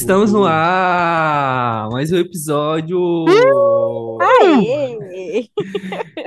Estamos 0.00 0.32
no 0.32 0.44
ar! 0.44 1.88
Mais 1.90 2.12
um 2.12 2.18
episódio! 2.18 3.26
Aê! 4.20 5.48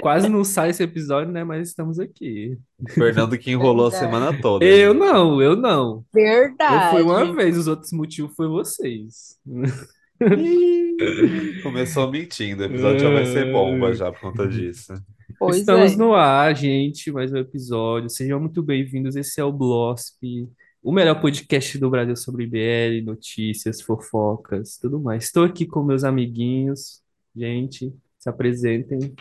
Quase 0.02 0.28
não 0.28 0.44
sai 0.44 0.72
esse 0.72 0.84
episódio, 0.84 1.32
né? 1.32 1.46
Mas 1.46 1.70
estamos 1.70 1.98
aqui. 1.98 2.58
Fernando 2.90 3.38
que 3.38 3.50
enrolou 3.50 3.88
a 3.88 3.92
semana 3.92 4.38
toda. 4.42 4.66
Eu 4.66 4.94
não, 4.94 5.42
eu 5.42 5.56
não. 5.56 6.04
Eu 6.14 6.22
Verdade. 6.22 6.92
fui 6.92 7.02
uma 7.02 7.34
vez, 7.34 7.58
os 7.58 7.68
outros 7.68 7.94
motivos 7.94 8.36
foi 8.36 8.50
vocês. 8.50 9.40
Começou 11.64 12.12
mentindo. 12.12 12.64
O 12.64 12.66
episódio 12.66 13.00
já 13.00 13.10
vai 13.10 13.26
ser 13.26 13.54
bomba 13.54 13.94
já 13.94 14.12
por 14.12 14.20
conta 14.20 14.50
disso. 14.50 14.94
Pois 15.40 15.60
Estamos 15.60 15.94
é. 15.94 15.96
no 15.96 16.14
ar, 16.14 16.54
gente, 16.54 17.10
mais 17.10 17.32
um 17.32 17.38
episódio. 17.38 18.10
Sejam 18.10 18.38
muito 18.38 18.62
bem-vindos. 18.62 19.16
Esse 19.16 19.40
é 19.40 19.46
o 19.46 19.52
Blosp, 19.52 20.46
o 20.84 20.92
melhor 20.92 21.20
podcast 21.22 21.78
do 21.78 21.90
Brasil 21.90 22.16
sobre 22.16 22.44
IBL, 22.46 23.06
notícias, 23.06 23.82
fofocas, 23.82 24.78
tudo 24.78 25.00
mais. 25.00 25.26
Estou 25.26 25.44
aqui 25.44 25.66
com 25.66 25.84
meus 25.84 26.04
amiguinhos. 26.04 27.02
Gente, 27.36 27.94
se 28.20 28.30
apresentem. 28.30 29.14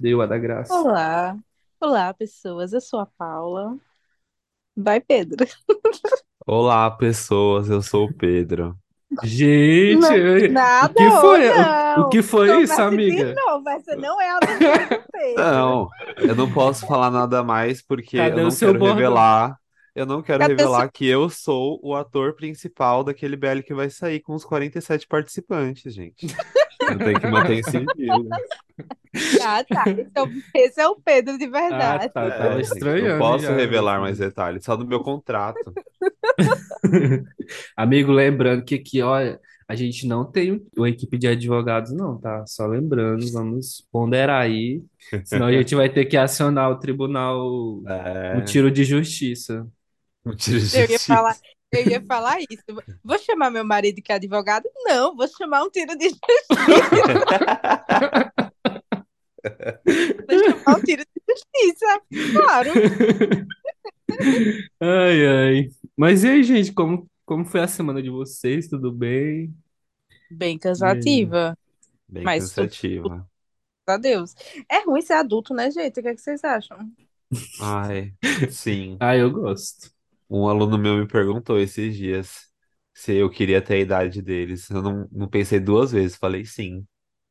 Deu 0.00 0.20
a 0.22 0.26
da 0.26 0.38
graça. 0.38 0.72
Olá. 0.74 1.36
Olá, 1.80 2.14
pessoas. 2.14 2.72
Eu 2.72 2.80
sou 2.80 3.00
a 3.00 3.06
Paula. 3.06 3.76
Vai, 4.76 5.00
Pedro. 5.00 5.46
Olá, 6.46 6.90
pessoas. 6.90 7.68
Eu 7.68 7.82
sou 7.82 8.06
o 8.06 8.14
Pedro. 8.14 8.76
Gente, 9.22 10.00
Não, 10.00 10.52
Nada, 10.52 10.90
o 10.90 10.94
que 10.94 11.10
foi? 11.20 11.50
O, 11.50 11.54
não. 11.54 12.00
o 12.00 12.08
que 12.08 12.22
foi 12.22 12.48
Comece 12.48 12.72
isso, 12.72 12.80
amiga? 12.82 13.34
novo, 13.34 13.68
essa 13.68 13.94
não 13.94 14.18
é 14.18 14.30
a 14.30 14.38
do 14.38 14.46
Pedro. 15.12 15.34
Não, 15.36 15.88
eu 16.16 16.34
não 16.34 16.50
posso 16.50 16.86
falar 16.86 17.10
nada 17.10 17.42
mais 17.42 17.82
porque 17.82 18.16
Cadê 18.16 18.40
eu 18.40 18.46
o 18.46 18.48
não 18.48 18.56
quero 18.56 18.78
bordão? 18.78 18.94
revelar. 18.96 19.58
Eu 19.94 20.06
não 20.06 20.22
quero 20.22 20.38
Cadê 20.40 20.54
o 20.54 20.56
revelar 20.56 20.90
que 20.90 21.06
eu 21.06 21.28
sou 21.28 21.78
o 21.82 21.94
ator 21.94 22.34
principal 22.34 23.04
daquele 23.04 23.36
BL 23.36 23.60
que 23.62 23.74
vai 23.74 23.90
sair 23.90 24.20
com 24.20 24.34
os 24.34 24.44
47 24.44 25.06
participantes, 25.06 25.92
gente. 25.94 26.26
Eu 26.80 26.98
tenho 26.98 27.20
que 27.20 27.26
manter 27.26 27.58
em 27.58 27.62
sigilo. 27.62 28.28
Ah, 29.42 29.62
tá. 29.62 29.84
Esse 29.90 30.10
é, 30.16 30.22
o, 30.22 30.28
esse 30.54 30.80
é 30.80 30.88
o 30.88 30.96
Pedro 30.96 31.36
de 31.36 31.44
Ah, 31.44 31.50
verdade. 31.50 32.08
tá, 32.08 32.24
É, 32.24 32.62
gente, 32.62 33.02
não 33.02 33.18
posso 33.18 33.44
já. 33.44 33.54
revelar 33.54 34.00
mais 34.00 34.18
detalhes, 34.18 34.64
só 34.64 34.74
no 34.76 34.86
meu 34.86 35.00
contrato. 35.00 35.72
Amigo, 37.76 38.10
lembrando 38.12 38.64
que 38.64 38.74
aqui, 38.76 39.02
olha, 39.02 39.38
a 39.68 39.74
gente 39.74 40.06
não 40.06 40.24
tem 40.24 40.64
uma 40.76 40.88
equipe 40.88 41.18
de 41.18 41.28
advogados, 41.28 41.92
não, 41.92 42.18
tá? 42.18 42.44
Só 42.46 42.66
lembrando, 42.66 43.30
vamos 43.32 43.86
ponderar 43.92 44.42
aí, 44.42 44.82
senão 45.24 45.46
a 45.46 45.52
gente 45.52 45.74
vai 45.74 45.88
ter 45.88 46.06
que 46.06 46.16
acionar 46.16 46.70
o 46.70 46.78
tribunal, 46.78 47.38
o 47.84 47.84
É, 47.88 48.40
tiro 48.42 48.70
de 48.70 48.84
justiça. 48.84 49.66
Um 50.24 50.34
tiro 50.36 50.60
de 50.60 50.76
Eu 50.76 50.80
ia 50.82 50.86
justiça. 50.88 51.14
falar, 51.14 51.36
eu 51.72 51.86
ia 51.88 52.02
falar 52.04 52.38
isso. 52.40 52.62
Vou 53.02 53.18
chamar 53.18 53.50
meu 53.50 53.64
marido 53.64 54.00
que 54.02 54.12
é 54.12 54.16
advogado? 54.16 54.68
Não, 54.84 55.16
vou 55.16 55.28
chamar 55.28 55.62
um 55.64 55.70
tiro 55.70 55.96
de 55.96 56.08
justiça. 56.10 56.22
Vou 60.28 60.38
chamar 60.44 60.78
um 60.78 60.82
tiro 60.82 61.02
de 61.04 61.22
justiça. 61.28 62.02
Claro. 62.32 62.70
Ai, 64.80 65.26
ai. 65.26 65.68
Mas 65.96 66.22
e 66.22 66.28
aí, 66.28 66.42
gente, 66.44 66.70
como, 66.72 67.08
como 67.24 67.44
foi 67.46 67.60
a 67.60 67.66
semana 67.68 68.02
de 68.02 68.10
vocês? 68.10 68.68
Tudo 68.68 68.92
bem? 68.92 69.54
Bem 70.30 70.58
cansativa. 70.58 71.56
Bem 72.08 72.22
Mas 72.22 72.50
tudo- 72.50 72.66
cansativa. 72.66 73.26
A 73.86 73.96
Deus. 73.96 74.34
É 74.70 74.84
ruim 74.84 75.00
ser 75.02 75.14
adulto, 75.14 75.54
né, 75.54 75.70
gente? 75.70 75.98
O 75.98 76.02
que 76.02 76.08
é 76.08 76.14
que 76.14 76.20
vocês 76.20 76.44
acham? 76.44 76.78
Ai, 77.60 78.12
sim. 78.50 78.96
Ah, 79.00 79.16
eu 79.16 79.30
gosto. 79.30 79.90
Um 80.32 80.48
aluno 80.48 80.78
meu 80.78 80.96
me 80.98 81.06
perguntou 81.06 81.58
esses 81.60 81.96
dias 81.96 82.48
se 82.94 83.14
eu 83.14 83.30
queria 83.30 83.62
ter 83.62 83.74
a 83.74 83.78
idade 83.80 84.22
deles. 84.22 84.70
Eu 84.70 84.82
não, 84.82 85.08
não 85.12 85.28
pensei 85.28 85.60
duas 85.60 85.92
vezes, 85.92 86.16
falei 86.16 86.44
sim. 86.44 86.86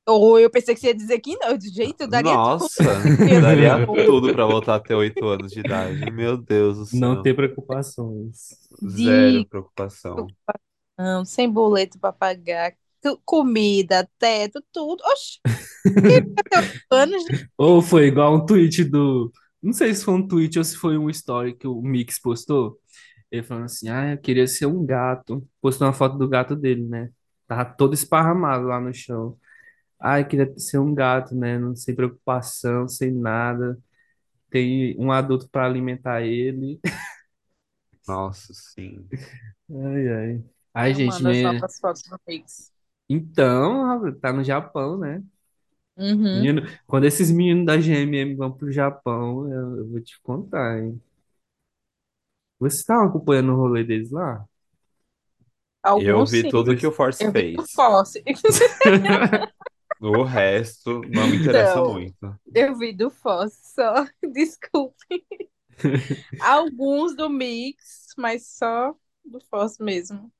Ou 0.08 0.40
eu 0.40 0.50
pensei 0.50 0.74
que 0.74 0.82
você 0.82 0.88
ia 0.88 0.96
dizer 0.96 1.20
que 1.20 1.38
não. 1.38 1.58
Disse, 1.58 1.74
gente, 1.76 2.02
eu 2.02 2.08
daria 2.08 2.34
Nossa, 2.34 2.84
tudo. 2.84 3.18
daria 3.42 3.86
tudo 4.06 4.34
pra 4.34 4.46
voltar 4.46 4.76
a 4.76 4.80
ter 4.80 4.96
oito 4.96 5.26
anos 5.28 5.52
de 5.52 5.60
idade. 5.60 6.12
Meu 6.12 6.38
Deus 6.38 6.78
do 6.92 6.98
Não 7.00 7.14
céu. 7.16 7.24
ter 7.24 7.36
preocupações. 7.36 8.36
Zero 8.88 9.42
De- 9.42 9.46
preocupação. 9.46 10.28
Não, 10.98 11.26
sem 11.26 11.50
boleto 11.50 12.00
pra 12.00 12.12
pagar. 12.14 12.74
tu- 13.02 13.20
Comida, 13.26 14.08
teto, 14.20 14.64
tudo. 14.72 15.02
Oxi. 15.06 15.40
Anos? 16.92 17.24
Ou 17.58 17.82
foi 17.82 18.08
igual 18.08 18.36
um 18.36 18.46
tweet 18.46 18.84
do. 18.84 19.32
Não 19.62 19.74
sei 19.74 19.94
se 19.94 20.04
foi 20.04 20.16
um 20.16 20.28
tweet 20.28 20.58
ou 20.58 20.64
se 20.66 20.76
foi 20.76 20.98
um 20.98 21.10
story 21.10 21.56
que 21.56 21.68
o 21.68 21.82
Mix 21.82 22.20
postou. 22.20 22.80
Ele 23.32 23.44
falando 23.44 23.66
assim: 23.66 23.90
Ah, 23.90 24.14
eu 24.14 24.18
queria 24.20 24.48
ser 24.48 24.66
um 24.68 24.86
gato. 24.86 25.48
Postou 25.62 25.88
uma 25.88 25.94
foto 25.94 26.18
do 26.18 26.28
gato 26.30 26.56
dele, 26.56 26.84
né? 26.88 27.10
Tava 27.48 27.66
todo 27.66 27.94
esparramado 27.94 28.66
lá 28.68 28.80
no 28.80 28.94
chão. 28.94 29.38
Ah, 30.00 30.20
eu 30.22 30.28
queria 30.28 30.54
ser 30.60 30.80
um 30.80 30.94
gato, 30.96 31.36
né? 31.36 31.60
Não 31.60 31.76
sem 31.76 31.96
preocupação, 31.96 32.88
sem 32.88 33.12
nada. 33.12 33.78
Tem 34.50 34.96
um 35.00 35.12
adulto 35.12 35.50
para 35.50 35.66
alimentar 35.66 36.22
ele. 36.24 36.80
Nossa, 38.08 38.54
sim. 38.54 39.12
Ai, 39.72 40.10
ai. 40.10 40.46
Ai, 40.74 40.94
Eu 40.94 40.96
gente, 40.96 41.24
mando 41.24 41.28
as 41.30 41.42
novas 41.42 41.80
fotos 41.80 42.04
no 42.10 42.20
Pix. 42.20 42.72
então, 43.10 43.84
rapaz, 43.86 44.20
tá 44.20 44.34
no 44.34 44.44
Japão, 44.44 44.98
né? 44.98 45.22
Uhum. 45.98 46.32
Menino, 46.32 46.62
quando 46.88 47.06
esses 47.06 47.30
meninos 47.32 47.66
da 47.66 47.78
GMM 47.80 48.36
vão 48.36 48.52
pro 48.52 48.72
Japão, 48.72 49.52
eu, 49.52 49.78
eu 49.80 49.90
vou 49.90 50.02
te 50.02 50.20
contar, 50.22 50.80
hein? 50.80 51.02
Vocês 52.62 52.80
estavam 52.82 53.08
acompanhando 53.10 53.52
o 53.54 53.58
rolê 53.58 53.84
deles 53.84 54.10
lá? 54.12 54.46
Alguns 55.84 56.08
Eu 56.08 56.26
vi 56.26 56.44
sim. 56.44 56.50
tudo 56.50 56.76
que 56.78 56.86
o 56.88 56.92
Force 56.92 57.26
Eu 57.26 57.32
vi 57.32 57.50
o 57.58 57.64
fez. 57.64 57.66
Fosse. 57.76 58.24
O 60.02 60.24
resto 60.24 61.02
não 61.10 61.28
me 61.30 61.38
interessa 61.38 61.80
Não. 61.80 61.94
muito. 61.94 62.38
Eu 62.54 62.78
vi 62.78 62.94
do 62.94 63.10
Fosse 63.10 63.74
só. 63.74 64.06
Desculpe. 64.34 65.26
Alguns 66.40 67.16
do 67.16 67.30
Mix, 67.30 68.08
mas 68.18 68.48
só 68.48 68.94
do 69.24 69.40
Fosse 69.50 69.82
mesmo. 69.84 70.32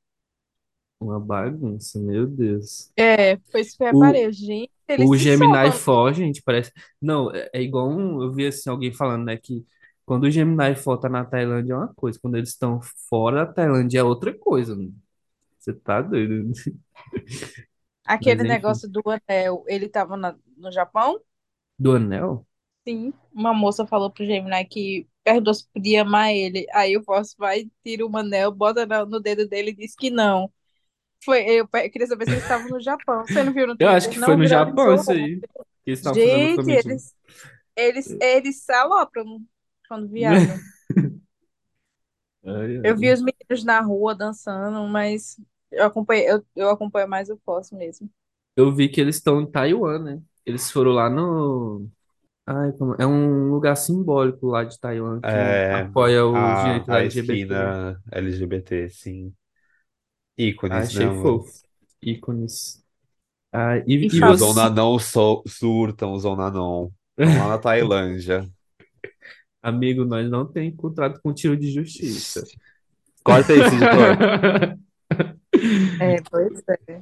Uma 1.00 1.20
bagunça, 1.20 2.00
meu 2.00 2.28
Deus. 2.28 2.92
É, 2.98 3.38
foi 3.52 3.62
isso 3.62 3.78
que 3.78 3.84
eu 3.84 3.88
O- 3.90 3.92
reparei. 3.94 4.32
Gente, 4.32 4.72
eles 4.88 5.10
O 5.10 5.14
se 5.14 5.24
Gemini 5.24 5.58
somam. 5.64 5.72
4, 5.72 6.14
gente, 6.14 6.42
parece. 6.44 6.72
Não, 7.02 7.32
é 7.34 7.50
é 7.54 7.62
igual 7.62 7.90
um... 7.90 8.22
Eu 8.22 8.32
vi 8.34 8.48
assim, 8.48 8.70
alguém 8.70 8.94
falando, 8.94 9.26
né, 9.26 9.38
que 9.38 9.66
quando 10.06 10.26
o 10.26 10.32
Gemini 10.32 10.76
4 10.76 11.02
tá 11.02 11.10
na 11.10 11.26
Tailândia 11.26 11.74
é 11.74 11.78
uma 11.78 11.94
coisa, 11.94 12.20
quando 12.22 12.38
eles 12.38 12.50
estão 12.50 12.80
fora 13.10 13.46
da 13.46 13.54
Tailândia 13.54 14.00
é 14.00 14.04
outra 14.04 14.34
coisa. 14.38 14.76
Você 15.60 15.74
tá 15.74 16.02
doido? 16.02 16.52
Aquele 18.06 18.44
Mas 18.44 18.44
negócio 18.44 18.88
do 18.90 19.02
anel, 19.10 19.64
ele 19.68 19.90
tava 19.90 20.16
na- 20.18 20.38
no 20.58 20.72
Japão? 20.72 21.20
Do 21.80 21.96
anel? 21.96 22.46
Sim. 22.88 23.14
Uma 23.32 23.54
moça 23.54 23.86
falou 23.86 24.12
pro 24.12 24.26
Gemini 24.26 24.66
que 24.66 25.08
perguntou 25.24 25.54
se 25.54 25.68
podia 25.72 26.02
amar 26.02 26.32
ele. 26.34 26.66
Aí 26.74 26.98
o 26.98 27.04
Fosse 27.04 27.36
vai, 27.38 27.70
tira 27.84 28.06
o 28.06 28.18
anel, 28.18 28.52
bota 28.52 28.86
na- 28.86 29.06
no 29.06 29.20
dedo 29.20 29.48
dele 29.48 29.72
e 29.72 29.76
diz 29.76 29.96
que 29.96 30.10
não. 30.10 30.52
Foi, 31.26 31.44
eu 31.50 31.68
pe- 31.68 31.90
queria 31.90 32.08
saber 32.08 32.28
se 32.28 32.34
eles 32.36 32.44
estavam 32.46 32.70
no 32.70 32.82
Japão. 32.82 33.28
Você 33.28 33.44
não 33.44 33.54
viu 33.54 33.68
no 33.68 33.78
Eu 33.80 33.90
acho 33.90 34.10
Twitter? 34.10 34.12
que 34.12 34.18
Não 34.18 34.20
foi 34.20 34.36
no 34.36 34.46
viralizou 34.46 34.94
Japão 34.96 34.96
isso 34.96 35.12
ontem. 35.12 35.14
aí. 35.14 35.42
Que 35.84 35.92
eles 35.92 36.00
estavam 36.00 36.20
fazendo 36.22 36.54
Gente, 36.54 36.72
eles, 36.72 37.16
eles, 37.76 38.16
eles 38.22 38.64
se 38.64 38.74
alopram 38.74 39.42
quando 39.92 40.08
ai. 42.46 42.78
Eu 42.84 42.98
vi 42.98 43.12
os 43.14 43.22
meninos 43.22 43.64
na 43.64 43.80
rua 43.82 44.16
dançando, 44.16 44.88
mas 44.88 45.40
eu 45.72 45.86
acompanhei, 45.86 46.30
eu, 46.32 46.46
eu 46.56 46.70
acompanho 46.70 47.08
mais 47.08 47.30
o 47.30 47.38
Fosse 47.38 47.76
mesmo. 47.76 48.10
Eu 48.56 48.74
vi 48.74 48.90
que 48.90 49.00
eles 49.02 49.16
estão 49.18 49.42
em 49.42 49.50
Taiwan, 49.50 50.00
né? 50.00 50.22
Eles 50.46 50.70
foram 50.72 50.92
lá 50.92 51.10
no. 51.10 51.88
Ai, 52.46 52.72
como... 52.74 52.96
É 53.00 53.08
um 53.08 53.52
lugar 53.52 53.76
simbólico 53.78 54.48
lá 54.48 54.64
de 54.66 54.80
Taiwan 54.80 55.22
que 55.24 55.64
É, 55.64 55.72
apoia 55.72 56.26
o 56.26 56.52
a, 56.52 56.54
direito 56.54 56.94
a 56.96 57.04
LGBT. 57.04 57.76
esquina 57.84 58.02
LGBT, 58.12 58.90
sim. 58.90 59.36
Ícones, 60.38 60.92
Achei 60.92 61.10
né, 61.10 61.12
fofo. 61.12 61.54
Ícones. 62.02 62.84
Ah, 63.52 63.78
e, 63.88 64.08
E 64.12 64.20
e 64.20 64.24
os 64.24 64.42
você. 64.42 64.42
Onanon 64.42 65.00
so- 65.00 65.44
surtam, 65.48 66.14
os 66.14 66.26
Onanon. 66.26 66.92
Estão 67.24 67.38
lá 67.38 67.50
na 67.50 67.58
Tailândia. 67.60 68.50
Amigo, 69.62 70.06
nós 70.06 70.30
não 70.30 70.46
tem 70.46 70.76
contrato 70.76 71.20
com 71.22 71.34
tiro 71.34 71.56
de 71.56 71.72
justiça. 71.72 72.44
Corta 73.24 73.54
isso, 73.54 73.76
editor. 73.76 74.78
É, 76.00 76.22
pois 76.32 76.64
é. 76.88 77.02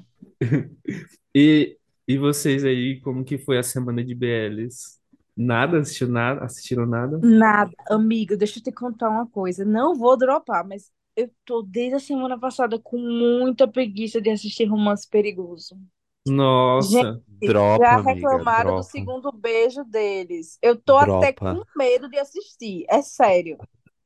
E, 1.33 1.77
e 2.07 2.17
vocês 2.17 2.65
aí, 2.65 2.99
como 2.99 3.23
que 3.23 3.37
foi 3.37 3.57
a 3.57 3.63
semana 3.63 4.03
de 4.03 4.15
BLs? 4.15 4.99
Nada? 5.37 5.79
Assistiu 5.79 6.09
nada? 6.09 6.43
Assistiram 6.43 6.85
nada? 6.85 7.19
Nada, 7.19 7.71
amiga, 7.89 8.35
deixa 8.35 8.59
eu 8.59 8.63
te 8.63 8.71
contar 8.71 9.09
uma 9.09 9.27
coisa. 9.27 9.63
Não 9.63 9.95
vou 9.95 10.17
dropar, 10.17 10.67
mas 10.67 10.91
eu 11.15 11.29
tô 11.45 11.61
desde 11.61 11.95
a 11.95 11.99
semana 11.99 12.37
passada 12.37 12.79
com 12.79 12.97
muita 12.97 13.67
preguiça 13.67 14.19
de 14.19 14.29
assistir 14.29 14.65
Romance 14.65 15.07
Perigoso. 15.07 15.77
Nossa, 16.27 17.21
Dropa, 17.41 17.83
Já 17.83 17.93
amiga, 17.95 18.13
reclamaram 18.13 18.71
do 18.71 18.75
dropa. 18.75 18.83
segundo 18.83 19.31
beijo 19.31 19.83
deles. 19.85 20.57
Eu 20.61 20.75
tô 20.75 20.97
até 20.97 21.31
Dropa. 21.31 21.55
com 21.55 21.63
medo 21.79 22.09
de 22.09 22.17
assistir, 22.19 22.85
é 22.89 23.01
sério. 23.01 23.57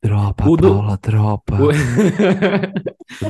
Dropa, 0.03 0.49
O 0.49 0.57
do- 0.57 0.69
Paula, 0.75 0.97
dropa. 1.01 1.55
O- 1.55 1.71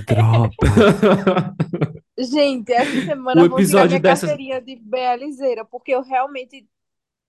Dropa. 0.06 0.68
Gente, 2.18 2.72
essa 2.74 3.02
semana 3.06 3.42
O 3.42 3.46
eu 3.46 3.50
vou 3.50 3.60
tirar 3.64 3.86
episódio 3.86 3.90
minha 3.90 4.00
dessa- 4.02 4.28
carteirinha 4.28 4.62
de 4.62 4.76
BLzeira, 4.76 5.64
porque 5.66 5.92
eu 5.92 6.02
realmente. 6.02 6.68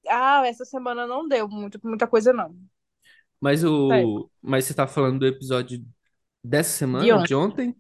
Ah, 0.09 0.43
essa 0.47 0.65
semana 0.65 1.07
não 1.07 1.27
deu 1.29 1.49
muito, 1.49 1.79
muita 1.85 2.07
coisa, 2.07 2.33
não. 2.33 2.55
Mas 3.41 3.63
o. 3.65 3.89
Sério. 3.89 4.31
Mas 4.43 4.65
você 4.65 4.75
tá 4.75 4.87
falando 4.87 5.21
do 5.21 5.27
episódio 5.27 5.85
dessa 6.43 6.71
semana, 6.71 7.05
De 7.05 7.13
ontem. 7.13 7.27
de 7.27 7.35
ontem? 7.35 7.77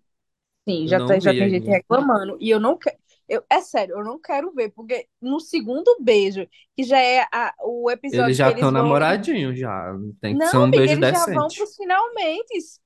Sim, 0.68 0.86
já, 0.88 1.04
tá- 1.04 1.18
já 1.18 1.30
tem 1.30 1.50
gente 1.50 1.66
reclamando. 1.66 2.36
E 2.40 2.48
eu 2.50 2.60
não 2.60 2.76
quero. 2.78 2.96
Eu, 3.28 3.42
é 3.50 3.60
sério, 3.62 3.96
eu 3.98 4.04
não 4.04 4.20
quero 4.20 4.52
ver, 4.52 4.70
porque 4.70 5.08
no 5.20 5.40
segundo 5.40 5.96
beijo, 6.00 6.46
que 6.76 6.84
já 6.84 6.98
é 7.00 7.22
a- 7.32 7.54
o 7.62 7.90
episódio 7.90 8.26
Eles 8.26 8.36
já 8.36 8.50
estão 8.50 8.70
vão. 8.70 8.82
namoradinhos, 8.82 9.58
já. 9.58 9.94
Tem 10.20 10.38
que 10.38 10.46
ser 10.46 10.56
Não, 10.56 10.62
um 10.62 10.64
amiga, 10.64 10.76
beijo 10.76 10.92
eles 10.92 11.08
já 11.08 11.26
vão 11.26 11.32
decente. 11.48 11.56
pros 11.56 11.76
finalmente. 11.76 12.80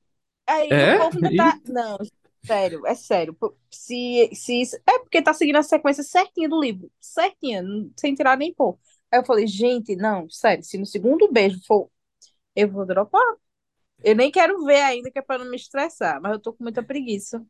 Aí 0.46 0.68
É? 0.70 0.94
o 0.94 0.98
povo 0.98 1.16
ainda 1.18 1.30
tá. 1.32 1.60
Não, 1.66 1.98
sério, 2.46 2.86
é 2.86 2.94
sério. 2.94 3.36
Se, 3.70 4.30
se 4.34 4.62
isso- 4.62 4.76
É 4.88 4.98
porque 5.00 5.22
tá 5.22 5.34
seguindo 5.34 5.56
a 5.56 5.62
sequência 5.62 6.02
certinha 6.04 6.48
do 6.48 6.60
livro. 6.60 6.90
Certinha, 7.00 7.62
sem 7.98 8.14
tirar 8.14 8.36
nem 8.36 8.52
pôr. 8.54 8.78
Aí 9.12 9.20
eu 9.20 9.24
falei, 9.26 9.46
gente, 9.46 9.96
não, 9.96 10.28
sério, 10.30 10.64
se 10.64 10.78
no 10.78 10.86
segundo 10.86 11.30
beijo 11.32 11.60
for. 11.66 11.90
Eu 12.56 12.70
vou 12.70 12.86
dropar. 12.86 13.22
Eu 14.04 14.16
nem 14.16 14.30
quero 14.30 14.64
ver 14.64 14.82
ainda, 14.82 15.10
que 15.10 15.18
é 15.18 15.22
pra 15.22 15.38
não 15.38 15.50
me 15.50 15.56
estressar, 15.56 16.20
mas 16.22 16.32
eu 16.32 16.40
tô 16.40 16.52
com 16.54 16.64
muita 16.64 16.82
preguiça. 16.84 17.44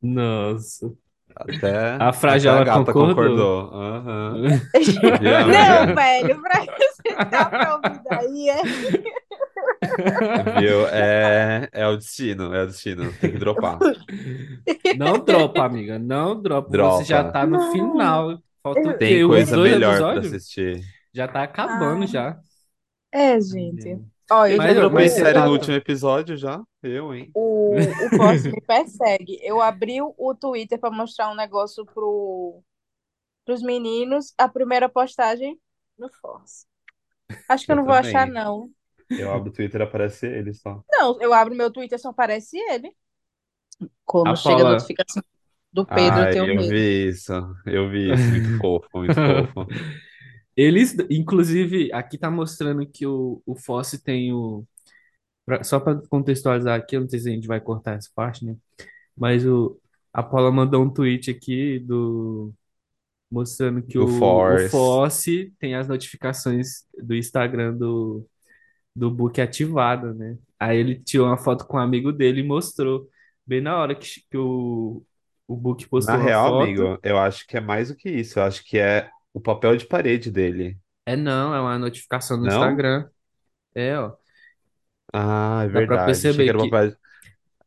Nossa. 0.00 0.96
Até, 1.38 1.96
A 2.00 2.12
Fragile 2.14 2.48
até 2.48 2.60
a 2.62 2.64
gata 2.64 2.92
concordou. 2.94 3.68
concordou. 3.68 3.80
Aham. 3.82 4.34
Não, 5.86 5.94
velho, 5.94 6.40
pra 6.42 6.64
você 6.64 7.14
tá 7.30 7.44
pra 7.44 7.74
ouvir 7.76 8.00
daí, 8.08 8.48
é. 8.48 8.62
Viu? 10.60 10.86
É, 10.88 11.68
é 11.72 11.86
o 11.86 11.96
destino, 11.96 12.54
é 12.54 12.62
o 12.62 12.66
destino. 12.66 13.12
Tem 13.20 13.32
que 13.32 13.38
dropar. 13.38 13.78
Não 14.96 15.18
dropa, 15.18 15.64
amiga. 15.64 15.98
Não 15.98 16.40
dropa. 16.40 16.70
Dropa. 16.70 16.96
Você 16.98 17.04
já 17.04 17.24
tá 17.30 17.46
no 17.46 17.58
Não. 17.58 17.72
final. 17.72 18.38
Falta 18.62 18.80
o 18.80 18.94
Tem 18.94 19.26
coisa 19.26 19.54
dois 19.56 19.72
melhor 19.72 19.96
pra 19.98 20.08
episódios? 20.12 20.32
assistir. 20.34 20.80
Já 21.14 21.28
tá 21.28 21.42
acabando 21.42 22.04
Ah. 22.04 22.06
já. 22.06 22.36
É, 23.12 23.40
gente. 23.40 23.98
Ó, 24.30 24.46
eu 24.46 24.56
Mas 24.56 24.74
já 24.74 24.82
eu- 24.82 25.08
sério, 25.08 25.34
tá- 25.40 25.46
no 25.46 25.52
último 25.52 25.74
episódio 25.76 26.36
já? 26.36 26.60
Eu, 26.82 27.14
hein? 27.14 27.30
O, 27.34 27.76
o 27.76 28.16
Force 28.16 28.50
me 28.50 28.60
persegue. 28.60 29.38
Eu 29.42 29.60
abri 29.60 30.00
o- 30.02 30.34
Twitter 30.34 30.78
para 30.78 30.90
mostrar 30.90 31.30
um 31.30 31.36
negócio 31.36 31.84
pro, 31.86 32.60
pros 33.44 33.62
meninos. 33.62 34.34
A 34.36 34.48
primeira 34.48 34.88
postagem 34.88 35.58
no 35.98 36.10
Force. 36.20 36.66
Acho 37.48 37.66
que 37.66 37.72
eu 37.72 37.74
Eu 37.74 37.78
não 37.78 37.84
vou 37.86 37.94
também. 37.94 38.10
achar, 38.16 38.26
não. 38.26 38.68
Eu 39.10 39.32
abro 39.32 39.50
o 39.50 39.52
Twitter 39.52 39.80
e 39.80 39.84
aparece 39.84 40.26
ele 40.26 40.52
só. 40.52 40.82
Não, 40.90 41.20
eu 41.22 41.32
abro 41.32 41.54
meu 41.54 41.70
Twitter 41.72 41.98
só 41.98 42.08
aparece 42.08 42.58
ele. 42.58 42.92
Quando 44.04 44.28
A 44.30 44.36
chega 44.36 44.54
a 44.54 44.58
Paula- 44.58 44.72
notificação 44.72 45.22
do 45.72 45.84
Pedro, 45.86 46.18
eu 46.18 46.24
Ai, 46.24 46.32
tenho 46.32 46.46
eu 46.46 46.56
medo. 46.56 46.68
vi 46.68 47.08
isso. 47.08 47.32
Eu 47.66 47.90
vi 47.90 48.12
isso. 48.12 48.30
Muito 48.30 48.58
fofo, 48.58 48.88
muito 48.94 49.14
fofo. 49.54 49.66
Eles, 50.56 50.96
inclusive, 51.10 51.92
aqui 51.92 52.18
tá 52.18 52.30
mostrando 52.30 52.86
que 52.86 53.06
o, 53.06 53.42
o 53.46 53.54
Fosse 53.56 54.02
tem 54.02 54.32
o. 54.32 54.66
pra- 55.46 55.64
só 55.64 55.80
para 55.80 56.00
contextualizar 56.08 56.78
aqui, 56.78 56.96
eu 56.96 57.02
não 57.02 57.08
sei 57.08 57.20
se 57.20 57.30
a 57.30 57.32
gente 57.32 57.46
vai 57.48 57.60
cortar 57.60 57.96
essa 57.96 58.10
parte, 58.14 58.44
né? 58.44 58.56
Mas 59.16 59.46
o, 59.46 59.80
a 60.12 60.22
Paula 60.22 60.52
mandou 60.52 60.82
um 60.84 60.90
tweet 60.92 61.30
aqui 61.30 61.80
do 61.80 62.54
mostrando 63.30 63.82
que 63.82 63.98
Do 63.98 64.06
o, 64.08 64.44
o 64.54 64.58
Force. 64.58 64.58
Fosse 64.58 65.52
tem 65.58 65.74
as 65.74 65.88
notificações 65.88 66.86
do 67.02 67.14
Instagram 67.14 67.76
do, 67.76 68.26
do 68.96 69.10
Book 69.10 69.40
ativada, 69.40 70.14
né? 70.14 70.38
Aí 70.60 70.78
ele 70.78 71.00
tirou 71.00 71.26
uma 71.28 71.38
foto 71.38 71.66
com 71.66 71.76
um 71.78 71.80
amigo 71.80 72.12
dele 72.12 72.40
e 72.40 72.44
mostrou 72.48 73.08
bem 73.46 73.60
na 73.60 73.76
hora 73.78 73.94
que, 73.96 74.06
que 74.30 74.36
o, 74.38 75.04
o 75.48 75.56
Book 75.56 75.88
postou 75.88 76.16
Na 76.16 76.16
uma 76.20 76.30
real, 76.30 76.46
foto. 76.46 76.82
amigo, 76.86 76.98
eu 77.02 77.18
acho 77.18 77.46
que 77.46 77.56
é 77.56 77.60
mais 77.60 77.88
do 77.88 77.96
que 77.96 78.08
isso. 78.10 78.38
Eu 78.38 78.44
acho 78.44 78.62
que 78.64 78.78
é 78.78 79.10
o 79.36 79.40
papel 79.40 79.76
de 79.76 79.86
parede 79.86 80.30
dele. 80.32 80.78
É 81.04 81.16
não, 81.16 81.54
é 81.54 81.60
uma 81.60 81.78
notificação 81.78 82.36
no 82.36 82.46
Não? 82.46 82.48
Instagram. 82.48 83.08
É, 83.74 83.98
ó. 83.98 84.16
Ah, 85.12 85.62
é 85.64 85.68
Dá 85.70 85.82
pra 85.82 85.98
verdade. 85.98 86.26
Achei 86.28 86.32
perceber 86.32 86.44
que 86.44 86.50
era 86.50 86.58
que- 86.58 86.70
papel. 86.70 86.96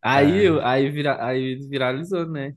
Aí, 0.01 0.47
É. 0.47 0.63
aí, 0.63 0.89
vira, 0.91 1.23
aí 1.25 1.55
viralizou, 1.69 2.27
né? 2.29 2.55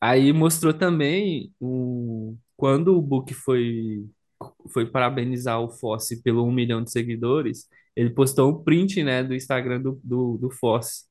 Aí 0.00 0.32
mostrou 0.32 0.74
também 0.74 1.52
um, 1.60 2.38
quando 2.56 2.96
o 2.98 3.02
Book 3.02 3.34
foi, 3.34 4.06
foi 4.72 4.86
parabenizar 4.90 5.60
o 5.60 5.70
Fosse 5.70 6.22
pelo 6.22 6.44
um 6.46 6.52
milhão 6.52 6.82
de 6.84 6.90
seguidores, 6.92 7.68
ele 7.96 8.10
postou 8.10 8.50
um 8.50 8.64
print, 8.64 9.02
né, 9.04 9.24
do 9.24 9.34
Instagram 9.34 9.80
do, 9.82 10.00
do, 10.04 10.38
do 10.38 10.50
Fosse. 10.50 11.04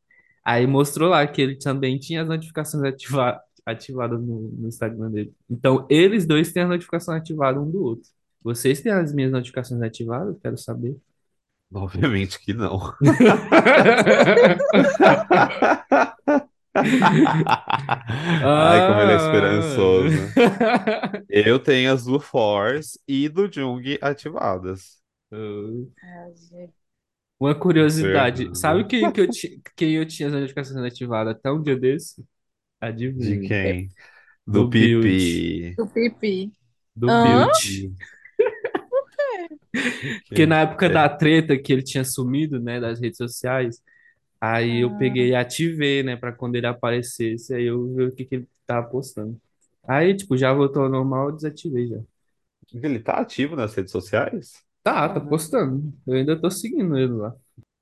Aí 0.46 0.68
mostrou 0.68 1.10
lá 1.10 1.26
que 1.28 1.42
ele 1.42 1.58
também 1.58 2.00
tinha 2.00 2.24
as 2.24 2.28
notificações 2.30 2.84
ativa, 2.84 3.40
ativadas 3.66 4.20
no, 4.22 4.50
no 4.52 4.68
Instagram 4.68 5.12
dele. 5.12 5.34
Então, 5.50 5.88
eles 5.90 6.26
dois 6.26 6.52
têm 6.52 6.64
as 6.64 6.70
notificações 6.70 7.20
ativadas 7.22 7.62
um 7.62 7.70
do 7.70 7.84
outro. 7.84 8.10
Vocês 8.44 8.82
têm 8.82 8.92
as 8.92 9.14
minhas 9.14 9.32
notificações 9.32 9.82
ativadas? 9.82 10.38
Quero 10.42 10.58
saber. 10.58 10.98
Obviamente 11.74 12.40
que 12.40 12.54
não. 12.54 12.94
Ai, 18.44 18.88
como 18.88 19.02
ele 19.02 19.12
é 19.14 19.16
esperançoso. 19.16 20.34
Eu 21.30 21.60
tenho 21.60 21.94
as 21.94 22.06
do 22.06 22.20
Force 22.20 23.00
e 23.08 23.28
do 23.30 23.52
Jung 23.52 23.98
ativadas. 24.02 25.02
Uma 27.40 27.56
curiosidade, 27.56 28.52
sabe 28.58 28.86
quem, 28.86 29.12
que 29.12 29.20
eu, 29.22 29.28
ti- 29.30 29.62
quem 29.76 29.96
eu 29.96 30.06
tinha 30.06 30.28
as 30.28 30.34
notificações 30.34 30.78
ativadas 30.86 31.36
até 31.36 31.52
um 31.52 31.62
dia 31.62 31.76
desse? 31.78 32.24
Adivinha. 32.82 33.36
De 33.36 33.38
quem? 33.48 33.90
Do 34.48 34.64
Do 34.64 34.70
Pipi. 34.70 35.78
Do 35.78 35.88
pipi. 35.88 36.52
Do 36.96 37.10
Hã? 37.10 37.22
Build. 37.22 37.94
Porque 40.28 40.46
na 40.46 40.62
época 40.62 40.90
da 40.90 41.08
treta 41.10 41.58
que 41.58 41.72
ele 41.74 41.84
tinha 41.84 42.04
sumido, 42.04 42.60
né, 42.60 42.80
das 42.80 43.00
redes 43.00 43.18
sociais, 43.18 43.82
aí 44.42 44.82
eu 44.82 44.92
Ah. 44.92 44.98
peguei 44.98 45.30
e 45.32 45.36
ativei, 45.36 46.04
né, 46.04 46.16
pra 46.18 46.32
quando 46.34 46.56
ele 46.58 46.68
aparecesse, 46.68 47.54
aí 47.56 47.66
eu 47.66 47.94
vi 47.96 48.04
o 48.06 48.16
que, 48.16 48.26
que 48.26 48.36
ele 48.36 48.50
tava 48.68 48.88
postando. 48.90 49.40
Aí, 49.88 50.16
tipo, 50.16 50.38
já 50.38 50.54
voltou 50.54 50.84
ao 50.84 50.90
normal, 50.90 51.30
eu 51.30 51.36
desativei 51.36 51.88
já. 51.90 52.00
Ele 52.74 53.00
tá 53.00 53.14
ativo 53.22 53.56
nas 53.56 53.74
redes 53.74 53.92
sociais? 53.92 54.62
Tá, 54.84 55.08
tá 55.10 55.20
postando. 55.22 55.94
Eu 56.08 56.16
ainda 56.16 56.40
tô 56.40 56.50
seguindo 56.50 56.98
ele 56.98 57.14
lá. 57.14 57.36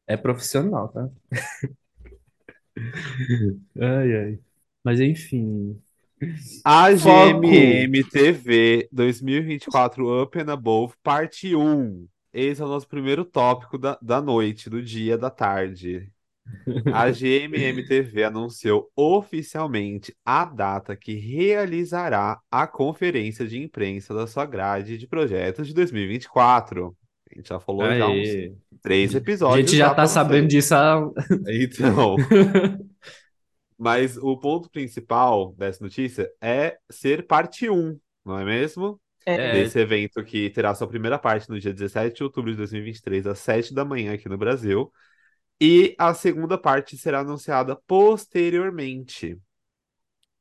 É 0.08 0.18
profissional, 0.18 0.90
tá? 0.90 1.10
Ai, 3.82 4.14
ai. 4.16 4.40
Mas 4.84 5.00
enfim. 5.00 5.80
A 6.66 6.96
Foco. 6.98 7.42
GMM 7.42 8.04
TV 8.10 8.88
2024 8.92 10.24
Up 10.24 10.40
and 10.40 10.52
Above, 10.52 10.94
parte 11.02 11.56
1. 11.56 12.08
Esse 12.34 12.62
é 12.62 12.66
o 12.66 12.68
nosso 12.68 12.88
primeiro 12.88 13.26
tópico 13.26 13.78
da, 13.78 13.98
da 14.02 14.22
noite, 14.22 14.70
do 14.70 14.82
dia, 14.82 15.18
da 15.18 15.30
tarde. 15.30 16.12
A 16.94 17.10
GMM 17.12 17.88
TV 17.88 18.24
anunciou 18.26 18.90
oficialmente 18.96 20.14
a 20.26 20.46
data 20.46 20.96
que 20.96 21.14
realizará 21.14 22.40
a 22.52 22.68
conferência 22.68 23.48
de 23.48 23.60
imprensa 23.60 24.14
da 24.14 24.28
sua 24.28 24.46
grade 24.46 24.98
de 24.98 25.08
projetos 25.08 25.68
de 25.68 25.74
2024. 25.74 26.96
A 27.32 27.36
gente 27.38 27.50
já 27.50 27.60
falou 27.60 27.86
já 27.86 28.08
uns 28.08 28.28
Aê. 28.28 28.54
três 28.82 29.14
A 29.14 29.20
episódios 29.20 29.70
gente 29.70 29.78
já 29.78 29.88
pra 29.88 29.96
tá 29.96 30.08
sabendo 30.08 30.48
disso 30.48 30.74
há... 30.74 31.00
Então, 31.48 32.16
mas 33.80 34.18
o 34.18 34.38
ponto 34.38 34.70
principal 34.70 35.54
dessa 35.54 35.82
notícia 35.82 36.30
é 36.42 36.78
ser 36.92 37.26
parte 37.26 37.70
1, 37.70 37.98
não 38.26 38.38
é 38.38 38.44
mesmo? 38.44 39.00
É, 39.26 39.54
Desse 39.54 39.80
evento 39.80 40.22
que 40.24 40.50
terá 40.50 40.76
sua 40.76 40.88
primeira 40.88 41.18
parte 41.18 41.50
no 41.50 41.58
dia 41.58 41.74
17 41.74 42.18
de 42.18 42.24
outubro 42.24 42.52
de 42.52 42.58
2023, 42.58 43.26
às 43.26 43.40
7 43.40 43.74
da 43.74 43.86
manhã 43.86 44.14
aqui 44.14 44.28
no 44.28 44.38
Brasil. 44.38 44.92
E 45.62 45.96
a 45.98 46.14
segunda 46.14 46.58
parte 46.58 46.98
será 46.98 47.20
anunciada 47.20 47.76
posteriormente. 47.88 49.38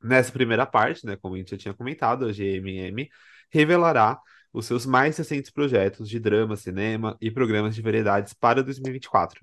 Nessa 0.03 0.33
primeira 0.33 0.67
parte, 0.67 1.07
né, 1.07 1.17
como 1.17 1.35
a 1.35 1.39
gente 1.39 1.53
já 1.53 1.57
tinha 1.57 1.75
comentado, 1.75 2.27
a 2.27 2.33
GMM 2.33 3.09
revelará 3.51 4.19
os 4.53 4.67
seus 4.67 4.85
mais 4.85 5.17
recentes 5.17 5.51
projetos 5.51 6.09
de 6.09 6.19
drama, 6.19 6.57
cinema 6.57 7.17
e 7.21 7.31
programas 7.31 7.75
de 7.75 7.83
variedades 7.83 8.33
para 8.33 8.63
2024. 8.65 9.41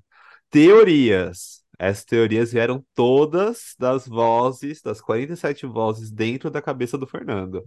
Teorias. 0.50 1.65
Essas 1.80 2.06
teorias 2.06 2.52
vieram 2.54 2.86
todas 2.94 3.76
das 3.80 4.08
vozes, 4.08 4.82
das 4.82 5.02
47 5.02 5.66
vozes 5.66 6.12
dentro 6.12 6.50
da 6.52 6.62
cabeça 6.62 6.98
do 6.98 7.08
Fernando. 7.08 7.64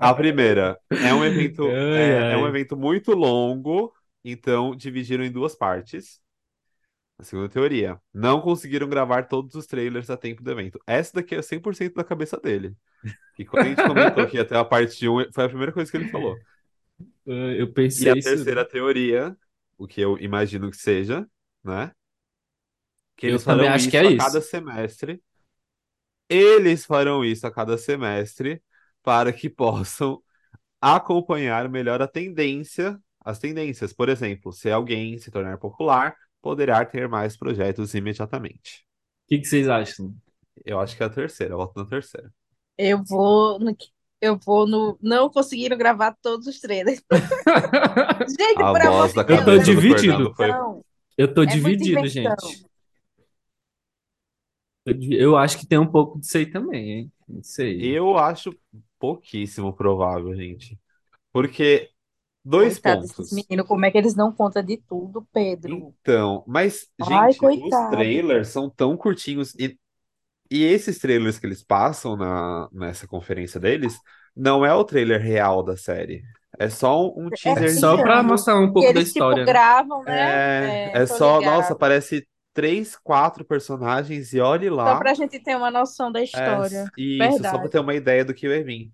A 0.00 0.14
primeira 0.14 0.78
é 1.00 1.12
um 1.14 1.24
evento, 1.24 1.82
Ai, 1.96 2.10
é, 2.10 2.24
é 2.28 2.36
um 2.36 2.46
ai. 2.46 2.48
evento 2.48 2.76
muito 2.76 3.12
longo, 3.12 3.92
então 4.24 4.74
dividiram 4.76 5.24
em 5.24 5.32
duas 5.32 5.54
partes. 5.56 6.20
A 7.18 7.24
segunda 7.24 7.48
teoria, 7.48 8.00
não 8.14 8.40
conseguiram 8.40 8.88
gravar 8.88 9.24
todos 9.28 9.54
os 9.56 9.66
trailers 9.66 10.08
a 10.10 10.16
tempo 10.16 10.42
do 10.42 10.50
evento. 10.52 10.80
Essa 10.86 11.14
daqui 11.16 11.34
é 11.34 11.42
100% 11.42 11.94
da 11.96 12.04
cabeça 12.04 12.38
dele. 12.38 12.76
E 13.38 13.44
quando 13.46 13.66
a 13.66 13.68
gente 13.70 13.84
comentou 13.84 14.26
que 14.26 14.38
até 14.38 14.56
a 14.56 14.64
parte 14.64 15.08
1, 15.08 15.32
foi 15.32 15.44
a 15.44 15.48
primeira 15.48 15.72
coisa 15.72 15.90
que 15.90 15.96
ele 15.96 16.06
falou. 16.06 16.42
Eu 17.26 17.72
E 17.96 18.08
pensei 18.08 18.10
a 18.10 18.16
isso. 18.16 18.16
terceira 18.16 18.64
teoria, 18.66 19.36
o 19.76 19.86
que 19.86 20.00
eu 20.00 20.18
imagino 20.18 20.70
que 20.70 20.76
seja, 20.76 21.28
né? 21.64 21.92
Que 23.18 23.26
Eu 23.26 23.38
eles 23.38 23.44
também 23.44 23.68
farão 23.68 23.68
acho 23.68 23.88
que 23.90 23.96
isso 23.96 24.06
é 24.06 24.08
a 24.08 24.14
cada 24.14 24.40
isso. 24.40 24.42
semestre. 24.42 25.22
Eles 26.28 26.84
farão 26.84 27.24
isso 27.24 27.46
a 27.46 27.50
cada 27.52 27.78
semestre 27.78 28.62
para 29.02 29.32
que 29.32 29.48
possam 29.50 30.22
acompanhar 30.80 31.68
melhor 31.70 32.02
a 32.02 32.08
tendência, 32.08 33.00
as 33.24 33.38
tendências. 33.38 33.92
Por 33.94 34.08
exemplo, 34.08 34.52
se 34.52 34.70
alguém 34.70 35.18
se 35.18 35.30
tornar 35.30 35.58
popular, 35.58 36.16
poderá 36.42 36.84
ter 36.86 37.08
mais 37.08 37.36
projetos 37.38 37.94
imediatamente. 37.94 38.86
O 39.24 39.28
que 39.28 39.38
que 39.38 39.44
vocês 39.46 39.68
acham? 39.68 40.14
Eu 40.64 40.78
acho 40.80 40.96
que 40.96 41.02
é 41.02 41.06
a 41.06 41.10
terceira, 41.10 41.54
eu 41.54 41.58
voto 41.58 41.78
na 41.80 41.86
terceira. 41.88 42.32
Eu 42.76 43.02
vou 43.04 43.58
no, 43.58 43.76
eu 44.20 44.38
vou 44.38 44.66
no. 44.66 44.98
Não 45.02 45.28
conseguiram 45.30 45.76
gravar 45.76 46.16
todos 46.22 46.46
os 46.46 46.60
trailers. 46.60 47.02
Gente, 48.26 48.64
A 48.64 48.70
por 48.70 48.80
amor 48.82 49.10
voz 49.10 49.12
de 49.12 49.14
da 49.14 49.24
Deus, 49.26 49.44
tô 49.44 49.58
cabeça 49.58 49.82
do 49.82 49.82
dividido. 49.82 50.34
Foi. 50.34 50.60
Eu 51.16 51.32
tô 51.34 51.44
É 51.46 51.56
dividido, 51.56 52.06
gente. 52.08 52.67
Eu 55.12 55.36
acho 55.36 55.58
que 55.58 55.66
tem 55.66 55.78
um 55.78 55.90
pouco 55.90 56.18
disso 56.20 56.36
aí 56.38 56.46
também, 56.50 56.90
hein? 56.92 57.12
Não 57.28 57.42
sei. 57.42 57.92
Eu 57.96 58.16
acho 58.18 58.54
pouquíssimo 58.98 59.72
provável, 59.74 60.34
gente. 60.34 60.78
Porque, 61.32 61.90
dois 62.44 62.78
Coitado 62.78 63.02
pontos. 63.18 63.30
meninos, 63.30 63.66
como 63.66 63.84
é 63.86 63.90
que 63.90 63.98
eles 63.98 64.14
não 64.14 64.32
contam 64.32 64.62
de 64.62 64.76
tudo, 64.76 65.26
Pedro? 65.32 65.92
Então, 66.02 66.44
mas, 66.46 66.88
Ai, 67.00 67.34
gente, 67.34 67.44
os 67.52 67.84
coitado. 67.84 67.86
trailers 67.86 68.48
são 68.48 68.70
tão 68.70 68.96
curtinhos 68.96 69.54
e, 69.56 69.78
e 70.50 70.64
esses 70.64 70.98
trailers 70.98 71.38
que 71.38 71.46
eles 71.46 71.62
passam 71.64 72.16
na, 72.16 72.68
nessa 72.72 73.06
conferência 73.08 73.60
deles 73.60 74.00
não 74.36 74.64
é 74.66 74.74
o 74.74 74.84
trailer 74.84 75.20
real 75.22 75.62
da 75.64 75.76
série. 75.76 76.22
É 76.58 76.70
só 76.70 77.08
um, 77.16 77.26
um 77.28 77.30
É 77.32 77.38
É 77.54 77.68
só 77.68 77.98
pra 77.98 78.22
mostrar 78.22 78.58
um 78.60 78.72
pouco 78.72 78.92
da 78.92 79.00
eles, 79.00 79.12
tipo, 79.12 79.36
história, 79.40 79.46
né? 79.46 79.56
gravam, 79.56 80.04
né? 80.04 80.44
É, 80.62 80.90
É, 80.92 81.02
é 81.02 81.06
só, 81.06 81.40
ligada. 81.40 81.42
nossa, 81.42 81.76
parece 81.76 82.26
três, 82.58 82.96
quatro 82.96 83.44
personagens 83.44 84.32
e 84.34 84.40
olhe 84.40 84.68
Só 84.84 84.96
lá. 84.96 84.96
pra 84.96 85.14
gente 85.14 85.38
ter 85.40 85.56
uma 85.56 85.70
noção 85.70 86.10
da 86.12 86.22
É, 86.34 86.62
história. 86.62 86.90
isso, 86.96 87.44
só 87.44 87.58
pra 87.58 87.68
Verdade. 87.68 87.70
ter 87.70 87.78
uma 87.80 87.94
ideia 87.94 88.24
do 88.24 88.34
que 88.34 88.48
vai 88.48 88.62
vir. 88.62 88.92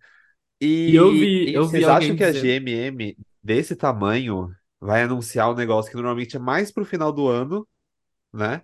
E 0.86 0.94
eu 0.94 1.12
E, 1.14 1.16
vi, 1.16 1.50
e 1.52 1.52
eu 1.52 1.68
vi 1.70 1.84
vocês 1.84 1.88
acham 1.88 2.14
alguém 2.14 2.16
que 2.16 2.24
a 2.24 2.32
dizendo. 2.32 2.56
GMM 2.60 3.18
desse 3.42 3.76
tamanho 3.76 4.54
vai 4.80 5.02
anunciar 5.02 5.50
um 5.50 5.54
negócio 5.56 5.90
que 5.90 5.96
normalmente 5.96 6.36
é 6.36 6.40
mais 6.40 6.72
pro 6.72 6.84
final 6.84 7.12
do 7.12 7.28
ano, 7.28 7.68
né? 8.32 8.62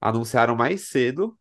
Anunciaram 0.00 0.56
mais 0.56 0.88
cedo 0.88 1.38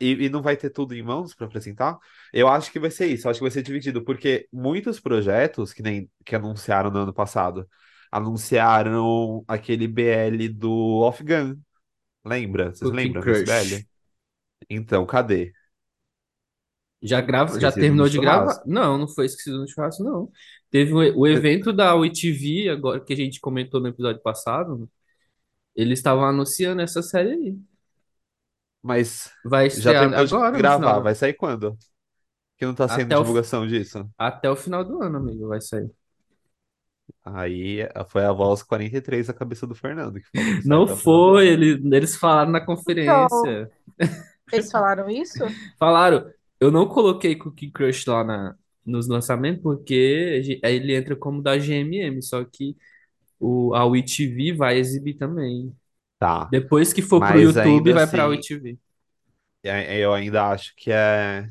e, 0.00 0.26
e 0.26 0.28
não 0.28 0.42
vai 0.42 0.56
ter 0.56 0.70
tudo 0.70 0.94
em 0.94 1.02
mãos 1.02 1.34
para 1.34 1.46
apresentar? 1.46 1.98
Eu 2.32 2.48
acho 2.48 2.70
que 2.70 2.78
vai 2.78 2.90
ser 2.90 3.06
isso, 3.06 3.26
eu 3.26 3.30
acho 3.30 3.38
que 3.40 3.44
vai 3.44 3.50
ser 3.50 3.62
dividido, 3.62 4.04
porque 4.04 4.48
muitos 4.52 5.00
projetos 5.00 5.72
que 5.72 5.82
nem 5.82 6.10
que 6.24 6.36
anunciaram 6.36 6.90
no 6.90 7.00
ano 7.00 7.14
passado, 7.14 7.68
anunciaram 8.10 9.44
aquele 9.46 9.86
BL 9.86 10.48
do 10.54 11.00
Off 11.00 11.22
Gun. 11.22 11.56
Lembra? 12.24 12.70
Vocês 12.70 12.90
Cooking 12.90 12.96
lembram 12.96 13.22
desse. 13.22 13.44
BL? 13.44 13.86
Então, 14.68 15.06
cadê? 15.06 15.52
Já 17.02 17.20
grava, 17.20 17.60
já 17.60 17.70
terminou 17.70 18.08
de 18.08 18.18
gravar? 18.18 18.62
Não, 18.66 18.98
não 18.98 19.06
foi 19.06 19.26
esquecido 19.26 19.58
no 19.58 19.68
churrasco, 19.68 20.02
não. 20.02 20.30
Teve 20.70 20.92
o, 20.92 21.20
o 21.20 21.26
evento 21.26 21.72
da 21.72 21.94
UITV, 21.94 22.70
agora 22.70 23.00
que 23.00 23.12
a 23.12 23.16
gente 23.16 23.38
comentou 23.38 23.80
no 23.80 23.88
episódio 23.88 24.20
passado, 24.22 24.90
eles 25.74 25.98
estavam 25.98 26.24
anunciando 26.24 26.82
essa 26.82 27.02
série 27.02 27.30
aí. 27.30 27.58
Mas 28.82 29.30
Vai 29.44 29.68
já 29.68 29.92
terminou 29.92 30.26
de 30.26 30.34
agora, 30.34 30.52
no 30.52 30.58
gravar, 30.58 31.00
vai 31.00 31.14
sair 31.14 31.34
quando? 31.34 31.76
Que 32.56 32.64
não 32.64 32.74
tá 32.74 32.88
sendo 32.88 33.06
até 33.06 33.16
o, 33.16 33.20
divulgação 33.20 33.66
disso. 33.66 34.08
até 34.16 34.50
o 34.50 34.56
final 34.56 34.84
do 34.84 35.02
ano, 35.02 35.18
amigo, 35.18 35.48
vai 35.48 35.60
sair. 35.60 35.90
Aí 37.26 37.78
foi 38.08 38.24
a 38.24 38.32
voz 38.32 38.62
43 38.62 39.26
da 39.26 39.34
cabeça 39.34 39.66
do 39.66 39.74
Fernando 39.74 40.20
que 40.20 40.28
falou 40.30 40.56
que 40.56 40.62
Não 40.64 40.86
foi, 40.86 41.48
ele, 41.48 41.80
eles 41.96 42.16
falaram 42.16 42.50
na 42.52 42.60
Então, 42.88 43.28
conferência. 43.40 43.70
eles 44.52 44.70
falaram 44.70 45.08
isso? 45.10 45.44
Falaram, 45.78 46.30
eu 46.60 46.70
não 46.70 46.88
coloquei 46.88 47.36
Cookie 47.36 47.70
Crush 47.70 48.06
lá 48.06 48.24
na, 48.24 48.56
nos 48.84 49.08
lançamentos 49.08 49.62
porque 49.62 50.60
a 50.64 50.70
ele 50.70 50.94
entra 50.94 51.16
como 51.16 51.42
da 51.42 51.58
GMM, 51.58 52.22
só 52.22 52.44
que 52.44 52.76
o, 53.40 53.74
a 53.74 53.86
UITV 53.86 54.54
vai 54.54 54.78
exibir 54.78 55.16
também. 55.16 55.74
Tá, 56.18 56.50
Depois 56.50 56.92
que 56.94 57.02
for 57.02 57.26
pro 57.26 57.40
mas 57.40 57.40
YouTube, 57.40 57.92
ainda 57.92 57.94
vai 57.94 58.10
pra 58.10 58.28
assim, 58.28 58.28
UITV. 58.28 58.78
é- 59.64 59.98
eu 59.98 60.12
ainda 60.14 60.48
acho 60.50 60.74
que 60.76 60.90
é, 60.92 61.50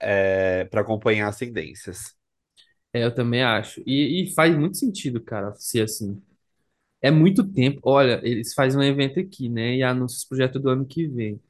é 0.00 0.64
para 0.66 0.80
acompanhar 0.82 1.28
as 1.28 1.38
tendências. 1.38 2.16
É, 2.92 3.04
eu 3.04 3.14
também 3.14 3.42
acho. 3.42 3.80
E, 3.86 4.24
e 4.24 4.34
faz 4.34 4.56
muito 4.56 4.76
sentido, 4.76 5.20
cara, 5.20 5.54
ser 5.56 5.82
assim. 5.82 6.20
É 7.02 7.10
muito 7.10 7.44
tempo. 7.46 7.80
Olha, 7.84 8.20
eles 8.24 8.54
fazem 8.54 8.80
um 8.80 8.84
evento 8.84 9.20
aqui, 9.20 9.48
né? 9.48 9.76
E 9.76 9.82
anunciam 9.82 10.18
os 10.18 10.24
projetos 10.26 10.62
do 10.62 10.70
ano 10.70 10.86
que 10.86 11.06
vem. 11.08 11.40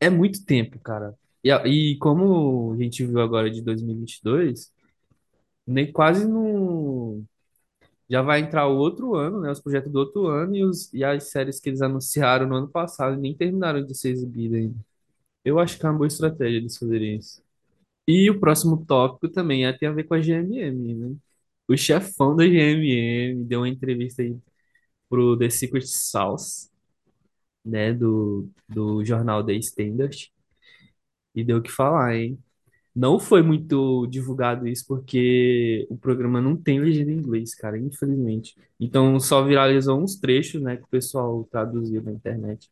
É 0.00 0.10
muito 0.10 0.44
tempo, 0.46 0.78
cara. 0.80 1.14
E, 1.44 1.50
e 1.92 1.98
como 1.98 2.72
a 2.74 2.78
gente 2.82 3.06
viu 3.06 3.20
agora 3.20 3.50
de 3.50 3.62
2022, 3.62 4.72
nem 5.66 5.92
quase 5.92 6.26
não. 6.28 7.24
Já 8.10 8.22
vai 8.22 8.40
entrar 8.40 8.68
o 8.68 8.76
outro 8.78 9.14
ano, 9.16 9.40
né? 9.40 9.50
Os 9.52 9.60
projetos 9.60 9.92
do 9.92 9.98
outro 10.00 10.26
ano 10.28 10.56
e, 10.56 10.64
os, 10.64 10.92
e 10.94 11.04
as 11.04 11.24
séries 11.24 11.60
que 11.60 11.70
eles 11.70 11.82
anunciaram 11.82 12.46
no 12.48 12.56
ano 12.56 12.68
passado 12.68 13.16
nem 13.18 13.34
terminaram 13.36 13.84
de 13.84 13.94
ser 13.96 14.10
exibidas 14.10 14.60
ainda. 14.60 14.76
Eu 15.44 15.58
acho 15.60 15.78
que 15.78 15.86
é 15.86 15.90
uma 15.90 15.98
boa 15.98 16.08
estratégia 16.08 16.58
eles 16.58 16.78
fazerem 16.78 17.16
isso. 17.18 17.42
E 18.10 18.30
o 18.30 18.40
próximo 18.40 18.84
tópico 18.86 19.28
também 19.28 19.66
é, 19.66 19.72
tem 19.72 19.88
a 19.88 19.92
ver 19.92 20.04
com 20.04 20.14
a 20.14 20.20
GMM, 20.20 20.94
né? 20.96 21.16
O 21.68 21.76
chefão 21.76 22.34
da 22.36 22.44
GMM 22.46 23.44
deu 23.44 23.60
uma 23.60 23.68
entrevista 23.68 24.22
aí 24.22 24.36
pro 25.08 25.38
The 25.38 25.50
Secret 25.50 25.86
Sauce, 25.86 26.70
né? 27.64 27.92
Do, 27.94 28.50
do 28.68 29.04
jornal 29.04 29.44
The 29.44 29.54
Standard, 29.54 30.32
e 31.34 31.44
deu 31.44 31.58
o 31.58 31.62
que 31.62 31.70
falar, 31.70 32.16
hein? 32.16 32.38
Não 32.94 33.20
foi 33.20 33.42
muito 33.42 34.06
divulgado 34.08 34.68
isso 34.68 34.86
porque 34.88 35.86
o 35.90 35.98
programa 35.98 36.40
não 36.40 36.56
tem 36.56 36.80
legenda 36.80 37.12
em 37.12 37.16
inglês, 37.18 37.54
cara, 37.54 37.78
infelizmente. 37.78 38.56
Então 38.80 39.20
só 39.20 39.44
viralizou 39.44 40.00
uns 40.02 40.16
trechos, 40.16 40.62
né, 40.62 40.76
que 40.76 40.84
o 40.84 40.88
pessoal 40.88 41.44
traduziu 41.50 42.02
na 42.02 42.12
internet, 42.12 42.70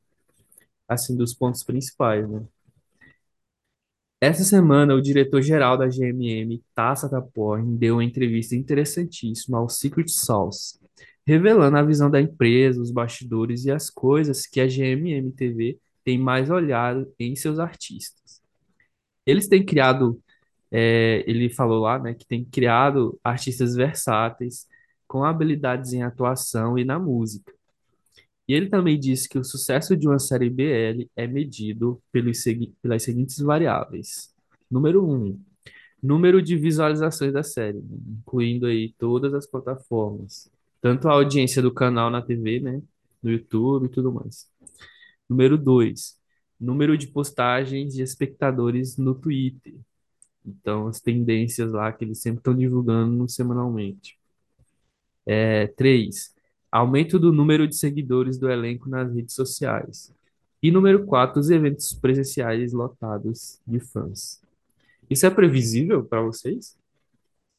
assim, 0.89 1.17
dos 1.17 1.35
pontos 1.35 1.65
principais, 1.65 2.29
né? 2.31 2.47
Essa 4.21 4.43
semana, 4.43 4.95
o 4.95 5.01
diretor-geral 5.01 5.79
da 5.79 5.87
GMM, 5.87 6.61
Tassa 6.75 7.09
Taporn, 7.09 7.77
deu 7.79 7.97
uma 7.97 8.05
entrevista 8.05 8.57
interessantíssima 8.57 9.59
ao 9.59 9.69
Secret 9.69 10.09
Sauce, 10.09 10.81
revelando 11.25 11.77
a 11.77 11.83
visão 11.83 12.11
da 12.11 12.21
empresa, 12.21 12.81
os 12.81 12.91
bastidores 12.91 13.65
e 13.65 13.71
as 13.71 13.89
coisas 13.89 14.45
que 14.45 14.61
a 14.61 14.67
GMM 14.67 15.31
TV 15.31 15.79
tem 16.05 16.19
mais 16.19 16.51
olhado 16.51 17.13
em 17.19 17.37
seus 17.37 17.61
artistas. 17.61 18.43
Eles 19.25 19.47
têm 19.47 19.65
criado, 19.65 20.21
é, 20.71 21.23
ele 21.27 21.49
falou 21.49 21.81
lá, 21.81 21.99
né, 21.99 22.15
que 22.15 22.27
tem 22.27 22.45
criado 22.45 23.21
artistas 23.23 23.77
versáteis, 23.77 24.67
com 25.07 25.25
habilidades 25.25 25.93
em 25.93 26.03
atuação 26.03 26.77
e 26.77 26.85
na 26.85 26.99
música. 26.99 27.58
E 28.49 28.55
ele 28.55 28.69
também 28.71 28.99
disse 28.99 29.29
que 29.29 29.39
o 29.39 29.45
sucesso 29.45 29.97
de 29.97 30.09
uma 30.09 30.19
série 30.19 30.51
BL 30.51 31.11
é 31.17 31.27
medido 31.27 32.03
pelos 32.13 32.43
segui- 32.43 32.75
pelas 32.83 33.03
seguintes 33.03 33.39
variáveis. 33.41 34.35
Número 34.71 35.07
um, 35.07 35.39
número 36.03 36.43
de 36.43 36.57
visualizações 36.57 37.33
da 37.33 37.43
série, 37.43 37.79
né, 37.81 37.99
incluindo 38.21 38.67
aí 38.67 38.95
todas 38.99 39.35
as 39.35 39.47
plataformas, 39.47 40.51
tanto 40.81 41.09
a 41.09 41.13
audiência 41.15 41.63
do 41.63 41.73
canal 41.75 42.11
na 42.11 42.23
TV, 42.23 42.61
né, 42.61 42.83
no 43.23 43.31
YouTube 43.31 43.87
e 43.87 43.89
tudo 43.91 44.13
mais. 44.13 44.49
Número 45.29 45.59
dois, 45.59 46.19
número 46.61 46.97
de 46.99 47.07
postagens 47.09 47.95
de 47.95 48.03
espectadores 48.03 48.97
no 48.97 49.15
Twitter. 49.15 49.75
Então, 50.47 50.89
as 50.89 51.01
tendências 51.01 51.73
lá 51.73 51.93
que 51.93 52.05
eles 52.05 52.21
sempre 52.21 52.41
estão 52.41 52.55
divulgando 52.57 53.29
semanalmente. 53.29 54.19
É, 55.27 55.67
três, 55.69 56.35
aumento 56.71 57.19
do 57.19 57.33
número 57.33 57.67
de 57.67 57.77
seguidores 57.77 58.39
do 58.39 58.51
elenco 58.51 58.89
nas 58.89 59.13
redes 59.15 59.35
sociais. 59.35 60.13
E 60.63 60.71
número 60.71 61.05
quatro, 61.07 61.41
os 61.41 61.51
eventos 61.51 61.95
presenciais 61.95 62.73
lotados 62.73 63.61
de 63.67 63.79
fãs. 63.81 64.41
Isso 65.09 65.25
é 65.25 65.31
previsível 65.31 66.05
para 66.05 66.21
vocês? 66.21 66.77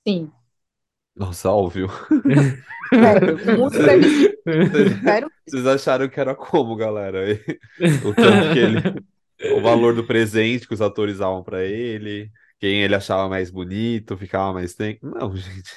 Sim. 0.07 0.29
Nossa, 1.15 1.49
óbvio. 1.49 1.89
Sério, 2.89 3.37
muito 3.57 3.75
Vocês 3.75 3.83
previsível. 3.85 4.39
vocês- 4.45 5.25
vocês 5.47 5.65
acharam 5.67 6.07
que 6.09 6.19
era 6.19 6.35
como, 6.35 6.75
galera? 6.75 7.19
O 8.05 8.13
tanto 8.13 8.53
que 8.53 8.59
ele. 8.59 9.55
O 9.57 9.61
valor 9.61 9.95
do 9.95 10.03
presente 10.05 10.67
que 10.67 10.73
os 10.73 10.81
atores 10.81 11.17
davam 11.19 11.41
pra 11.43 11.63
ele, 11.63 12.29
quem 12.59 12.81
ele 12.83 12.93
achava 12.95 13.29
mais 13.29 13.49
bonito, 13.49 14.17
ficava 14.17 14.51
mais 14.53 14.75
tempo. 14.75 15.07
Não, 15.07 15.35
gente. 15.35 15.71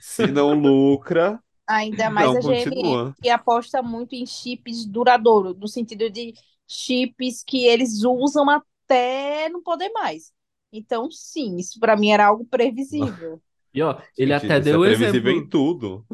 Se 0.00 0.26
não 0.26 0.52
lucra, 0.54 1.38
Ainda 1.70 2.10
mais 2.10 2.32
não 2.32 2.38
a 2.38 2.42
continua. 2.42 3.14
que 3.22 3.28
aposta 3.28 3.82
muito 3.82 4.14
em 4.14 4.26
chips 4.26 4.84
duradouros, 4.86 5.56
no 5.56 5.68
sentido 5.68 6.10
de 6.10 6.34
chips 6.66 7.42
que 7.44 7.64
eles 7.66 8.02
usam 8.04 8.48
até 8.50 9.48
não 9.48 9.62
poder 9.62 9.90
mais. 9.90 10.32
Então, 10.72 11.10
sim, 11.10 11.56
isso 11.56 11.78
para 11.80 11.96
mim 11.96 12.10
era 12.10 12.26
algo 12.26 12.44
previsível. 12.44 13.40
E 13.72 13.82
ó, 13.82 14.00
ele 14.18 14.32
Gente, 14.32 14.44
até 14.44 14.58
isso 14.58 14.64
deu 14.64 14.84
é 14.84 14.94
previsível 14.94 15.32
em 15.32 15.36
exemplo, 15.36 15.48
tudo. 15.48 16.06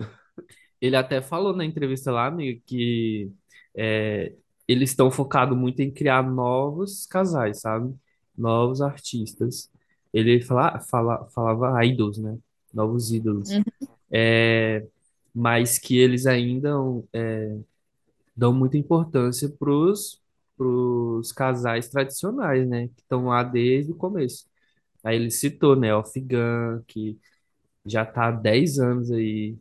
ele 0.80 0.96
até 0.96 1.20
falou 1.22 1.54
na 1.56 1.64
entrevista 1.64 2.10
lá, 2.12 2.26
amigo, 2.26 2.60
que 2.66 3.30
é, 3.74 4.34
eles 4.68 4.90
estão 4.90 5.10
focados 5.10 5.56
muito 5.56 5.80
em 5.80 5.90
criar 5.90 6.22
novos 6.22 7.06
casais, 7.06 7.60
sabe? 7.60 7.94
Novos 8.36 8.80
artistas. 8.82 9.70
Ele 10.12 10.40
fala, 10.40 10.80
fala, 10.80 11.26
falava 11.30 11.84
idols, 11.84 12.18
né? 12.18 12.38
Novos 12.72 13.12
ídolos. 13.12 13.50
Uhum. 13.50 13.64
É, 14.10 14.86
mas 15.36 15.78
que 15.78 15.98
eles 15.98 16.26
ainda 16.26 16.70
é, 17.12 17.58
dão 18.36 18.52
muita 18.54 18.78
importância 18.78 19.48
pros 19.48 20.22
pros 20.56 21.32
casais 21.32 21.88
tradicionais, 21.88 22.68
né? 22.68 22.88
Que 22.88 23.02
estão 23.02 23.26
lá 23.26 23.42
desde 23.42 23.92
o 23.92 23.96
começo. 23.96 24.46
Aí 25.04 25.16
ele 25.16 25.30
citou, 25.30 25.76
né? 25.76 25.90
Gun, 25.92 26.82
que 26.86 27.18
já 27.86 28.04
tá 28.06 28.28
há 28.28 28.32
10 28.32 28.78
anos 28.78 29.10
aí 29.12 29.56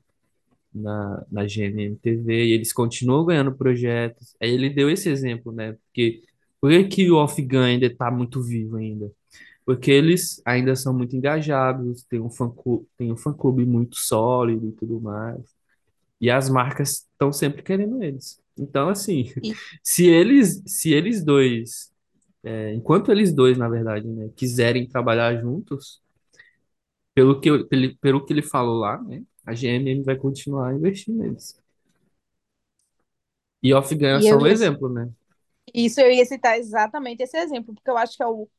na, 0.74 1.26
na 1.32 1.48
TV 2.02 2.46
e 2.48 2.54
eles 2.54 2.74
continuam 2.74 3.26
ganhando 3.26 3.56
projetos. 3.56 4.36
Aí 4.42 4.52
ele 4.52 4.70
deu 4.70 4.90
esse 4.90 5.10
exemplo, 5.10 5.52
né? 5.52 5.74
Porque 5.74 6.24
por 6.62 6.72
que, 6.72 6.86
que 6.86 7.12
o 7.12 7.26
Gun 7.26 7.60
ainda 7.62 7.96
tá 7.96 8.12
muito 8.12 8.42
vivo 8.44 8.78
ainda? 8.78 9.12
Porque 9.66 9.92
eles 9.92 10.42
ainda 10.46 10.76
são 10.76 10.94
muito 10.96 11.16
engajados, 11.16 12.04
tem 12.06 12.22
um 12.22 12.30
fã, 12.30 12.52
tem 12.98 13.12
um 13.12 13.18
fã-clube 13.18 13.66
muito 13.66 13.98
sólido 13.98 14.70
e 14.70 14.72
tudo 14.74 15.02
mais. 15.02 15.55
E 16.22 16.30
as 16.32 16.50
marcas 16.50 17.08
estão 17.12 17.32
sempre 17.34 17.62
querendo 17.64 18.02
eles. 18.04 18.42
Então, 18.58 18.90
assim, 18.90 19.26
E, 19.42 19.60
se 19.84 20.08
eles, 20.08 20.64
se 20.68 20.94
eles 20.94 21.24
dois, 21.24 21.94
é, 22.44 22.74
enquanto 22.74 23.12
eles 23.12 23.34
dois, 23.34 23.58
na 23.58 23.70
verdade, 23.70 24.08
né, 24.08 24.30
quiserem 24.36 24.88
trabalhar 24.88 25.36
juntos, 25.42 26.02
pelo 27.14 27.40
que, 27.40 27.50
eu- 27.50 27.68
pelo, 27.68 27.98
pelo 27.98 28.26
que 28.26 28.34
ele 28.34 28.42
falou 28.42 28.78
lá, 28.80 29.02
né, 29.04 29.24
a 29.46 29.54
GMM 29.54 30.04
vai 30.04 30.16
continuar 30.18 30.74
investindo 30.76 31.18
neles. 31.20 31.56
E 33.62 33.74
Off-Gun 33.74 34.06
é 34.16 34.22
e 34.22 34.26
só 34.28 34.36
eu 34.36 34.40
um 34.40 34.46
ia, 34.46 34.56
exemplo, 34.56 34.88
né? 34.90 35.10
isso 35.74 36.00
eu 36.02 36.12
ia 36.12 36.26
citar 36.26 36.58
exatamente 36.58 37.24
esse 37.24 37.38
exemplo, 37.38 37.74
porque 37.74 37.90
eu 37.90 37.98
acho 37.98 38.16
que 38.18 38.24
é 38.24 38.28
o 38.28 38.50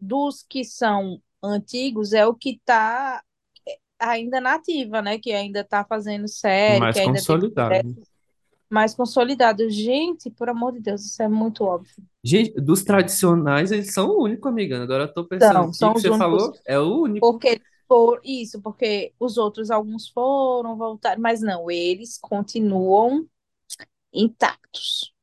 dos 0.00 0.44
que 0.44 0.64
são 0.64 1.22
antigos 1.42 2.12
é 2.14 2.26
o 2.26 2.34
que 2.34 2.52
está 2.56 3.22
ainda 3.98 4.40
nativa, 4.40 5.02
né? 5.02 5.18
Que 5.18 5.32
ainda 5.32 5.60
está 5.60 5.84
fazendo 5.84 6.28
série, 6.28 6.88
que 6.88 6.98
Mais 6.98 6.98
ainda 6.98 7.22
tem 7.24 7.24
consolidado. 7.24 7.68
projetos 7.68 8.08
mais 8.70 8.94
consolidados. 8.94 9.74
Gente, 9.74 10.30
por 10.30 10.48
amor 10.48 10.72
de 10.72 10.80
Deus, 10.80 11.04
isso 11.04 11.22
é 11.22 11.28
muito 11.28 11.64
óbvio. 11.64 11.94
Gente, 12.24 12.52
dos 12.60 12.82
tradicionais, 12.82 13.70
eles 13.70 13.92
são 13.92 14.08
o 14.10 14.22
único, 14.24 14.48
amiga. 14.48 14.82
Agora 14.82 15.04
eu 15.04 15.12
tô 15.14 15.24
pensando 15.26 15.62
aqui 15.64 15.76
são 15.76 15.94
que 15.94 16.00
você 16.00 16.08
únicos, 16.08 16.18
falou, 16.18 16.52
é 16.66 16.78
o 16.78 17.02
único. 17.02 17.26
porque 17.26 17.60
por 17.88 18.20
isso, 18.24 18.60
porque 18.60 19.14
os 19.18 19.38
outros 19.38 19.70
alguns 19.70 20.08
foram 20.08 20.76
voltar, 20.76 21.18
mas 21.18 21.40
não, 21.40 21.70
eles 21.70 22.18
continuam 22.18 23.26
intactos. 24.12 25.14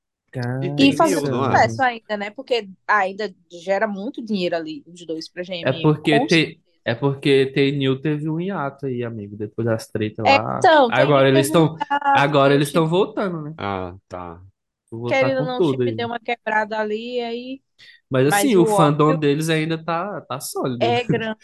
E 0.61 0.69
E 0.69 0.75
tem 0.75 0.93
fazendo 0.95 1.29
não 1.29 1.45
é? 1.51 1.67
sucesso 1.67 1.81
ainda, 1.83 2.17
né? 2.17 2.29
Porque 2.31 2.69
ainda 2.87 3.33
gera 3.51 3.87
muito 3.87 4.23
dinheiro 4.23 4.55
ali, 4.55 4.83
os 4.87 5.05
dois 5.05 5.29
pra 5.29 5.43
É 5.61 5.71
GMM, 5.71 5.81
porque 5.81 6.27
tem. 6.27 6.61
É 6.85 6.95
porque 6.95 7.47
T-New 7.47 8.01
teve 8.01 8.29
um 8.29 8.39
hiato 8.39 8.85
aí, 8.85 9.03
amigo, 9.03 9.37
depois 9.37 9.65
das 9.65 9.87
tretas 9.87 10.25
É, 10.25 10.35
lá. 10.35 10.59
então, 10.59 10.89
Agora 10.89 11.27
eles 11.29 11.47
teve 11.47 11.57
um 11.57 11.67
estão, 11.69 11.75
hiato, 11.79 12.13
agora 12.13 12.53
eles 12.53 12.67
estão 12.69 12.87
voltando, 12.87 13.41
né? 13.41 13.55
Ah, 13.57 13.95
tá. 14.07 14.41
Vou 14.91 15.01
voltar 15.01 15.09
querendo 15.09 15.39
ou 15.41 15.45
não, 15.45 15.59
o 15.59 15.63
tudo 15.63 15.83
chip 15.83 15.89
aí. 15.89 15.95
deu 15.95 16.07
uma 16.07 16.19
quebrada 16.19 16.79
ali, 16.79 17.19
aí, 17.21 17.61
Mas 18.09 18.27
assim, 18.27 18.55
mas 18.55 18.55
o 18.55 18.63
o 18.63 18.65
fandom 18.65 19.09
óbvio 19.09 19.19
deles 19.19 19.49
ainda 19.49 19.83
tá, 19.83 20.21
tá 20.21 20.39
sólido. 20.39 20.79
é 20.85 21.03
grande. 21.07 21.39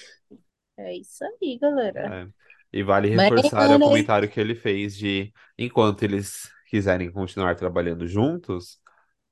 É 0.78 0.96
isso 0.98 1.24
aí, 1.26 1.58
galera. 1.60 2.16
É. 2.24 2.28
E 2.72 2.84
vale 2.84 3.10
Mas, 3.12 3.30
reforçar 3.32 3.72
o 3.72 3.80
comentário 3.80 4.30
que 4.30 4.40
ele 4.40 4.56
fez 4.56 4.96
de 4.96 5.34
enquanto 5.58 6.04
eles 6.04 6.50
quiserem 6.70 7.12
continuar 7.12 7.56
trabalhando 7.56 8.08
juntos, 8.08 8.80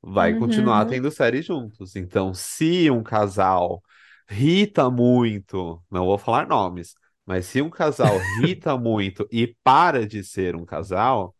vai 0.02 0.34
continuar 0.36 0.84
uhum. 0.84 0.88
tendo 0.88 1.12
série 1.12 1.42
juntos. 1.42 1.96
Então, 1.96 2.34
se 2.34 2.90
um 2.92 3.04
casal 3.04 3.84
irrita 4.30 4.90
muito, 4.90 5.84
não 5.92 6.06
vou 6.06 6.18
falar 6.18 6.48
nomes, 6.48 6.96
mas 7.26 7.46
se 7.46 7.62
um 7.62 7.70
casal 7.70 8.24
irrita 8.30 8.78
muito 8.78 9.28
e 9.32 9.56
para 9.64 10.08
de 10.08 10.24
ser 10.24 10.56
um 10.56 10.66
casal, 10.66 11.36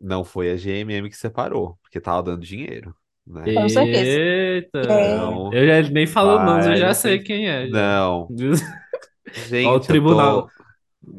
não 0.00 0.24
foi 0.24 0.50
a 0.50 0.56
GMM 0.56 1.08
que 1.10 1.16
separou, 1.16 1.76
porque 1.82 2.00
tava 2.00 2.22
dando 2.22 2.44
dinheiro, 2.44 2.94
né? 3.26 3.50
Com 3.52 3.68
certeza. 3.68 4.20
Eita! 4.60 4.78
É, 4.80 5.40
Então, 5.40 5.50
Eu 5.50 5.66
já 5.66 5.90
nem 5.90 6.06
falou 6.06 6.38
nomes, 6.38 6.66
eu 6.66 6.76
já 6.76 6.92
sei 6.94 7.18
quem 7.22 7.48
é 7.48 7.68
já. 7.70 7.88
Não. 7.96 8.34
Ó, 9.62 9.74
o 9.76 9.80
Gente, 9.80 9.90
eu 9.90 9.98
tribunal. 9.98 10.46
tô, 10.46 10.52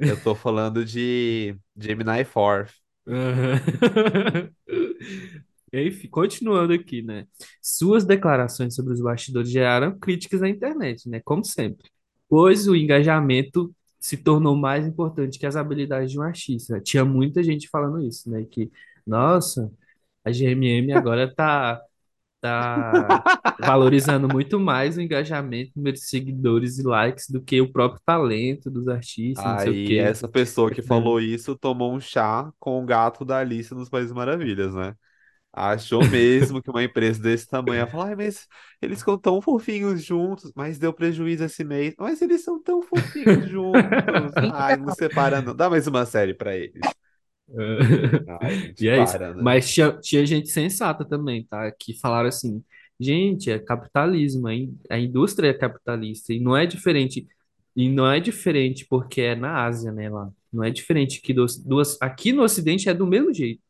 eu 0.06 0.20
tô 0.20 0.36
falando 0.36 0.86
de 0.86 1.58
Gemini 1.78 2.26
4. 2.26 2.74
Enfim, 5.74 6.08
continuando 6.10 6.74
aqui, 6.74 7.02
né? 7.02 7.28
Suas 7.62 8.04
declarações 8.06 8.74
sobre 8.76 8.94
os 8.94 9.02
bastidores 9.02 9.50
geraram 9.52 9.98
críticas 10.00 10.42
na 10.42 10.50
internet, 10.50 11.08
né? 11.08 11.22
Como 11.24 11.46
sempre. 11.46 11.90
Pois 12.28 12.68
o 12.68 12.76
engajamento 12.76 13.74
se 14.00 14.18
tornou 14.18 14.56
mais 14.56 14.88
importante 14.88 15.38
que 15.38 15.46
as 15.46 15.56
habilidades 15.56 16.12
de 16.12 16.20
um 16.20 16.24
artista. 16.24 16.80
Tinha 16.82 17.06
muita 17.06 17.44
gente 17.44 17.68
falando 17.70 18.02
isso, 18.02 18.30
né? 18.30 18.46
Que, 18.46 18.72
nossa, 19.06 19.72
a 20.26 20.32
GMM 20.32 20.92
agora 20.94 21.34
tá, 21.34 21.80
tá 22.42 23.24
valorizando 23.58 24.30
muito 24.30 24.60
mais 24.60 24.98
o 24.98 25.02
engajamento, 25.02 25.72
número 25.76 25.96
de 25.96 26.02
seguidores 26.06 26.80
e 26.80 26.84
likes 26.84 27.30
do 27.30 27.42
que 27.44 27.62
o 27.62 27.72
próprio 27.72 28.02
talento 28.06 28.70
dos 28.72 28.88
artistas, 28.88 29.52
não 29.52 29.60
sei 29.60 29.74
o 29.74 29.78
Aí, 29.78 29.84
quê. 29.84 30.12
essa 30.12 30.28
pessoa 30.28 30.70
que 30.72 30.82
Né? 30.84 30.84
falou 30.84 31.20
isso 31.22 31.56
tomou 31.58 31.94
um 31.94 32.00
chá 32.02 32.52
com 32.60 32.82
o 32.84 32.86
gato 32.86 33.24
da 33.24 33.38
Alice 33.40 33.74
nos 33.74 33.90
Países 33.90 34.12
Maravilhas, 34.12 34.74
né? 34.76 34.96
Achou 35.52 36.08
mesmo 36.08 36.62
que 36.62 36.70
uma 36.70 36.84
empresa 36.84 37.22
desse 37.22 37.48
tamanho 37.48 37.80
ia 37.82 37.88
falar, 37.88 38.08
Ai, 38.10 38.16
mas 38.16 38.48
eles 38.82 39.00
ficam 39.00 39.18
tão 39.18 39.42
fofinhos 39.42 40.04
juntos, 40.04 40.52
mas 40.56 40.78
deu 40.80 40.94
prejuízo 40.94 41.44
esse 41.44 41.64
mês. 41.64 41.96
Mas 41.98 42.22
eles 42.22 42.44
são 42.44 42.62
tão 42.62 42.82
fofinhos 42.84 43.48
juntos. 43.50 44.36
Ai, 44.48 44.78
não 44.78 44.92
separa 44.92 45.42
não. 45.42 45.56
Dá 45.56 45.70
mais 45.70 45.88
uma 45.88 46.06
série 46.06 46.34
pra 46.34 46.56
eles. 46.56 46.96
Ai, 48.28 48.62
E 48.80 48.88
é 48.88 49.00
isso. 49.02 49.18
para, 49.18 49.34
né? 49.34 49.40
Mas 49.40 49.72
tinha, 49.74 49.92
tinha 50.00 50.26
gente 50.26 50.50
sensata 50.50 51.06
também, 51.06 51.46
tá? 51.46 51.72
Que 51.72 51.98
falaram 52.00 52.30
assim, 52.30 52.64
gente, 53.00 53.50
é 53.52 53.60
capitalismo, 53.60 54.48
a, 54.48 54.54
in- 54.54 54.78
a 54.90 55.00
indústria 55.00 55.50
é 55.50 55.54
capitalista 55.54 56.34
e 56.34 56.40
não 56.40 56.56
é 56.56 56.66
diferente. 56.66 57.28
E 57.76 57.90
não 57.90 58.10
é 58.12 58.20
diferente 58.20 58.86
porque 58.90 59.22
é 59.22 59.36
na 59.36 59.66
Ásia, 59.66 59.92
né, 59.92 60.10
lá. 60.10 60.30
Não 60.52 60.64
é 60.64 60.70
diferente 60.72 61.22
que 61.22 61.34
dos, 61.34 61.58
duas, 61.64 61.98
aqui 62.02 62.32
no 62.34 62.44
Ocidente 62.44 62.90
é 62.90 62.94
do 62.94 63.06
mesmo 63.08 63.34
jeito. 63.34 63.62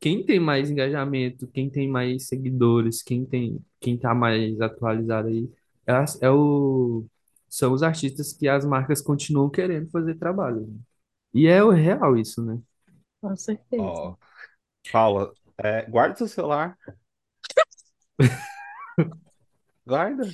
Quem 0.00 0.24
tem 0.24 0.38
mais 0.38 0.70
engajamento, 0.70 1.46
quem 1.48 1.70
tem 1.70 1.88
mais 1.88 2.26
seguidores, 2.26 3.02
quem 3.02 3.24
tem, 3.24 3.58
quem 3.80 3.96
tá 3.96 4.14
mais 4.14 4.60
atualizado 4.60 5.28
aí, 5.28 5.50
é, 5.86 5.92
é 6.20 6.30
o, 6.30 7.04
são 7.48 7.72
os 7.72 7.82
artistas 7.82 8.32
que 8.32 8.48
as 8.48 8.64
marcas 8.64 9.00
continuam 9.00 9.48
querendo 9.50 9.90
fazer 9.90 10.14
trabalho. 10.16 10.66
né? 10.66 10.78
E 11.34 11.46
é 11.46 11.62
o 11.62 11.70
real 11.70 12.16
isso, 12.16 12.42
né? 12.44 12.58
com 13.20 13.36
certeza. 13.36 13.82
Ó, 13.82 14.16
Paula, 14.92 15.32
é, 15.58 15.82
guarda 15.90 16.16
seu 16.16 16.28
celular. 16.28 16.78
Guarda. 19.86 20.28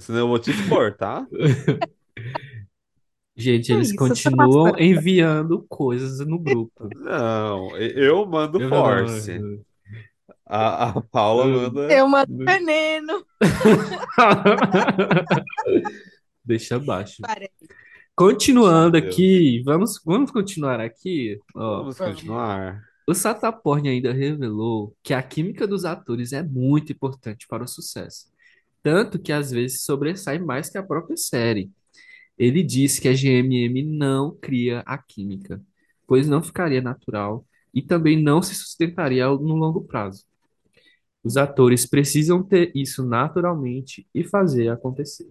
Senão 0.00 0.20
eu 0.20 0.28
vou 0.28 0.38
te 0.38 0.50
expor, 0.50 0.96
tá? 0.96 1.26
Gente, 3.40 3.72
É 3.72 3.74
eles 3.74 3.88
isso, 3.90 4.04
essa 4.04 4.30
continuam 4.30 4.74
enviando 4.78 5.64
coisas 5.68 6.24
no 6.26 6.38
grupo. 6.38 6.88
Não, 6.96 7.76
eu 7.76 8.24
mando 8.26 8.60
Eu 8.60 8.68
force. 8.68 9.38
não. 9.38 9.60
A, 10.46 10.88
a 10.88 11.00
Paula 11.00 11.46
manda. 11.46 11.92
Eu 11.92 12.08
mando 12.08 12.36
veneno. 12.38 13.24
Deixa 16.44 16.76
abaixo. 16.76 17.16
Parece. 17.22 17.50
Continuando 18.16 18.96
aqui, 18.96 19.62
vamos, 19.64 20.00
vamos 20.04 20.30
continuar 20.30 20.80
aqui. 20.80 21.38
Ó, 21.54 21.78
Vamos 21.78 21.96
Vamos. 21.98 22.14
continuar. 22.16 22.82
o 23.08 23.14
Sataporn 23.14 23.88
ainda 23.88 24.12
revelou 24.12 24.94
que 25.02 25.14
a 25.14 25.22
química 25.22 25.66
dos 25.66 25.84
atores 25.84 26.32
é 26.32 26.42
muito 26.42 26.92
importante 26.92 27.46
para 27.48 27.64
o 27.64 27.68
sucesso, 27.68 28.26
tanto 28.82 29.18
que 29.18 29.32
às 29.32 29.50
vezes 29.50 29.82
sobressai 29.84 30.38
mais 30.38 30.68
que 30.68 30.76
a 30.76 30.82
própria 30.82 31.16
série. 31.16 31.70
Ele 32.40 32.62
disse 32.62 33.02
que 33.02 33.08
a 33.08 33.12
GMM 33.12 33.84
não 33.84 34.34
cria 34.34 34.80
a 34.86 34.96
química, 34.96 35.62
pois 36.06 36.26
não 36.26 36.42
ficaria 36.42 36.80
natural 36.80 37.46
e 37.74 37.82
também 37.82 38.20
não 38.20 38.40
se 38.40 38.54
sustentaria 38.54 39.26
no 39.26 39.54
longo 39.56 39.82
prazo. 39.84 40.24
Os 41.22 41.36
atores 41.36 41.84
precisam 41.84 42.42
ter 42.42 42.72
isso 42.74 43.04
naturalmente 43.04 44.08
e 44.14 44.24
fazer 44.24 44.70
acontecer. 44.70 45.30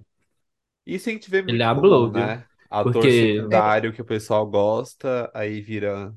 Isso 0.86 1.10
a 1.10 1.12
gente 1.12 1.32
vê 1.32 1.42
Ele 1.48 1.58
muito 1.58 1.82
comum, 1.82 2.12
viu? 2.12 2.22
né? 2.22 2.46
Ator 2.70 2.94
Porque 2.94 3.12
secundário 3.12 3.92
que 3.92 4.04
o 4.04 4.06
pessoal 4.06 4.46
gosta, 4.46 5.32
aí 5.34 5.62
vira 5.62 6.14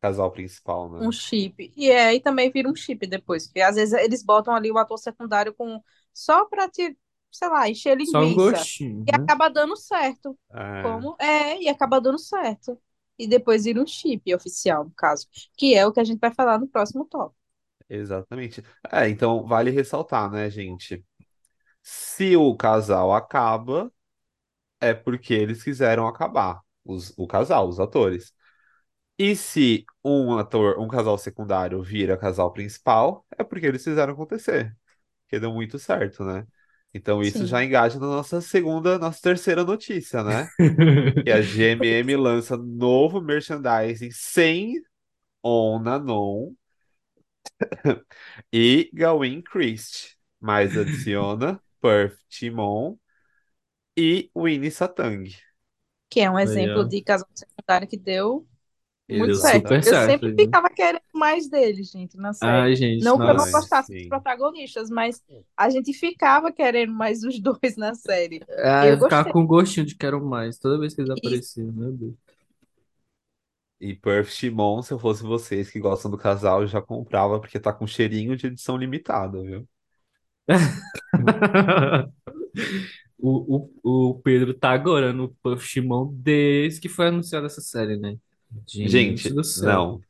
casal 0.00 0.30
principal, 0.30 0.88
né? 0.92 1.00
Um 1.00 1.12
chip. 1.12 1.72
E 1.76 1.90
é, 1.90 2.14
e 2.14 2.20
também 2.20 2.50
vira 2.50 2.68
um 2.68 2.74
chip 2.74 3.06
depois. 3.06 3.46
Porque 3.46 3.60
às 3.60 3.76
vezes 3.76 3.92
eles 3.94 4.22
botam 4.22 4.54
ali 4.54 4.70
o 4.70 4.78
ator 4.78 4.98
secundário 4.98 5.52
com 5.54 5.82
só 6.14 6.44
pra 6.44 6.68
te, 6.68 6.96
sei 7.30 7.48
lá, 7.48 7.68
encher 7.68 7.96
só 8.02 8.24
um 8.26 8.32
linguiça. 8.32 8.34
gostinho, 8.34 9.06
E 9.06 9.10
né? 9.10 9.28
acaba 9.28 9.48
dando 9.48 9.76
certo. 9.76 10.38
É. 10.52 10.68
Como? 10.80 11.16
É, 11.20 11.60
e 11.62 11.68
acaba 11.68 12.00
dando 12.00 12.18
certo. 12.18 12.80
e 13.18 13.26
depois 13.28 13.64
vira 13.64 13.82
um 13.82 13.86
chip 13.86 14.32
oficial, 14.34 14.84
no 14.84 14.92
caso, 14.92 15.26
que 15.56 15.74
é 15.74 15.86
o 15.86 15.92
que 15.92 16.00
a 16.00 16.04
gente 16.04 16.20
vai 16.20 16.32
falar 16.34 16.58
no 16.58 16.68
próximo 16.68 17.04
tópico. 17.06 17.36
Exatamente. 17.88 18.62
É, 18.92 19.08
então 19.08 19.46
vale 19.46 19.70
ressaltar, 19.70 20.30
né, 20.30 20.50
gente? 20.50 21.04
Se 21.82 22.36
o 22.36 22.56
casal 22.56 23.14
acaba, 23.14 23.92
é 24.80 24.94
porque 24.94 25.34
eles 25.34 25.62
quiseram 25.64 26.06
acabar, 26.08 26.62
os, 26.84 27.14
o 27.18 27.26
casal, 27.26 27.68
os 27.68 27.80
atores. 27.80 28.32
E 29.18 29.36
se 29.36 29.84
um 30.04 30.38
ator, 30.38 30.78
um 30.80 30.88
casal 30.88 31.18
secundário 31.18 31.82
vira 31.82 32.16
casal 32.18 32.52
principal, 32.52 33.26
é 33.38 33.44
porque 33.44 33.66
eles 33.66 33.84
fizeram 33.84 34.14
acontecer. 34.14 34.76
Porque 35.24 35.40
deu 35.40 35.52
muito 35.52 35.78
certo, 35.78 36.24
né? 36.24 36.46
Então 36.92 37.22
isso 37.22 37.38
Sim. 37.38 37.46
já 37.46 37.64
engaja 37.64 37.98
na 37.98 38.06
nossa 38.06 38.40
segunda, 38.40 38.98
nossa 38.98 39.20
terceira 39.20 39.64
notícia, 39.64 40.22
né? 40.22 40.48
Que 41.24 41.30
a 41.30 41.40
GMM 41.40 42.16
lança 42.16 42.56
novo 42.56 43.20
merchandising 43.20 44.10
sem 44.10 44.80
On 45.42 45.78
na 45.78 45.98
Non 45.98 46.54
e 48.52 48.90
Gawain 48.92 49.42
Christ, 49.42 50.16
mas 50.40 50.76
adiciona 50.76 51.60
Perth 51.80 52.18
Timon 52.28 52.96
e 53.96 54.30
Winnie 54.34 54.70
Satang. 54.70 55.30
Que 56.08 56.20
é 56.20 56.30
um 56.30 56.38
exemplo 56.38 56.88
de 56.88 57.02
casal 57.02 57.28
secundário 57.34 57.86
que 57.86 57.96
deu 57.96 58.46
muito 59.16 59.34
Deu 59.34 59.36
certo. 59.36 59.72
super 59.72 59.82
Eu 59.82 59.94
certo, 59.94 59.94
sempre 59.96 60.32
viu? 60.32 60.38
ficava 60.38 60.68
querendo 60.70 61.02
mais 61.14 61.48
deles, 61.48 61.90
gente, 61.90 62.16
na 62.16 62.32
série. 62.32 62.64
Ai, 62.64 62.74
gente, 62.76 63.00
Não 63.00 63.20
que 63.20 63.28
eu 63.30 63.34
não 63.34 63.50
gostasse 63.50 63.92
dos 63.94 64.04
sim. 64.04 64.06
protagonistas, 64.06 64.90
mas 64.90 65.22
a 65.56 65.70
gente 65.70 65.92
ficava 65.92 66.52
querendo 66.52 66.92
mais 66.92 67.22
os 67.22 67.40
dois 67.40 67.76
na 67.76 67.94
série. 67.94 68.40
Ah, 68.64 68.86
Eu 68.86 68.98
ficava 69.00 69.28
com 69.28 69.46
gostinho 69.46 69.86
de 69.86 69.96
quero 69.96 70.24
mais, 70.24 70.58
toda 70.58 70.78
vez 70.78 70.94
que 70.94 71.00
eles 71.00 71.10
apareciam, 71.10 71.72
meu 71.72 71.92
Deus. 71.92 72.14
E 73.80 73.94
Perth 73.94 74.30
Timon, 74.36 74.82
se 74.82 74.92
eu 74.92 74.98
fosse 74.98 75.22
vocês 75.22 75.70
que 75.70 75.78
gostam 75.80 76.10
do 76.10 76.18
casal, 76.18 76.62
eu 76.62 76.66
já 76.68 76.80
comprava, 76.82 77.40
porque 77.40 77.60
tá 77.60 77.72
com 77.72 77.86
cheirinho 77.86 78.36
de 78.36 78.46
edição 78.48 78.76
limitada, 78.76 79.40
viu? 79.42 79.68
O, 83.20 83.68
o, 83.82 84.10
o 84.10 84.20
Pedro 84.22 84.54
tá 84.54 84.70
agora 84.70 85.12
no 85.12 85.34
Puff 85.42 85.66
Chimão 85.66 86.12
desde 86.14 86.80
que 86.80 86.88
foi 86.88 87.08
anunciada 87.08 87.46
essa 87.46 87.60
série, 87.60 87.96
né? 87.96 88.16
Gente 88.82 89.12
Gente, 89.12 89.34
do 89.34 89.42
céu. 89.44 89.82
não. 89.84 90.04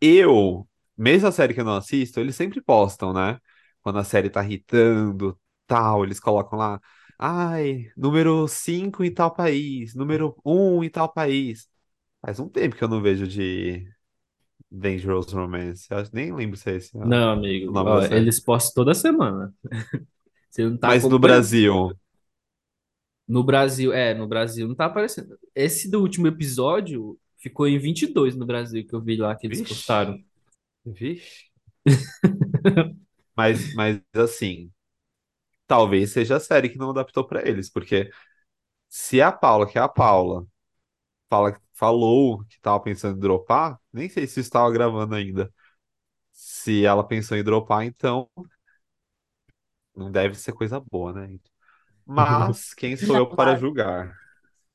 Eu, 0.00 0.68
mesmo 0.96 1.28
a 1.28 1.32
série 1.32 1.54
que 1.54 1.60
eu 1.60 1.64
não 1.64 1.76
assisto, 1.76 2.20
eles 2.20 2.36
sempre 2.36 2.60
postam, 2.62 3.12
né? 3.12 3.40
Quando 3.82 3.98
a 3.98 4.04
série 4.04 4.30
tá 4.30 4.44
hitando, 4.44 5.38
tal, 5.66 6.04
eles 6.04 6.20
colocam 6.20 6.58
lá, 6.58 6.80
ai, 7.18 7.90
número 7.96 8.48
5 8.48 9.04
em 9.04 9.12
tal 9.14 9.34
país, 9.34 9.94
número 9.94 10.36
um 10.44 10.84
em 10.84 10.90
tal 10.90 11.12
país. 11.12 11.68
Faz 12.22 12.40
um 12.40 12.48
tempo 12.48 12.76
que 12.76 12.84
eu 12.84 12.88
não 12.88 13.02
vejo 13.02 13.26
de 13.28 13.88
Dangerous 14.70 15.32
Romance. 15.32 15.88
Eu 15.90 16.04
nem 16.12 16.34
lembro 16.34 16.56
se 16.58 16.70
é 16.70 16.76
esse 16.76 16.96
Não, 17.02 17.32
amigo, 17.32 17.78
ó, 17.84 18.02
eles 18.04 18.40
postam 18.40 18.74
toda 18.84 18.94
semana. 18.94 19.54
Você 20.50 20.64
não 20.68 20.78
tá 20.78 20.92
Mas 20.92 21.06
no. 21.08 21.18
Brasil, 21.18 21.98
No 23.26 23.42
Brasil, 23.42 23.92
é, 23.92 24.12
no 24.14 24.26
Brasil 24.26 24.68
não 24.68 24.74
tá 24.74 24.86
aparecendo. 24.86 25.38
Esse 25.54 25.90
do 25.90 26.00
último 26.00 26.26
episódio 26.26 27.18
ficou 27.44 27.68
em 27.68 27.78
22 27.78 28.34
no 28.34 28.46
Brasil, 28.46 28.86
que 28.86 28.94
eu 28.94 29.02
vi 29.02 29.16
lá 29.16 29.36
que 29.36 29.46
eles 29.46 29.60
postaram. 29.60 30.18
vixe, 30.86 30.86
vixe. 30.86 31.52
Mas, 33.36 33.74
mas 33.74 34.00
assim, 34.14 34.72
talvez 35.66 36.12
seja 36.12 36.36
a 36.36 36.40
série 36.40 36.68
que 36.68 36.78
não 36.78 36.90
adaptou 36.90 37.26
pra 37.26 37.46
eles, 37.46 37.70
porque 37.70 38.10
se 38.88 39.20
a 39.20 39.32
Paula, 39.32 39.68
que 39.70 39.78
é 39.78 39.82
a 39.82 39.88
Paula, 39.88 40.46
fala, 41.28 41.60
falou 41.74 42.44
que 42.46 42.60
tava 42.60 42.80
pensando 42.80 43.16
em 43.16 43.20
dropar, 43.20 43.78
nem 43.92 44.08
sei 44.08 44.26
se 44.26 44.40
estava 44.40 44.70
gravando 44.72 45.14
ainda. 45.14 45.52
Se 46.32 46.84
ela 46.84 47.06
pensou 47.06 47.36
em 47.36 47.44
dropar, 47.44 47.84
então 47.84 48.28
não 49.94 50.10
deve 50.10 50.34
ser 50.34 50.52
coisa 50.52 50.80
boa, 50.80 51.12
né? 51.12 51.38
Mas 52.06 52.74
quem 52.74 52.96
sou 52.96 53.16
eu 53.16 53.28
para 53.28 53.56
julgar? 53.56 54.23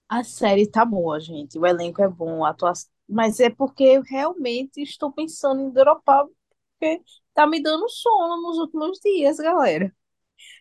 A 0.10 0.24
série 0.24 0.68
tá 0.70 0.86
boa, 0.86 1.20
gente. 1.20 1.58
O 1.60 1.66
elenco 1.66 2.02
é 2.02 2.10
bom, 2.10 2.46
a 2.46 2.50
atuação. 2.52 2.90
Mas 3.10 3.40
é 3.40 3.50
porque 3.50 3.84
eu 3.84 4.02
realmente 4.04 4.82
estou 4.82 5.12
pensando 5.12 5.62
em 5.62 5.72
dropar, 5.72 6.26
porque 6.80 7.04
tá 7.34 7.48
me 7.48 7.62
dando 7.62 7.90
sono 7.90 8.42
nos 8.42 8.58
últimos 8.60 9.00
dias, 9.00 9.38
galera. 9.38 9.96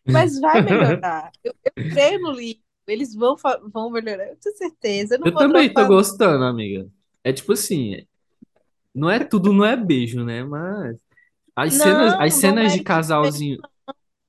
Mas 0.06 0.40
vai 0.40 0.61
melhorar. 0.61 1.32
Eu, 1.44 1.54
eu 1.64 1.72
creio 1.88 2.20
no 2.22 2.32
livro. 2.32 2.62
Eles 2.87 3.14
vão, 3.14 3.37
vão 3.72 3.90
melhorar, 3.90 4.28
eu 4.28 4.37
tenho 4.38 4.56
certeza. 4.56 5.16
Eu 5.16 5.20
Eu 5.24 5.37
também 5.37 5.72
tô 5.72 5.84
dropar, 5.84 5.92
não. 5.92 5.98
gostando, 5.98 6.44
amiga. 6.44 6.88
É 7.24 7.32
tipo 7.32 7.52
assim, 7.52 8.06
não 8.94 9.11
é 9.11 9.24
tudo, 9.24 9.52
não 9.52 9.64
é 9.64 9.76
beijo, 9.76 10.24
né? 10.24 10.44
Mas 10.44 10.98
as 11.56 11.74
cenas, 11.76 12.14
Não, 12.14 12.18
as 12.18 12.34
não 12.34 12.34
cenas 12.34 12.72
é 12.72 12.74
de 12.74 12.80
casalzinho, 12.80 13.64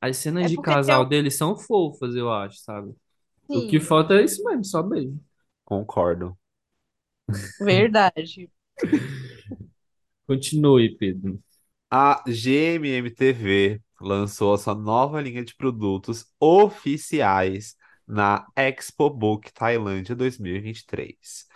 as 0.02 0.18
cenas 0.18 0.48
É 0.48 0.50
de 0.50 0.60
casal 0.60 1.06
deles 1.08 1.38
são 1.38 1.58
fofas, 1.58 2.16
eu 2.16 2.32
acho, 2.32 2.60
sabe? 2.62 2.96
O 3.50 3.68
que 3.68 3.80
falta 3.80 4.16
é 4.16 4.24
isso 4.24 4.44
mesmo, 4.44 4.64
só 4.64 4.84
beijo. 4.84 5.20
Concordo. 5.66 6.38
verdade. 7.60 8.50
Continue, 10.28 10.96
Pedro. 10.96 11.42
A 11.92 12.24
GMM 12.28 13.10
TV 13.10 13.82
lançou 14.00 14.54
a 14.54 14.58
sua 14.58 14.76
nova 14.76 15.20
linha 15.20 15.44
de 15.44 15.56
produtos 15.56 16.26
oficiais 16.40 17.76
na 18.08 18.46
Expo 18.56 19.10
Book 19.10 19.52
Tailândia 19.52 20.16
2023. 20.16 21.48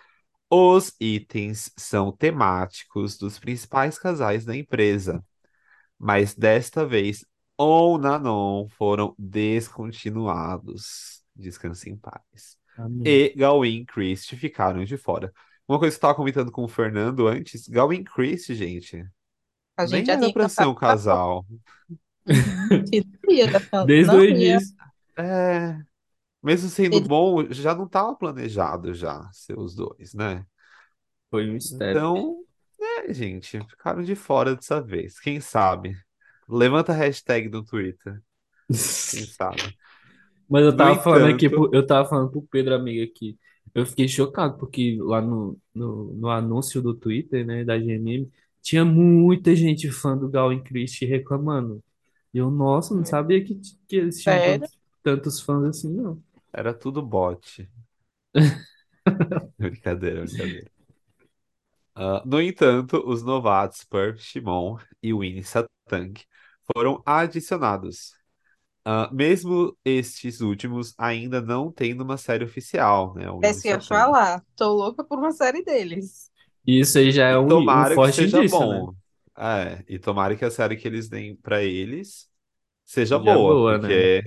Os 0.49 0.95
itens 0.99 1.71
são 1.77 2.11
temáticos 2.11 3.17
dos 3.17 3.39
principais 3.39 3.97
casais 3.97 4.45
da 4.45 4.55
empresa, 4.55 5.23
mas 5.97 6.35
desta 6.35 6.85
vez 6.85 7.25
On 7.57 7.97
Nanon 7.97 8.67
foram 8.69 9.15
descontinuados. 9.17 11.22
Descanse 11.35 11.89
em 11.89 11.97
paz. 11.97 12.57
Amém. 12.77 13.03
E 13.05 13.33
Gawain 13.35 13.81
e 13.81 13.85
Christie 13.85 14.37
ficaram 14.37 14.83
de 14.83 14.97
fora. 14.97 15.31
Uma 15.67 15.79
coisa 15.79 15.91
que 15.91 15.95
eu 15.95 15.97
estava 15.97 16.15
comentando 16.15 16.51
com 16.51 16.63
o 16.63 16.67
Fernando 16.67 17.27
antes, 17.27 17.67
Gawain 17.67 18.01
e 18.01 18.03
Christie, 18.03 18.55
gente, 18.55 19.05
A 19.77 19.85
gente 19.85 19.97
nem 19.97 20.05
já 20.05 20.13
era 20.13 20.33
pra 20.33 20.49
ser 20.49 20.67
um 20.67 20.75
casal. 20.75 21.45
Desde 23.85 24.15
o 24.15 24.23
início. 24.23 24.75
É, 25.17 25.77
mesmo 26.41 26.69
sendo 26.69 26.97
Ele- 26.97 27.07
bom, 27.07 27.45
já 27.51 27.75
não 27.75 27.85
estava 27.85 28.15
planejado 28.15 28.93
já 28.93 29.29
ser 29.31 29.57
os 29.57 29.75
dois, 29.75 30.13
né? 30.13 30.45
Foi 31.29 31.49
um 31.49 31.53
mistério. 31.53 31.91
Então, 31.91 32.43
é, 32.79 33.13
gente, 33.13 33.59
ficaram 33.69 34.03
de 34.03 34.15
fora 34.15 34.55
dessa 34.55 34.81
vez. 34.81 35.19
Quem 35.19 35.39
sabe? 35.39 35.95
Levanta 36.47 36.91
a 36.91 36.95
hashtag 36.95 37.49
no 37.49 37.63
Twitter. 37.63 38.21
Quem 38.67 39.25
sabe? 39.25 39.61
Mas 40.49 40.63
eu 40.65 40.75
No 40.75 40.75
tava 40.75 41.01
falando 41.01 41.27
aqui, 41.27 41.49
pro- 41.49 41.69
eu 41.73 41.85
tava 41.85 42.07
falando 42.07 42.31
pro 42.31 42.41
Pedro, 42.43 42.75
amigo, 42.75 43.03
aqui. 43.11 43.37
Eu 43.73 43.85
fiquei 43.85 44.07
chocado, 44.07 44.57
porque 44.57 44.97
lá 45.01 45.21
no, 45.21 45.59
no, 45.73 46.13
no 46.13 46.29
anúncio 46.29 46.81
do 46.81 46.93
Twitter, 46.95 47.45
né, 47.45 47.63
da 47.65 47.77
GMM, 47.79 48.31
tinha 48.61 48.85
muita 48.85 49.55
gente 49.55 49.89
fã 49.91 50.17
do 50.17 50.29
Gal 50.29 50.51
Christie 50.63 51.05
reclamando. 51.07 51.83
E 52.33 52.37
eu, 52.39 52.51
nossa, 52.51 52.95
não 52.95 53.05
sabia 53.05 53.43
que, 53.43 53.55
que 53.87 53.95
eles 53.97 54.21
tinham 54.21 54.39
Sério? 54.39 54.39
tantos, 54.41 54.77
tantos 55.03 55.41
fãs 55.41 55.63
assim, 55.65 55.91
não. 55.93 56.23
era 56.51 56.73
tudo 56.73 57.01
bot. 57.03 57.69
Brincadeira, 59.59 60.21
brincadeira. 60.25 60.69
Ah, 61.95 62.23
no 62.25 62.41
entanto, 62.41 63.03
os 63.07 63.23
novatos 63.23 63.83
Perth 63.83 64.19
Shimon 64.19 64.77
e 65.01 65.13
Winnie 65.13 65.43
Satang 65.43 66.13
foram 66.73 67.01
adicionados. 67.05 68.13
Ah, 68.85 69.09
mesmo 69.13 69.77
estes 69.85 70.41
últimos 70.41 70.93
ainda 70.97 71.41
não 71.41 71.71
tendo 71.71 72.03
uma 72.03 72.17
série 72.17 72.43
oficial, 72.43 73.13
né? 73.15 73.29
O 73.31 73.41
É 73.41 73.49
isso 73.51 73.61
que 73.61 73.67
eu 73.67 73.71
ia 73.73 73.81
falar. 73.81 74.43
Tô 74.55 74.71
louca 74.73 75.03
por 75.03 75.19
uma 75.19 75.31
série 75.31 75.63
deles. 75.63 76.31
Isso 76.65 76.97
aí 76.97 77.11
já 77.11 77.27
é 77.27 77.37
um, 77.37 77.81
um 77.81 77.85
tomara 77.85 77.99
que 77.99 78.07
forte 78.07 78.11
seja 78.11 78.43
indício, 78.43 78.67
né? 78.67 78.87
bom. 78.87 78.95
É, 79.37 79.83
e 79.87 79.99
tomara 79.99 80.35
que 80.35 80.45
a 80.45 80.51
série 80.51 80.77
que 80.77 80.87
eles 80.87 81.09
deem 81.09 81.35
pra 81.35 81.63
eles 81.63 82.29
seja 82.85 83.17
Já 83.17 83.37
boa, 83.37 83.39
boa, 83.39 83.77
né? 83.79 84.05
porque 84.05 84.23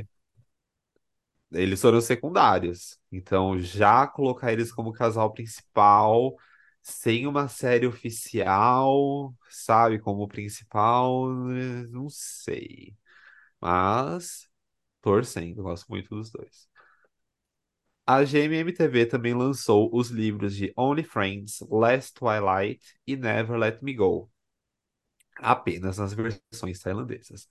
eles 1.53 1.81
foram 1.81 2.01
secundários. 2.01 2.99
Então, 3.11 3.59
já 3.59 4.07
colocar 4.07 4.53
eles 4.53 4.73
como 4.73 4.92
casal 4.92 5.33
principal, 5.33 6.35
sem 6.83 7.27
uma 7.27 7.49
série 7.49 7.87
oficial, 7.87 9.35
sabe, 9.51 9.99
como 10.01 10.27
principal, 10.29 11.27
eh, 11.53 11.87
não 11.88 12.09
sei. 12.11 12.95
Mas, 13.61 14.46
torcendo, 15.07 15.62
gosto 15.62 15.87
muito 15.88 16.09
dos 16.16 16.31
dois. 16.33 16.69
A 18.07 18.25
GMM 18.25 18.73
TV 18.73 19.07
também 19.07 19.35
lançou 19.35 19.90
os 19.92 20.11
livros 20.11 20.55
de 20.55 20.73
Only 20.77 21.03
Friends, 21.05 21.61
Last 21.69 22.14
Twilight 22.14 22.81
e 23.07 23.16
Never 23.16 23.57
Let 23.59 23.83
Me 23.83 23.95
Go, 23.95 24.31
apenas 25.38 25.99
nas 25.99 26.12
versões 26.14 26.81
tailandesas, 26.81 27.49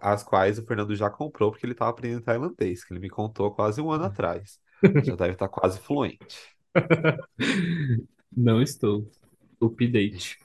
as 0.00 0.22
quais 0.24 0.58
o 0.58 0.66
Fernando 0.66 0.94
já 0.96 1.08
comprou 1.10 1.50
porque 1.50 1.64
ele 1.66 1.72
estava 1.72 1.90
aprendendo 1.90 2.22
tailandês, 2.22 2.84
que 2.84 2.92
ele 2.92 3.00
me 3.00 3.10
contou 3.10 3.50
quase 3.54 3.80
um 3.80 3.90
ano 3.90 4.04
atrás. 4.04 4.60
Já 5.04 5.16
deve 5.16 5.32
estar 5.32 5.48
quase 5.48 5.80
fluente. 5.80 6.38
Não 8.34 8.62
estou. 8.62 9.10
Update. 9.60 10.38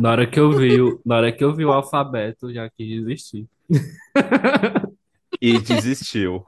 Na 0.00 0.10
hora 0.10 0.26
que 0.26 0.38
eu 0.40 0.50
vi, 0.52 0.80
o- 0.80 1.00
na 1.04 1.16
hora 1.16 1.32
que 1.32 1.42
eu 1.44 1.54
vi 1.54 1.64
o 1.64 1.72
alfabeto, 1.72 2.52
já 2.52 2.68
quis 2.70 2.88
desistir. 3.04 3.46
E 5.40 5.58
desistiu. 5.60 6.44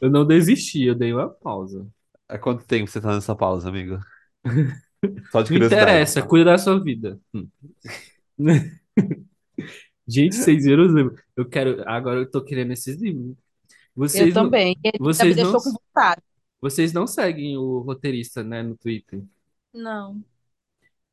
Eu 0.00 0.10
não 0.10 0.24
desisti, 0.24 0.84
eu 0.84 0.94
dei 0.94 1.12
uma 1.12 1.28
pausa. 1.28 1.86
Há 2.28 2.38
quanto 2.38 2.64
tempo 2.64 2.88
você 2.90 3.00
tá 3.00 3.12
nessa 3.14 3.34
pausa, 3.34 3.68
amigo? 3.68 3.98
Só 5.32 5.42
de 5.42 5.50
Não 5.52 5.58
curiosidade. 5.58 5.82
interessa, 5.82 6.22
cuida 6.22 6.50
da 6.52 6.58
sua 6.58 6.82
vida. 6.82 7.18
Hum. 7.34 7.48
Gente, 10.06 10.34
vocês 10.36 10.64
viram 10.64 10.86
os 10.86 10.92
livros? 10.92 11.20
Eu 11.36 11.44
quero. 11.48 11.82
Agora 11.88 12.20
eu 12.20 12.30
tô 12.30 12.42
querendo 12.42 12.72
esses 12.72 12.96
livros. 13.00 13.30
Eu 13.30 13.36
Vocês 13.96 14.34
não, 14.34 14.44
também. 14.44 14.76
Ele 14.82 14.92
já 14.96 14.98
me 14.98 15.04
vocês 15.04 15.36
não, 15.36 15.42
deixou 15.42 15.60
com 15.62 15.70
vontade. 15.78 16.22
vocês 16.60 16.92
não 16.92 17.06
seguem 17.06 17.56
o 17.56 17.80
roteirista, 17.80 18.42
né, 18.42 18.62
no 18.62 18.76
Twitter. 18.76 19.22
Não. 19.72 20.24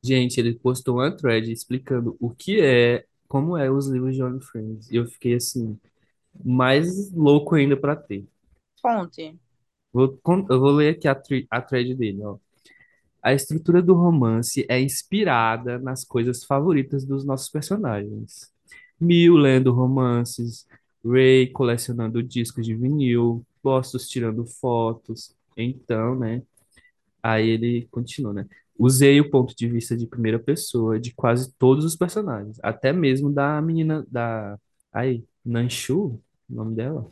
Gente, 0.03 0.39
ele 0.39 0.55
postou 0.57 0.95
uma 0.95 1.15
thread 1.15 1.51
explicando 1.51 2.15
o 2.19 2.29
que 2.33 2.61
é, 2.61 3.05
como 3.27 3.57
é 3.57 3.69
os 3.69 3.87
livros 3.87 4.15
de 4.15 4.21
John 4.21 4.39
Friends. 4.41 4.89
E 4.89 4.95
eu 4.95 5.05
fiquei 5.07 5.35
assim, 5.35 5.77
mais 6.45 7.11
louco 7.13 7.55
ainda 7.55 7.77
pra 7.77 7.95
ter. 7.95 8.27
Fonte. 8.81 9.37
Vou, 9.91 10.17
con- 10.21 10.45
eu 10.49 10.59
vou 10.59 10.71
ler 10.71 10.95
aqui 10.95 11.07
a, 11.07 11.15
thre- 11.15 11.47
a 11.49 11.61
thread 11.61 11.95
dele, 11.95 12.23
ó. 12.23 12.37
A 13.23 13.33
estrutura 13.33 13.81
do 13.81 13.93
romance 13.95 14.65
é 14.69 14.81
inspirada 14.81 15.79
nas 15.79 16.05
coisas 16.05 16.43
favoritas 16.45 17.05
dos 17.05 17.25
nossos 17.25 17.49
personagens. 17.49 18.51
Mil 18.99 19.35
lendo 19.37 19.73
romances, 19.73 20.67
Ray 21.05 21.47
colecionando 21.51 22.23
discos 22.23 22.65
de 22.65 22.75
vinil, 22.75 23.45
Bostos 23.63 24.07
tirando 24.09 24.45
fotos. 24.45 25.35
Então, 25.57 26.17
né? 26.19 26.43
Aí 27.27 27.49
ele 27.49 27.85
continua, 27.91 28.31
né? 28.31 28.47
Usei 28.79 29.19
o 29.19 29.29
ponto 29.29 29.53
de 29.53 29.67
vista 29.67 29.97
de 29.97 30.07
primeira 30.07 30.39
pessoa 30.39 30.97
de 30.97 31.13
quase 31.13 31.51
todos 31.59 31.83
os 31.83 31.93
personagens, 31.93 32.57
até 32.63 32.93
mesmo 32.93 33.29
da 33.29 33.61
menina 33.61 34.07
da. 34.09 34.57
Aí, 34.93 35.25
Nanshu, 35.43 36.21
o 36.49 36.55
nome 36.55 36.73
dela? 36.73 37.11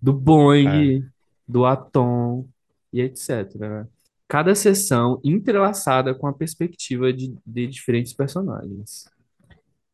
Do 0.00 0.12
É. 0.12 0.14
Boing, 0.14 1.04
do 1.46 1.66
Atom 1.66 2.48
e 2.90 3.02
etc, 3.02 3.56
né? 3.56 3.86
Cada 4.26 4.54
sessão 4.54 5.20
entrelaçada 5.22 6.14
com 6.14 6.26
a 6.26 6.32
perspectiva 6.32 7.12
de, 7.12 7.34
de 7.44 7.66
diferentes 7.66 8.14
personagens. 8.14 9.04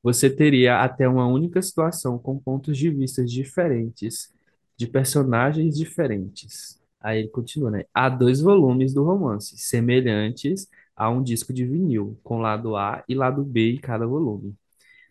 Você 0.05 0.31
teria 0.31 0.85
até 0.85 1.09
uma 1.09 1.27
única 1.27 1.61
situação 1.61 2.17
com 2.17 2.39
pontos 2.39 2.79
de 2.79 2.91
vista 2.91 3.25
diferentes, 3.25 4.33
de 4.77 4.87
personagens 4.87 5.77
diferentes. 5.77 6.81
Aí 7.01 7.21
ele 7.21 7.29
continua, 7.29 7.71
né? 7.71 7.85
Há 7.95 8.09
dois 8.09 8.41
volumes 8.41 8.93
do 8.95 9.05
romance, 9.05 9.57
semelhantes 9.59 10.69
a 10.97 11.11
um 11.11 11.23
disco 11.23 11.53
de 11.53 11.65
vinil, 11.65 12.19
com 12.23 12.39
lado 12.41 12.77
A 12.77 13.05
e 13.09 13.15
lado 13.15 13.45
B 13.45 13.75
em 13.75 13.79
cada 13.79 14.07
volume, 14.07 14.55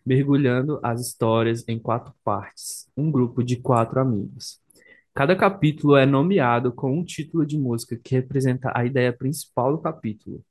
mergulhando 0.04 0.80
as 0.82 1.00
histórias 1.00 1.64
em 1.68 1.78
quatro 1.78 2.12
partes, 2.24 2.88
um 2.96 3.10
grupo 3.10 3.42
de 3.42 3.56
quatro 3.56 4.00
amigos. 4.00 4.60
Cada 5.14 5.34
capítulo 5.34 5.96
é 5.96 6.04
nomeado 6.04 6.72
com 6.72 6.92
um 6.98 7.04
título 7.04 7.46
de 7.46 7.56
música 7.58 7.96
que 7.96 8.14
representa 8.14 8.70
a 8.74 8.84
ideia 8.84 9.12
principal 9.12 9.72
do 9.72 9.80
capítulo. 9.80 10.44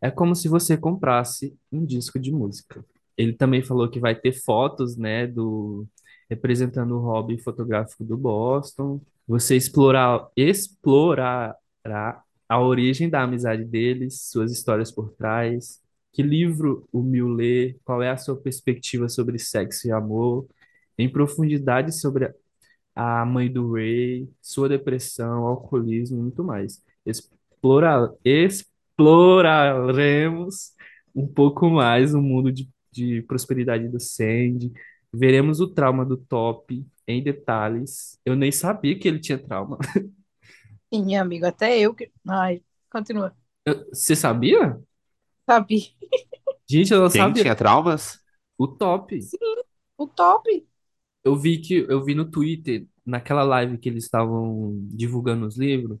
É 0.00 0.10
como 0.10 0.34
se 0.34 0.48
você 0.48 0.76
comprasse 0.76 1.56
um 1.70 1.84
disco 1.84 2.18
de 2.18 2.32
música. 2.32 2.84
Ele 3.16 3.32
também 3.32 3.62
falou 3.62 3.88
que 3.88 4.00
vai 4.00 4.14
ter 4.14 4.32
fotos, 4.32 4.96
né, 4.96 5.26
do 5.26 5.86
representando 6.28 6.96
o 6.96 7.00
hobby 7.00 7.38
fotográfico 7.38 8.04
do 8.04 8.16
Boston. 8.16 9.00
Você 9.26 9.56
explorar, 9.56 10.28
explorará 10.36 11.56
a 12.48 12.60
origem 12.60 13.08
da 13.10 13.22
amizade 13.22 13.64
deles, 13.64 14.22
suas 14.30 14.52
histórias 14.52 14.90
por 14.90 15.10
trás, 15.12 15.80
que 16.12 16.22
livro 16.22 16.86
o 16.92 17.02
Miu 17.02 17.28
lê, 17.28 17.76
qual 17.84 18.02
é 18.02 18.10
a 18.10 18.16
sua 18.16 18.36
perspectiva 18.36 19.08
sobre 19.08 19.38
sexo 19.38 19.86
e 19.88 19.92
amor, 19.92 20.46
em 20.96 21.10
profundidade 21.10 21.92
sobre 21.94 22.32
a 22.94 23.24
mãe 23.24 23.50
do 23.50 23.72
Ray, 23.74 24.28
sua 24.42 24.68
depressão, 24.68 25.46
alcoolismo 25.46 26.18
e 26.18 26.22
muito 26.22 26.42
mais. 26.42 26.82
Explora, 27.06 28.12
exploraremos 28.24 30.72
um 31.14 31.26
pouco 31.26 31.70
mais 31.70 32.14
o 32.14 32.20
mundo 32.20 32.50
de, 32.50 32.68
de 32.90 33.22
prosperidade 33.22 33.88
do 33.88 34.00
Sandy, 34.00 34.72
veremos 35.12 35.60
o 35.60 35.68
trauma 35.72 36.04
do 36.04 36.16
Top 36.16 36.86
em 37.06 37.22
detalhes. 37.22 38.18
Eu 38.24 38.36
nem 38.36 38.52
sabia 38.52 38.98
que 38.98 39.08
ele 39.08 39.20
tinha 39.20 39.38
trauma. 39.38 39.78
Sim, 40.92 41.16
amigo, 41.16 41.46
até 41.46 41.78
eu 41.78 41.94
que. 41.94 42.12
Ai, 42.28 42.62
continua. 42.90 43.36
Eu- 43.64 43.88
Você 43.92 44.16
sabia? 44.16 44.80
Sabia. 45.46 45.88
Gente, 46.70 46.92
eu 46.92 47.00
não 47.00 47.10
Quem 47.10 47.32
sabia. 47.32 47.32
tinha 47.32 47.54
traumas? 47.56 48.20
O 48.56 48.66
Top. 48.68 49.30
Sim, 49.30 49.38
o 49.96 50.06
top. 50.08 50.44
Eu 51.24 51.36
vi 51.36 51.60
que 51.60 51.74
eu 51.88 52.04
vi 52.04 52.14
no 52.14 52.30
Twitter, 52.30 52.86
naquela 53.04 53.42
live 53.42 53.78
que 53.78 53.88
eles 53.88 54.04
estavam 54.04 54.78
divulgando 54.90 55.46
os 55.46 55.56
livros. 55.58 55.98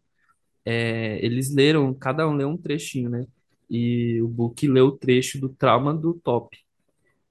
É, 0.64 1.24
eles 1.24 1.54
leram, 1.54 1.94
cada 1.94 2.28
um 2.28 2.34
leu 2.36 2.48
um 2.48 2.56
trechinho, 2.58 3.10
né? 3.10 3.26
E 3.70 4.20
o 4.22 4.28
Book 4.28 4.66
leu 4.68 4.86
o 4.88 4.98
trecho 4.98 5.40
do 5.40 5.48
trauma 5.50 5.94
do 5.94 6.14
Top. 6.14 6.56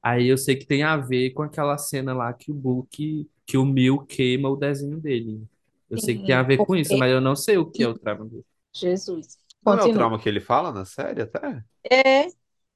Aí 0.01 0.27
eu 0.27 0.37
sei 0.37 0.55
que 0.55 0.65
tem 0.65 0.83
a 0.83 0.97
ver 0.97 1.31
com 1.31 1.43
aquela 1.43 1.77
cena 1.77 2.13
lá 2.13 2.33
que 2.33 2.51
o 2.51 2.55
Book, 2.55 3.29
que 3.45 3.57
o 3.57 3.65
Mil 3.65 3.99
queima 4.05 4.49
o 4.49 4.55
desenho 4.55 4.99
dele. 4.99 5.43
Eu 5.89 5.97
sei 5.97 6.17
que 6.17 6.23
tem 6.25 6.35
a 6.35 6.43
Sim, 6.43 6.43
ver 6.43 6.59
com 6.59 6.75
isso, 6.75 6.95
porque. 6.95 6.97
mas 6.97 7.11
eu 7.11 7.21
não 7.21 7.35
sei 7.35 7.57
o 7.57 7.69
que 7.69 7.83
é 7.83 7.87
o 7.87 7.95
trauma 7.97 8.25
dele. 8.25 8.45
Jesus. 8.73 9.37
Não 9.61 9.77
é 9.77 9.83
o 9.83 9.89
Continua. 9.89 9.91
trauma 9.91 10.19
que 10.19 10.27
ele 10.29 10.39
fala 10.41 10.71
na 10.71 10.83
série 10.85 11.21
até? 11.21 11.63
É, 11.91 12.27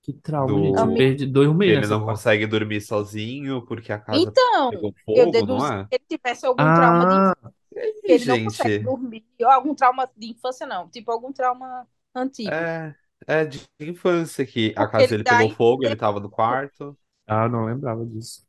Que 0.01 0.13
trauma, 0.13 0.60
gente. 0.62 0.84
Eu 0.84 0.89
Do... 0.89 0.95
perdi 0.95 1.25
dois 1.27 1.53
meses 1.55 1.75
ele 1.75 1.88
nessa 1.88 1.97
não 1.97 2.03
parte. 2.03 2.05
consegue 2.05 2.47
dormir 2.47 2.81
sozinho 2.81 3.65
porque 3.65 3.91
a 3.91 3.99
casa 3.99 4.38
Então, 4.39 4.71
pegou 4.71 4.93
eu 5.13 5.27
fogo, 5.27 5.45
não 5.45 5.65
deduzi 5.65 5.71
é? 5.71 5.89
que 5.89 5.95
ele 5.95 6.05
tivesse 6.07 6.45
algum 6.45 6.71
trauma 6.71 7.05
de 7.05 7.21
Ah, 7.21 7.36
Ih, 7.75 8.03
ele 8.15 8.25
não 8.25 8.39
consegue 8.39 8.77
gente, 8.77 8.84
dormir. 8.84 9.25
Ou 9.41 9.49
algum 9.49 9.73
trauma 9.75 10.10
de 10.17 10.27
infância, 10.31 10.65
não. 10.67 10.89
Tipo, 10.89 11.12
algum 11.12 11.31
trauma 11.34 11.88
antigo. 12.15 12.67
é, 12.67 12.95
é 13.27 13.45
de 13.45 13.67
infância 13.79 14.45
que 14.45 14.73
a 14.77 14.88
Porque 14.88 14.88
casa 14.88 15.10
ele 15.10 15.17
dele 15.17 15.23
dá 15.23 15.38
pegou 15.38 15.49
fogo, 15.49 15.84
ele 15.84 15.95
tava 15.95 16.19
no 16.19 16.29
quarto. 16.29 16.97
Ah, 17.32 17.48
não 17.50 17.65
lembrava 17.65 18.06
disso. 18.06 18.46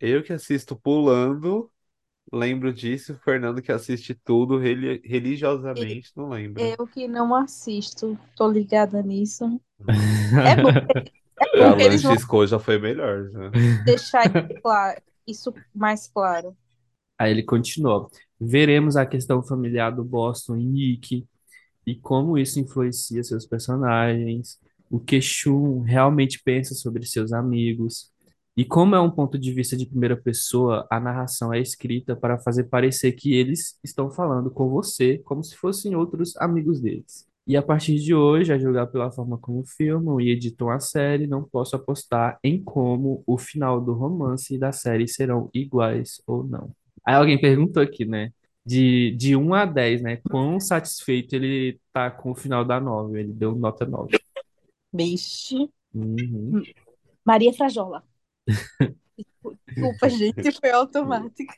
Eu 0.00 0.22
que 0.22 0.32
assisto 0.32 0.76
pulando, 0.76 1.70
lembro 2.32 2.72
disso. 2.72 3.14
O 3.14 3.18
Fernando 3.18 3.62
que 3.62 3.72
assiste 3.72 4.14
tudo 4.14 4.58
reli- 4.58 5.02
religiosamente, 5.04 6.12
não 6.16 6.30
lembra. 6.30 6.64
Eu 6.78 6.86
que 6.86 7.06
não 7.08 7.34
assisto, 7.34 8.18
tô 8.36 8.50
ligada 8.50 9.02
nisso. 9.02 9.60
É 10.44 10.56
bom, 10.56 10.70
é 10.70 11.70
bom 11.70 11.76
que 11.76 11.82
eles 11.82 12.02
vão 12.02 12.14
Lanche 12.14 12.46
já 12.46 12.58
foi 12.58 12.78
melhor, 12.78 13.30
já. 13.30 13.50
deixar 13.84 14.30
claro, 14.62 15.00
isso 15.26 15.52
mais 15.74 16.08
claro. 16.08 16.56
Aí 17.18 17.30
ele 17.30 17.42
continuou. 17.42 18.10
Veremos 18.40 18.96
a 18.96 19.06
questão 19.06 19.42
familiar 19.42 19.90
do 19.90 20.04
Boston 20.04 20.56
e 20.56 20.64
Nick 20.64 21.26
e 21.86 21.96
como 21.96 22.38
isso 22.38 22.60
influencia 22.60 23.24
seus 23.24 23.46
personagens, 23.46 24.60
o 24.90 25.00
que 25.00 25.20
Shun 25.20 25.82
realmente 25.82 26.42
pensa 26.44 26.74
sobre 26.74 27.06
seus 27.06 27.32
amigos. 27.32 28.11
E 28.54 28.64
como 28.66 28.94
é 28.94 29.00
um 29.00 29.10
ponto 29.10 29.38
de 29.38 29.50
vista 29.50 29.76
de 29.76 29.86
primeira 29.86 30.16
pessoa, 30.16 30.86
a 30.90 31.00
narração 31.00 31.54
é 31.54 31.60
escrita 31.60 32.14
para 32.14 32.38
fazer 32.38 32.64
parecer 32.64 33.12
que 33.12 33.34
eles 33.34 33.78
estão 33.82 34.10
falando 34.10 34.50
com 34.50 34.68
você 34.68 35.18
como 35.18 35.42
se 35.42 35.56
fossem 35.56 35.96
outros 35.96 36.36
amigos 36.36 36.80
deles. 36.80 37.26
E 37.46 37.56
a 37.56 37.62
partir 37.62 37.96
de 37.96 38.14
hoje, 38.14 38.52
a 38.52 38.58
julgar 38.58 38.86
pela 38.86 39.10
forma 39.10 39.36
como 39.38 39.64
filmam 39.64 40.20
e 40.20 40.30
editam 40.30 40.70
a 40.70 40.78
série, 40.78 41.26
não 41.26 41.42
posso 41.42 41.74
apostar 41.74 42.38
em 42.44 42.62
como 42.62 43.24
o 43.26 43.36
final 43.36 43.80
do 43.80 43.94
romance 43.94 44.54
e 44.54 44.58
da 44.58 44.70
série 44.70 45.08
serão 45.08 45.50
iguais 45.52 46.22
ou 46.26 46.44
não. 46.44 46.70
Aí 47.04 47.14
alguém 47.14 47.40
perguntou 47.40 47.82
aqui, 47.82 48.04
né? 48.04 48.32
De, 48.64 49.10
de 49.16 49.34
1 49.34 49.54
a 49.54 49.64
10, 49.64 50.02
né? 50.02 50.16
Quão 50.30 50.60
satisfeito 50.60 51.34
ele 51.34 51.80
tá 51.92 52.10
com 52.10 52.30
o 52.30 52.34
final 52.34 52.64
da 52.64 52.78
novela. 52.78 53.18
Ele 53.18 53.32
deu 53.32 53.56
nota 53.56 53.84
9. 53.84 54.16
Vixe. 54.92 55.68
Uhum. 55.92 56.62
Maria 57.24 57.52
Frajola. 57.52 58.04
Desculpa, 59.66 60.08
gente, 60.08 60.52
foi 60.52 60.70
automático. 60.70 61.54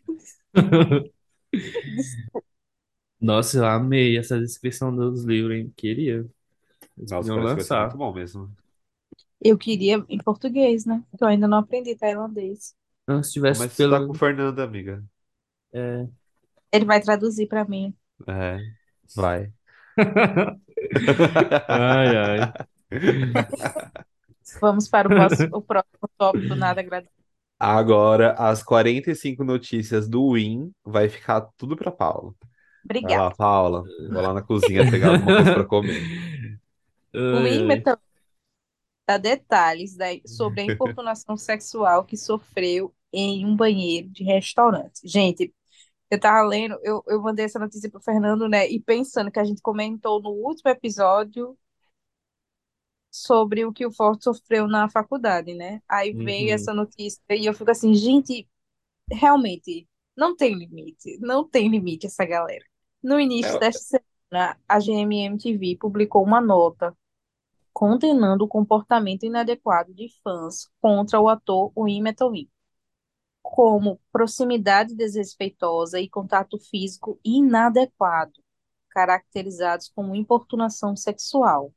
Nossa, 3.20 3.58
eu 3.58 3.66
amei 3.66 4.18
essa 4.18 4.38
descrição 4.38 4.94
dos 4.94 5.24
livros, 5.24 5.56
hein? 5.56 5.72
Queria. 5.76 6.26
Eles 6.96 7.10
Nossa, 7.10 7.16
podiam 7.16 7.36
parece 7.36 7.54
que 7.54 7.60
vai 7.60 7.64
ser 7.64 7.76
muito 7.76 7.96
lançar. 7.96 7.96
bom 7.96 8.12
mesmo. 8.12 8.54
Eu 9.40 9.56
queria 9.58 10.04
em 10.08 10.18
português, 10.18 10.84
né? 10.86 11.04
Porque 11.10 11.22
eu 11.24 11.28
ainda 11.28 11.46
não 11.48 11.58
aprendi 11.58 11.94
tailandês. 11.96 12.74
Não, 13.06 13.22
se 13.22 13.32
tivesse 13.32 13.58
Começa 13.58 13.82
a 13.82 13.84
estudar 13.84 14.00
com 14.02 14.12
o 14.12 14.14
pelo. 14.14 14.18
Fernando, 14.18 14.60
amiga. 14.60 15.04
É... 15.72 16.06
Ele 16.72 16.84
vai 16.84 17.00
traduzir 17.00 17.46
pra 17.48 17.64
mim. 17.64 17.94
É, 18.26 18.58
vai. 19.14 19.52
Ai, 21.68 22.16
ai. 22.16 22.40
Vamos 24.60 24.88
para 24.88 25.08
o 25.08 25.12
próximo, 25.12 25.48
o 25.52 25.62
próximo 25.62 26.08
tópico, 26.18 26.54
nada 26.54 26.80
agradável. 26.80 27.12
Agora, 27.58 28.32
as 28.34 28.62
45 28.62 29.44
notícias 29.44 30.08
do 30.08 30.32
Win 30.32 30.72
vai 30.84 31.08
ficar 31.08 31.42
tudo 31.56 31.76
pra 31.76 31.90
Paulo. 31.90 32.36
Vai 33.02 33.12
Obrigada. 33.12 33.16
lá, 33.16 33.30
Paula. 33.32 33.90
Vou 34.08 34.22
lá 34.22 34.34
na 34.34 34.42
cozinha 34.42 34.86
pegar 34.86 35.10
alguma 35.10 35.32
coisa 35.32 35.52
pra 35.52 35.64
comer. 35.64 36.08
O 37.32 37.38
também 37.82 38.04
dá 39.06 39.18
detalhes 39.18 39.96
da- 39.96 40.06
sobre 40.26 40.60
a 40.62 40.64
importunação 40.64 41.36
sexual 41.36 42.04
que 42.04 42.16
sofreu 42.16 42.94
em 43.12 43.44
um 43.46 43.54
banheiro 43.56 44.08
de 44.10 44.24
restaurante. 44.24 45.00
Gente, 45.04 45.54
eu 46.10 46.20
tava 46.20 46.46
lendo, 46.48 46.78
eu, 46.82 47.02
eu 47.08 47.22
mandei 47.22 47.44
essa 47.46 47.58
notícia 47.58 47.90
pro 47.90 48.00
Fernando, 48.02 48.48
né? 48.48 48.68
E 48.68 48.80
pensando 48.80 49.30
que 49.30 49.38
a 49.40 49.44
gente 49.44 49.62
comentou 49.62 50.22
no 50.22 50.30
último 50.30 50.70
episódio 50.70 51.58
sobre 53.14 53.64
o 53.64 53.72
que 53.72 53.86
o 53.86 53.92
Ford 53.92 54.22
sofreu 54.22 54.66
na 54.68 54.88
faculdade, 54.88 55.54
né? 55.54 55.80
Aí 55.88 56.12
veio 56.14 56.52
Uhum. 56.52 56.54
essa 56.54 56.74
notícia 56.74 57.22
e 57.30 57.46
eu 57.46 57.54
fico 57.54 57.70
assim, 57.70 57.94
gente, 57.94 58.48
realmente, 59.10 59.88
não 60.16 60.36
tem 60.36 60.54
limite, 60.54 61.18
não 61.20 61.48
tem 61.48 61.68
limite 61.68 62.06
essa 62.06 62.24
galera. 62.26 62.64
No 63.02 63.20
início 63.20 63.58
É, 63.58 63.60
desta 63.60 64.00
semana, 64.30 64.58
a 64.68 64.80
GMMTV 64.80 65.76
publicou 65.80 66.24
uma 66.24 66.40
nota 66.40 66.96
condenando 67.72 68.44
o 68.44 68.48
comportamento 68.48 69.24
inadequado 69.24 69.94
de 69.94 70.08
fãs 70.22 70.68
contra 70.80 71.20
o 71.20 71.28
ator 71.28 71.72
Wim 71.76 72.02
Metal-Win, 72.02 72.48
como 73.42 74.00
proximidade 74.12 74.94
desrespeitosa 74.94 76.00
e 76.00 76.08
contato 76.08 76.58
físico 76.58 77.20
inadequado, 77.24 78.42
caracterizados 78.90 79.88
como 79.88 80.14
importunação 80.16 80.96
sexual. 80.96 81.72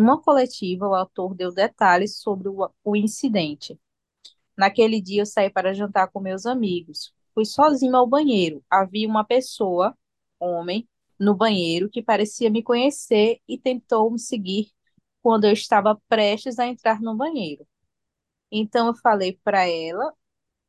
Numa 0.00 0.18
coletiva, 0.18 0.88
o 0.88 0.94
ator 0.94 1.34
deu 1.34 1.52
detalhes 1.52 2.16
sobre 2.16 2.48
o, 2.48 2.70
o 2.82 2.96
incidente. 2.96 3.78
Naquele 4.56 4.98
dia 4.98 5.20
eu 5.20 5.26
saí 5.26 5.50
para 5.50 5.74
jantar 5.74 6.08
com 6.08 6.20
meus 6.20 6.46
amigos. 6.46 7.12
Fui 7.34 7.44
sozinho 7.44 7.94
ao 7.94 8.06
banheiro. 8.06 8.64
Havia 8.70 9.06
uma 9.06 9.24
pessoa, 9.24 9.94
homem, 10.38 10.88
no 11.18 11.34
banheiro 11.34 11.90
que 11.90 12.02
parecia 12.02 12.48
me 12.48 12.62
conhecer 12.62 13.40
e 13.46 13.58
tentou 13.58 14.10
me 14.10 14.18
seguir 14.18 14.70
quando 15.22 15.44
eu 15.44 15.52
estava 15.52 16.00
prestes 16.08 16.58
a 16.58 16.66
entrar 16.66 16.98
no 17.02 17.14
banheiro. 17.14 17.66
Então 18.50 18.86
eu 18.86 18.94
falei 18.94 19.38
para 19.44 19.68
ela, 19.68 20.14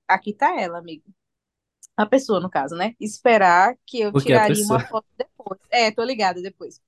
aqui 0.09 0.33
tá 0.33 0.59
ela, 0.59 0.77
amigo. 0.77 1.05
A 1.95 2.05
pessoa, 2.05 2.41
no 2.41 2.49
caso, 2.49 2.75
né? 2.75 2.95
Esperar 2.99 3.77
que 3.85 4.01
eu 4.01 4.11
Porque 4.11 4.27
tiraria 4.27 4.65
uma 4.65 4.79
foto 4.81 5.07
depois. 5.17 5.57
É, 5.69 5.89
tô 5.89 6.03
ligada 6.03 6.41
depois. 6.41 6.81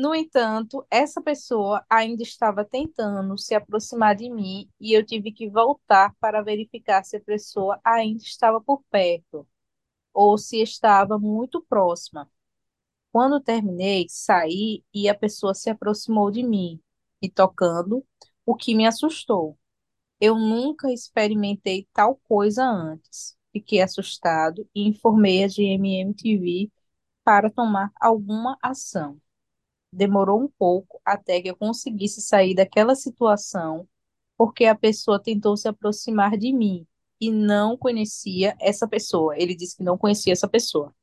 No 0.00 0.14
entanto, 0.14 0.86
essa 0.90 1.20
pessoa 1.20 1.84
ainda 1.88 2.22
estava 2.22 2.64
tentando 2.64 3.36
se 3.36 3.54
aproximar 3.54 4.16
de 4.16 4.30
mim 4.30 4.66
e 4.80 4.94
eu 4.94 5.04
tive 5.04 5.30
que 5.30 5.46
voltar 5.50 6.16
para 6.18 6.42
verificar 6.42 7.04
se 7.04 7.18
a 7.18 7.20
pessoa 7.20 7.78
ainda 7.84 8.22
estava 8.22 8.62
por 8.62 8.82
perto 8.90 9.46
ou 10.14 10.38
se 10.38 10.62
estava 10.62 11.18
muito 11.18 11.62
próxima. 11.68 12.30
Quando 13.12 13.40
terminei, 13.40 14.06
saí 14.08 14.84
e 14.94 15.08
a 15.08 15.14
pessoa 15.14 15.54
se 15.54 15.70
aproximou 15.70 16.30
de 16.30 16.42
mim, 16.44 16.80
me 17.22 17.30
tocando, 17.30 18.04
o 18.46 18.56
que 18.56 18.74
me 18.74 18.86
assustou. 18.86 19.58
Eu 20.20 20.36
nunca 20.36 20.92
experimentei 20.92 21.88
tal 21.92 22.16
coisa 22.28 22.64
antes. 22.64 23.36
Fiquei 23.52 23.82
assustado 23.82 24.68
e 24.74 24.88
informei 24.88 25.44
a 25.44 25.48
GMM-TV 25.48 26.70
para 27.24 27.50
tomar 27.50 27.92
alguma 28.00 28.58
ação. 28.62 29.20
Demorou 29.92 30.40
um 30.40 30.48
pouco 30.48 31.00
até 31.04 31.40
que 31.40 31.48
eu 31.48 31.56
conseguisse 31.56 32.20
sair 32.20 32.54
daquela 32.54 32.94
situação, 32.94 33.88
porque 34.36 34.64
a 34.66 34.74
pessoa 34.74 35.22
tentou 35.22 35.56
se 35.56 35.68
aproximar 35.68 36.36
de 36.36 36.52
mim 36.52 36.86
e 37.20 37.30
não 37.30 37.76
conhecia 37.76 38.56
essa 38.60 38.88
pessoa. 38.88 39.36
Ele 39.38 39.54
disse 39.54 39.76
que 39.76 39.82
não 39.82 39.98
conhecia 39.98 40.32
essa 40.32 40.48
pessoa. 40.48 40.94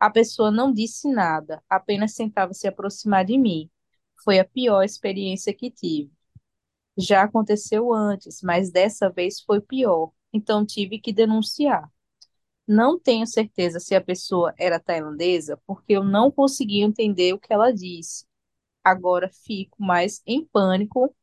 A 0.00 0.10
pessoa 0.10 0.50
não 0.50 0.72
disse 0.72 1.08
nada, 1.10 1.62
apenas 1.68 2.14
tentava 2.14 2.54
se 2.54 2.68
aproximar 2.68 3.24
de 3.24 3.38
mim. 3.38 3.70
Foi 4.24 4.38
a 4.38 4.44
pior 4.44 4.82
experiência 4.82 5.54
que 5.54 5.70
tive. 5.70 6.12
Já 6.98 7.22
aconteceu 7.24 7.92
antes, 7.92 8.42
mas 8.42 8.70
dessa 8.70 9.10
vez 9.10 9.40
foi 9.42 9.60
pior, 9.60 10.12
então 10.32 10.64
tive 10.66 10.98
que 10.98 11.12
denunciar. 11.12 11.90
Não 12.66 12.98
tenho 12.98 13.26
certeza 13.26 13.78
se 13.80 13.94
a 13.94 14.00
pessoa 14.00 14.54
era 14.58 14.80
tailandesa, 14.80 15.60
porque 15.66 15.92
eu 15.92 16.04
não 16.04 16.30
consegui 16.30 16.80
entender 16.82 17.32
o 17.32 17.38
que 17.38 17.52
ela 17.52 17.72
disse. 17.72 18.26
Agora 18.84 19.30
fico 19.32 19.82
mais 19.82 20.22
em 20.26 20.44
pânico 20.44 21.14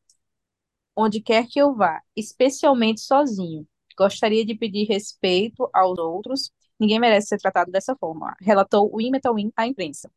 onde 0.96 1.22
quer 1.22 1.48
que 1.48 1.60
eu 1.60 1.74
vá, 1.76 2.02
especialmente 2.16 3.02
sozinho. 3.02 3.68
Gostaria 3.98 4.46
de 4.46 4.56
pedir 4.56 4.86
respeito 4.86 5.70
aos 5.74 5.98
outros. 5.98 6.52
Ninguém 6.80 7.00
merece 7.00 7.28
ser 7.28 7.38
tratado 7.38 7.72
dessa 7.72 7.96
forma, 7.96 8.36
relatou 8.42 8.90
o 8.92 8.98
Metalwin 9.12 9.52
à 9.56 9.68
imprensa. 9.68 10.12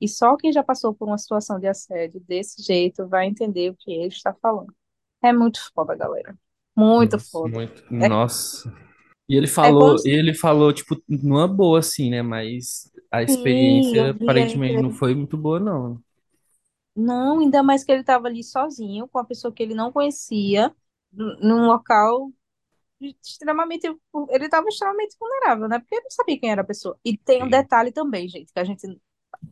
E 0.00 0.08
só 0.08 0.36
quem 0.36 0.52
já 0.52 0.62
passou 0.62 0.94
por 0.94 1.08
uma 1.08 1.18
situação 1.18 1.58
de 1.58 1.66
assédio 1.66 2.20
desse 2.20 2.62
jeito 2.62 3.08
vai 3.08 3.26
entender 3.26 3.70
o 3.70 3.76
que 3.76 3.92
ele 3.92 4.08
está 4.08 4.32
falando. 4.34 4.74
É 5.22 5.32
muito 5.32 5.58
foda, 5.74 5.94
galera. 5.96 6.36
Muito 6.76 7.12
Nossa, 7.12 7.30
foda. 7.30 7.48
muito. 7.48 7.84
É, 7.94 8.08
Nossa. 8.08 8.72
E 9.28 9.36
ele 9.36 9.46
é 9.46 9.48
falou, 9.48 9.96
e 10.04 10.10
ele 10.10 10.34
falou, 10.34 10.72
tipo, 10.72 11.00
numa 11.08 11.48
boa, 11.48 11.78
assim, 11.78 12.10
né? 12.10 12.22
Mas 12.22 12.90
a 13.10 13.22
experiência 13.22 14.08
a 14.08 14.10
aparentemente 14.10 14.82
não 14.82 14.90
foi 14.90 15.14
muito 15.14 15.36
boa, 15.36 15.58
não. 15.58 15.98
Não, 16.94 17.40
ainda 17.40 17.62
mais 17.62 17.82
que 17.82 17.90
ele 17.90 18.02
estava 18.02 18.28
ali 18.28 18.44
sozinho, 18.44 19.08
com 19.08 19.18
a 19.18 19.24
pessoa 19.24 19.52
que 19.52 19.62
ele 19.62 19.74
não 19.74 19.90
conhecia, 19.90 20.74
num 21.12 21.66
local 21.66 22.30
extremamente. 23.00 23.86
Ele 24.30 24.44
estava 24.44 24.68
extremamente 24.68 25.16
vulnerável, 25.18 25.68
né? 25.68 25.78
Porque 25.78 25.94
ele 25.94 26.04
não 26.04 26.10
sabia 26.10 26.38
quem 26.38 26.50
era 26.50 26.62
a 26.62 26.64
pessoa. 26.64 26.98
E 27.04 27.16
tem 27.16 27.42
um 27.42 27.46
sim. 27.46 27.50
detalhe 27.50 27.92
também, 27.92 28.28
gente, 28.28 28.52
que 28.52 28.58
a 28.58 28.64
gente 28.64 28.86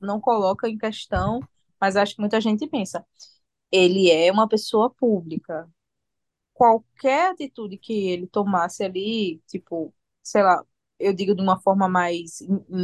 não 0.01 0.21
coloca 0.21 0.69
em 0.69 0.79
questão, 0.79 1.41
mas 1.81 1.97
acho 1.97 2.15
que 2.15 2.21
muita 2.21 2.41
gente 2.41 2.67
pensa. 2.67 3.05
Ele 3.71 4.11
é 4.11 4.31
uma 4.31 4.49
pessoa 4.49 4.91
pública. 4.91 5.69
Qualquer 6.63 7.33
atitude 7.33 7.77
que 7.79 8.09
ele 8.11 8.27
tomasse 8.29 8.85
ali, 8.85 9.41
tipo, 9.49 9.93
sei 10.23 10.43
lá, 10.43 10.65
eu 10.99 11.13
digo 11.13 11.35
de 11.35 11.43
uma 11.43 11.61
forma 11.61 11.89
mais 11.89 12.39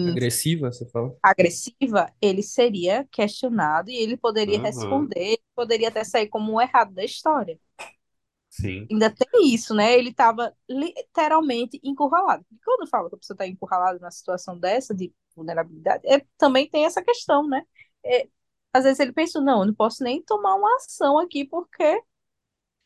Agressiva, 0.05 0.73
você 0.73 0.85
fala? 0.91 1.17
agressiva, 1.23 2.13
ele 2.21 2.43
seria 2.43 3.05
questionado 3.13 3.89
e 3.91 3.97
ele 3.97 4.17
poderia 4.17 4.59
Aham, 4.59 4.59
responder, 4.61 5.39
poderia 5.55 5.89
até 5.89 6.03
sair 6.05 6.29
como 6.29 6.53
o 6.55 6.61
errado 6.61 6.93
da 6.95 7.05
história. 7.05 7.59
sim. 8.49 8.91
Ainda 8.91 9.11
tem 9.15 9.53
isso, 9.55 9.75
né? 9.75 9.93
Ele 9.99 10.11
estava 10.11 10.55
literalmente 10.69 11.79
encurralado. 11.85 12.45
E 12.51 12.57
quando 12.65 12.89
fala 12.89 13.09
que 13.11 13.17
a 13.17 13.19
pessoa 13.19 13.35
está 13.35 13.47
encurralada 13.47 13.99
numa 13.99 14.11
situação 14.11 14.59
dessa, 14.59 14.95
de 14.95 15.13
vulnerabilidade, 15.37 16.07
é, 16.07 16.25
também 16.39 16.69
tem 16.69 16.87
essa 16.87 17.03
questão, 17.03 17.47
né? 17.47 17.63
É, 18.05 18.29
às 18.73 18.85
vezes 18.85 18.99
ele 19.01 19.13
pensa, 19.13 19.41
não, 19.41 19.61
eu 19.61 19.67
não 19.67 19.75
posso 19.75 20.03
nem 20.03 20.23
tomar 20.23 20.55
uma 20.55 20.75
ação 20.77 21.19
aqui 21.19 21.45
porque 21.45 22.03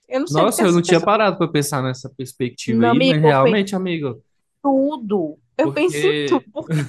eu 0.08 0.20
não 0.20 0.26
sei 0.26 0.44
Nossa, 0.44 0.64
eu 0.66 0.72
não 0.72 0.82
tinha 0.82 1.00
pessoa. 1.00 1.04
parado 1.04 1.38
pra 1.38 1.48
pensar 1.48 1.82
nessa 1.82 2.08
perspectiva 2.10 2.80
Meu 2.80 2.88
aí, 2.88 3.00
mas 3.02 3.20
amigo, 3.20 3.26
eu 3.26 3.36
penso 3.40 3.62
realmente, 3.62 3.74
amigo, 3.76 4.22
tudo. 4.62 5.38
Eu 5.56 5.72
tudo. 5.72 5.74
porque 5.74 6.44
Porque, 6.52 6.86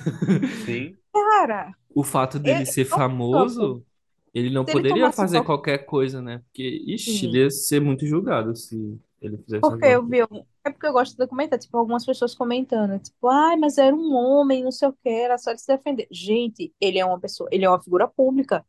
Sim. 0.50 0.98
cara, 1.14 1.76
o 1.94 2.04
fato 2.04 2.40
dele 2.40 2.66
ser 2.66 2.86
uma 2.92 3.00
pessoa 3.00 3.02
pública. 3.32 3.68
famoso, 3.68 3.86
ele 4.34 4.50
não 4.50 4.66
ele 4.68 4.72
poderia 4.72 5.12
fazer 5.12 5.42
qualquer. 5.42 5.44
qualquer 5.44 5.80
coisa, 5.86 6.22
né? 6.22 6.40
Porque, 6.40 6.64
ixi, 6.88 7.28
ele 7.28 7.40
ia 7.40 7.50
ser 7.52 7.80
muito 7.82 8.06
julgado 8.08 8.56
se 8.56 9.00
ele 9.22 9.38
fizesse 9.38 9.62
porque 9.70 9.86
eu 9.86 10.06
vi. 10.06 10.24
um- 10.24 10.46
É 10.66 10.72
porque 10.72 10.88
eu 10.88 10.94
gosto 10.94 11.12
de 11.14 11.18
documentar, 11.18 11.60
tipo, 11.60 11.78
algumas 11.78 12.06
pessoas 12.06 12.34
comentando, 12.36 12.98
tipo, 13.00 13.28
ai, 13.28 13.58
mas 13.58 13.78
era 13.78 13.94
um 13.96 14.14
homem, 14.16 14.64
não 14.64 14.72
sei 14.72 14.88
o 14.88 14.94
que, 14.94 15.10
era 15.10 15.38
só 15.38 15.52
ele 15.52 15.60
se 15.60 15.68
defender. 15.68 16.08
Gente, 16.12 16.74
ele 16.80 16.98
é 17.00 17.06
uma 17.06 17.20
pessoa, 17.20 17.50
ele 17.52 17.66
é 17.66 17.70
uma 17.70 17.82
figura 17.82 18.08
pública. 18.08 18.66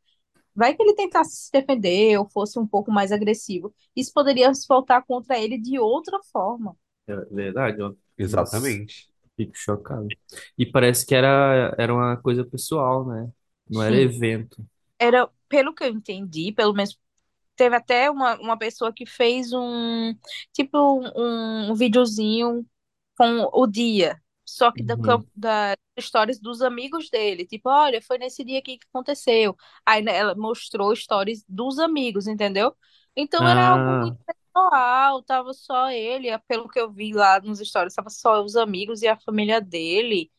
Vai 0.54 0.74
que 0.74 0.82
ele 0.82 0.94
tentasse 0.94 1.36
se 1.46 1.52
defender 1.52 2.18
ou 2.18 2.28
fosse 2.30 2.58
um 2.58 2.66
pouco 2.66 2.90
mais 2.92 3.12
agressivo. 3.12 3.74
Isso 3.96 4.12
poderia 4.12 4.52
se 4.54 4.66
voltar 4.68 5.02
contra 5.04 5.38
ele 5.38 5.58
de 5.58 5.78
outra 5.78 6.20
forma. 6.32 6.76
É 7.06 7.14
verdade, 7.34 7.82
ó. 7.82 7.94
Nossa, 8.28 8.80
Exatamente. 8.96 9.10
fico 9.36 9.52
chocado. 9.56 10.14
E 10.58 10.64
parece 10.66 11.04
que 11.06 11.14
era, 11.14 11.74
era 11.78 11.92
uma 11.94 12.16
coisa 12.16 12.44
pessoal, 12.44 13.06
né? 13.06 13.30
Não 13.68 13.82
era 13.82 13.96
Sim, 13.96 14.00
evento. 14.00 14.64
era, 15.00 15.28
pelo 15.48 15.74
que 15.74 15.84
eu 15.84 15.90
entendi, 15.90 16.52
pelo 16.52 16.74
menos 16.74 16.98
teve 17.56 17.76
até 17.76 18.10
uma, 18.10 18.36
uma 18.40 18.58
pessoa 18.58 18.92
que 18.94 19.06
fez 19.06 19.52
um, 19.54 20.14
tipo, 20.52 20.78
um, 21.16 21.72
um 21.72 21.76
videozinho 21.76 22.66
com 23.18 23.48
o 23.54 23.66
dia, 23.68 24.22
só 24.56 24.70
que 24.72 24.84
da, 24.84 24.96
Uhum. 24.96 24.96
camp- 24.96 25.28
da 25.34 25.76
stories 26.00 26.40
dos 26.40 26.62
amigos 26.62 27.10
dele, 27.10 27.46
tipo, 27.46 27.68
olha, 27.68 28.00
foi 28.02 28.18
nesse 28.18 28.44
dia 28.44 28.58
aqui 28.58 28.78
que 28.78 28.86
aconteceu. 28.92 29.56
Aí 29.86 30.02
né, 30.02 30.16
ela 30.16 30.34
mostrou 30.34 30.94
stories 30.94 31.44
dos 31.48 31.78
amigos, 31.78 32.26
entendeu? 32.26 32.76
Então 33.16 33.46
era 33.48 33.68
algo 33.68 33.92
muito 33.92 34.14
Ah, 34.14 34.26
pessoal, 34.26 35.22
tava 35.22 35.52
só 35.52 35.90
ele, 35.90 36.36
pelo 36.48 36.68
que 36.68 36.78
eu 36.80 36.92
vi 36.92 37.12
lá 37.12 37.40
nos 37.40 37.58
stories, 37.60 37.94
tava 37.94 38.10
só 38.10 38.42
os 38.44 38.56
amigos 38.56 39.02
e 39.02 39.08
a 39.08 39.18
família 39.20 39.60
dele. 39.60 40.30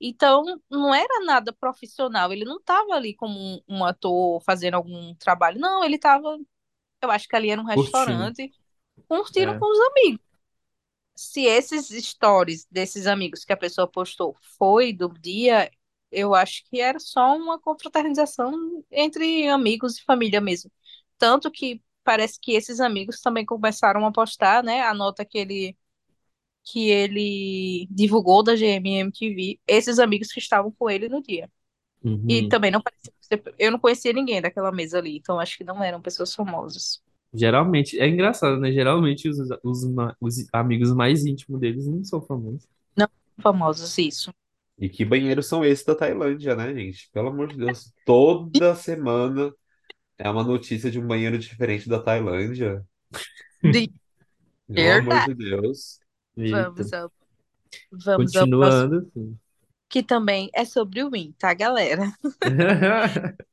Então 0.00 0.44
não 0.70 0.94
era 0.94 1.24
nada 1.26 1.52
profissional, 1.52 2.32
ele 2.32 2.44
não 2.44 2.60
tava 2.62 2.94
ali 2.94 3.14
como 3.14 3.38
um, 3.38 3.60
um 3.68 3.84
ator 3.84 4.42
fazendo 4.44 4.74
algum 4.74 5.14
trabalho, 5.16 5.60
não, 5.60 5.84
ele 5.84 5.98
tava, 5.98 6.38
eu 7.02 7.10
acho 7.10 7.28
que 7.28 7.36
ali 7.36 7.50
era 7.50 7.60
um 7.60 7.64
curtindo. 7.72 8.32
restaurante, 8.44 8.54
curtindo 9.08 9.54
É. 9.54 9.60
com 9.60 9.66
os 9.72 9.80
amigos 9.90 10.20
se 11.20 11.42
esses 11.46 11.88
stories 12.06 12.66
desses 12.70 13.06
amigos 13.06 13.44
que 13.44 13.52
a 13.52 13.56
pessoa 13.56 13.86
postou 13.88 14.36
foi 14.58 14.92
do 14.92 15.08
dia, 15.08 15.70
Eu 16.12 16.34
acho 16.34 16.64
que 16.70 16.80
era 16.80 16.98
só 16.98 17.36
uma 17.36 17.58
confraternização 17.60 18.84
entre 18.90 19.46
amigos 19.48 19.96
e 19.98 20.04
família 20.04 20.40
mesmo. 20.40 20.70
Tanto 21.18 21.50
que 21.50 21.82
parece 22.04 22.38
que 22.40 22.52
esses 22.52 22.80
amigos 22.80 23.20
também 23.20 23.46
começaram 23.46 24.04
a 24.06 24.12
postar, 24.12 24.62
né, 24.64 24.82
a 24.82 24.92
nota 24.94 25.24
que 25.24 25.38
ele 25.38 25.76
que 26.64 26.88
ele 26.90 27.86
divulgou 27.90 28.42
da 28.42 28.56
GMMTV, 28.56 29.60
esses 29.66 29.98
amigos 29.98 30.32
que 30.32 30.38
estavam 30.40 30.70
com 30.72 30.88
ele 30.90 31.08
no 31.08 31.22
dia. 31.22 31.50
E 32.28 32.42
Uhum. 32.42 32.48
também 32.48 32.70
não 32.70 32.82
parecia, 32.82 33.12
eu 33.58 33.70
não 33.72 33.78
conhecia 33.80 34.12
ninguém 34.12 34.40
daquela 34.42 34.72
mesa 34.72 34.98
ali, 34.98 35.16
então 35.18 35.40
acho 35.40 35.58
que 35.58 35.64
não 35.64 35.82
eram 35.84 36.02
pessoas 36.02 36.34
famosas. 36.34 37.02
Geralmente, 37.32 37.98
é 38.00 38.08
engraçado, 38.08 38.58
né? 38.60 38.72
Geralmente 38.72 39.28
os, 39.28 39.38
os, 39.62 39.84
ma- 39.88 40.16
os 40.20 40.36
amigos 40.52 40.92
mais 40.92 41.24
íntimos 41.26 41.60
deles 41.60 41.86
não 41.86 42.02
são 42.04 42.20
famosos. 42.22 42.68
Não 42.96 43.08
famosas, 43.42 43.98
isso. 43.98 44.32
E 44.78 44.88
que 44.88 45.04
banheiros 45.04 45.46
são 45.46 45.64
esses 45.64 45.84
da 45.84 45.94
Tailândia, 45.94 46.56
né, 46.56 46.74
gente? 46.74 47.10
Pelo 47.12 47.28
amor 47.28 47.48
de 47.48 47.56
Deus. 47.56 47.92
Toda 48.04 48.74
semana 48.74 49.52
é 50.18 50.30
uma 50.30 50.44
notícia 50.44 50.90
de 50.90 51.00
um 51.00 51.06
banheiro 51.06 51.38
diferente 51.38 51.88
da 51.88 52.00
Tailândia. 52.02 52.86
De 53.62 53.90
Pelo 54.72 54.92
amor 54.92 55.20
verdade. 55.20 55.24
de 55.24 55.34
Deus. 55.34 56.00
Eita. 56.36 56.60
Vamos 56.62 56.92
ao, 56.92 57.12
vamos 57.92 58.36
ao 58.36 58.48
próximo, 58.48 58.94
Continuando. 58.94 58.96
assim. 58.98 59.38
que 59.88 60.02
também 60.02 60.50
é 60.54 60.64
sobre 60.64 61.02
o 61.02 61.10
Win, 61.10 61.32
tá, 61.38 61.52
galera? 61.54 62.12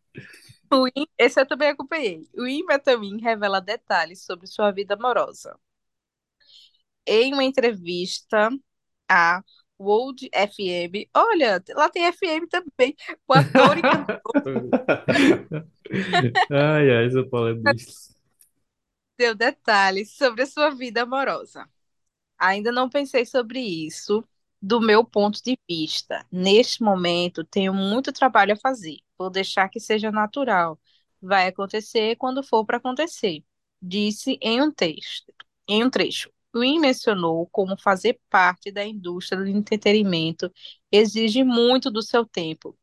O 0.71 0.83
Win, 0.83 1.07
esse 1.17 1.39
eu 1.39 1.45
também 1.45 1.69
acompanhei. 1.69 2.27
O 2.35 2.43
Metamin 2.67 3.19
revela 3.21 3.61
detalhes 3.61 4.23
sobre 4.23 4.47
sua 4.47 4.71
vida 4.71 4.95
amorosa. 4.95 5.57
Em 7.05 7.33
uma 7.33 7.43
entrevista 7.43 8.49
à 9.09 9.41
World 9.79 10.29
FM, 10.33 11.07
olha, 11.13 11.63
lá 11.75 11.89
tem 11.89 12.05
FM 12.11 12.47
também. 12.49 12.95
O 13.27 13.33
ator 13.33 13.77
e 13.77 13.81
cantor 13.81 14.19
Ai, 16.51 16.91
ai, 16.91 17.09
São 17.11 17.29
Paulo 17.29 17.49
é 17.49 17.53
bicho. 17.53 18.17
deu 19.17 19.35
detalhes 19.35 20.11
sobre 20.15 20.43
a 20.43 20.45
sua 20.45 20.69
vida 20.69 21.03
amorosa. 21.03 21.67
Ainda 22.37 22.71
não 22.71 22.89
pensei 22.89 23.25
sobre 23.25 23.59
isso 23.59 24.23
do 24.61 24.81
meu 24.81 25.03
ponto 25.03 25.41
de 25.43 25.57
vista. 25.69 26.25
Neste 26.31 26.83
momento, 26.83 27.43
tenho 27.43 27.73
muito 27.73 28.11
trabalho 28.11 28.53
a 28.53 28.57
fazer. 28.57 28.97
Vou 29.17 29.29
deixar 29.29 29.69
que 29.69 29.79
seja 29.79 30.11
natural. 30.11 30.79
Vai 31.21 31.47
acontecer 31.47 32.15
quando 32.17 32.43
for 32.43 32.65
para 32.65 32.77
acontecer, 32.77 33.43
disse 33.81 34.37
em 34.41 34.61
um 34.61 34.71
texto, 34.71 35.33
em 35.67 35.83
um 35.83 35.89
trecho. 35.89 36.31
Wynn 36.55 36.79
mencionou 36.79 37.47
como 37.51 37.77
fazer 37.79 38.19
parte 38.29 38.71
da 38.71 38.83
indústria 38.85 39.41
do 39.41 39.47
entretenimento 39.47 40.51
exige 40.91 41.43
muito 41.43 41.91
do 41.91 42.01
seu 42.01 42.25
tempo 42.25 42.77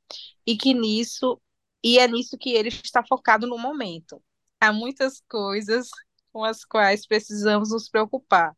e 0.46 0.56
que 0.56 0.74
nisso 0.74 1.40
e 1.82 1.98
é 1.98 2.08
nisso 2.08 2.38
que 2.38 2.50
ele 2.50 2.68
está 2.68 3.04
focado 3.04 3.46
no 3.46 3.58
momento. 3.58 4.22
Há 4.60 4.72
muitas 4.72 5.20
coisas 5.28 5.88
com 6.32 6.44
as 6.44 6.64
quais 6.64 7.06
precisamos 7.06 7.70
nos 7.70 7.88
preocupar 7.88 8.56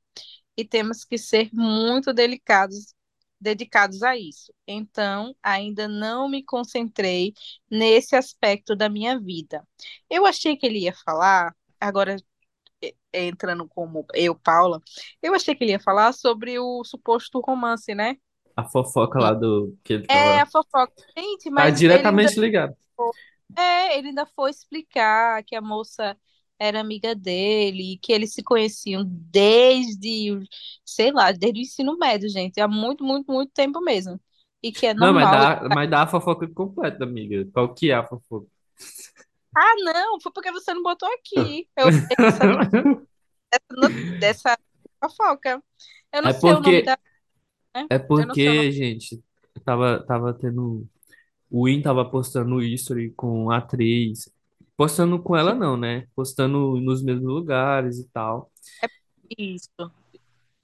e 0.57 0.64
temos 0.64 1.05
que 1.05 1.18
ser 1.18 1.51
muito 1.53 2.12
delicados, 2.14 2.95
dedicados 3.41 4.03
a 4.03 4.16
isso. 4.16 4.53
Então, 4.66 5.34
ainda 5.43 5.89
não 5.89 6.28
me 6.28 6.43
concentrei 6.45 7.34
nesse 7.70 8.16
aspecto 8.16 8.74
da 8.76 8.89
minha 8.89 9.18
vida. 9.20 9.66
Eu 10.11 10.26
achei 10.26 10.57
que 10.57 10.66
ele 10.66 10.80
ia 10.80 10.95
falar, 11.05 11.55
agora 11.80 12.16
entrando 13.12 13.66
como 13.68 14.07
eu, 14.14 14.34
Paula, 14.34 14.80
eu 15.22 15.34
achei 15.34 15.55
que 15.55 15.64
ele 15.64 15.72
ia 15.72 15.80
falar 15.80 16.12
sobre 16.12 16.59
o 16.59 16.84
suposto 16.84 17.41
romance, 17.41 17.95
né? 17.95 18.16
A 18.57 18.64
fofoca 18.64 19.18
lá 19.18 19.32
do 19.34 19.76
que 19.84 19.93
ele 19.95 20.09
É, 20.09 20.41
a 20.41 20.47
tava. 20.47 20.47
fofoca. 20.47 20.93
Gente, 21.16 21.51
Tá 21.55 21.70
mas 21.70 21.89
ainda 21.91 22.30
diretamente 22.30 22.39
ligado. 22.41 22.74
É, 23.57 23.99
ele 23.99 24.09
ainda 24.09 24.26
foi 24.26 24.51
explicar 24.51 25.43
que 25.45 25.57
a 25.57 25.61
moça 25.62 26.16
era 26.59 26.81
amiga 26.81 27.15
dele, 27.15 27.95
e 27.95 27.99
que 27.99 28.13
eles 28.13 28.33
se 28.35 28.43
conheciam 28.43 29.05
desde, 29.07 30.31
sei 30.85 31.13
lá, 31.13 31.33
desde 31.33 31.61
o 31.61 31.63
ensino 31.63 31.99
médio, 31.99 32.29
gente, 32.31 32.61
há 32.61 32.69
muito, 32.69 33.05
muito, 33.05 33.31
muito 33.33 33.53
tempo 33.53 33.81
mesmo. 33.83 34.21
E 34.63 34.73
que 34.73 34.87
é 34.87 34.95
Não, 34.99 35.13
mas 35.13 35.31
normal. 35.31 35.31
dá, 35.31 35.69
mas 35.71 35.91
dá 35.91 36.03
a 36.03 36.07
fofoca 36.07 36.47
completa, 36.49 37.05
amiga. 37.05 37.45
Qual 37.53 37.75
que 37.75 37.91
é 37.91 37.95
a 37.95 38.07
fofoca? 38.07 38.47
Ah, 39.55 39.75
não, 39.85 40.21
foi 40.21 40.33
porque 40.33 40.53
você 40.53 40.73
não 40.75 40.83
botou 40.83 41.09
aqui. 41.15 41.69
Eu 41.77 41.91
sei 41.93 42.17
dessa, 42.19 42.47
dessa, 43.53 43.91
dessa 44.21 44.59
fofoca. 45.03 45.63
Eu 46.13 46.23
não 46.23 46.31
É 46.31 46.33
sei 46.33 46.53
o 46.55 46.61
nome 46.61 46.83
porque, 46.83 46.85
da, 46.85 46.99
né? 47.77 47.91
é 47.91 47.99
o 48.19 48.27
nome. 48.27 48.41
porque, 48.43 48.73
gente, 48.73 49.23
tava, 49.65 50.05
tava 50.07 50.35
tendo. 50.35 50.89
O 51.51 51.67
Win 51.67 51.83
tava 51.83 52.05
postando 52.11 52.63
history 52.63 53.13
com 53.13 53.51
a 53.51 53.59
atriz. 53.59 54.31
Postando 54.77 55.18
com 55.22 55.37
ela, 55.37 55.55
não, 55.55 55.77
né? 55.77 56.07
Postando 56.14 56.79
nos 56.81 57.03
mesmos 57.03 57.27
lugares 57.27 57.99
e 57.99 58.09
tal. 58.09 58.51
É 58.83 59.43
isso. 59.43 59.70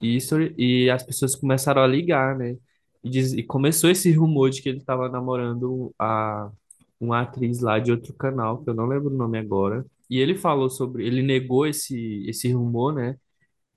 History, 0.01 0.53
e 0.57 0.89
as 0.89 1.03
pessoas 1.03 1.35
começaram 1.35 1.81
a 1.81 1.87
ligar, 1.87 2.37
né? 2.37 2.57
E, 3.03 3.09
diz, 3.09 3.33
e 3.33 3.43
começou 3.43 3.89
esse 3.89 4.11
rumor 4.11 4.49
de 4.49 4.61
que 4.61 4.69
ele 4.69 4.81
tava 4.83 5.09
namorando 5.09 5.93
a, 5.97 6.51
uma 6.99 7.21
atriz 7.21 7.59
lá 7.61 7.79
de 7.79 7.91
outro 7.91 8.13
canal, 8.13 8.63
que 8.63 8.69
eu 8.69 8.73
não 8.73 8.85
lembro 8.85 9.09
o 9.13 9.17
nome 9.17 9.37
agora. 9.37 9.85
E 10.09 10.19
ele 10.19 10.35
falou 10.35 10.69
sobre. 10.69 11.05
Ele 11.05 11.21
negou 11.21 11.65
esse, 11.67 12.25
esse 12.27 12.51
rumor, 12.51 12.93
né? 12.93 13.17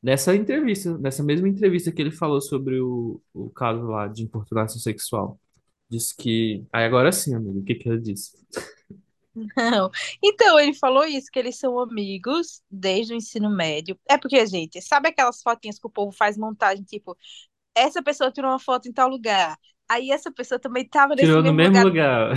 Nessa 0.02 0.34
entrevista, 0.36 0.98
nessa 0.98 1.22
mesma 1.22 1.48
entrevista 1.48 1.92
que 1.92 2.02
ele 2.02 2.10
falou 2.12 2.40
sobre 2.40 2.80
o, 2.80 3.20
o 3.34 3.50
caso 3.50 3.82
lá 3.86 4.06
de 4.08 4.22
importunação 4.24 4.78
sexual. 4.80 5.40
Disse 5.88 6.16
que. 6.16 6.64
Aí 6.72 6.84
agora 6.84 7.12
sim, 7.12 7.34
amigo, 7.34 7.60
o 7.60 7.64
que 7.64 7.74
que 7.76 7.88
ele 7.88 8.00
disse? 8.00 8.32
Não. 9.56 9.90
Então, 10.22 10.58
ele 10.58 10.72
falou 10.74 11.04
isso, 11.04 11.30
que 11.30 11.38
eles 11.38 11.58
são 11.58 11.78
amigos 11.78 12.62
desde 12.70 13.12
o 13.12 13.16
ensino 13.16 13.50
médio. 13.50 13.98
É 14.08 14.16
porque, 14.18 14.44
gente, 14.46 14.80
sabe 14.80 15.08
aquelas 15.10 15.42
fotinhas 15.42 15.78
que 15.78 15.86
o 15.86 15.90
povo 15.90 16.10
faz 16.12 16.38
montagem, 16.38 16.84
tipo, 16.84 17.16
essa 17.74 18.02
pessoa 18.02 18.32
tirou 18.32 18.50
uma 18.50 18.58
foto 18.60 18.88
em 18.88 18.92
tal 18.92 19.08
lugar, 19.08 19.58
aí 19.88 20.10
essa 20.12 20.32
pessoa 20.32 20.58
também 20.60 20.84
estava 20.84 21.14
nesse 21.16 21.28
Tirou 21.28 21.42
no 21.42 21.52
mesmo 21.52 21.54
mesmo 21.54 21.82
lugar, 21.82 21.84
lugar. 21.84 22.34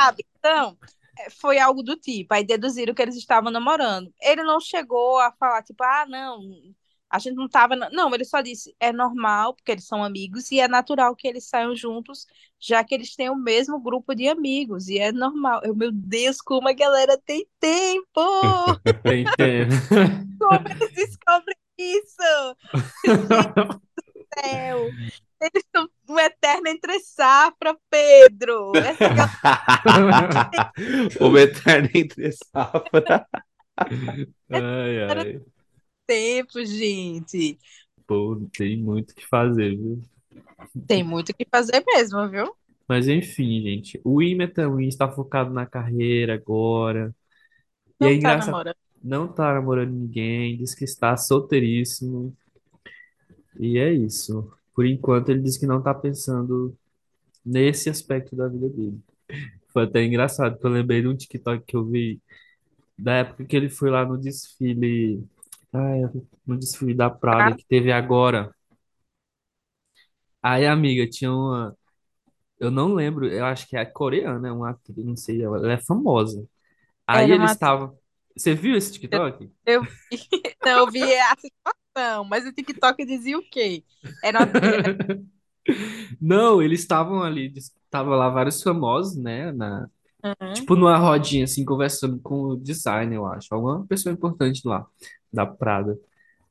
sabe? 0.00 0.26
Então, 0.38 0.78
é, 1.18 1.30
foi 1.30 1.58
algo 1.58 1.82
do 1.82 1.96
tipo, 1.96 2.34
aí 2.34 2.44
deduziram 2.44 2.94
que 2.94 3.02
eles 3.02 3.16
estavam 3.16 3.50
namorando. 3.52 4.12
Ele 4.20 4.42
não 4.42 4.60
chegou 4.60 5.18
a 5.20 5.32
falar, 5.32 5.62
tipo, 5.62 5.82
ah, 5.84 6.06
não, 6.08 6.40
a 7.10 7.18
gente 7.18 7.34
não 7.34 7.48
tava. 7.48 7.74
na-" 7.74 7.90
Não, 7.90 8.14
ele 8.14 8.24
só 8.24 8.40
disse, 8.40 8.74
é 8.78 8.92
normal, 8.92 9.54
porque 9.54 9.72
eles 9.72 9.86
são 9.86 10.02
amigos, 10.04 10.50
e 10.52 10.60
é 10.60 10.68
natural 10.68 11.14
que 11.16 11.26
eles 11.26 11.48
saiam 11.48 11.74
juntos, 11.74 12.26
já 12.58 12.84
que 12.84 12.94
eles 12.94 13.16
têm 13.16 13.28
o 13.30 13.36
mesmo 13.36 13.80
grupo 13.80 14.14
de 14.14 14.28
amigos, 14.28 14.88
e 14.88 14.98
é 14.98 15.10
normal. 15.10 15.60
Eu, 15.64 15.74
meu 15.74 15.90
Deus, 15.92 16.40
como 16.40 16.68
a 16.68 16.72
galera 16.72 17.18
tem 17.18 17.46
tempo! 17.58 18.20
Tem 19.02 19.24
tempo. 19.36 19.74
Como 20.38 20.68
eles 20.68 20.92
descobrem 20.94 21.56
isso? 21.78 22.56
Gente 23.04 23.26
do 23.26 24.26
céu! 24.38 24.90
Eles 25.40 25.64
são 25.74 25.88
um 26.08 26.18
eterno 26.18 26.68
entre 26.68 27.00
safra, 27.00 27.74
Pedro! 27.88 28.72
Essa 28.76 29.08
galera 29.08 30.50
O 31.20 31.38
eterno 31.38 31.88
entre 31.94 32.30
safra. 32.32 33.26
Ai, 34.50 35.02
ai. 35.02 35.40
Tem 36.10 36.42
tempo, 36.44 36.64
gente! 36.64 37.58
Pô, 38.06 38.36
tem 38.56 38.82
muito 38.82 39.12
o 39.12 39.14
que 39.14 39.26
fazer, 39.26 39.76
viu? 39.76 40.02
Tem 40.86 41.04
muito 41.04 41.30
o 41.30 41.34
que 41.34 41.46
fazer 41.48 41.84
mesmo, 41.86 42.28
viu? 42.28 42.54
Mas 42.88 43.06
enfim, 43.06 43.62
gente. 43.62 44.00
O 44.04 44.16
Wimbledon 44.16 44.76
Win 44.76 44.88
está 44.88 45.08
focado 45.10 45.52
na 45.52 45.64
carreira 45.64 46.34
agora. 46.34 47.14
E 48.00 48.06
é 48.06 48.08
Não 48.08 48.10
tá 48.10 48.16
engraçado. 48.16 48.46
namorando. 48.46 48.76
Não 49.02 49.28
tá 49.28 49.54
namorando 49.54 49.92
ninguém. 49.92 50.56
Diz 50.56 50.74
que 50.74 50.84
está 50.84 51.16
solteiríssimo. 51.16 52.36
E 53.58 53.78
é 53.78 53.92
isso. 53.92 54.50
Por 54.74 54.86
enquanto, 54.86 55.28
ele 55.28 55.40
diz 55.42 55.56
que 55.56 55.66
não 55.66 55.82
tá 55.82 55.94
pensando 55.94 56.76
nesse 57.44 57.88
aspecto 57.88 58.34
da 58.36 58.48
vida 58.48 58.68
dele. 58.68 58.98
Foi 59.72 59.84
até 59.84 60.04
engraçado, 60.04 60.54
porque 60.54 60.66
eu 60.66 60.70
lembrei 60.72 61.02
de 61.02 61.08
um 61.08 61.16
TikTok 61.16 61.64
que 61.64 61.76
eu 61.76 61.84
vi 61.84 62.20
da 62.98 63.14
época 63.16 63.44
que 63.44 63.56
ele 63.56 63.68
foi 63.68 63.90
lá 63.90 64.04
no 64.04 64.18
desfile. 64.18 65.24
Ai, 65.72 66.00
no 66.46 66.58
desfile 66.58 66.94
da 66.94 67.08
Prada 67.10 67.56
que 67.56 67.64
teve 67.64 67.92
agora. 67.92 68.54
Aí, 70.42 70.66
amiga, 70.66 71.08
tinha 71.08 71.32
uma. 71.32 71.76
Eu 72.58 72.70
não 72.70 72.94
lembro, 72.94 73.26
eu 73.26 73.44
acho 73.44 73.66
que 73.68 73.76
é 73.76 73.84
coreana, 73.84 74.48
é 74.48 74.52
uma 74.52 74.70
atriz, 74.70 75.04
não 75.04 75.16
sei, 75.16 75.42
ela 75.42 75.72
é 75.72 75.78
famosa. 75.78 76.46
Aí 77.06 77.24
Era 77.24 77.34
eles 77.34 77.44
uma. 77.44 77.52
estavam. 77.52 77.98
Você 78.36 78.54
viu 78.54 78.76
esse 78.76 78.92
TikTok? 78.92 79.50
Eu 79.66 79.82
vi, 79.82 79.90
não, 80.64 80.78
eu 80.80 80.90
vi 80.90 81.02
a 81.02 81.36
situação, 81.36 82.24
mas 82.24 82.46
o 82.46 82.52
TikTok 82.52 83.04
dizia 83.04 83.38
o 83.38 83.42
quê? 83.50 83.84
Era 84.22 84.44
uma. 84.44 84.58
Era... 84.58 84.98
Não, 86.20 86.62
eles 86.62 86.80
estavam 86.80 87.22
ali, 87.22 87.52
estavam 87.56 88.14
lá 88.14 88.28
vários 88.28 88.62
famosos, 88.62 89.16
né? 89.16 89.52
Na, 89.52 89.88
Uhum. 90.24 90.52
tipo 90.52 90.76
numa 90.76 90.96
rodinha 90.98 91.44
assim, 91.44 91.64
conversando 91.64 92.18
com 92.20 92.42
o 92.50 92.56
designer, 92.56 93.16
eu 93.16 93.26
acho. 93.26 93.54
Alguma 93.54 93.86
pessoa 93.86 94.12
importante 94.12 94.66
lá, 94.66 94.86
da 95.32 95.46
Prada. 95.46 95.98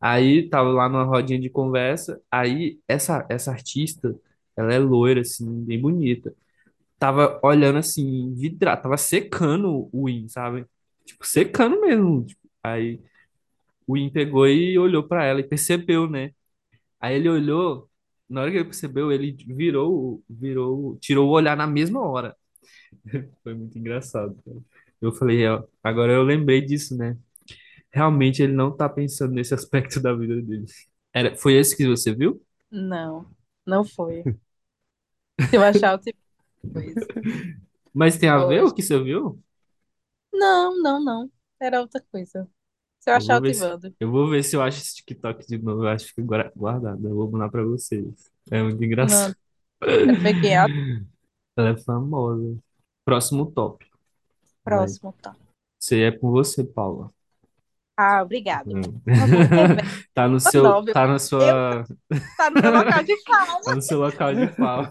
Aí 0.02 0.50
tava 0.50 0.70
lá 0.70 0.90
numa 0.90 1.04
rodinha 1.06 1.40
de 1.40 1.50
conversa. 1.50 2.22
Aí 2.32 2.80
essa, 2.88 3.26
essa 3.30 3.52
artista, 3.52 4.16
ela 4.58 4.74
é 4.74 4.80
loira, 4.80 5.22
assim, 5.22 5.66
bem 5.66 5.80
bonita. 5.82 6.34
tava 7.00 7.40
olhando 7.44 7.80
assim, 7.80 8.34
vidrado, 8.36 8.84
tava 8.84 8.98
secando 8.98 9.90
o 9.94 10.06
Win, 10.06 10.28
sabe? 10.30 10.66
Tipo, 11.06 11.26
secando 11.28 11.82
mesmo. 11.82 12.26
Tipo, 12.26 12.42
aí 12.64 13.02
o 13.88 13.94
Win 13.96 14.10
pegou 14.12 14.48
e 14.48 14.78
olhou 14.78 15.04
pra 15.08 15.26
ela 15.26 15.40
e 15.42 15.44
percebeu, 15.48 16.10
né? 16.10 16.32
Aí 17.00 17.16
ele 17.16 17.30
olhou, 17.30 17.90
na 18.30 18.42
hora 18.42 18.52
que 18.52 18.58
ele 18.58 18.66
percebeu, 18.66 19.12
ele 19.12 19.34
virou, 19.48 20.24
virou, 20.30 20.98
tirou 21.00 21.30
o 21.30 21.32
olhar 21.32 21.58
na 21.58 21.68
mesma 21.68 22.02
hora. 22.02 22.36
Foi 23.44 23.54
muito 23.54 23.78
engraçado, 23.78 24.36
cara. 24.44 24.58
Eu 25.02 25.12
falei, 25.14 25.48
ó, 25.48 25.64
agora 25.84 26.12
eu 26.14 26.24
lembrei 26.24 26.62
disso, 26.62 26.98
né? 26.98 27.18
Realmente 27.92 28.44
ele 28.44 28.54
não 28.54 28.76
tá 28.76 28.90
pensando 28.90 29.34
nesse 29.34 29.54
aspecto 29.56 30.02
da 30.02 30.14
vida 30.16 30.42
dele. 30.42 30.66
Era, 31.14 31.36
foi 31.38 31.56
esse 31.56 31.76
que 31.78 31.88
você 31.88 32.14
viu? 32.16 32.42
Não, 32.72 33.30
não 33.66 33.84
foi. 33.86 34.28
Se 35.50 35.56
eu 35.58 35.64
achar, 35.64 35.94
eu 35.94 36.00
te 36.00 36.16
coisa. 36.74 37.08
Mas 37.94 38.18
tem 38.18 38.30
a 38.30 38.40
ver 38.46 38.64
o 38.64 38.74
que 38.74 38.82
você 38.82 39.02
viu? 39.02 39.40
Não, 40.34 40.76
não, 40.82 41.04
não. 41.04 41.32
Era 41.60 41.82
outra 41.82 42.02
coisa. 42.12 42.50
Se 43.00 43.10
eu 43.12 43.16
Eu 43.16 43.16
achar, 43.16 43.38
vou 43.38 43.40
eu 43.40 43.42
ver 43.42 43.54
te 43.54 43.56
se, 43.56 43.64
mando. 43.64 43.96
eu 44.00 44.12
vou 44.12 44.30
ver 44.30 44.44
se 44.44 44.56
eu 44.56 44.62
acho 44.62 44.80
esse 44.82 44.96
TikTok 44.98 45.46
de 45.48 45.58
novo. 45.58 45.84
Eu 45.84 45.90
acho 45.90 46.06
que 46.08 46.12
fica 46.12 46.24
guarda- 46.28 46.52
guardado. 46.56 47.08
Eu 47.08 47.16
vou 47.16 47.32
mandar 47.32 47.50
pra 47.50 47.64
vocês. 47.64 48.06
É 48.52 48.62
muito 48.64 48.84
engraçado. 48.84 49.36
Quem 50.42 50.54
é 50.54 50.58
a 50.60 50.68
Ela 51.58 51.70
é 51.72 51.78
famosa. 51.78 52.58
Próximo 53.10 53.52
top. 53.52 53.84
Vai. 54.64 54.76
próxima, 54.78 55.14
tá? 55.20 55.36
Você 55.80 56.02
é 56.04 56.12
com 56.12 56.30
você, 56.30 56.64
Paula. 56.64 57.12
Ah, 57.98 58.22
obrigado. 58.22 58.70
Hum. 58.70 59.02
Tá 60.14 60.28
no 60.28 60.40
seu, 60.40 60.64
novel. 60.64 60.94
tá 60.94 61.08
na 61.08 61.14
Eu 61.14 61.20
sua, 61.20 61.84
tá 62.38 62.50
no 62.52 62.62
meu 62.62 62.72
local 62.72 63.04
de 63.04 63.24
fala. 63.24 63.62
tá 63.62 63.76
no 63.76 63.82
seu 63.82 64.00
local 64.00 64.36
de 64.36 64.48
fala. 64.50 64.90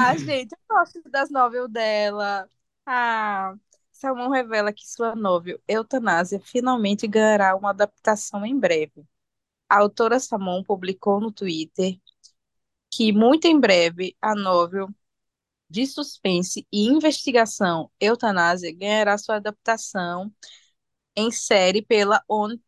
Ah, 0.00 0.16
gente, 0.16 0.52
eu 0.52 0.58
gosto 0.68 1.00
das 1.10 1.30
novelas 1.30 1.70
dela. 1.70 2.48
Ah, 2.84 3.54
Salmão 3.92 4.30
revela 4.30 4.72
que 4.72 4.84
sua 4.84 5.14
novel, 5.14 5.60
Eutanásia, 5.68 6.40
finalmente 6.40 7.06
ganhará 7.06 7.54
uma 7.54 7.70
adaptação 7.70 8.44
em 8.44 8.58
breve. 8.58 9.04
A 9.68 9.78
autora 9.78 10.18
Salmão 10.18 10.64
publicou 10.64 11.20
no 11.20 11.30
Twitter 11.30 11.96
que 12.90 13.12
muito 13.12 13.46
em 13.46 13.58
breve 13.58 14.16
a 14.20 14.34
novel 14.34 14.88
de 15.72 15.86
suspense 15.86 16.66
e 16.72 16.86
investigação 16.86 17.90
Eutanásia 18.00 18.72
ganhará 18.76 19.18
sua 19.18 19.36
adaptação 19.36 20.30
em 21.16 21.30
série 21.30 21.82
pela 21.82 22.22
ONU 22.28 22.60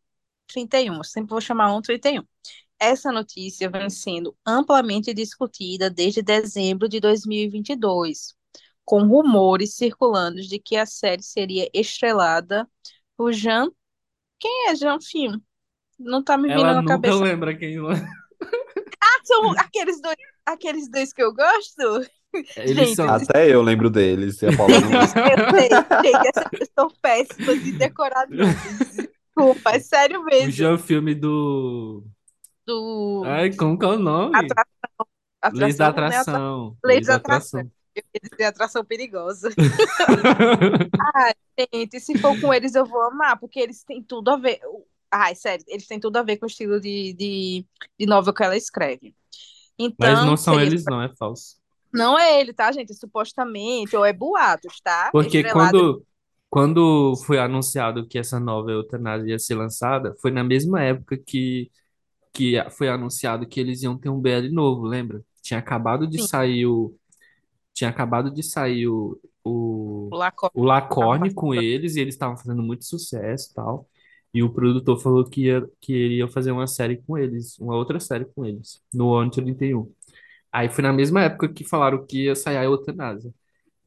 31. 0.48 1.02
Sempre 1.04 1.30
vou 1.30 1.40
chamar 1.40 1.72
ONU 1.72 1.82
31. 1.82 2.24
Essa 2.78 3.12
notícia 3.12 3.70
vem 3.70 3.90
sendo 3.90 4.36
amplamente 4.46 5.14
discutida 5.14 5.90
desde 5.90 6.22
dezembro 6.22 6.88
de 6.88 7.00
2022, 7.00 8.34
com 8.84 9.02
rumores 9.06 9.74
circulando 9.76 10.40
de 10.42 10.58
que 10.58 10.76
a 10.76 10.86
série 10.86 11.22
seria 11.22 11.68
estrelada 11.74 12.68
por 13.16 13.32
Jean. 13.32 13.70
Quem 14.38 14.68
é 14.70 14.76
Jean 14.76 15.00
Film? 15.00 15.38
Não 15.98 16.22
tá 16.22 16.36
me 16.38 16.48
vindo 16.48 16.60
Ela 16.60 16.74
na 16.74 16.82
nunca 16.82 16.94
cabeça. 16.94 17.16
lembra 17.24 17.56
quem. 17.56 17.76
Ah, 19.00 19.20
são 19.24 19.50
aqueles 19.58 20.00
dois, 20.00 20.16
aqueles 20.46 20.90
dois 20.90 21.12
que 21.12 21.22
eu 21.22 21.32
gosto? 21.34 21.82
Eles 22.56 22.76
Gente, 22.76 22.96
são. 22.96 23.08
Até 23.08 23.48
eu 23.52 23.62
lembro 23.62 23.88
deles, 23.90 24.40
e 24.42 24.46
a 24.46 24.56
Paula 24.56 24.80
não. 24.80 24.90
Eu 24.92 25.06
sei, 25.06 25.68
gente, 26.12 26.28
essa 26.28 26.50
pessoa 26.50 26.92
péssima 27.02 27.56
de 27.56 27.72
decorar. 27.72 28.26
Desculpa, 28.26 29.70
é 29.70 29.80
sério 29.80 30.20
O 30.20 30.24
mesmo. 30.24 30.50
já 30.50 30.76
filme 30.78 31.14
do. 31.14 32.04
Do 32.66 33.22
Ai, 33.26 33.52
como 33.54 33.78
que 33.78 33.84
é 33.84 33.88
o 33.88 33.98
nome? 33.98 34.34
Atra- 34.36 34.64
Leis 35.52 35.76
da 35.76 35.88
atração? 35.88 36.20
Atra- 36.20 36.32
atração. 36.32 36.76
Leis 36.84 37.06
da 37.06 37.14
atração. 37.16 37.70
Eu 37.94 38.02
queria 38.12 38.30
dizer 38.30 38.44
atração 38.44 38.84
perigosa. 38.84 39.50
Ai, 41.14 41.32
gente, 41.72 42.00
se 42.00 42.18
for 42.18 42.38
com 42.40 42.52
eles 42.52 42.74
eu 42.74 42.84
vou 42.84 43.02
amar, 43.02 43.38
porque 43.38 43.60
eles 43.60 43.84
têm 43.84 44.02
tudo 44.02 44.30
a 44.30 44.36
ver. 44.36 44.60
Ai, 45.10 45.34
sério, 45.34 45.64
eles 45.68 45.86
têm 45.86 46.00
tudo 46.00 46.16
a 46.16 46.22
ver 46.22 46.38
com 46.38 46.46
o 46.46 46.48
estilo 46.48 46.80
de, 46.80 47.12
de, 47.12 47.64
de 47.98 48.06
novel 48.06 48.32
que 48.34 48.42
ela 48.42 48.56
escreve. 48.56 49.14
Mas 49.78 49.88
Então, 50.10 50.26
não 50.26 50.36
são 50.36 50.54
seria- 50.54 50.66
eles, 50.68 50.84
não, 50.86 51.02
é 51.02 51.08
falso. 51.16 51.56
Não 51.94 52.18
é 52.18 52.40
ele, 52.40 52.52
tá, 52.52 52.70
gente? 52.72 52.92
Supostamente, 52.94 53.96
ou 53.96 54.04
é 54.04 54.12
boatos, 54.12 54.80
tá? 54.80 55.10
Porque 55.12 55.38
Estrelado 55.38 55.78
quando, 55.78 56.06
quando 56.50 57.16
foi 57.24 57.38
anunciado 57.38 58.06
que 58.06 58.18
essa 58.18 58.40
nova 58.40 58.70
eutanásia 58.72 59.30
ia 59.30 59.38
ser 59.38 59.54
lançada, 59.54 60.14
foi 60.20 60.30
na 60.30 60.42
mesma 60.42 60.82
época 60.82 61.16
que, 61.16 61.70
que 62.32 62.54
foi 62.70 62.88
anunciado 62.88 63.46
que 63.46 63.60
eles 63.60 63.82
iam 63.82 63.96
ter 63.96 64.08
um 64.08 64.20
BL 64.20 64.50
novo, 64.50 64.82
lembra? 64.82 65.22
Tinha 65.40 65.60
acabado 65.60 66.06
de 66.06 66.20
Sim. 66.20 66.26
sair 66.26 66.66
o. 66.66 66.94
Tinha 67.72 67.90
acabado 67.90 68.30
de 68.30 68.42
sair 68.42 68.88
o, 68.88 69.20
o, 69.44 70.08
o 70.54 70.64
Lacorne 70.64 71.32
com 71.34 71.54
eles, 71.54 71.96
e 71.96 72.00
eles 72.00 72.14
estavam 72.14 72.36
fazendo 72.36 72.62
muito 72.62 72.84
sucesso 72.84 73.50
e 73.50 73.54
tal. 73.54 73.88
E 74.32 74.42
o 74.42 74.50
produtor 74.52 75.00
falou 75.00 75.24
que, 75.24 75.42
ia, 75.42 75.64
que 75.80 75.92
ele 75.92 76.16
ia 76.16 76.26
fazer 76.26 76.50
uma 76.50 76.66
série 76.66 76.96
com 76.96 77.16
eles, 77.16 77.56
uma 77.58 77.76
outra 77.76 78.00
série 78.00 78.24
com 78.24 78.44
eles, 78.44 78.82
no 78.92 79.14
ano 79.14 79.30
31. 79.30 79.88
Aí 80.54 80.68
foi 80.68 80.82
na 80.82 80.92
mesma 80.92 81.20
época 81.24 81.48
que 81.48 81.64
falaram 81.64 82.06
que 82.06 82.26
ia 82.26 82.36
sair 82.36 82.58
a 82.58 82.62
eutanásia. 82.62 83.34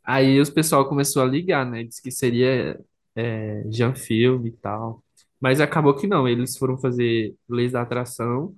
Aí 0.03 0.37
os 0.37 0.49
pessoal 0.49 0.85
começou 0.85 1.21
a 1.21 1.25
ligar, 1.25 1.65
né? 1.65 1.85
Diz 1.85 2.01
que 2.01 2.11
seria 2.11 2.77
é, 3.15 3.63
Jean 3.71 3.95
Film 3.95 4.45
e 4.45 4.51
tal. 4.51 5.01
Mas 5.39 5.61
acabou 5.61 5.95
que 5.95 6.07
não, 6.07 6.27
eles 6.27 6.57
foram 6.57 6.77
fazer 6.77 7.33
Leis 7.47 7.71
da 7.71 7.83
Atração 7.83 8.53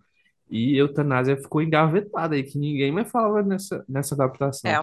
e 0.50 0.76
Eutanásia 0.76 1.38
ficou 1.38 1.62
engavetada 1.62 2.34
aí, 2.34 2.42
que 2.42 2.58
ninguém 2.58 2.92
mais 2.92 3.12
falava 3.12 3.44
nessa, 3.44 3.86
nessa 3.88 4.16
adaptação. 4.16 4.72
É. 4.72 4.82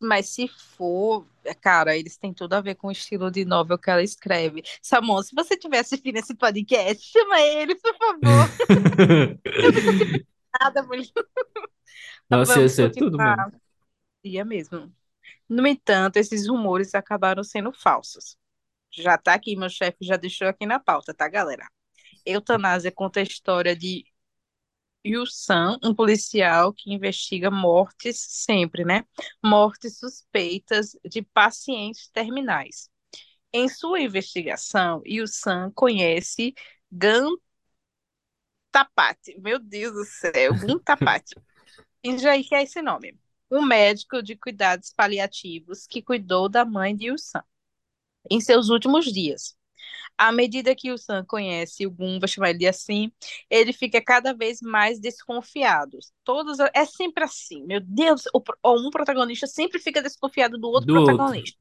Mas 0.00 0.30
se 0.30 0.48
for, 0.48 1.24
cara, 1.60 1.96
eles 1.96 2.16
têm 2.16 2.34
tudo 2.34 2.54
a 2.54 2.60
ver 2.60 2.74
com 2.74 2.88
o 2.88 2.92
estilo 2.92 3.30
de 3.30 3.44
novel 3.44 3.78
que 3.78 3.88
ela 3.88 4.02
escreve. 4.02 4.64
Samon, 4.82 5.22
se 5.22 5.32
você 5.32 5.54
estiver 5.54 5.78
assistindo 5.78 6.16
esse 6.16 6.34
podcast, 6.34 7.06
chama 7.06 7.40
ele, 7.40 7.76
por 7.76 7.96
favor. 7.96 8.50
Nada, 10.60 10.82
mulher. 10.82 11.06
Nossa, 12.30 12.52
ia 12.52 12.56
Vamos 12.56 12.72
ser 12.72 12.90
tudo 12.90 13.18
continuar. 13.18 13.46
mesmo. 13.46 13.60
Ia 14.24 14.44
mesmo. 14.44 14.94
No 15.48 15.66
entanto, 15.66 16.16
esses 16.16 16.48
rumores 16.48 16.94
acabaram 16.94 17.42
sendo 17.44 17.72
falsos. 17.72 18.36
Já 18.90 19.18
tá 19.18 19.34
aqui, 19.34 19.56
meu 19.56 19.68
chefe 19.70 19.98
já 20.04 20.16
deixou 20.16 20.48
aqui 20.48 20.66
na 20.66 20.80
pauta, 20.80 21.14
tá, 21.14 21.28
galera? 21.28 21.68
Eutanásia 22.26 22.92
conta 22.92 23.20
a 23.20 23.22
história 23.22 23.76
de 23.76 24.04
Yu-san, 25.04 25.78
um 25.82 25.94
policial 25.94 26.72
que 26.74 26.92
investiga 26.92 27.50
mortes 27.50 28.18
sempre, 28.20 28.84
né? 28.84 29.04
Mortes 29.42 29.98
suspeitas 29.98 30.96
de 31.04 31.22
pacientes 31.22 32.08
terminais. 32.10 32.90
Em 33.52 33.68
sua 33.68 34.00
investigação, 34.00 35.02
Yu-san 35.06 35.70
conhece 35.74 36.54
Gan 36.92 37.28
Tapati. 38.70 39.38
Meu 39.40 39.58
Deus 39.58 39.92
do 39.92 40.04
céu, 40.04 40.54
Gun 40.54 40.78
Tapati. 40.78 41.34
Finja 42.04 42.32
aí 42.32 42.44
que 42.44 42.54
é 42.54 42.62
esse 42.62 42.80
nome. 42.82 43.18
Um 43.50 43.62
médico 43.62 44.22
de 44.22 44.36
cuidados 44.36 44.92
paliativos 44.92 45.86
que 45.86 46.02
cuidou 46.02 46.48
da 46.48 46.64
mãe 46.64 46.94
de 46.94 47.06
Yu-san 47.06 47.42
em 48.30 48.40
seus 48.40 48.68
últimos 48.68 49.06
dias. 49.06 49.56
À 50.16 50.30
medida 50.30 50.74
que 50.74 50.92
o 50.92 50.98
Sam 50.98 51.24
conhece 51.24 51.86
o 51.86 51.90
Gun, 51.90 52.18
vou 52.20 52.28
chamar 52.28 52.50
ele 52.50 52.66
assim, 52.66 53.10
ele 53.48 53.72
fica 53.72 54.02
cada 54.02 54.34
vez 54.34 54.60
mais 54.60 55.00
desconfiado. 55.00 55.98
Todos 56.22 56.58
é 56.74 56.84
sempre 56.84 57.24
assim. 57.24 57.64
Meu 57.64 57.80
Deus, 57.80 58.24
o, 58.34 58.42
um 58.66 58.90
protagonista 58.90 59.46
sempre 59.46 59.78
fica 59.78 60.02
desconfiado 60.02 60.58
do 60.58 60.68
outro 60.68 60.86
Do 60.88 61.00
outro. 61.00 61.16
protagonista. 61.16 61.56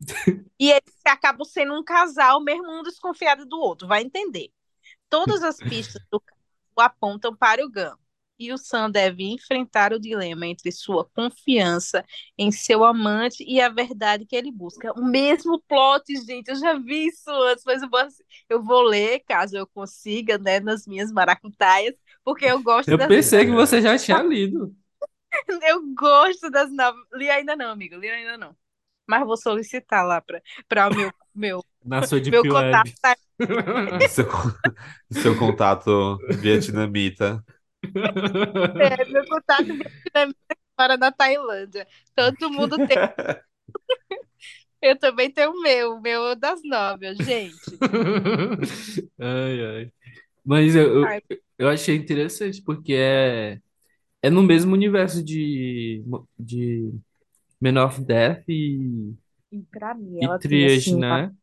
E 0.60 0.72
eles 0.72 0.94
acabam 1.06 1.46
sendo 1.46 1.74
um 1.74 1.84
casal, 1.84 2.44
mesmo 2.44 2.70
um 2.70 2.84
desconfiado 2.84 3.46
do 3.46 3.58
outro, 3.58 3.88
vai 3.88 4.02
entender. 4.02 4.52
Todas 5.10 5.42
as 5.42 5.58
pistas 5.58 6.02
do 6.12 6.22
apontam 6.76 7.34
para 7.36 7.66
o 7.66 7.72
Gun. 7.72 7.96
E 8.40 8.54
o 8.54 8.58
Sam 8.58 8.90
deve 8.90 9.24
enfrentar 9.26 9.94
o 9.94 10.00
dilema 10.00 10.48
entre 10.48 10.72
sua 10.72 11.06
confiança 11.10 12.04
em 12.38 12.52
seu 12.52 12.86
amante 12.86 13.44
e 13.46 13.60
a 13.62 13.70
verdade 13.70 14.26
que 14.26 14.36
ele 14.36 14.52
busca. 14.52 14.94
O 14.94 15.04
mesmo 15.06 15.62
plot, 15.68 16.04
gente, 16.26 16.48
eu 16.50 16.56
já 16.56 16.74
vi 16.80 17.08
isso 17.08 17.30
antes, 17.30 17.64
mas 17.66 17.82
eu 17.84 17.90
vou, 17.90 18.00
eu 18.50 18.64
vou 18.64 18.82
ler, 18.84 19.20
caso 19.28 19.58
eu 19.58 19.68
consiga, 19.68 20.38
né, 20.38 20.60
nas 20.60 20.88
minhas 20.88 21.12
maracutaias, 21.12 21.96
porque 22.24 22.46
eu 22.46 22.62
gosto 22.64 22.96
Eu 22.96 22.98
das 22.98 23.08
pensei 23.08 23.46
que 23.46 23.52
você 23.52 23.82
já 23.82 23.98
tinha 23.98 24.22
lido. 24.24 24.76
eu 25.64 25.94
gosto 25.96 26.50
das 26.50 26.72
novas. 26.72 27.02
Li 27.14 27.30
ainda 27.30 27.56
não, 27.56 27.72
amigo, 27.72 27.96
li 27.98 28.10
ainda 28.10 28.38
não. 28.38 28.56
Mas 29.08 29.26
vou 29.26 29.38
solicitar 29.38 30.06
lá 30.06 30.22
para 30.22 30.90
o 30.90 30.92
meu, 30.94 31.14
meu, 31.34 31.66
Na 31.84 32.04
sua 32.04 32.20
meu 32.28 32.46
contato. 32.48 32.92
tá? 33.02 33.16
Seu, 34.08 34.26
seu 35.12 35.36
contato 35.36 36.24
vietnamita. 36.30 37.44
É, 37.84 39.06
meu 39.10 39.26
contato 39.28 39.66
vietnamita 39.66 40.58
para 40.76 40.98
na 40.98 41.12
Tailândia. 41.12 41.88
Todo 42.16 42.52
mundo 42.52 42.78
tem. 42.88 42.98
Eu 44.82 44.98
também 44.98 45.30
tenho 45.30 45.52
o 45.52 45.62
meu, 45.62 45.96
o 45.96 46.02
meu 46.02 46.28
é 46.28 46.36
das 46.36 46.62
novelas, 46.64 47.18
gente. 47.18 47.78
Ai, 49.20 49.66
ai. 49.66 49.92
Mas 50.46 50.74
eu, 50.74 51.00
eu, 51.00 51.06
Ai. 51.06 51.22
eu 51.58 51.68
achei 51.68 51.98
interessante, 51.98 52.62
porque 52.62 52.94
é, 52.94 53.60
é 54.22 54.30
no 54.30 54.42
mesmo 54.42 54.74
universo 54.74 55.22
de, 55.22 56.02
de 56.40 56.94
Men 57.60 57.78
of 57.78 58.02
Death 58.02 58.46
e, 58.48 59.14
E 59.52 59.62
pra 59.64 59.94
mim, 59.94 60.18
e 60.22 60.24
ela 60.24 60.40
tem, 60.40 60.50
Triage, 60.50 60.78
assim, 60.78 60.96
né? 60.98 61.36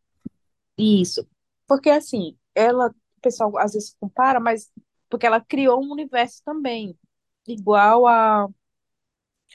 Isso. 0.78 1.28
Porque 1.68 1.91
assim, 1.91 2.37
ela, 2.55 2.89
o 2.89 3.20
pessoal 3.20 3.57
às 3.59 3.74
vezes 3.74 3.95
compara, 4.01 4.41
mas 4.41 4.70
porque 5.09 5.27
ela 5.27 5.41
criou 5.41 5.83
um 5.83 5.93
universo 5.93 6.43
também, 6.45 6.99
igual 7.47 8.07
a 8.07 8.49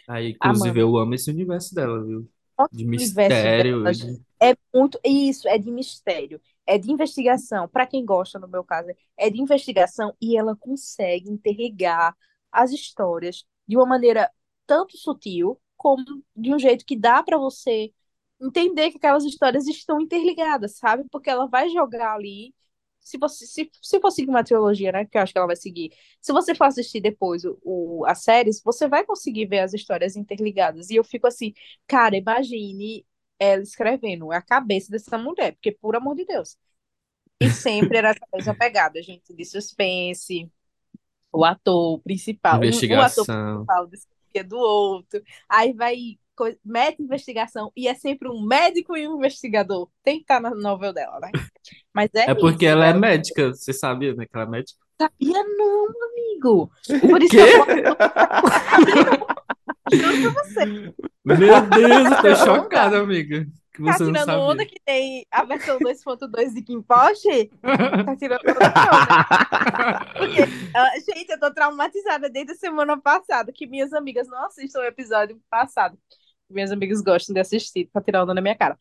Aí, 0.08 0.32
a 0.40 0.50
inclusive, 0.50 0.80
eu 0.80 0.98
amo 0.98 1.14
esse 1.14 1.30
universo 1.30 1.74
dela, 1.76 2.04
viu? 2.04 2.30
De 2.72 2.86
universo 2.86 3.38
mistério 3.38 3.84
dela 3.84 3.92
de... 3.92 4.22
é 4.40 4.56
muito 4.74 5.00
isso, 5.04 5.48
é 5.48 5.58
de 5.58 5.72
mistério, 5.72 6.42
é 6.66 6.78
de 6.78 6.92
investigação. 6.92 7.68
Para 7.68 7.86
quem 7.88 8.06
gosta, 8.06 8.40
no 8.40 8.48
meu 8.48 8.64
caso, 8.64 8.90
é 9.18 9.30
de 9.30 9.42
investigação 9.42 10.16
e 10.22 10.38
ela 10.38 10.56
consegue 10.56 11.30
interligar 11.30 12.16
as 12.52 12.72
histórias 12.72 13.46
de 13.68 13.78
uma 13.78 13.86
maneira 13.86 14.30
tanto 14.66 14.98
sutil 14.98 15.60
como 15.78 16.04
de 16.36 16.54
um 16.54 16.60
jeito 16.60 16.86
que 16.86 16.96
dá 16.96 17.24
para 17.24 17.38
você 17.38 17.92
entender 18.40 18.92
que 18.92 18.98
aquelas 18.98 19.24
histórias 19.24 19.68
estão 19.68 20.00
interligadas, 20.02 20.78
sabe? 20.78 21.04
Porque 21.12 21.30
ela 21.30 21.48
vai 21.48 21.70
jogar 21.70 22.14
ali. 22.16 22.54
Se 23.02 23.18
você 23.18 23.46
se, 23.46 23.70
se 23.82 24.00
for 24.00 24.12
seguir 24.12 24.30
uma 24.30 24.44
trilogia, 24.44 24.92
né? 24.92 25.06
Que 25.06 25.18
eu 25.18 25.22
acho 25.22 25.34
que 25.34 25.38
ela 25.38 25.48
vai 25.48 25.56
seguir. 25.56 25.92
Se 26.22 26.32
você 26.32 26.56
for 26.56 26.66
assistir 26.66 27.02
depois 27.02 27.44
o, 27.44 27.60
o, 27.64 28.06
as 28.06 28.24
séries, 28.24 28.62
você 28.64 28.88
vai 28.88 29.04
conseguir 29.04 29.48
ver 29.48 29.60
as 29.60 29.74
histórias 29.74 30.16
interligadas. 30.16 30.90
E 30.90 30.96
eu 30.96 31.04
fico 31.04 31.28
assim, 31.28 31.54
cara, 31.88 32.16
imagine 32.16 33.06
ela 33.40 33.64
escrevendo 33.64 34.32
a 34.32 34.42
cabeça 34.42 34.92
dessa 34.92 35.18
mulher, 35.18 35.54
porque, 35.54 35.72
por 35.72 35.96
amor 35.96 36.16
de 36.16 36.26
Deus. 36.26 36.56
E 37.40 37.50
sempre 37.50 37.98
era 37.98 38.12
essa 38.12 38.26
mesma 38.32 38.56
pegada, 38.56 39.02
gente, 39.02 39.34
de 39.34 39.44
suspense, 39.46 40.48
o 41.34 41.44
ator 41.44 42.00
principal, 42.02 42.60
um, 42.60 42.66
um 42.66 43.02
ator 43.02 43.26
principal 43.26 43.88
desconfia 43.88 44.44
do 44.44 44.58
outro, 44.58 45.24
aí 45.50 45.74
vai 45.74 46.20
co- 46.42 46.58
mete 46.66 47.02
investigação 47.02 47.72
e 47.76 47.88
é 47.88 47.94
sempre 47.94 48.28
um 48.30 48.42
médico 48.46 48.98
e 48.98 49.08
um 49.08 49.18
investigador. 49.18 49.88
Tem 50.04 50.16
que 50.18 50.22
estar 50.24 50.40
na 50.40 50.50
novela 50.56 50.94
dela, 50.94 51.20
né? 51.20 51.30
Mas 51.94 52.10
é 52.16 52.32
É 52.32 52.36
porque 52.36 52.66
isso, 52.66 52.74
ela 52.74 52.86
é 52.86 52.90
ela 52.90 53.00
médica, 53.00 53.50
você 53.50 53.72
sabia, 53.74 54.16
né? 54.16 54.26
Que 54.26 54.32
ela 54.36 54.46
é 54.46 54.50
médica? 54.50 54.80
sabia 55.00 55.44
não, 55.44 55.88
amigo. 56.12 56.72
Por 57.10 57.22
isso 57.22 57.32
que 57.32 57.38
eu 57.38 57.96
posso, 58.42 58.96
juro 59.94 60.34
pra 60.34 60.44
você, 60.44 60.94
Meu 61.26 61.38
Deus, 61.38 62.12
eu 62.12 62.22
tô 62.22 62.28
onda, 62.28 62.36
chocado, 62.36 62.96
amiga. 62.98 63.46
Que 63.74 63.84
tá 63.86 63.96
tirando 63.96 64.30
onda 64.32 64.66
que 64.66 64.76
tem 64.86 65.26
a 65.32 65.46
versão 65.46 65.80
2.2 65.80 66.54
de 66.54 66.62
Kim 66.62 66.82
Porsche? 66.82 67.50
Tá 68.06 68.16
tirando 68.18 68.42
onda 68.42 68.60
né? 68.60 68.74
Porque, 70.18 70.42
ah, 70.76 70.92
gente, 71.00 71.30
eu 71.32 71.40
tô 71.40 71.54
traumatizada 71.54 72.30
desde 72.30 72.52
a 72.52 72.56
semana 72.56 73.00
passada, 73.00 73.52
que 73.54 73.66
minhas 73.66 73.94
amigas 73.94 74.28
não 74.28 74.46
assistem 74.46 74.82
o 74.82 74.86
episódio 74.86 75.40
passado. 75.50 75.98
Minhas 76.52 76.72
amigas 76.72 77.02
gostam 77.02 77.34
de 77.34 77.40
assistir, 77.40 77.90
pra 77.92 78.02
tirar 78.02 78.24
onda 78.24 78.34
na 78.34 78.42
minha 78.42 78.56
cara. 78.56 78.78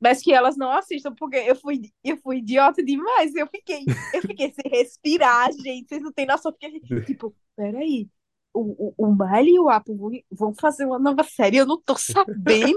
Mas 0.00 0.22
que 0.22 0.32
elas 0.32 0.56
não 0.56 0.70
assistam, 0.72 1.14
porque 1.14 1.36
eu 1.36 1.54
fui, 1.54 1.82
eu 2.02 2.16
fui 2.16 2.38
idiota 2.38 2.82
demais. 2.82 3.34
Eu 3.34 3.46
fiquei, 3.46 3.84
eu 4.14 4.22
fiquei 4.22 4.52
sem 4.52 4.70
respirar, 4.70 5.52
gente. 5.52 5.88
Vocês 5.88 6.02
não 6.02 6.12
têm 6.12 6.26
noção, 6.26 6.52
porque, 6.52 6.80
tipo, 7.06 7.34
peraí. 7.54 8.08
O, 8.52 8.94
o, 8.96 9.06
o 9.06 9.14
Miley 9.14 9.54
e 9.54 9.60
o 9.60 9.68
Apo 9.68 9.96
vão, 10.32 10.52
fazer 10.54 10.84
uma 10.84 10.98
nova 10.98 11.22
série, 11.22 11.58
eu 11.58 11.66
não 11.66 11.80
tô 11.80 11.96
sabendo. 11.96 12.76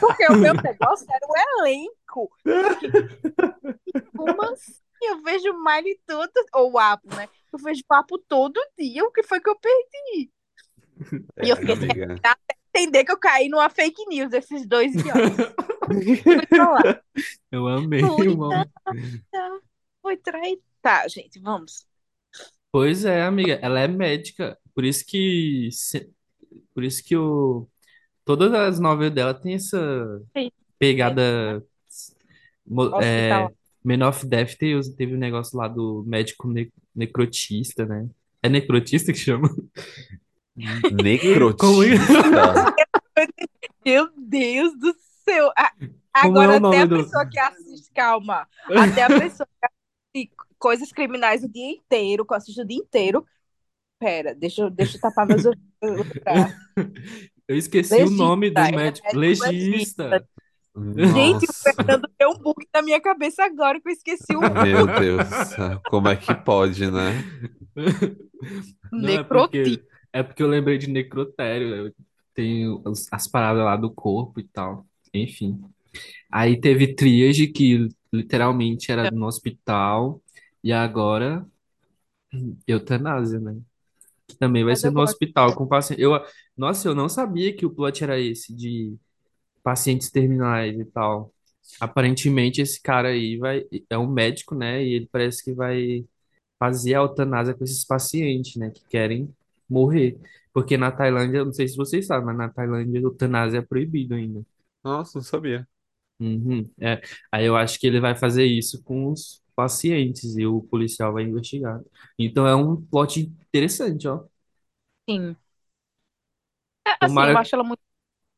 Porque 0.00 0.26
o 0.32 0.36
meu 0.38 0.54
negócio 0.54 1.06
era 1.10 1.26
o 1.26 1.62
elenco. 1.62 2.30
Como 4.16 4.42
assim? 4.44 4.82
Eu 5.02 5.22
vejo 5.22 5.50
o 5.50 5.62
Miley 5.62 6.00
todo, 6.06 6.32
ou 6.54 6.72
o 6.72 6.78
Apo, 6.78 7.14
né? 7.14 7.28
Eu 7.52 7.58
vejo 7.58 7.82
o 7.90 7.94
Apo 7.94 8.18
todo 8.18 8.58
dia. 8.78 9.04
O 9.04 9.12
que 9.12 9.22
foi 9.22 9.40
que 9.40 9.50
eu 9.50 9.56
perdi? 9.58 10.30
E 11.42 11.48
eu 11.50 11.56
É, 11.56 11.60
fiquei 11.60 11.76
sem 11.76 11.90
amiga. 11.90 12.20
Entender 12.74 13.04
que 13.04 13.12
eu 13.12 13.18
caí 13.18 13.48
numa 13.48 13.70
fake 13.70 14.04
news, 14.08 14.32
esses 14.32 14.66
dois 14.66 14.92
idiotas. 14.94 15.54
Eu 17.52 17.68
amei, 17.68 18.00
amo. 18.02 18.64
Foi 20.02 20.16
trair. 20.16 20.58
Tá, 20.82 21.06
gente, 21.08 21.38
vamos. 21.38 21.86
Pois 22.72 23.04
é, 23.04 23.22
amiga, 23.22 23.54
ela 23.62 23.80
é 23.80 23.86
médica, 23.86 24.58
por 24.74 24.84
isso 24.84 25.04
que 25.06 25.68
por 26.74 26.82
isso 26.82 27.04
que 27.04 27.16
o 27.16 27.68
todas 28.24 28.52
as 28.52 28.80
novelas 28.80 29.14
dela 29.14 29.32
tem 29.32 29.54
essa 29.54 30.20
Sim, 30.36 30.50
pegada 30.78 31.64
é, 33.02 33.48
Men 33.84 34.02
of 34.02 34.26
Death 34.26 34.56
teve, 34.56 34.96
teve 34.96 35.14
um 35.14 35.18
negócio 35.18 35.56
lá 35.56 35.68
do 35.68 36.02
médico 36.06 36.48
ne- 36.48 36.72
necrotista, 36.94 37.84
né? 37.86 38.08
É 38.42 38.48
necrotista 38.48 39.12
que 39.12 39.18
chama? 39.18 39.48
É, 40.58 41.02
Necrotista. 41.02 42.74
Meu 43.84 44.08
Deus 44.16 44.78
do 44.78 44.94
céu. 45.24 45.50
É 45.58 45.88
Agora, 46.14 46.60
o 46.62 46.66
até 46.68 46.80
a 46.82 46.86
do 46.86 46.96
pessoa 47.04 47.26
que 47.26 47.38
assiste, 47.38 47.90
calma. 47.92 48.46
Até 48.70 49.02
a 49.02 49.08
pessoa 49.08 49.46
que 49.46 49.66
assiste 49.66 50.32
coisas 50.58 50.92
criminais 50.92 51.42
o 51.42 51.48
dia 51.48 51.70
inteiro, 51.72 52.24
que 52.24 52.34
assiste 52.34 52.60
o 52.60 52.66
dia 52.66 52.78
inteiro. 52.78 53.26
Pera, 53.98 54.34
deixa, 54.34 54.62
eu- 54.62 54.70
deixa 54.70 54.96
eu 54.96 55.00
tapar 55.00 55.26
meus 55.26 55.44
ouvidos. 55.44 55.64
eu 57.48 57.56
esqueci 57.56 58.02
o 58.02 58.10
nome 58.10 58.50
do 58.50 58.60
Legista, 58.60 58.74
é 58.74 58.84
médico. 58.84 59.06
médico 59.18 59.18
Legista. 59.50 60.04
legista. 60.08 60.28
Gente, 61.14 61.46
o 61.48 61.52
Fernando 61.52 62.08
deu 62.18 62.30
um 62.30 62.38
bug 62.38 62.66
na 62.74 62.82
minha 62.82 63.00
cabeça 63.00 63.44
agora 63.44 63.80
que 63.80 63.88
eu 63.88 63.92
esqueci 63.92 64.34
o 64.36 64.40
meu 64.40 64.86
Deus. 64.86 65.28
Como 65.88 66.08
é 66.08 66.16
que 66.16 66.34
pode, 66.34 66.90
né? 66.90 67.24
É 67.76 68.96
necrotista. 68.96 69.28
porque, 69.28 69.93
é 70.14 70.24
porque 70.24 70.42
eu 70.44 70.48
lembrei 70.48 70.78
de 70.78 70.88
necrotério. 70.90 71.86
né? 71.88 71.92
Tem 72.34 72.68
os- 72.86 73.08
as 73.12 73.28
paradas 73.28 73.64
lá 73.64 73.76
do 73.76 73.92
corpo 73.94 74.40
e 74.40 74.44
tal. 74.48 74.86
Enfim. 75.14 75.62
Aí 76.32 76.60
teve 76.60 76.94
Triage, 76.94 77.48
que 77.48 77.88
literalmente 78.12 78.92
era 78.92 79.08
no 79.10 79.26
hospital. 79.26 80.22
E 80.64 80.72
agora, 80.72 81.46
eutanásia, 82.66 83.40
né? 83.40 83.56
Que 84.28 84.36
também 84.38 84.64
vai 84.64 84.74
Mas 84.74 84.76
ser 84.76 84.90
eu 84.90 84.92
no 84.92 85.00
gosto. 85.00 85.20
hospital 85.40 85.54
com 85.56 85.66
paciente. 85.68 86.02
Eu, 86.02 86.12
nossa, 86.56 86.88
eu 86.88 86.94
não 86.94 87.08
sabia 87.08 87.54
que 87.56 87.66
o 87.66 87.70
plot 87.74 88.02
era 88.04 88.20
esse, 88.20 88.54
de 88.54 88.96
pacientes 89.62 90.10
terminais 90.10 90.78
e 90.78 90.84
tal. 90.86 91.34
Aparentemente, 91.80 92.62
esse 92.62 92.80
cara 92.82 93.08
aí 93.10 93.38
vai, 93.38 93.64
é 93.90 93.98
um 93.98 94.08
médico, 94.10 94.54
né? 94.54 94.84
E 94.84 94.94
ele 94.94 95.08
parece 95.12 95.44
que 95.44 95.52
vai 95.54 96.06
fazer 96.58 96.94
a 96.96 96.98
eutanásia 97.00 97.54
com 97.54 97.64
esses 97.64 97.84
pacientes, 97.84 98.56
né? 98.56 98.70
Que 98.70 98.84
querem 98.88 99.34
morrer. 99.68 100.18
Porque 100.52 100.76
na 100.76 100.92
Tailândia, 100.92 101.38
eu 101.38 101.46
não 101.46 101.52
sei 101.52 101.68
se 101.68 101.76
vocês 101.76 102.06
sabem, 102.06 102.26
mas 102.26 102.36
na 102.36 102.48
Tailândia 102.50 103.00
a 103.00 103.02
eutanásia 103.02 103.58
é 103.58 103.62
proibido 103.62 104.14
ainda. 104.14 104.42
Nossa, 104.84 105.18
não 105.18 105.24
sabia. 105.24 105.66
Uhum, 106.20 106.70
é. 106.80 107.00
Aí 107.32 107.44
eu 107.46 107.56
acho 107.56 107.78
que 107.78 107.86
ele 107.86 108.00
vai 108.00 108.14
fazer 108.16 108.44
isso 108.46 108.82
com 108.84 109.10
os 109.12 109.42
pacientes 109.56 110.36
e 110.36 110.46
o 110.46 110.62
policial 110.62 111.12
vai 111.12 111.24
investigar. 111.24 111.80
Então 112.18 112.46
é 112.46 112.54
um 112.56 112.80
plot 112.86 113.20
interessante, 113.20 114.08
ó. 114.08 114.24
Sim. 115.08 115.36
É, 116.86 116.92
assim, 117.00 117.26
eu 117.28 117.36
Tomara. 117.36 117.36
acho 117.36 117.54
ela 117.54 117.64
muito. 117.64 117.82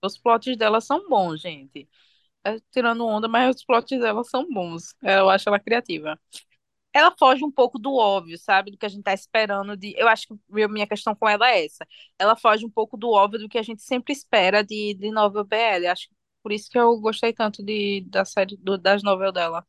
Os 0.05 0.19
plots 0.19 0.57
dela 0.59 0.81
são 0.81 1.09
bons, 1.09 1.41
gente. 1.43 1.89
É, 2.45 2.59
tirando 2.73 3.07
onda, 3.07 3.29
mas 3.29 3.57
os 3.57 3.65
plots 3.65 3.99
dela 4.01 4.25
são 4.25 4.49
bons. 4.53 4.95
É, 5.03 5.19
Eu 5.21 5.31
acho 5.31 5.49
ela 5.49 5.61
criativa. 5.61 6.21
Ela 6.97 7.15
foge 7.19 7.45
um 7.45 7.51
pouco 7.53 7.79
do 7.79 7.95
óbvio, 7.95 8.39
sabe? 8.39 8.71
Do 8.71 8.79
que 8.79 8.87
a 8.87 8.89
gente 8.89 9.03
tá 9.03 9.13
esperando 9.15 9.77
de. 9.77 9.95
Eu 9.99 10.09
acho 10.09 10.27
que 10.29 10.35
minha 10.69 10.87
questão 10.87 11.15
com 11.15 11.29
ela 11.29 11.51
é 11.51 11.65
essa. 11.67 11.87
Ela 12.19 12.37
foge 12.37 12.65
um 12.67 12.71
pouco 12.71 12.97
do 12.97 13.11
óbvio 13.11 13.41
do 13.41 13.49
que 13.49 13.59
a 13.59 13.63
gente 13.63 13.83
sempre 13.83 14.13
espera 14.15 14.63
de, 14.65 14.95
de 14.95 15.11
novel 15.11 15.45
BL. 15.45 15.87
Acho 15.89 16.09
que 16.09 16.15
por 16.43 16.53
isso 16.53 16.71
que 16.71 16.79
eu 16.79 16.99
gostei 17.01 17.33
tanto 17.35 17.63
de, 17.65 18.03
da 18.09 18.25
série, 18.25 18.57
do- 18.59 18.79
das 18.79 19.03
novelas 19.03 19.35
dela. 19.35 19.67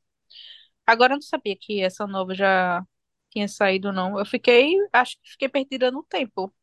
Agora 0.86 1.14
eu 1.14 1.18
não 1.18 1.22
sabia 1.22 1.56
que 1.60 1.82
essa 1.82 2.08
nova 2.08 2.34
já 2.36 2.86
tinha 3.32 3.48
saído, 3.48 3.92
não. 3.94 4.18
Eu 4.20 4.26
fiquei, 4.26 4.76
acho 4.94 5.18
que 5.22 5.32
fiquei 5.32 5.50
perdida 5.50 5.92
no 5.92 6.04
tempo. 6.04 6.54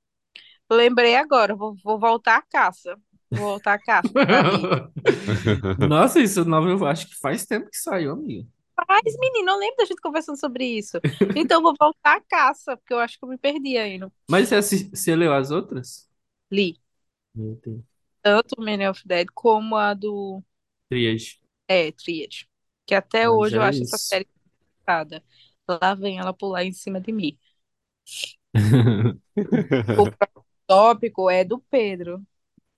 Lembrei 0.70 1.16
agora, 1.16 1.54
vou, 1.56 1.76
vou 1.84 1.98
voltar 2.00 2.38
à 2.38 2.42
caça. 2.42 2.96
Vou 3.34 3.46
voltar 3.52 3.74
à 3.74 3.78
caça. 3.80 4.12
Nossa, 5.88 6.20
isso 6.20 6.44
novo 6.44 6.68
eu 6.68 6.86
acho 6.86 7.08
que 7.08 7.14
faz 7.18 7.46
tempo 7.46 7.70
que 7.70 7.76
saiu, 7.76 8.12
amigo. 8.12 8.48
Mas, 8.88 9.16
menino, 9.18 9.50
eu 9.52 9.58
lembro 9.58 9.76
da 9.78 9.84
gente 9.84 10.00
conversando 10.00 10.38
sobre 10.38 10.64
isso. 10.66 10.98
Então 11.34 11.58
eu 11.58 11.62
vou 11.62 11.74
voltar 11.78 12.16
à 12.16 12.20
caça, 12.20 12.76
porque 12.76 12.92
eu 12.94 12.98
acho 13.00 13.18
que 13.18 13.24
eu 13.24 13.28
me 13.28 13.38
perdi 13.38 13.76
ainda. 13.78 14.10
Mas 14.28 14.48
você, 14.48 14.56
assi- 14.56 14.90
você 14.90 15.14
leu 15.16 15.32
as 15.34 15.50
outras? 15.50 16.08
Li 16.50 16.78
Meu 17.34 17.54
Deus. 17.62 17.84
tanto 18.22 18.56
o 18.58 18.62
Man 18.64 18.88
of 18.90 19.02
Dead 19.06 19.26
como 19.34 19.76
a 19.76 19.94
do 19.94 20.42
Triage. 20.88 21.40
é, 21.68 21.92
Triad. 21.92 22.46
Que 22.86 22.94
até 22.94 23.28
Mas 23.28 23.30
hoje 23.30 23.56
eu 23.56 23.62
é 23.62 23.62
acho 23.62 23.82
essa 23.82 23.98
isso. 23.98 24.10
série 24.10 24.28
engraçada. 24.82 25.24
Lá 25.68 25.94
vem 25.94 26.18
ela 26.18 26.32
pular 26.34 26.64
em 26.64 26.72
cima 26.72 27.00
de 27.00 27.12
mim. 27.12 27.38
O 29.96 30.06
próximo 30.08 30.44
tópico 30.68 31.28
é 31.30 31.44
do 31.44 31.58
Pedro. 31.58 32.24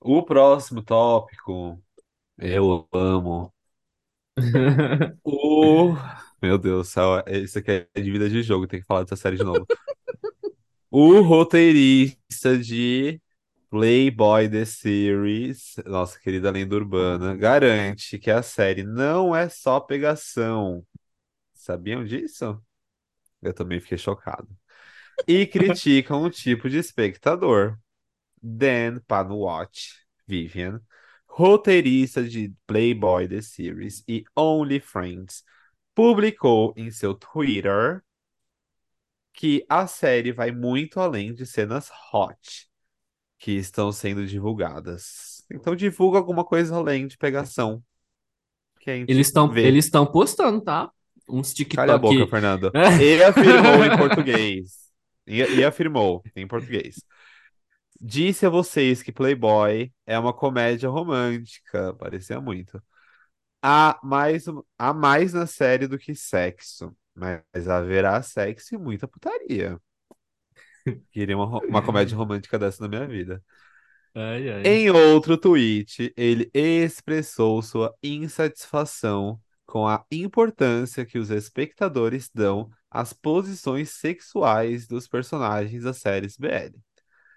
O 0.00 0.22
próximo 0.24 0.82
tópico, 0.82 1.82
eu 2.38 2.88
amo. 2.92 3.52
O. 5.24 5.94
Meu 6.42 6.58
Deus 6.58 6.88
do 6.88 6.90
céu, 6.90 7.24
isso 7.26 7.58
aqui 7.58 7.88
é 7.94 8.00
de 8.00 8.10
vida 8.10 8.28
de 8.28 8.42
jogo, 8.42 8.66
tem 8.66 8.80
que 8.80 8.86
falar 8.86 9.02
dessa 9.02 9.16
série 9.16 9.36
de 9.36 9.44
novo. 9.44 9.66
O 10.90 11.20
roteirista 11.20 12.56
de 12.58 13.20
Playboy 13.70 14.48
The 14.48 14.64
Series, 14.64 15.76
nossa 15.84 16.18
querida 16.20 16.50
lenda 16.50 16.76
urbana, 16.76 17.34
garante 17.36 18.18
que 18.18 18.30
a 18.30 18.42
série 18.42 18.82
não 18.84 19.34
é 19.34 19.48
só 19.48 19.80
pegação. 19.80 20.86
Sabiam 21.54 22.04
disso? 22.04 22.62
Eu 23.42 23.52
também 23.52 23.80
fiquei 23.80 23.98
chocado. 23.98 24.48
E 25.26 25.46
criticam 25.46 26.22
um 26.22 26.30
tipo 26.30 26.68
de 26.68 26.78
espectador. 26.78 27.78
Dan 28.40 29.00
Panwatch, 29.06 30.06
Vivian, 30.26 30.80
roteirista 31.36 32.26
de 32.26 32.50
Playboy 32.66 33.28
The 33.28 33.42
Series 33.42 34.02
e 34.08 34.24
Only 34.34 34.80
Friends, 34.80 35.44
publicou 35.94 36.72
em 36.74 36.90
seu 36.90 37.12
Twitter 37.12 38.02
que 39.34 39.62
a 39.68 39.86
série 39.86 40.32
vai 40.32 40.50
muito 40.50 40.98
além 40.98 41.34
de 41.34 41.44
cenas 41.44 41.90
hot 42.10 42.66
que 43.38 43.52
estão 43.52 43.92
sendo 43.92 44.26
divulgadas. 44.26 45.44
Então 45.52 45.76
divulga 45.76 46.16
alguma 46.16 46.42
coisa 46.42 46.74
além 46.74 47.06
de 47.06 47.18
pegação. 47.18 47.84
Eles 48.86 49.26
estão 49.26 49.54
eles 49.54 49.84
estão 49.84 50.06
postando, 50.06 50.62
tá? 50.62 50.90
Uns 51.28 51.52
Calha 51.52 51.96
a 51.96 51.98
boca, 51.98 52.14
TikTok. 52.14 52.30
Fernando. 52.30 52.72
E 52.98 53.22
afirmou 53.22 53.84
em 53.84 53.94
português. 53.98 54.86
E, 55.26 55.42
e 55.42 55.62
afirmou 55.62 56.22
em 56.34 56.46
português. 56.46 56.96
Disse 58.00 58.46
a 58.46 58.50
vocês 58.50 59.02
que 59.02 59.12
Playboy 59.12 59.92
é 60.06 60.18
uma 60.18 60.32
comédia 60.32 60.88
romântica. 60.88 61.94
Parecia 61.94 62.40
muito. 62.40 62.82
Há 63.62 63.98
mais, 64.02 64.44
há 64.78 64.92
mais 64.94 65.32
na 65.32 65.46
série 65.46 65.86
do 65.86 65.98
que 65.98 66.14
sexo. 66.14 66.96
Mas 67.14 67.68
haverá 67.68 68.22
sexo 68.22 68.74
e 68.74 68.78
muita 68.78 69.08
putaria. 69.08 69.80
Queria 71.10 71.36
uma, 71.36 71.58
uma 71.60 71.82
comédia 71.82 72.16
romântica 72.16 72.58
dessa 72.58 72.82
na 72.82 72.88
minha 72.88 73.06
vida. 73.06 73.42
Ai, 74.14 74.50
ai. 74.50 74.62
Em 74.64 74.90
outro 74.90 75.36
tweet, 75.36 76.12
ele 76.16 76.50
expressou 76.54 77.60
sua 77.60 77.94
insatisfação 78.02 79.40
com 79.66 79.86
a 79.86 80.04
importância 80.10 81.04
que 81.04 81.18
os 81.18 81.30
espectadores 81.30 82.30
dão 82.32 82.70
às 82.90 83.12
posições 83.12 83.90
sexuais 83.90 84.86
dos 84.86 85.06
personagens 85.08 85.82
das 85.82 85.98
séries 85.98 86.36
BL. 86.36 86.78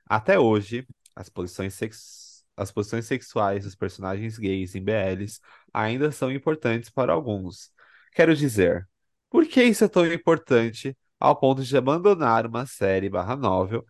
Até 0.09 0.39
hoje, 0.39 0.87
as 1.15 1.29
posições, 1.29 1.75
sex... 1.75 2.43
as 2.57 2.71
posições 2.71 3.05
sexuais 3.05 3.63
dos 3.63 3.75
personagens 3.75 4.39
gays 4.39 4.73
em 4.73 4.83
BLs 4.83 5.39
ainda 5.71 6.11
são 6.11 6.31
importantes 6.31 6.89
para 6.89 7.13
alguns. 7.13 7.71
Quero 8.13 8.35
dizer, 8.35 8.87
por 9.29 9.45
que 9.45 9.63
isso 9.63 9.83
é 9.83 9.87
tão 9.87 10.11
importante 10.11 10.97
ao 11.19 11.35
ponto 11.39 11.63
de 11.63 11.77
abandonar 11.77 12.47
uma 12.47 12.65
série 12.65 13.09
barra 13.09 13.35
novel 13.35 13.85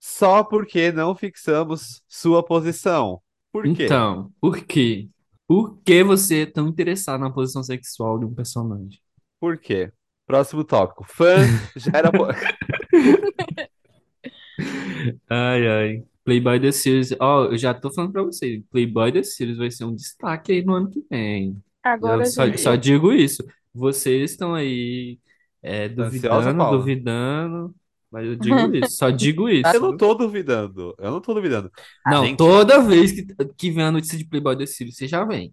só 0.00 0.42
porque 0.42 0.90
não 0.90 1.14
fixamos 1.14 2.02
sua 2.08 2.44
posição? 2.44 3.22
Por 3.52 3.62
quê? 3.62 3.84
Então, 3.84 4.32
por 4.40 4.60
quê? 4.64 5.08
Por 5.46 5.78
que 5.84 6.02
você 6.02 6.42
é 6.42 6.46
tão 6.46 6.68
interessado 6.68 7.20
na 7.20 7.30
posição 7.30 7.62
sexual 7.62 8.18
de 8.18 8.24
um 8.24 8.34
personagem? 8.34 9.00
Por 9.38 9.56
quê? 9.58 9.92
Próximo 10.26 10.64
tópico. 10.64 11.04
Fã 11.04 11.36
gera. 11.76 12.10
Ai, 15.28 15.66
ai. 15.68 16.04
Playboy 16.24 16.60
The 16.60 16.72
Series. 16.72 17.12
Ó, 17.20 17.46
eu 17.46 17.58
já 17.58 17.74
tô 17.74 17.92
falando 17.92 18.12
pra 18.12 18.22
você. 18.22 18.62
Playboy 18.70 19.12
The 19.12 19.22
Series 19.22 19.58
vai 19.58 19.70
ser 19.70 19.84
um 19.84 19.94
destaque 19.94 20.52
aí 20.52 20.64
no 20.64 20.74
ano 20.74 20.90
que 20.90 21.04
vem. 21.10 21.62
Agora, 21.82 22.22
Eu 22.22 22.26
só, 22.26 22.46
gente, 22.46 22.60
só 22.60 22.74
digo 22.76 23.12
isso. 23.12 23.44
Vocês 23.72 24.30
estão 24.32 24.54
aí 24.54 25.18
é, 25.62 25.88
Tá 25.88 26.04
ansiosa, 26.04 26.52
duvidando, 26.52 26.54
Paula? 26.54 26.78
duvidando, 26.78 27.74
mas 28.10 28.26
eu 28.26 28.36
digo 28.36 28.74
isso. 28.74 28.96
Só 28.96 29.10
digo 29.10 29.48
isso. 29.50 29.76
Eu 29.76 29.80
não 29.80 29.96
tô 29.96 30.14
duvidando. 30.14 30.94
Eu 30.98 31.10
não 31.10 31.20
tô 31.20 31.34
duvidando. 31.34 31.70
Não, 32.06 32.24
Gente, 32.24 32.36
toda 32.36 32.80
vez 32.82 33.12
que, 33.12 33.26
que 33.56 33.70
vem 33.70 33.84
a 33.84 33.92
notícia 33.92 34.16
de 34.16 34.24
Playboy 34.24 34.56
The 34.56 34.66
Series, 34.66 34.96
você 34.96 35.06
já 35.08 35.24
vem. 35.24 35.52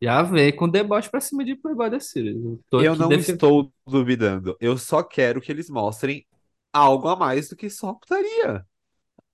Já 0.00 0.22
vem 0.22 0.54
com 0.54 0.68
deboche 0.68 1.10
pra 1.10 1.20
cima 1.20 1.44
de 1.44 1.56
Playboy 1.56 1.90
The 1.90 2.00
Series. 2.00 2.36
Eu 2.36 2.60
tô 2.70 2.80
eu 2.80 2.92
aqui 2.92 3.00
não 3.00 3.08
defendendo. 3.08 3.34
estou 3.34 3.72
duvidando. 3.86 4.56
Eu 4.60 4.76
só 4.78 5.02
quero 5.02 5.40
que 5.40 5.50
eles 5.50 5.70
mostrem 5.70 6.26
algo 6.72 7.08
a 7.08 7.16
mais 7.16 7.48
do 7.48 7.56
que 7.56 7.70
só 7.70 7.94
putaria. 7.94 8.64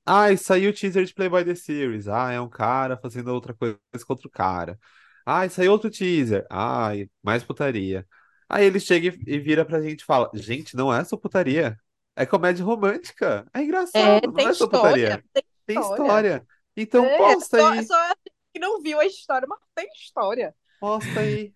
Ai, 0.05 0.37
saiu 0.37 0.71
o 0.71 0.75
teaser 0.75 1.05
de 1.05 1.15
Playboy 1.15 1.45
The 1.45 1.55
Series. 1.55 2.09
Ah, 2.09 2.33
é 2.33 2.41
um 2.41 2.49
cara 2.49 2.97
fazendo 2.97 3.29
outra 3.33 3.55
coisa 3.55 3.79
com 4.07 4.13
outro 4.13 4.29
cara. 4.31 4.79
Ai, 5.25 5.49
saiu 5.49 5.73
outro 5.73 5.91
teaser. 5.91 6.45
Ai, 6.51 7.09
mais 7.23 7.45
putaria. 7.45 8.07
Aí 8.49 8.65
ele 8.65 8.81
chega 8.81 9.09
e 9.09 9.35
e 9.37 9.39
vira 9.39 9.65
pra 9.65 9.81
gente 9.81 10.01
e 10.01 10.05
fala: 10.05 10.31
Gente, 10.35 10.77
não 10.77 10.93
é 10.93 11.05
só 11.05 11.17
putaria. 11.17 11.79
É 12.17 12.27
comédia 12.27 12.65
romântica. 12.65 13.47
É 13.55 13.63
é, 13.93 14.21
engraçado, 14.21 14.33
não 14.33 14.33
tem 14.35 14.49
é 14.49 14.55
só 14.55 14.67
história, 14.67 14.69
putaria. 14.69 15.25
tem 15.33 15.45
Tem 15.67 15.79
história. 15.81 16.13
história. 16.13 16.47
Então 16.77 17.11
É, 17.11 17.11
posta 17.11 17.59
só, 17.59 17.73
aí. 17.73 17.87
só 17.87 17.95
a 17.97 18.09
gente 18.09 18.33
que 18.55 18.61
não 18.61 18.83
viu 18.83 19.01
a 19.01 19.07
história, 19.07 19.47
mas 19.49 19.59
tem 19.75 19.89
história. 19.97 20.55
Posta 20.79 21.21
aí. 21.21 21.53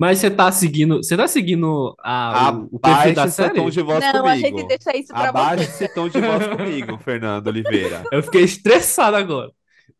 Mas 0.00 0.18
você 0.18 0.30
tá 0.30 0.50
seguindo, 0.50 0.96
você 0.96 1.16
tá 1.16 1.28
seguindo 1.28 1.94
a, 2.02 2.52
o, 2.52 2.68
o 2.76 2.78
perfil 2.80 3.14
da 3.14 3.28
seu 3.28 3.48
tom 3.50 3.54
série? 3.54 3.70
de 3.70 3.82
voz 3.82 4.00
não, 4.12 4.26
a 4.26 4.36
gente 4.36 4.50
comigo. 4.50 4.68
deixa 4.68 4.96
isso 4.96 5.08
pra 5.12 5.28
Abaixe 5.28 5.64
você. 5.66 5.84
esse 5.84 5.94
tom 5.94 6.08
de 6.08 6.20
voz 6.20 6.46
comigo, 6.46 6.98
Fernando 7.04 7.46
Oliveira. 7.48 8.02
Eu 8.10 8.22
fiquei 8.22 8.42
estressado 8.44 9.16
agora. 9.16 9.50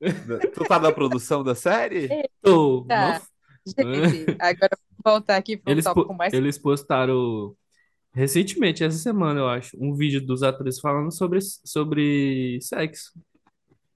Tu 0.54 0.64
tá 0.64 0.78
na 0.78 0.90
produção 0.90 1.44
da 1.44 1.54
série? 1.54 2.08
Tô, 2.42 2.84
Tá. 2.88 3.20
Gente, 3.66 4.36
agora 4.40 4.70
vou 5.04 5.12
voltar 5.12 5.36
aqui 5.36 5.56
para 5.58 5.70
um 5.70 5.74
Eles, 5.74 5.84
po- 5.84 6.14
mais. 6.14 6.32
eles 6.32 6.56
postaram 6.56 7.54
recentemente, 8.14 8.82
essa 8.82 8.96
semana, 8.96 9.38
eu 9.40 9.48
acho, 9.48 9.76
um 9.78 9.94
vídeo 9.94 10.20
dos 10.24 10.42
atores 10.42 10.80
falando 10.80 11.12
sobre, 11.12 11.38
sobre 11.64 12.58
sexo. 12.62 13.12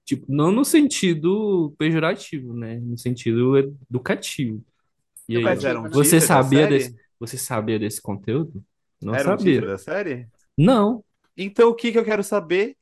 Tipo, 0.05 0.23
não 0.29 0.51
no 0.51 0.63
sentido 0.63 1.73
pejorativo, 1.79 2.53
né? 2.53 2.79
No 2.79 2.95
sentido 2.95 3.57
educativo. 3.89 4.63
E 5.27 5.37
aí, 5.37 5.43
Mas 5.43 5.63
era 5.63 5.79
um 5.79 5.89
você 5.91 6.21
sabia 6.21 6.67
desse, 6.67 6.95
você 7.19 7.37
sabia 7.37 7.79
desse 7.79 8.01
conteúdo? 8.01 8.63
Não 9.01 9.15
Era 9.15 9.29
um 9.31 9.35
sabia. 9.35 9.37
teaser 9.37 9.67
da 9.67 9.77
série? 9.77 10.29
Não. 10.57 11.03
Então 11.37 11.69
o 11.69 11.75
que 11.75 11.91
que 11.91 11.97
eu 11.99 12.05
quero 12.05 12.23
saber? 12.23 12.77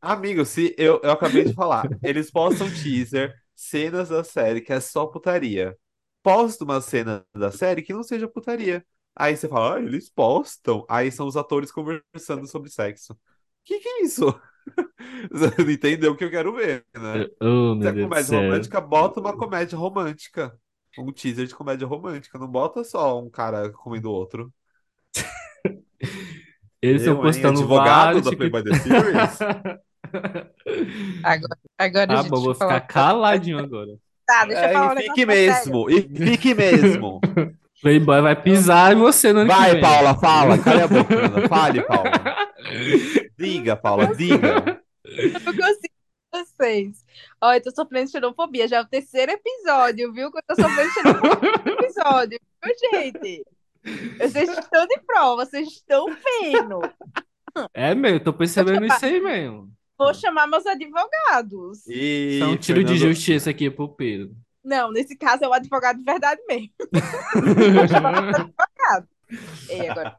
Amigo, 0.00 0.44
se 0.44 0.74
eu, 0.78 1.00
eu 1.02 1.10
acabei 1.12 1.44
de 1.44 1.54
falar, 1.54 1.90
eles 2.02 2.30
postam 2.30 2.70
teaser, 2.70 3.34
cenas 3.54 4.08
da 4.08 4.24
série 4.24 4.60
que 4.60 4.72
é 4.72 4.80
só 4.80 5.06
putaria. 5.06 5.76
Posta 6.22 6.64
uma 6.64 6.80
cena 6.80 7.24
da 7.34 7.50
série 7.52 7.82
que 7.82 7.92
não 7.92 8.02
seja 8.02 8.28
putaria. 8.28 8.84
Aí 9.16 9.36
você 9.36 9.48
fala, 9.48 9.76
ah, 9.76 9.80
eles 9.82 10.08
postam. 10.10 10.84
Aí 10.88 11.12
são 11.12 11.26
os 11.26 11.36
atores 11.36 11.72
conversando 11.72 12.46
sobre 12.46 12.70
sexo. 12.70 13.18
Que 13.64 13.80
que 13.80 13.88
é 13.88 14.02
isso? 14.02 14.26
Você 15.32 15.62
não 15.62 15.70
entendeu 15.70 16.12
o 16.12 16.16
que 16.16 16.24
eu 16.24 16.30
quero 16.30 16.54
ver, 16.54 16.84
né? 16.94 17.24
Oh, 17.40 17.74
é 17.82 17.92
comédia 17.92 18.34
romântica, 18.34 18.80
bota 18.80 19.20
uma 19.20 19.36
comédia 19.36 19.76
romântica. 19.78 20.58
Um 20.98 21.12
teaser 21.12 21.46
de 21.46 21.54
comédia 21.54 21.86
romântica. 21.86 22.38
Não 22.38 22.48
bota 22.48 22.82
só 22.84 23.18
um 23.20 23.30
cara 23.30 23.70
comendo 23.70 24.10
outro. 24.10 24.52
Eles 26.82 27.02
estão 27.02 27.20
postando 27.20 27.60
Advogado 27.60 28.20
vários 28.20 28.24
da. 28.24 28.36
Playboy 28.36 28.62
The 28.64 28.74
Series? 28.74 29.38
Agora, 31.22 31.58
agora 31.78 32.06
Tá 32.06 32.16
gente, 32.16 32.30
bom, 32.30 32.40
vou 32.40 32.54
ficar 32.54 32.80
caladinho 32.80 33.58
agora. 33.58 33.96
Tá, 34.26 34.44
deixa 34.46 34.62
eu 34.64 34.68
É, 34.68 34.72
falar 34.72 34.94
um 34.96 34.98
e 34.98 35.02
fique 35.02 35.26
sério. 35.26 35.26
mesmo, 35.26 35.90
e 35.90 36.02
fique 36.02 36.54
mesmo. 36.54 37.20
Playboy 37.82 38.20
vai 38.20 38.40
pisar 38.42 38.92
em 38.92 38.96
você 38.96 39.32
no 39.32 39.42
que 39.42 39.46
Vai, 39.46 39.72
vem. 39.72 39.80
Paula, 39.80 40.14
fala. 40.18 40.58
Cala 40.58 40.84
a 40.84 40.88
boca, 40.88 41.14
Ana. 41.14 41.48
Fale, 41.48 41.82
Paula. 41.82 42.10
Diga, 43.38 43.76
Paula, 43.76 44.14
diga. 44.14 44.82
Eu 45.04 45.32
não 45.40 45.52
consigo 45.56 45.94
com 46.32 46.44
vocês. 46.44 47.04
Ó, 47.42 47.52
eu 47.54 47.62
tô 47.62 47.70
sofrendo 47.74 48.06
de 48.06 48.12
xenofobia. 48.12 48.68
Já 48.68 48.78
é 48.78 48.80
o 48.82 48.86
terceiro 48.88 49.32
episódio, 49.32 50.12
viu? 50.12 50.30
Que 50.30 50.38
eu 50.38 50.42
tô 50.46 50.54
sofrendo 50.62 50.88
de 50.88 50.94
xenofobia 50.94 51.52
no 51.64 51.72
episódio, 51.72 52.40
viu, 52.62 52.74
gente? 52.92 53.44
Vocês 54.18 54.48
estão 54.58 54.86
de 54.86 55.00
prova, 55.06 55.46
vocês 55.46 55.68
estão 55.68 56.06
vendo. 56.06 56.80
É 57.72 57.94
mesmo, 57.94 58.20
tô 58.20 58.32
percebendo 58.32 58.84
isso 58.86 59.04
aí 59.04 59.20
mesmo. 59.20 59.70
Vou 59.98 60.14
chamar 60.14 60.46
meus 60.46 60.64
advogados. 60.66 61.86
E 61.86 62.40
é 62.42 62.46
um 62.46 62.56
tiro 62.56 62.82
de 62.84 62.92
Fernando- 62.92 63.14
justiça 63.14 63.50
aqui 63.50 63.70
pro 63.70 63.88
Pedro. 63.88 64.34
Não, 64.62 64.92
nesse 64.92 65.16
caso 65.16 65.42
é 65.44 65.48
o 65.48 65.52
advogado 65.54 65.98
de 65.98 66.04
verdade 66.04 66.40
mesmo. 66.46 66.68
Vou 67.74 67.88
chamar 67.88 68.22
meus 68.22 68.36
advogados. 68.36 69.08
E 69.70 69.88
agora, 69.88 70.16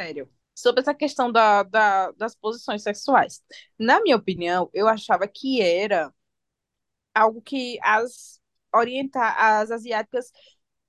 sério. 0.00 0.28
Sobre 0.56 0.80
essa 0.80 0.94
questão 0.94 1.30
da, 1.30 1.62
da- 1.64 2.10
das 2.12 2.34
posições 2.36 2.82
sexuais. 2.82 3.40
Na 3.78 4.00
minha 4.02 4.16
opinião, 4.16 4.68
eu 4.72 4.88
achava 4.88 5.26
que 5.28 5.60
era 5.62 6.12
algo 7.14 7.40
que 7.42 7.78
as 7.82 8.40
orientar 8.74 9.36
as 9.38 9.70
asiáticas 9.70 10.32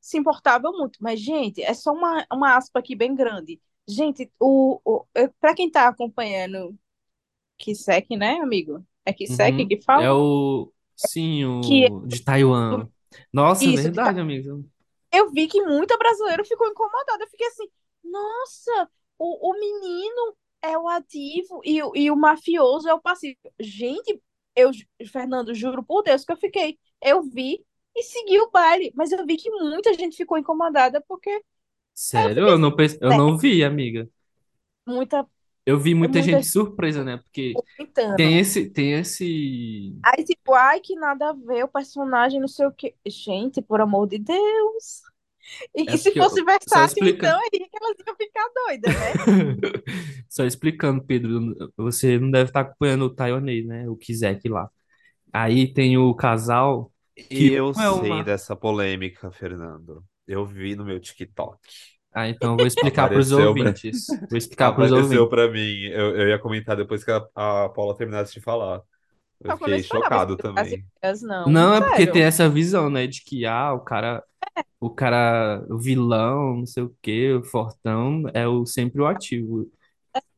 se 0.02 0.18
importavam 0.18 0.74
muito. 0.78 1.00
Mas, 1.02 1.20
gente, 1.22 1.62
é 1.64 1.74
só 1.74 1.94
uma, 1.94 2.26
uma 2.32 2.58
aspa 2.58 2.80
aqui 2.80 2.96
bem 2.96 3.16
grande. 3.16 3.62
Gente, 3.88 4.32
o, 4.40 4.80
o, 4.86 5.06
para 5.40 5.56
quem 5.56 5.70
tá 5.72 5.88
acompanhando 5.88 6.78
Kisek, 7.58 8.16
né, 8.18 8.40
amigo? 8.42 8.86
É 9.06 9.14
Kisek 9.14 9.66
Uhum. 9.66 9.68
que 9.68 9.82
fala? 9.84 10.04
É 10.04 10.12
o. 10.12 10.72
Sim, 10.96 11.44
o 11.46 12.02
Que- 12.02 12.08
de 12.08 12.24
Taiwan. 12.24 12.90
Nossa, 13.34 13.70
é 13.70 13.74
Isso, 13.74 13.74
verdade, 13.74 14.20
amigo. 14.20 14.70
eu 15.12 15.32
vi 15.32 15.48
que 15.48 15.62
muita 15.64 15.98
brasileira 15.98 16.44
ficou 16.46 16.68
incomodada. 16.68 17.24
Eu 17.24 17.30
fiquei 17.30 17.48
assim, 17.48 17.68
nossa, 18.04 18.90
o, 19.18 19.50
o 19.52 19.54
menino 19.60 20.36
é 20.62 20.78
o 20.78 20.88
ativo 20.88 21.62
e, 21.64 21.78
e 21.96 22.12
o 22.12 22.16
mafioso 22.16 22.90
é 22.90 22.94
o 22.94 23.02
passivo. 23.02 23.38
Gente, 23.60 24.22
eu, 24.56 24.72
Fernando, 25.12 25.54
juro 25.54 25.84
por 25.84 26.04
Deus 26.04 26.26
que 26.26 26.32
eu 26.32 26.38
fiquei. 26.38 26.80
Eu 27.02 27.24
vi 27.24 27.66
e 27.96 28.04
segui 28.04 28.40
o 28.42 28.52
baile, 28.52 28.92
mas 28.96 29.12
eu 29.12 29.26
vi 29.26 29.38
que 29.38 29.50
muita 29.52 29.94
gente 29.94 30.18
ficou 30.18 30.38
incomodada 30.38 31.02
porque 31.08 31.30
eu 31.30 31.42
Sério, 31.94 32.48
eu 32.50 32.58
assim, 32.58 32.60
não, 32.60 32.76
eu 33.02 33.14
não 33.14 33.38
vi, 33.38 33.64
amiga. 33.64 34.10
muita, 34.86 35.28
Eu 35.66 35.80
vi 35.80 35.96
muita 35.96 36.22
muita 36.22 36.22
gente 36.22 36.46
surpresa, 36.46 37.04
né? 37.04 37.18
Porque 37.18 37.62
tem 38.16 38.38
comentando. 38.38 38.40
esse, 38.40 38.70
tem 38.70 38.94
esse. 38.94 39.96
Aí, 40.04 40.24
tipo, 40.24 40.54
ai, 40.54 40.80
que 40.80 40.96
nada 40.96 41.30
a 41.30 41.34
ver, 41.34 41.64
o 41.64 41.68
personagem, 41.68 42.40
não 42.40 42.48
sei 42.48 42.66
o 42.68 42.72
quê. 42.72 42.96
Gente, 43.06 43.62
por 43.62 43.82
amor 43.82 44.08
de 44.08 44.20
Deus. 44.20 45.02
E 45.76 45.88
É 45.88 45.98
se 45.98 46.12
porque, 46.12 46.20
fosse 46.20 46.44
eu- 46.44 46.44
só 46.68 46.82
versátil, 46.84 47.06
então, 47.06 47.38
explicando. 47.38 47.40
aí 47.40 47.50
que 47.52 47.70
elas 47.82 47.98
iam 48.08 48.16
ficar 48.16 48.50
doidas, 48.56 48.98
né? 48.98 49.20
Só 50.30 50.46
explicando, 50.46 51.04
Pedro, 51.06 51.54
você 51.78 52.20
não 52.20 52.30
deve 52.32 52.50
estar 52.50 52.62
acompanhando 52.62 53.06
o 53.06 53.14
taiwanês, 53.16 53.66
né? 53.66 53.88
O 53.90 53.96
Kizek 53.98 54.48
lá. 54.50 54.70
Aí 55.34 55.74
tem 55.74 55.98
o 55.98 56.14
casal 56.16 56.92
E 57.30 57.50
que 57.50 57.54
eu 57.54 57.74
um 57.76 57.82
é 57.82 57.90
sei 57.90 57.92
uma. 57.92 58.24
dessa 58.24 58.56
polêmica, 58.56 59.32
Fernando. 59.32 60.04
Eu 60.28 60.46
vi 60.46 60.76
no 60.76 60.86
meu 60.86 61.00
TikTok. 61.00 61.60
Ah, 62.14 62.28
então 62.30 62.54
eu 62.54 62.58
vou 62.58 62.68
explicar 62.68 63.10
para 63.10 63.20
os 63.20 63.32
Apareceu 63.32 63.56
pra, 63.58 63.72
ouvintes. 63.72 64.20
Vou 64.30 64.38
explicar 64.38 64.72
para 64.74 64.84
os 64.84 64.92
apareceu 64.92 64.92
ouvintes. 64.92 65.30
pra 65.30 65.50
mim. 65.52 65.86
Eu, 65.88 66.18
eu 66.18 66.30
ia 66.30 66.40
comentar 66.40 66.78
depois 66.78 67.04
que 67.04 67.12
a, 67.12 67.18
a 67.36 67.70
Paula 67.70 67.96
terminasse 67.98 68.34
de 68.34 68.42
falar. 68.42 68.82
Eu 69.46 69.50
não 69.50 69.58
fiquei 69.58 69.84
chocado 69.84 70.36
também. 70.36 70.86
ideias, 71.02 71.22
não. 71.22 71.48
Não, 71.48 71.76
é 71.76 71.82
porque 71.82 72.08
tem 72.08 72.24
essa 72.24 72.50
visão, 72.50 72.90
né? 72.90 73.06
De 73.06 73.24
que, 73.24 73.46
ah, 73.46 73.74
o 73.74 73.80
cara, 73.80 74.24
o 74.80 74.90
cara, 74.90 75.64
o 75.70 75.78
vilão, 75.78 76.58
não 76.58 76.66
sei 76.66 76.84
o 76.84 76.96
quê, 77.02 77.34
o 77.34 77.44
fortão, 77.44 78.24
é 78.34 78.48
o, 78.48 78.66
sempre 78.66 79.02
o 79.02 79.06
ativo. 79.06 79.70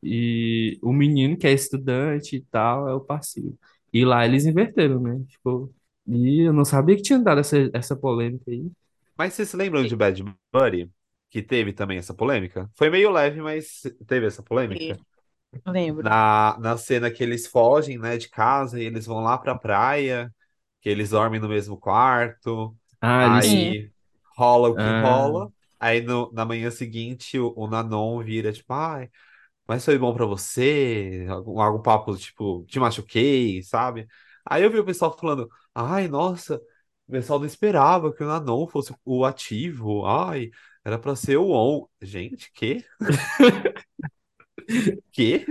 E 0.02 0.78
o 0.82 0.92
menino 0.92 1.36
que 1.36 1.46
é 1.46 1.52
estudante 1.52 2.36
e 2.36 2.40
tal 2.40 2.88
é 2.88 2.94
o 2.94 3.00
passivo. 3.00 3.58
E 3.92 4.04
lá 4.04 4.24
eles 4.26 4.44
inverteram, 4.44 5.00
né? 5.00 5.20
Tipo, 5.28 5.72
e 6.06 6.40
eu 6.46 6.52
não 6.52 6.64
sabia 6.64 6.96
que 6.96 7.02
tinha 7.02 7.18
dado 7.18 7.40
essa, 7.40 7.56
essa 7.72 7.96
polêmica 7.96 8.50
aí. 8.50 8.70
Mas 9.16 9.34
vocês 9.34 9.48
se 9.48 9.56
lembram 9.56 9.84
de 9.84 9.96
Bad 9.96 10.22
Bunny? 10.52 10.90
Que 11.30 11.42
teve 11.42 11.72
também 11.72 11.98
essa 11.98 12.14
polêmica? 12.14 12.70
Foi 12.74 12.88
meio 12.88 13.10
leve, 13.10 13.42
mas 13.42 13.82
teve 14.06 14.26
essa 14.26 14.42
polêmica. 14.42 14.98
Lembro. 15.66 16.04
Na, 16.04 16.56
na 16.60 16.76
cena 16.78 17.10
que 17.10 17.22
eles 17.22 17.46
fogem, 17.46 17.98
né, 17.98 18.16
de 18.16 18.28
casa 18.28 18.80
e 18.80 18.84
eles 18.84 19.06
vão 19.06 19.20
lá 19.22 19.36
pra 19.38 19.54
praia, 19.58 20.32
que 20.80 20.88
eles 20.88 21.10
dormem 21.10 21.40
no 21.40 21.48
mesmo 21.48 21.76
quarto, 21.78 22.76
Ah, 23.00 23.40
aí 23.40 23.90
rola 24.36 24.68
o 24.68 24.76
que 24.76 24.90
Ah, 24.90 24.92
rola, 24.92 25.52
aí 25.80 26.00
no, 26.00 26.30
na 26.32 26.44
manhã 26.44 26.70
seguinte 26.70 27.38
o, 27.38 27.52
o 27.56 27.66
Nanon 27.68 28.22
vira 28.22 28.52
tipo, 28.52 28.72
ai, 28.72 29.10
mas 29.68 29.84
foi 29.84 29.98
bom 29.98 30.14
pra 30.14 30.26
você? 30.26 31.26
Algum, 31.30 31.60
algum 31.60 31.82
papo 31.82 32.16
tipo, 32.16 32.64
te 32.66 32.78
machuquei, 32.80 33.62
sabe? 33.62 34.06
Aí 34.46 34.62
eu 34.64 34.70
vi 34.72 34.78
o 34.80 34.84
pessoal 34.84 35.16
falando, 35.18 35.48
ai, 35.74 36.08
nossa, 36.08 36.56
o 37.08 37.12
pessoal 37.12 37.38
não 37.40 37.46
esperava 37.46 38.12
que 38.14 38.22
o 38.24 38.26
Nanon 38.28 38.66
fosse 38.68 38.94
o 39.04 39.24
ativo, 39.24 40.06
ai, 40.06 40.50
era 40.84 40.98
pra 40.98 41.16
ser 41.16 41.36
o 41.38 41.50
on. 41.50 41.86
Gente, 42.02 42.50
que? 42.54 42.84
Que? 45.12 45.46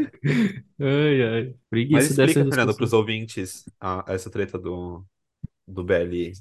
ai, 0.80 1.22
ai. 1.24 1.56
Mas 1.90 2.10
Preguiça 2.10 2.14
explica, 2.14 2.46
Fernando, 2.46 2.76
para 2.76 2.84
discussões. 2.84 2.86
os 2.86 2.94
ouvintes 2.94 3.68
a- 3.80 4.04
essa 4.08 4.30
treta 4.30 4.58
do, 4.60 5.06
do 5.68 5.84
BL 5.84 6.34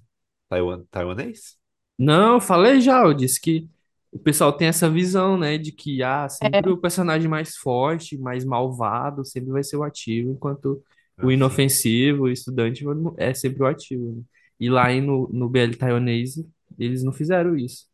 taiwan, 0.48 0.84
taiwanês? 0.90 1.58
Não, 1.98 2.34
eu 2.34 2.40
falei 2.40 2.80
já, 2.80 3.02
eu 3.04 3.14
disse 3.14 3.40
que 3.40 3.68
o 4.12 4.18
pessoal 4.18 4.52
tem 4.52 4.68
essa 4.68 4.90
visão, 4.90 5.38
né, 5.38 5.56
de 5.58 5.72
que 5.72 6.02
ah, 6.02 6.28
sempre 6.28 6.68
É, 6.68 6.70
o 6.70 6.76
personagem 6.78 7.28
mais 7.28 7.56
forte, 7.56 8.18
mais 8.18 8.44
malvado, 8.44 9.24
sempre 9.24 9.50
vai 9.50 9.62
ser 9.64 9.76
o 9.76 9.82
ativo, 9.82 10.32
enquanto 10.32 10.82
o 11.20 11.30
Assim. 11.30 11.30
inofensivo, 11.30 12.24
o 12.24 12.28
estudante 12.30 12.84
é 13.16 13.32
sempre 13.34 13.62
o 13.62 13.66
ativo. 13.66 14.12
né? 14.16 14.22
E 14.60 14.68
lá 14.70 14.92
em- 14.92 15.00
no, 15.00 15.28
no 15.32 15.48
BL 15.48 15.76
taiwanês, 15.76 16.34
eles 16.78 17.02
não 17.02 17.12
fizeram 17.12 17.56
isso. 17.56 17.86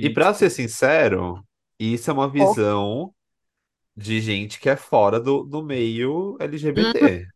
E 0.00 0.08
E, 0.08 0.10
para 0.10 0.32
ser 0.34 0.50
sincero, 0.50 1.44
isso 1.78 2.10
é 2.10 2.14
uma 2.14 2.28
ó. 2.36 2.56
visão 2.56 3.14
de 3.96 4.20
gente 4.20 4.60
que 4.60 4.68
é 4.70 4.76
fora 4.76 5.20
do, 5.20 5.44
do 5.44 5.62
meio 5.62 6.36
Hum, 6.76 6.92
LGBT. 6.92 7.26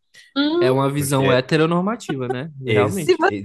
é 0.60 0.70
hum. 0.70 0.72
uma 0.72 0.90
visão 0.90 1.30
Porque 1.30 1.32
heteronormativa, 1.32 2.28
né? 2.28 2.52
Realmente. 2.66 3.16
você, 3.18 3.42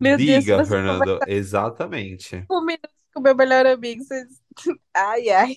meu 0.00 0.18
Deus, 0.20 0.46
se 0.46 0.54
diga, 0.54 0.64
você 0.64 0.78
Fernando, 0.78 1.22
exatamente. 1.26 2.48
com 2.48 2.60
minutos 2.64 2.90
com 3.14 3.20
meu 3.20 3.34
melhor 3.36 3.66
amigo, 3.66 4.04
vocês. 4.04 4.42
Ai, 4.94 5.28
ai. 5.30 5.56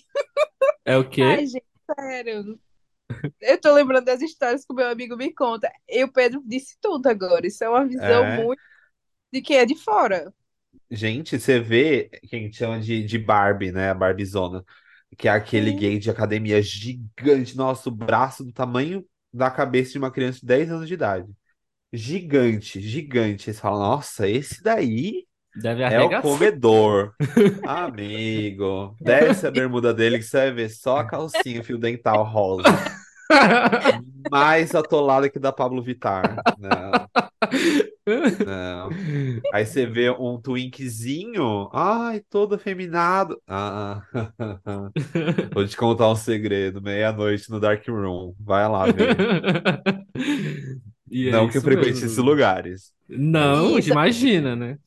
É 0.86 0.96
o 0.98 1.10
Ai, 1.20 1.46
quê? 1.46 1.48
gente, 1.48 1.66
sério. 2.00 2.60
Eu 3.42 3.60
tô 3.62 3.74
lembrando 3.74 4.06
das 4.06 4.22
histórias 4.22 4.66
que 4.66 4.74
o 4.74 4.76
meu 4.76 4.90
amigo 4.90 5.18
me 5.18 5.34
conta. 5.34 5.72
E 5.90 6.04
o 6.04 6.12
Pedro 6.12 6.44
disse 6.46 6.78
tudo 6.82 7.08
agora. 7.08 7.48
Isso 7.48 7.64
é 7.64 7.70
uma 7.70 7.86
visão 7.88 8.26
É. 8.26 8.36
muito 8.36 8.62
de 9.34 9.42
quem 9.42 9.58
é 9.60 9.66
de 9.66 9.76
fora. 9.78 10.34
Gente, 10.90 11.40
você 11.40 11.60
vê 11.60 12.10
quem 12.30 12.52
chama 12.52 12.80
de, 12.80 13.04
de 13.04 13.18
Barbie, 13.18 13.72
né? 13.72 13.90
A 13.90 13.94
Barbizona, 13.94 14.64
que 15.18 15.28
é 15.28 15.32
aquele 15.32 15.72
Sim. 15.72 15.78
gay 15.78 16.00
de 16.00 16.10
academia 16.10 16.62
gigante, 16.62 17.58
nosso 17.58 17.92
braço 17.92 18.44
do 18.44 18.52
tamanho 18.52 19.06
da 19.34 19.50
cabeça 19.50 19.94
de 19.94 19.98
uma 19.98 20.12
criança 20.12 20.40
de 20.40 20.46
10 20.46 20.72
anos 20.72 20.88
de 20.88 20.94
idade. 20.94 21.28
Gigante, 21.94 22.82
gigante. 22.82 23.50
Eles 23.50 23.60
falam, 23.60 23.80
nossa, 23.80 24.28
esse 24.28 24.64
daí 24.64 25.26
Deve 25.56 25.84
é 25.84 26.00
o 26.00 26.22
comedor. 26.22 27.14
Amigo, 27.68 28.96
desce 29.02 29.46
a 29.48 29.52
bermuda 29.52 29.94
dele 29.94 30.18
que 30.18 30.24
você 30.24 30.38
vai 30.38 30.52
ver 30.52 30.70
só 30.70 30.98
a 30.98 31.06
calcinha 31.06 31.64
fio 31.64 31.78
dental 31.78 32.24
rosa. 32.24 32.64
Mais 34.32 34.74
atolada 34.74 35.30
que 35.30 35.40
da 35.40 35.52
Pablo 35.52 35.84
Vittar. 35.84 36.42
Não, 36.58 36.92
não. 38.46 38.90
Aí 39.54 39.66
você 39.66 39.86
vê 39.86 40.10
um 40.10 40.40
twinkzinho, 40.42 41.70
ai, 41.74 42.22
todo 42.30 42.56
afeminado. 42.56 43.42
Ah, 43.48 44.02
vou 45.54 45.68
te 45.68 45.78
contar 45.78 46.10
um 46.10 46.16
segredo, 46.16 46.82
meia-noite 46.82 47.50
no 47.50 47.60
Dark 47.60 47.88
Room. 47.88 48.34
Vai 48.40 48.68
lá 48.68 48.86
ver. 48.86 49.16
E 51.14 51.28
é 51.28 51.32
Não 51.32 51.50
que 51.50 51.58
eu 51.58 51.62
frequente 51.62 51.90
esses 51.90 52.16
lugares. 52.16 52.94
Não, 53.10 53.78
Isso, 53.78 53.90
imagina, 53.90 54.56
né? 54.56 54.80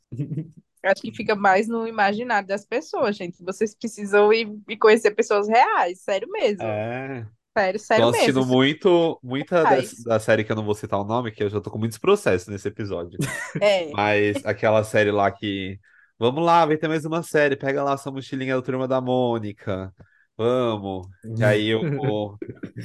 acho 0.83 1.03
que 1.03 1.13
fica 1.13 1.35
mais 1.35 1.69
no 1.69 1.87
imaginário 1.87 2.49
das 2.49 2.65
pessoas, 2.65 3.17
gente. 3.17 3.43
Vocês 3.43 3.75
precisam 3.75 4.33
ir, 4.33 4.49
ir 4.69 4.77
conhecer 4.79 5.11
pessoas 5.11 5.49
reais, 5.49 6.01
sério 6.01 6.29
mesmo. 6.31 6.63
É. 6.63 7.27
Sério, 7.57 7.79
Tô 7.79 7.87
sério 7.87 8.05
mesmo. 8.07 8.17
assistindo 8.17 8.41
Isso 8.41 8.49
muito, 8.49 9.21
muita 9.23 9.63
da 10.05 10.19
série 10.19 10.43
que 10.43 10.51
eu 10.51 10.57
não 10.57 10.65
vou 10.65 10.75
citar 10.75 11.01
o 11.01 11.05
nome, 11.05 11.31
que 11.31 11.43
eu 11.43 11.49
já 11.49 11.61
tô 11.61 11.71
com 11.71 11.79
muitos 11.79 11.99
processos 11.99 12.49
nesse 12.49 12.67
episódio. 12.67 13.19
É. 13.61 13.91
Mas 13.93 14.45
aquela 14.45 14.83
série 14.83 15.13
lá 15.13 15.31
que. 15.31 15.79
Vamos 16.19 16.45
lá, 16.45 16.67
vai 16.67 16.77
ter 16.77 16.89
mais 16.89 17.05
uma 17.05 17.23
série. 17.23 17.57
Pega 17.57 17.83
lá 17.83 17.97
sua 17.97 18.13
mochilinha 18.13 18.57
da 18.57 18.63
Turma 18.63 18.89
da 18.89 19.01
Mônica. 19.01 19.93
Vamos. 20.37 21.07
E 21.39 21.45
aí 21.45 21.75
o, 21.75 22.37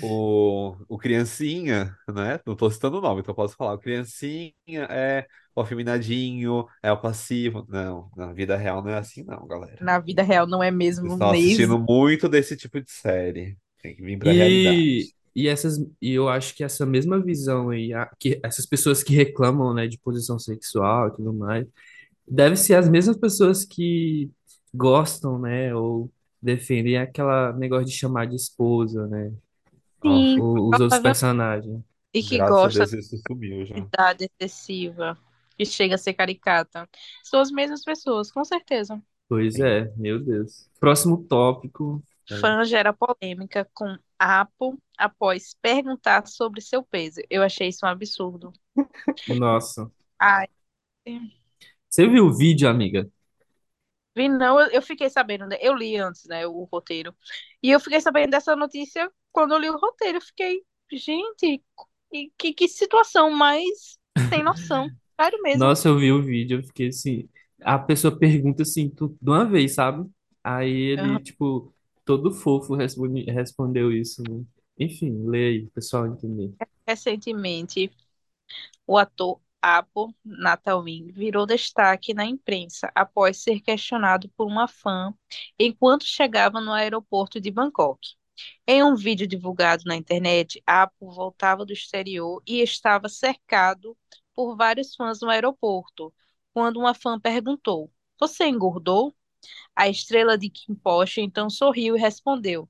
o, 0.04 0.76
o, 0.88 0.98
Criancinha, 1.00 1.96
né? 2.08 2.40
Não 2.46 2.56
tô 2.56 2.70
citando 2.70 3.00
o 3.00 3.02
nome, 3.02 3.22
então 3.22 3.34
posso 3.34 3.56
falar. 3.56 3.74
O 3.74 3.80
Criancinha 3.80 4.54
é 4.68 5.26
o 5.56 5.62
afeminadinho, 5.62 6.68
é 6.84 6.92
o 6.92 7.02
passivo. 7.02 7.66
Não, 7.68 8.12
na 8.16 8.32
vida 8.34 8.56
real 8.56 8.84
não 8.84 8.92
é 8.92 8.98
assim, 8.98 9.24
não, 9.24 9.48
galera. 9.48 9.84
Na 9.84 9.98
vida 10.00 10.22
real 10.22 10.46
não 10.46 10.62
é 10.62 10.70
mesmo 10.70 11.08
estão 11.08 11.32
mesmo. 11.32 11.46
assistindo 11.46 11.80
muito 11.80 12.30
desse 12.30 12.56
tipo 12.56 12.80
de 12.80 12.92
série. 12.92 13.58
Tem 13.82 13.96
que 13.96 14.02
vir 14.04 14.18
pra 14.20 14.32
E, 14.32 14.34
realidade. 14.34 15.16
e 15.36 15.48
essas, 15.48 15.78
e 16.02 16.12
eu 16.14 16.28
acho 16.30 16.56
que 16.56 16.64
essa 16.64 16.86
mesma 16.86 17.20
visão 17.24 17.70
aí, 17.70 17.94
a- 17.94 18.10
que 18.20 18.40
essas 18.44 18.66
pessoas 18.66 19.04
que 19.04 19.14
reclamam, 19.16 19.74
né, 19.74 19.88
de 19.88 19.98
posição 20.00 20.38
sexual 20.40 21.10
e 21.10 21.16
tudo 21.16 21.34
mais, 21.34 21.66
deve 22.28 22.56
ser 22.58 22.76
as 22.76 22.90
mesmas 22.90 23.18
pessoas 23.18 23.66
que 23.66 24.32
gostam, 24.74 25.40
né, 25.40 25.76
ou 25.76 26.12
defendem 26.42 26.98
aquela 26.98 27.54
negócio 27.54 27.86
de 27.88 27.94
chamar 27.94 28.28
de 28.28 28.36
esposa, 28.36 29.08
né, 29.08 29.34
Sim, 30.02 30.42
o- 30.42 30.70
os 30.72 30.80
outros 30.80 31.00
provável. 31.00 31.00
personagens. 31.00 31.82
E 32.14 32.24
que 32.24 32.40
graças 32.40 32.66
a 32.66 32.70
gosta 32.70 32.86
Deus 32.86 32.94
isso 32.94 33.26
já. 33.68 33.88
idade 33.94 34.30
excessiva, 34.42 35.18
que 35.58 35.66
chega 35.66 35.96
a 35.96 36.00
ser 36.00 36.14
caricata. 36.16 36.90
São 37.24 37.42
as 37.42 37.52
mesmas 37.52 37.84
pessoas, 37.84 38.32
com 38.32 38.46
certeza. 38.46 39.02
Pois 39.28 39.60
é, 39.60 39.94
meu 39.96 40.20
Deus. 40.24 40.70
Próximo 40.80 41.24
tópico. 41.24 42.04
É, 42.32 42.36
Fã 42.40 42.64
gera 42.64 42.94
polêmica 42.94 43.70
com 43.74 43.98
Apo 44.18 44.82
após 44.98 45.56
perguntar 45.62 46.28
sobre 46.28 46.62
seu 46.62 46.84
peso. 46.84 47.22
Eu 47.30 47.44
achei 47.44 47.70
isso 47.70 47.86
um 47.86 47.90
absurdo. 47.90 48.54
Nossa. 49.28 49.90
Ai, 50.20 50.48
Você 51.90 52.08
viu 52.08 52.26
o 52.28 52.34
vídeo, 52.36 52.68
amiga? 52.70 53.10
vi 54.16 54.28
não, 54.30 54.60
eu, 54.60 54.82
fiquei 54.82 55.10
sabendo, 55.10 55.46
né? 55.48 55.58
Eu 55.62 55.74
li 55.76 55.96
antes, 55.98 56.26
né, 56.26 56.46
o 56.48 56.64
roteiro. 56.66 57.16
E 57.64 57.70
eu 57.72 57.80
fiquei 57.80 58.02
sabendo 58.02 58.32
dessa 58.32 58.56
notícia 58.56 59.12
quando 59.32 59.54
eu 59.54 59.60
li 59.60 59.70
o 59.70 59.78
roteiro. 59.78 60.18
Eu 60.18 60.22
fiquei, 60.22 60.64
gente, 60.92 61.64
que, 62.12 62.32
que, 62.38 62.54
situação 62.68 63.30
mais 63.32 63.98
sem 64.18 64.44
noção. 64.44 64.92
Sério 65.20 65.42
mesmo. 65.42 65.70
Nossa, 65.70 65.88
eu 65.88 65.98
vi 65.98 66.12
o 66.12 66.22
vídeo, 66.22 66.60
eu 66.60 66.64
fiquei 66.64 66.90
assim. 66.90 67.28
A 67.62 67.78
pessoa 67.80 68.18
pergunta 68.18 68.64
assim, 68.64 68.90
tu- 68.90 69.18
de 69.22 69.30
uma 69.30 69.46
vez, 69.46 69.74
sabe? 69.76 70.10
Aí 70.44 70.72
ele, 70.72 71.20
Aham. 71.20 71.22
tipo, 71.22 71.74
todo 72.10 72.32
fofo 72.34 72.76
responde, 72.76 73.24
respondeu 73.32 73.92
isso, 73.92 74.24
né? 74.24 74.44
Enfim, 74.80 75.24
lê 75.28 75.48
aí, 75.50 75.68
pessoal 75.72 76.08
entender. 76.08 76.54
Recentemente, 76.88 77.92
O 78.88 78.98
ator 78.98 79.40
Apo 79.62 80.14
Natalmin 80.26 81.12
virou 81.12 81.46
destaque 81.46 82.14
na 82.14 82.26
imprensa 82.26 82.92
após 82.96 83.42
ser 83.44 83.62
questionado 83.62 84.30
por 84.38 84.48
uma 84.48 84.68
fã 84.68 85.14
enquanto 85.60 86.06
chegava 86.06 86.62
no 86.62 86.72
aeroporto 86.74 87.40
de 87.42 87.52
Bangkok. 87.52 88.00
Em 88.68 88.84
um 88.84 88.96
vídeo 88.96 89.28
divulgado 89.28 89.84
na 89.86 89.96
internet, 89.96 90.62
Apo 90.66 91.12
voltava 91.12 91.66
do 91.66 91.74
exterior 91.74 92.42
e 92.48 92.62
estava 92.62 93.10
cercado 93.10 93.98
por 94.34 94.56
vários 94.58 94.96
fãs 94.96 95.22
no 95.22 95.30
aeroporto, 95.30 96.14
quando 96.54 96.78
uma 96.80 96.94
fã 96.94 97.20
perguntou: 97.20 97.92
Você 98.20 98.46
engordou? 98.46 99.16
A 99.76 99.90
estrela 99.90 100.38
de 100.38 100.50
Kim 100.50 100.76
Porsche 100.76 101.22
então 101.22 101.50
sorriu 101.50 101.96
e 101.96 102.00
respondeu: 102.00 102.70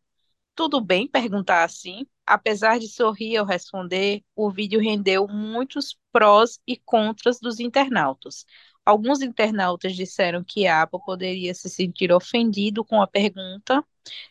Tudo 0.56 0.82
bem 0.82 1.08
perguntar 1.08 1.64
assim? 1.64 2.06
Apesar 2.26 2.80
de 2.80 2.88
sorrir 2.88 3.38
ao 3.38 3.46
responder, 3.46 4.24
o 4.36 4.52
vídeo 4.52 4.80
rendeu 4.80 5.28
muitos 5.28 5.98
prós 6.12 6.60
e 6.68 6.78
contras 6.78 7.40
dos 7.40 7.60
internautas. 7.60 8.46
Alguns 8.86 9.22
internautas 9.22 9.96
disseram 9.96 10.44
que 10.44 10.68
Apple 10.68 11.00
poderia 11.06 11.54
se 11.54 11.70
sentir 11.70 12.12
ofendido 12.12 12.84
com 12.86 13.02
a 13.02 13.08
pergunta 13.08 13.84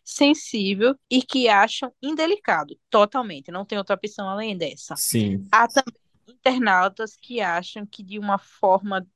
sensível 0.05 0.97
e 1.11 1.22
que 1.22 1.49
acham 1.49 1.93
indelicado, 2.03 2.78
totalmente, 2.91 3.51
não 3.51 3.64
tem 3.64 3.78
outra 3.78 3.95
opção 3.95 4.28
além 4.28 4.57
dessa. 4.57 4.95
Sim. 4.95 5.49
Há 5.51 5.68
também 5.68 5.95
internautas 6.28 7.16
que 7.16 7.41
acham 7.41 7.86
que 7.86 8.03
de 8.03 8.18
uma 8.18 8.39
forma 8.39 9.07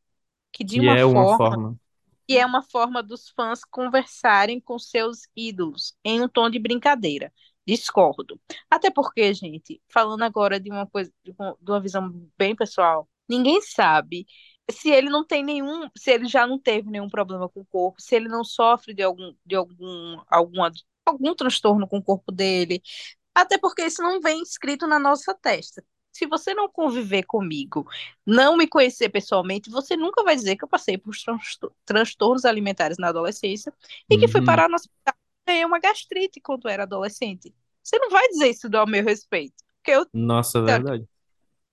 que 0.53 0.64
de 0.64 0.81
Que 0.81 0.81
uma 0.81 0.97
é 0.97 1.05
uma 1.05 1.37
forma 1.37 1.37
forma. 1.37 1.81
Que 2.27 2.39
é 2.39 2.47
uma 2.47 2.62
forma 2.62 3.03
dos 3.03 3.29
fãs 3.31 3.64
conversarem 3.64 4.61
com 4.61 4.79
seus 4.79 5.29
ídolos 5.37 5.95
em 6.05 6.20
um 6.20 6.29
tom 6.29 6.49
de 6.51 6.59
brincadeira. 6.59 7.33
Discordo. 7.66 8.41
Até 8.70 8.91
porque, 8.91 9.33
gente, 9.35 9.81
falando 9.89 10.23
agora 10.23 10.59
de 10.59 10.70
uma 10.70 10.87
coisa, 10.87 11.12
de 11.25 11.33
uma 11.70 11.81
visão 11.81 12.11
bem 12.37 12.57
pessoal, 12.57 13.09
ninguém 13.29 13.61
sabe 13.61 14.27
se 14.70 14.91
ele 14.91 15.09
não 15.11 15.25
tem 15.25 15.45
nenhum, 15.45 15.89
se 15.97 16.11
ele 16.11 16.27
já 16.27 16.47
não 16.47 16.59
teve 16.59 16.91
nenhum 16.91 17.09
problema 17.09 17.49
com 17.49 17.61
o 17.61 17.66
corpo, 17.66 18.01
se 18.01 18.14
ele 18.14 18.29
não 18.29 18.45
sofre 18.45 18.95
de 18.95 19.03
algum, 19.03 19.35
de 19.45 19.55
algum, 19.55 20.20
alguma, 20.29 20.73
algum 21.07 21.35
transtorno 21.35 21.87
com 21.89 21.99
o 21.99 22.03
corpo 22.03 22.33
dele. 22.33 22.83
Até 23.35 23.59
porque 23.59 23.85
isso 23.85 24.03
não 24.03 24.20
vem 24.20 24.43
escrito 24.43 24.87
na 24.87 24.99
nossa 24.99 25.35
testa. 25.35 25.85
Se 26.13 26.27
você 26.27 26.55
não 26.55 26.69
conviver 26.69 27.25
comigo, 27.25 27.87
não 28.27 28.57
me 28.57 28.67
conhecer 28.69 29.09
pessoalmente, 29.09 29.71
você 29.71 29.97
nunca 29.97 30.23
vai 30.23 30.37
dizer 30.37 30.57
que 30.57 30.65
eu 30.65 30.69
passei 30.69 30.99
por 30.99 31.15
transto- 31.17 31.75
transtornos 31.85 32.45
alimentares 32.45 32.99
na 32.99 33.09
adolescência 33.09 33.73
e 34.11 34.19
que 34.19 34.29
fui 34.29 34.43
Uhum. 34.43 34.43
parar 34.43 34.69
no 34.69 34.75
hospital 34.77 35.15
e 35.47 35.51
ganhei 35.51 35.65
uma 35.65 35.79
gastrite 35.81 36.41
quando 36.41 36.69
era 36.69 36.83
adolescente. 36.85 37.55
Você 37.83 37.99
não 37.99 38.11
vai 38.11 38.29
dizer 38.29 38.51
isso 38.51 38.69
ao 38.77 38.87
meu 38.87 39.05
respeito. 39.05 39.55
Porque 39.79 39.91
eu, 39.93 40.07
Nossa, 40.13 40.59
é 40.59 40.63
verdade. 40.63 41.07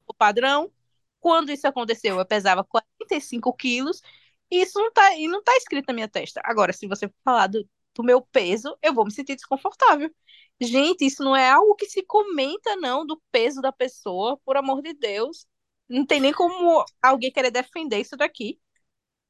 sou 0.06 0.16
padrão. 0.18 0.72
Quando 1.20 1.52
isso 1.52 1.68
aconteceu, 1.68 2.18
eu 2.20 2.26
pesava 2.26 2.64
45 2.64 3.54
quilos 3.54 4.02
e 4.50 4.62
isso 4.62 4.80
não 4.80 4.92
tá, 4.92 5.14
e 5.16 5.28
não 5.28 5.44
tá 5.44 5.56
escrito 5.58 5.88
na 5.88 5.94
minha 5.94 6.08
testa. 6.08 6.42
Agora, 6.46 6.72
se 6.74 6.88
você 6.88 7.12
falar 7.24 7.48
do, 7.48 7.68
do 7.96 8.04
meu 8.04 8.22
peso, 8.22 8.78
eu 8.82 8.94
vou 8.94 9.06
me 9.06 9.12
sentir 9.12 9.36
desconfortável. 9.36 10.14
Gente, 10.62 11.05
isso 11.05 11.24
não 11.24 11.36
é 11.36 11.49
algo 11.49 11.76
que 11.76 11.86
se 11.86 12.03
comenta, 12.03 12.76
não, 12.76 13.05
do 13.05 13.22
peso 13.32 13.62
da 13.62 13.72
pessoa, 13.72 14.38
por 14.45 14.57
amor 14.57 14.82
de 14.82 14.93
Deus. 14.93 15.45
Não 15.88 16.05
tem 16.05 16.20
nem 16.20 16.34
como 16.34 16.84
alguém 17.01 17.32
querer 17.32 17.51
defender 17.51 17.99
isso 17.99 18.18
daqui. 18.18 18.60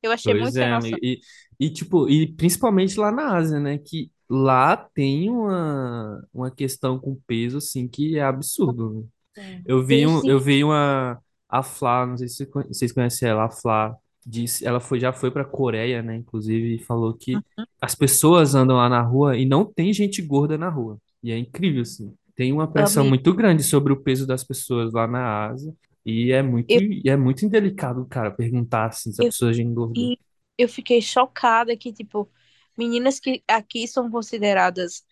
Eu 0.01 0.11
achei 0.11 0.34
Pois 0.34 0.43
muito 0.43 0.57
é, 0.57 0.71
amigo. 0.71 0.97
E, 1.01 1.19
e, 1.59 1.69
tipo, 1.69 2.09
e 2.09 2.32
principalmente 2.34 2.99
lá 2.99 3.11
na 3.11 3.36
Ásia, 3.36 3.59
né? 3.59 3.77
Que 3.77 4.11
lá 4.30 4.75
tem 4.75 5.30
uma, 5.30 6.25
uma 6.34 6.51
questão 6.51 6.99
com 6.99 7.19
peso, 7.27 7.57
assim, 7.57 7.88
que 7.88 8.17
é 8.17 8.23
absurdo. 8.23 9.07
né? 9.36 9.61
Eu 9.65 9.86
vi, 9.86 10.05
um, 10.05 10.25
eu 10.27 10.39
vi 10.39 10.63
uma. 10.63 11.21
A 11.47 11.63
Flá, 11.63 12.05
não 12.05 12.17
sei 12.17 12.27
se 12.27 12.45
vocês 12.45 12.91
conhecem 12.91 13.27
ela, 13.27 13.45
a 13.45 13.49
Flá, 13.49 13.95
disse, 14.25 14.65
ela 14.65 14.80
foi, 14.80 14.99
já 14.99 15.11
foi 15.11 15.32
pra 15.32 15.43
Coreia, 15.43 16.01
né? 16.01 16.15
Inclusive, 16.15 16.75
e 16.75 16.84
falou 16.84 17.13
que 17.15 17.34
as 17.82 17.95
pessoas 17.95 18.53
andam 18.53 18.77
lá 18.77 18.88
na 18.88 19.01
rua 19.01 19.36
e 19.36 19.45
não 19.45 19.65
tem 19.65 19.91
gente 19.91 20.21
gorda 20.21 20.57
na 20.57 20.69
rua. 20.69 20.99
E 21.24 21.32
é 21.32 21.38
incrível, 21.38 21.82
assim. 21.82 22.15
Tem 22.36 22.53
uma 22.53 22.72
pressão 22.72 23.03
amigo, 23.03 23.09
muito 23.09 23.34
grande 23.34 23.63
sobre 23.63 23.91
o 23.93 24.01
peso 24.01 24.26
das 24.26 24.43
pessoas 24.43 24.93
lá 24.93 25.07
na 25.07 25.47
Ásia. 25.47 25.74
E 26.05 26.32
é 26.32 26.41
muito, 26.41 26.78
eu, 26.78 26.82
e 26.82 27.03
é 27.09 27.17
muito 27.17 27.45
indelicado, 27.45 28.05
cara, 28.07 28.32
perguntar 28.32 28.86
assim 28.88 29.11
se 29.11 29.22
a 29.22 29.26
eu, 29.26 29.26
pessoa 29.26 29.53
já 29.53 29.61
engordou. 29.61 30.13
e 30.13 30.20
eu 30.57 30.70
fiquei 30.70 31.01
chocada 31.01 31.76
que, 31.78 31.93
tipo, 31.93 32.32
meninas 32.78 33.20
que 33.20 33.43
aqui 33.47 33.88
são 33.88 34.09
consideradas 34.11 35.05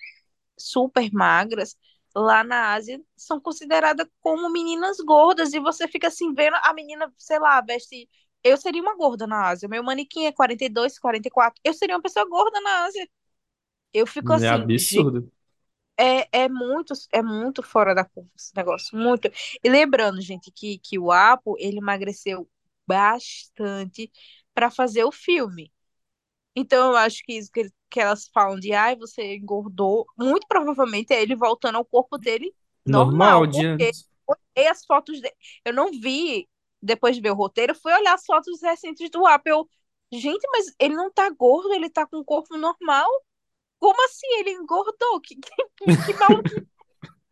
super 0.58 1.12
magras, 1.14 1.78
lá 2.16 2.44
na 2.44 2.74
Ásia 2.74 3.02
são 3.18 3.40
consideradas 3.42 4.08
como 4.22 4.50
meninas 4.52 4.98
gordas, 5.00 5.54
e 5.54 5.60
você 5.60 5.88
fica 5.88 6.08
assim, 6.10 6.34
vendo 6.34 6.56
a 6.64 6.74
menina, 6.74 7.14
sei 7.18 7.40
lá, 7.40 7.62
veste. 7.62 8.10
Eu 8.44 8.58
seria 8.58 8.82
uma 8.82 8.96
gorda 8.98 9.28
na 9.28 9.50
Ásia. 9.50 9.70
Meu 9.70 9.84
manequim 9.84 10.26
é 10.26 10.32
42, 10.34 11.00
44. 11.00 11.62
Eu 11.64 11.74
seria 11.74 11.96
uma 11.96 12.02
pessoa 12.02 12.26
gorda 12.30 12.62
na 12.62 12.86
Ásia. 12.86 13.10
Eu 13.94 14.08
fico 14.08 14.34
É 14.42 14.48
assim, 14.48 14.68
gente, 14.76 15.12
absurdo. 15.12 15.32
É, 15.98 16.28
é 16.44 16.50
muito, 16.50 16.94
é 17.12 17.22
muito 17.22 17.64
fora 17.64 17.94
da 17.96 18.06
curva 18.06 18.30
esse 18.38 18.56
negócio, 18.56 18.98
muito. 18.98 19.30
E 19.64 19.70
lembrando, 19.70 20.22
gente, 20.22 20.52
que, 20.52 20.80
que 20.80 21.00
o 21.00 21.12
Apo, 21.12 21.56
ele 21.60 21.78
emagreceu 21.80 22.50
bastante 22.88 24.12
para 24.54 24.72
fazer 24.72 25.04
o 25.04 25.12
filme. 25.12 25.72
Então, 26.56 26.92
eu 26.92 26.98
acho 26.98 27.24
que 27.24 27.34
isso 27.34 27.52
que, 27.52 27.70
que 27.90 28.00
elas 28.00 28.28
falam 28.34 28.60
de, 28.60 28.74
ai, 28.74 28.96
você 28.96 29.36
engordou, 29.36 30.06
muito 30.18 30.48
provavelmente 30.48 31.14
é 31.14 31.22
ele 31.22 31.36
voltando 31.36 31.76
ao 31.78 31.86
corpo 31.86 32.18
dele 32.18 32.54
Normal, 32.86 33.42
normal, 33.42 33.66
porque 33.66 33.96
olhei 34.26 34.68
as 34.68 34.86
fotos 34.86 35.22
dele. 35.22 35.36
Eu 35.66 35.74
não 35.74 35.92
vi, 35.92 36.50
depois 36.82 37.16
de 37.16 37.22
ver 37.22 37.32
o 37.32 37.36
roteiro, 37.36 37.76
fui 37.76 37.94
olhar 37.94 38.14
as 38.16 38.26
fotos 38.26 38.62
recentes 38.62 39.10
do 39.12 39.26
Apple. 39.28 39.52
Eu, 39.52 39.70
gente, 40.12 40.48
mas 40.52 40.74
ele 40.80 40.96
não 40.96 41.12
tá 41.12 41.30
gordo, 41.30 41.74
ele 41.74 41.90
tá 41.90 42.08
com 42.08 42.18
o 42.18 42.26
corpo 42.26 42.58
normal? 42.58 43.08
Como 43.80 44.04
assim? 44.06 44.28
Ele 44.40 44.52
engordou? 44.52 45.22
Que, 45.22 45.36
que, 45.36 45.98
que 46.06 46.14
maluquice, 46.14 46.62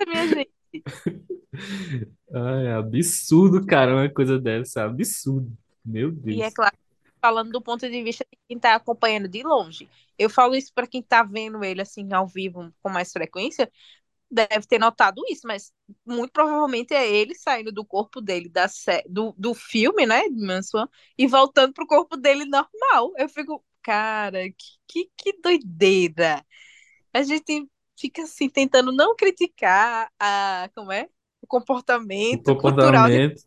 minha 0.07 0.27
gente. 0.27 0.53
Ai, 2.33 2.67
é 2.67 2.73
absurdo, 2.73 3.65
cara, 3.65 3.95
uma 3.95 4.09
coisa 4.09 4.39
dessa. 4.39 4.81
é 4.81 4.83
Absurdo. 4.85 5.55
Meu 5.83 6.11
E 6.29 6.41
é 6.41 6.51
Deus. 6.51 6.51
claro, 6.51 6.75
falando 7.21 7.51
do 7.51 7.61
ponto 7.61 7.89
de 7.89 8.03
vista 8.03 8.25
de 8.31 8.37
quem 8.47 8.59
tá 8.59 8.75
acompanhando 8.75 9.27
de 9.27 9.43
longe. 9.43 9.89
Eu 10.17 10.29
falo 10.29 10.55
isso 10.55 10.73
para 10.73 10.87
quem 10.87 11.01
tá 11.03 11.23
vendo 11.23 11.63
ele 11.63 11.81
assim 11.81 12.11
ao 12.13 12.27
vivo 12.27 12.73
com 12.81 12.89
mais 12.89 13.11
frequência, 13.11 13.71
deve 14.31 14.67
ter 14.67 14.79
notado 14.79 15.21
isso, 15.29 15.47
mas 15.47 15.73
muito 16.05 16.31
provavelmente 16.33 16.93
é 16.93 17.09
ele 17.09 17.35
saindo 17.35 17.71
do 17.71 17.85
corpo 17.85 18.21
dele, 18.21 18.49
da 18.49 18.67
sé 18.67 19.03
do, 19.09 19.33
do 19.37 19.53
filme, 19.55 20.05
né, 20.07 20.29
de 20.29 20.45
Manson, 20.45 20.87
e 21.17 21.27
voltando 21.27 21.73
pro 21.73 21.87
corpo 21.87 22.17
dele 22.17 22.45
normal. 22.45 23.13
Eu 23.17 23.29
fico, 23.29 23.63
cara, 23.85 24.49
que, 24.51 24.79
que, 24.87 25.11
que 25.17 25.41
doideira. 25.41 26.45
A 27.13 27.23
gente 27.23 27.69
fica 27.99 28.23
assim, 28.23 28.49
tentando 28.49 28.91
não 28.93 29.15
criticar 29.15 30.11
a, 30.19 30.69
como 30.75 30.91
é? 30.91 31.09
O 31.41 31.47
O 32.29 32.37
comportamento 32.37 32.55
cultural 32.55 33.09
de 33.09 33.21
comportamento. 33.21 33.41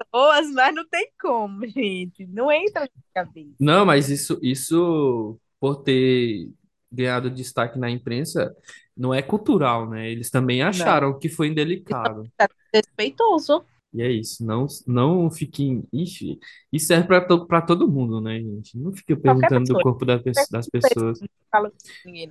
pessoas, 0.00 0.50
mas 0.52 0.74
não 0.74 0.88
tem 0.88 1.12
como, 1.20 1.66
gente. 1.68 2.26
Não 2.26 2.50
entra 2.52 2.82
na 2.82 2.88
cabeça. 3.24 3.58
Não, 3.58 3.86
mas 3.86 4.08
isso, 4.10 4.38
isso 4.42 5.38
por 5.60 5.82
ter 5.82 6.50
ganhado 6.90 7.30
destaque 7.30 7.78
na 7.78 7.90
imprensa, 7.90 8.54
não 8.96 9.12
é 9.14 9.22
cultural, 9.22 9.88
né? 9.88 10.10
Eles 10.10 10.30
também 10.30 10.62
Não. 10.70 11.00
acharam 11.02 11.18
que 11.18 11.28
foi 11.28 11.48
indelicado. 11.48 12.30
Desrespeitoso. 12.72 13.64
E 13.94 14.02
é 14.02 14.10
isso. 14.10 14.44
Não, 14.44 14.66
não 14.86 15.30
fiquem. 15.30 15.84
Ixi, 15.92 16.38
isso 16.72 16.88
serve 16.88 17.06
para 17.06 17.20
to, 17.24 17.46
para 17.46 17.62
todo 17.62 17.88
mundo, 17.88 18.20
né, 18.20 18.40
gente? 18.40 18.76
Não 18.76 18.92
fica 18.92 19.14
Qualquer 19.16 19.48
perguntando 19.48 19.72
do 19.72 19.80
corpo 19.80 20.04
da 20.04 20.20
das 20.50 20.68
pessoas. 20.68 21.20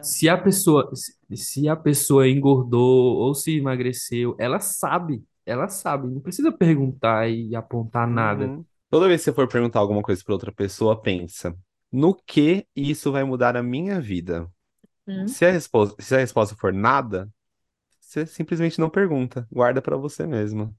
Se 0.01 0.27
a 0.27 0.37
pessoa, 0.37 0.91
se 0.93 1.13
se 1.35 1.69
a 1.69 1.75
pessoa 1.75 2.27
engordou 2.27 3.15
ou 3.15 3.33
se 3.33 3.57
emagreceu, 3.57 4.35
ela 4.37 4.59
sabe, 4.59 5.23
ela 5.45 5.67
sabe, 5.69 6.07
não 6.07 6.19
precisa 6.19 6.51
perguntar 6.51 7.29
e 7.29 7.55
apontar 7.55 8.07
nada. 8.07 8.45
Uhum. 8.45 8.65
Toda 8.89 9.07
vez 9.07 9.21
que 9.21 9.25
você 9.25 9.33
for 9.33 9.47
perguntar 9.47 9.79
alguma 9.79 10.03
coisa 10.03 10.21
para 10.23 10.33
outra 10.33 10.51
pessoa, 10.51 11.01
pensa: 11.01 11.55
no 11.91 12.13
que 12.13 12.67
isso 12.75 13.11
vai 13.11 13.23
mudar 13.23 13.55
a 13.55 13.63
minha 13.63 14.01
vida? 14.01 14.49
Hum. 15.07 15.27
Se 15.27 15.45
a 15.45 15.51
resposta, 15.51 16.01
se 16.01 16.13
a 16.13 16.19
resposta 16.19 16.55
for 16.55 16.73
nada, 16.73 17.29
você 17.99 18.25
simplesmente 18.25 18.79
não 18.79 18.89
pergunta, 18.89 19.47
guarda 19.51 19.81
para 19.81 19.97
você 19.97 20.27
mesmo. 20.27 20.75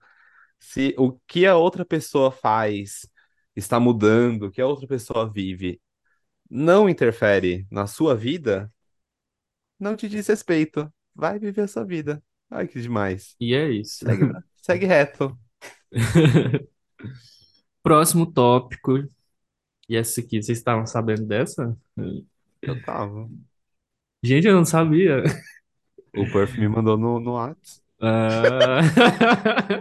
Se 0.64 0.94
o 0.98 1.12
que 1.28 1.46
a 1.46 1.56
outra 1.56 1.84
pessoa 1.84 2.32
faz 2.32 3.06
está 3.54 3.78
mudando, 3.78 4.46
o 4.46 4.50
que 4.50 4.62
a 4.62 4.66
outra 4.66 4.88
pessoa 4.88 5.30
vive, 5.30 5.80
não 6.50 6.88
interfere 6.88 7.66
na 7.70 7.86
sua 7.86 8.16
vida, 8.16 8.72
não 9.78 9.94
te 9.94 10.08
diz 10.08 10.26
respeito. 10.26 10.92
Vai 11.14 11.38
viver 11.38 11.60
a 11.60 11.68
sua 11.68 11.84
vida. 11.84 12.20
Ai, 12.50 12.66
que 12.66 12.80
demais. 12.80 13.36
E 13.38 13.54
é 13.54 13.70
isso. 13.70 14.04
Segue, 14.04 14.32
segue 14.56 14.86
reto. 14.86 15.38
Próximo 17.82 18.32
tópico. 18.32 19.06
E 19.86 19.96
essa 19.96 20.20
aqui, 20.22 20.42
vocês 20.42 20.58
estavam 20.58 20.86
sabendo 20.86 21.26
dessa? 21.26 21.76
Eu 22.62 22.82
tava. 22.82 23.28
Gente, 24.22 24.48
eu 24.48 24.56
não 24.56 24.64
sabia. 24.64 25.22
O 26.16 26.24
Perf 26.32 26.58
me 26.58 26.68
mandou 26.68 26.96
no, 26.96 27.20
no 27.20 27.34
Whats. 27.34 27.82
Ah. 28.00 28.80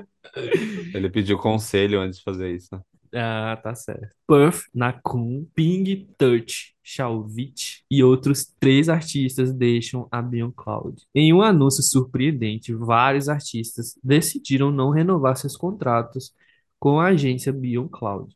Ele 0.93 1.09
pediu 1.09 1.37
conselho 1.37 1.99
antes 1.99 2.19
de 2.19 2.23
fazer 2.23 2.55
isso. 2.55 2.69
Ah, 3.15 3.59
tá 3.61 3.75
certo. 3.75 4.07
Puff, 4.25 4.67
Nakun, 4.73 5.45
Ping, 5.53 6.07
Touch, 6.17 6.75
Shalvit 6.81 7.85
e 7.89 8.03
outros 8.03 8.51
três 8.59 8.89
artistas 8.89 9.53
deixam 9.53 10.07
a 10.11 10.21
Beyond 10.21 10.53
Cloud. 10.55 11.03
Em 11.13 11.31
um 11.31 11.41
anúncio 11.41 11.83
surpreendente, 11.83 12.73
vários 12.73 13.29
artistas 13.29 13.97
decidiram 14.03 14.71
não 14.71 14.89
renovar 14.89 15.37
seus 15.37 15.55
contratos 15.55 16.33
com 16.79 16.99
a 16.99 17.07
agência 17.09 17.53
Beyond 17.53 17.89
Cloud. 17.91 18.35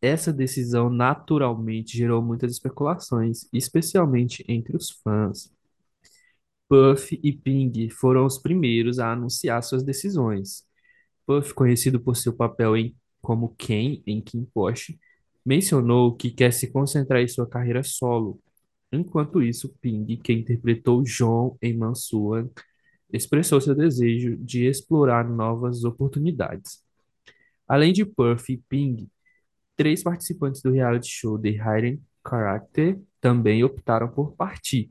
Essa 0.00 0.32
decisão 0.32 0.88
naturalmente 0.90 1.96
gerou 1.96 2.22
muitas 2.22 2.52
especulações, 2.52 3.46
especialmente 3.52 4.44
entre 4.48 4.76
os 4.76 4.90
fãs. 4.90 5.52
Puff 6.68 7.18
e 7.22 7.32
Ping 7.32 7.88
foram 7.90 8.26
os 8.26 8.38
primeiros 8.38 8.98
a 8.98 9.12
anunciar 9.12 9.62
suas 9.62 9.82
decisões. 9.84 10.65
Puff, 11.26 11.52
conhecido 11.54 12.00
por 12.00 12.16
seu 12.16 12.32
papel 12.32 12.76
em, 12.76 12.96
como 13.20 13.54
Ken 13.56 14.02
em 14.06 14.20
Kim 14.20 14.44
Porsche, 14.54 14.98
mencionou 15.44 16.14
que 16.16 16.30
quer 16.30 16.52
se 16.52 16.70
concentrar 16.70 17.20
em 17.20 17.28
sua 17.28 17.48
carreira 17.48 17.82
solo. 17.82 18.40
Enquanto 18.92 19.42
isso, 19.42 19.74
Ping, 19.80 20.06
que 20.16 20.32
interpretou 20.32 21.02
John 21.02 21.56
em 21.60 21.76
Mansuan, 21.76 22.48
expressou 23.12 23.60
seu 23.60 23.74
desejo 23.74 24.36
de 24.36 24.64
explorar 24.66 25.28
novas 25.28 25.84
oportunidades. 25.84 26.82
Além 27.66 27.92
de 27.92 28.04
Puff 28.04 28.52
e 28.52 28.58
Ping, 28.68 29.08
três 29.76 30.02
participantes 30.02 30.62
do 30.62 30.70
reality 30.70 31.08
show 31.08 31.38
The 31.38 31.50
Hidden 31.50 32.00
Character 32.26 32.98
também 33.20 33.64
optaram 33.64 34.08
por 34.08 34.32
partir. 34.32 34.90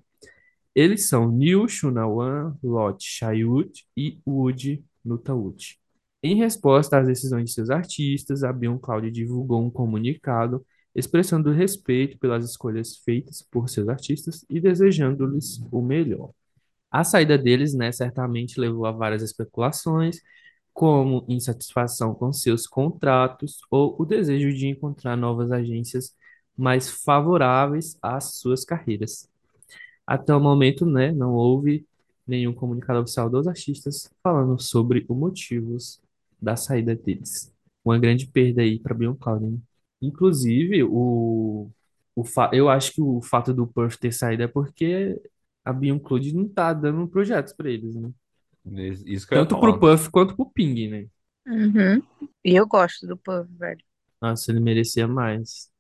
Eles 0.74 1.08
são 1.08 1.32
Neil 1.32 1.68
Shunawan, 1.68 2.58
Lot 2.62 3.04
Shayut 3.04 3.86
e 3.96 4.20
Woody 4.28 4.84
Nutaut. 5.04 5.80
Em 6.28 6.38
resposta 6.38 6.98
às 6.98 7.06
decisões 7.06 7.46
de 7.46 7.54
seus 7.54 7.70
artistas, 7.70 8.44
a 8.44 8.52
Beyond 8.52 8.82
Cloud 8.82 9.12
divulgou 9.12 9.64
um 9.64 9.70
comunicado 9.70 10.66
expressando 10.96 11.52
respeito 11.52 12.18
pelas 12.18 12.44
escolhas 12.44 12.98
feitas 12.98 13.44
por 13.44 13.70
seus 13.70 13.88
artistas 13.88 14.44
e 14.50 14.60
desejando-lhes 14.60 15.62
o 15.72 15.84
melhor. 15.84 16.32
A 16.90 17.04
saída 17.04 17.38
deles, 17.38 17.76
né, 17.76 17.92
certamente 17.92 18.60
levou 18.60 18.88
a 18.88 18.92
várias 18.92 19.22
especulações, 19.22 20.20
como 20.74 21.24
insatisfação 21.30 22.16
com 22.16 22.34
seus 22.34 22.66
contratos 22.66 23.60
ou 23.70 23.96
o 24.00 24.04
desejo 24.04 24.52
de 24.52 24.66
encontrar 24.66 25.16
novas 25.16 25.52
agências 25.52 26.16
mais 26.58 26.90
favoráveis 26.90 28.00
às 28.02 28.40
suas 28.40 28.66
carreiras. 28.66 29.30
Até 30.08 30.36
o 30.36 30.40
momento, 30.40 30.88
né, 30.88 31.12
não 31.12 31.36
houve 31.36 31.86
nenhum 32.26 32.52
comunicado 32.52 33.02
oficial 33.02 33.30
dos 33.30 33.48
artistas 33.48 34.12
falando 34.24 34.60
sobre 34.60 35.06
os 35.08 35.16
motivos 35.16 36.04
da 36.42 36.56
saída 36.56 36.96
deles. 36.96 37.54
Uma 37.84 38.00
grande 38.00 38.28
perda 38.28 38.62
aí 38.62 38.80
para 38.80 38.94
Beyond 38.96 39.20
Cloud, 39.20 39.46
né? 39.46 39.58
Inclusive, 40.02 40.84
o, 40.84 41.70
o 42.16 42.24
fa 42.24 42.50
eu 42.54 42.70
acho 42.70 42.94
que 42.94 43.02
o 43.02 43.22
fato 43.22 43.54
do 43.54 43.68
Perth 43.68 43.98
ter 43.98 44.12
saído 44.12 44.44
é 44.44 44.48
porque 44.48 45.20
a 45.64 45.74
Beyond 45.74 46.02
Cloud 46.04 46.34
não 46.36 46.48
tá 46.48 46.74
dando 46.74 47.08
projetos 47.08 47.54
para 47.54 47.70
eles, 47.70 47.96
né? 47.96 48.12
Isso 49.06 49.28
que 49.28 49.34
eu 49.34 49.40
ia 49.40 49.44
Tanto 49.44 49.60
pro 49.60 49.74
falar. 49.74 49.80
Puff 49.80 50.10
quanto 50.10 50.36
pro 50.36 50.50
Ping, 50.52 50.90
né? 50.90 51.08
Uhum. 51.48 52.02
E 52.44 52.56
eu 52.56 52.68
gosto 52.68 53.08
do 53.08 53.18
Puff, 53.18 53.48
velho. 53.58 53.84
Nossa, 54.22 54.52
ele 54.52 54.60
merecia 54.60 55.08
mais. 55.08 55.72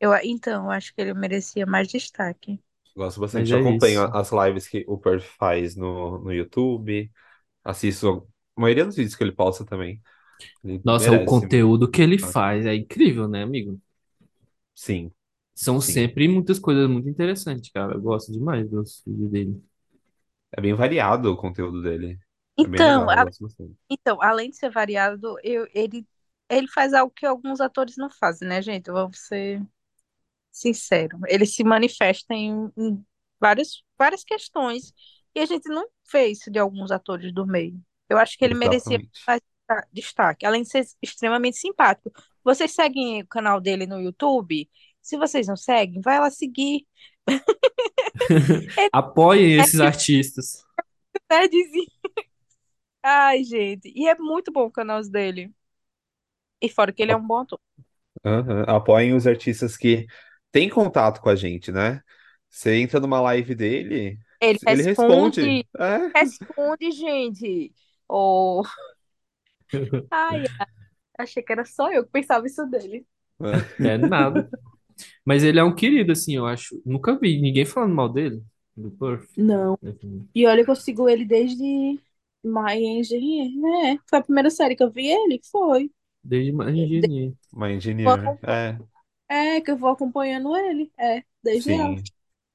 Eu, 0.00 0.12
então, 0.24 0.64
eu 0.64 0.70
acho 0.70 0.94
que 0.94 1.00
ele 1.00 1.14
merecia 1.14 1.64
mais 1.66 1.88
destaque. 1.88 2.60
Gosto 2.96 3.20
Mas 3.34 3.48
bastante. 3.48 3.52
Eu 3.52 3.58
é 3.58 3.60
acompanho 3.60 4.04
isso. 4.04 4.16
as 4.16 4.30
lives 4.32 4.68
que 4.68 4.84
o 4.88 4.98
Perth 4.98 5.24
faz 5.38 5.76
no, 5.76 6.18
no 6.18 6.32
YouTube. 6.32 7.10
Assisto 7.64 8.28
maioria 8.56 8.84
dos 8.84 8.96
vídeos 8.96 9.14
que 9.16 9.24
ele 9.24 9.32
posta 9.32 9.64
também. 9.64 10.02
Ele 10.64 10.84
Nossa, 10.84 11.12
o 11.12 11.22
merece. 11.22 11.24
conteúdo 11.24 11.90
que 11.90 12.02
ele 12.02 12.18
Nossa. 12.20 12.40
faz 12.42 12.66
é 12.66 12.74
incrível, 12.74 13.28
né, 13.28 13.42
amigo? 13.42 13.80
Sim, 14.74 15.12
São 15.54 15.80
sim. 15.80 15.80
sempre 15.80 16.28
muitas 16.28 16.58
coisas 16.58 16.88
muito 16.88 17.08
interessantes, 17.08 17.70
cara. 17.70 17.94
Eu 17.94 18.00
gosto 18.02 18.32
demais 18.32 18.68
dos 18.70 19.02
vídeos 19.06 19.30
dele. 19.30 19.64
É 20.52 20.60
bem 20.60 20.74
variado 20.74 21.32
o 21.32 21.36
conteúdo 21.38 21.82
dele. 21.82 22.18
É 22.64 22.68
Então, 22.68 22.68
legal, 22.68 23.14
eu 23.16 23.20
a- 23.20 23.30
então, 23.90 24.22
além 24.22 24.50
de 24.50 24.56
ser 24.56 24.70
variado, 24.70 25.36
eu, 25.44 25.66
ele, 25.74 26.06
ele 26.50 26.68
faz 26.68 26.94
algo 26.94 27.12
que 27.14 27.26
alguns 27.26 27.60
atores 27.60 27.96
não 27.96 28.10
fazem, 28.10 28.48
né, 28.48 28.62
gente? 28.62 28.90
Vamos 28.90 29.20
ser 29.20 29.62
sinceros. 30.52 31.20
Ele 31.28 31.46
se 31.46 31.64
manifesta 31.64 32.34
em, 32.34 32.70
em 32.78 33.06
várias, 33.40 33.82
várias 33.98 34.24
questões 34.24 34.92
e 35.34 35.40
a 35.40 35.46
gente 35.46 35.68
não 35.68 35.86
vê 36.12 36.28
isso 36.28 36.50
de 36.50 36.58
alguns 36.58 36.90
atores 36.92 37.32
do 37.34 37.46
meio. 37.46 37.80
Eu 38.12 38.18
acho 38.18 38.36
que 38.38 38.44
ele 38.44 38.54
merecia 38.54 38.98
mais 39.26 39.40
desta- 39.68 39.88
destaque, 39.92 40.46
além 40.46 40.62
de 40.62 40.68
ser 40.68 40.84
extremamente 41.02 41.56
simpático. 41.58 42.10
Vocês 42.44 42.72
seguem 42.74 43.22
o 43.22 43.26
canal 43.26 43.60
dele 43.60 43.86
no 43.86 44.00
YouTube? 44.00 44.68
Se 45.00 45.16
vocês 45.16 45.46
não 45.46 45.56
seguem, 45.56 46.00
vai 46.00 46.18
lá 46.20 46.30
seguir. 46.30 46.86
Apoiem 48.92 49.60
esses 49.60 49.80
artistas. 49.80 50.64
Ai, 53.02 53.42
gente. 53.44 53.92
E 53.94 54.08
é 54.08 54.14
muito 54.16 54.52
bom 54.52 54.66
o 54.66 54.70
canal 54.70 55.00
dele. 55.02 55.52
E 56.60 56.68
fora 56.68 56.92
que 56.92 57.02
ele 57.02 57.12
é 57.12 57.16
um 57.16 57.26
bom 57.26 57.38
ator. 57.38 57.58
Aham. 58.24 58.64
Apoiem 58.68 59.14
os 59.14 59.26
artistas 59.26 59.76
que 59.76 60.06
têm 60.52 60.68
contato 60.68 61.20
com 61.20 61.28
a 61.28 61.34
gente, 61.34 61.72
né? 61.72 62.00
Você 62.48 62.76
entra 62.76 63.00
numa 63.00 63.20
live 63.20 63.54
dele, 63.54 64.18
Ele 64.40 64.58
ele 64.66 64.82
responde. 64.82 65.40
responde, 65.40 65.68
É. 65.78 66.18
responde, 66.18 66.90
gente. 66.92 67.72
Oh. 68.08 68.64
Ai, 70.10 70.44
ai. 70.58 70.66
achei 71.18 71.42
que 71.42 71.52
era 71.52 71.64
só 71.64 71.92
eu 71.92 72.04
que 72.04 72.12
pensava 72.12 72.46
isso 72.46 72.66
dele. 72.66 73.06
É 73.84 73.98
nada. 73.98 74.50
Mas 75.24 75.44
ele 75.44 75.58
é 75.60 75.64
um 75.64 75.74
querido, 75.74 76.12
assim, 76.12 76.36
eu 76.36 76.46
acho. 76.46 76.80
Nunca 76.86 77.18
vi 77.18 77.40
ninguém 77.40 77.64
falando 77.66 77.94
mal 77.94 78.08
dele, 78.12 78.42
do 78.76 78.90
Puff. 78.92 79.26
Não. 79.36 79.78
E 80.34 80.46
olha 80.46 80.64
que 80.64 80.70
eu 80.70 80.76
sigo 80.76 81.08
ele 81.08 81.24
desde 81.24 81.64
My 82.44 82.74
Engineer, 82.76 83.50
né? 83.60 83.98
Foi 84.08 84.18
a 84.20 84.22
primeira 84.22 84.50
série 84.50 84.76
que 84.76 84.82
eu 84.82 84.90
vi 84.90 85.08
ele, 85.08 85.40
foi. 85.50 85.90
Desde 86.24 86.52
mais 86.52 86.74
engenharia. 86.74 87.32
Uma 87.52 87.70
engineer. 87.72 88.38
É, 88.42 88.78
É, 89.28 89.60
que 89.60 89.70
eu 89.70 89.76
vou 89.78 89.90
acompanhando 89.90 90.54
ele. 90.56 90.92
É, 90.98 91.24
desde 91.42 91.72
ela. 91.72 91.96
sim. 91.96 92.08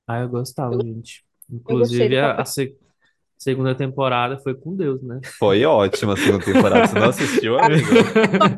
Ah, 0.08 0.20
eu 0.22 0.30
gostava, 0.30 0.82
gente. 0.82 1.26
Eu 1.68 1.78
gostei 1.78 2.10
Inclusive, 2.10 2.18
do 2.18 2.18
a, 2.18 2.36
papel. 2.36 2.42
a 2.42 2.46
se- 2.46 2.78
segunda 3.38 3.76
temporada 3.76 4.38
foi 4.40 4.56
com 4.56 4.76
Deus, 4.76 5.02
né? 5.04 5.20
Foi 5.38 5.64
ótima 5.66 6.14
a 6.14 6.18
segunda 6.18 6.44
temporada. 6.44 6.88
Você 6.88 7.00
não 7.00 7.10
assistiu, 7.10 7.58
amigo? 7.62 7.88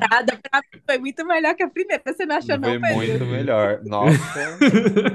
Nada, 0.09 0.39
pra 0.49 0.61
mim 0.73 0.81
foi 0.85 0.97
muito 0.97 1.25
melhor 1.25 1.55
que 1.55 1.63
a 1.63 1.69
primeira. 1.69 2.01
Você 2.05 2.25
não 2.25 2.37
achou, 2.37 2.57
Foi 2.57 2.57
não, 2.57 2.81
Pedro? 2.81 2.95
muito 2.95 3.25
melhor. 3.25 3.81
Nossa. 3.85 4.57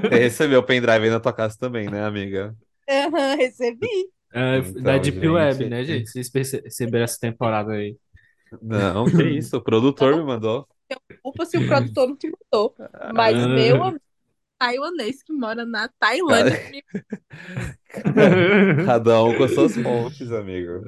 Você 0.01 0.15
recebeu 0.19 0.59
o 0.59 0.63
pendrive 0.63 1.03
aí 1.05 1.09
na 1.09 1.19
tua 1.19 1.33
casa 1.33 1.57
também, 1.59 1.89
né, 1.89 2.03
amiga? 2.05 2.55
Aham, 2.89 3.35
recebi. 3.35 3.87
É, 4.33 4.57
Então, 4.57 4.83
da 4.83 4.97
Deep 4.97 5.27
Web, 5.27 5.53
gente. 5.59 5.69
né, 5.69 5.83
gente? 5.83 6.09
Vocês 6.09 6.29
perce- 6.29 6.61
perceberam 6.61 7.03
essa 7.05 7.17
temporada 7.19 7.71
aí. 7.73 7.95
Não, 8.61 9.05
que 9.05 9.23
isso. 9.23 9.57
O 9.57 9.61
produtor 9.61 10.15
me 10.15 10.23
mandou. 10.23 10.67
Desculpa 11.09 11.45
se 11.45 11.57
o 11.57 11.65
produtor 11.67 12.07
não 12.09 12.15
te 12.15 12.29
mandou. 12.31 12.75
Mas 13.13 13.35
Ah. 13.43 13.47
meu 13.47 13.83
amigo 13.83 14.01
taiwanês 14.57 15.23
que 15.23 15.33
mora 15.33 15.65
na 15.65 15.87
Tailândia 15.99 16.59
Cada 18.85 19.23
um 19.23 19.37
com 19.37 19.47
suas 19.47 19.75
fontes, 19.75 20.31
amigo. 20.31 20.81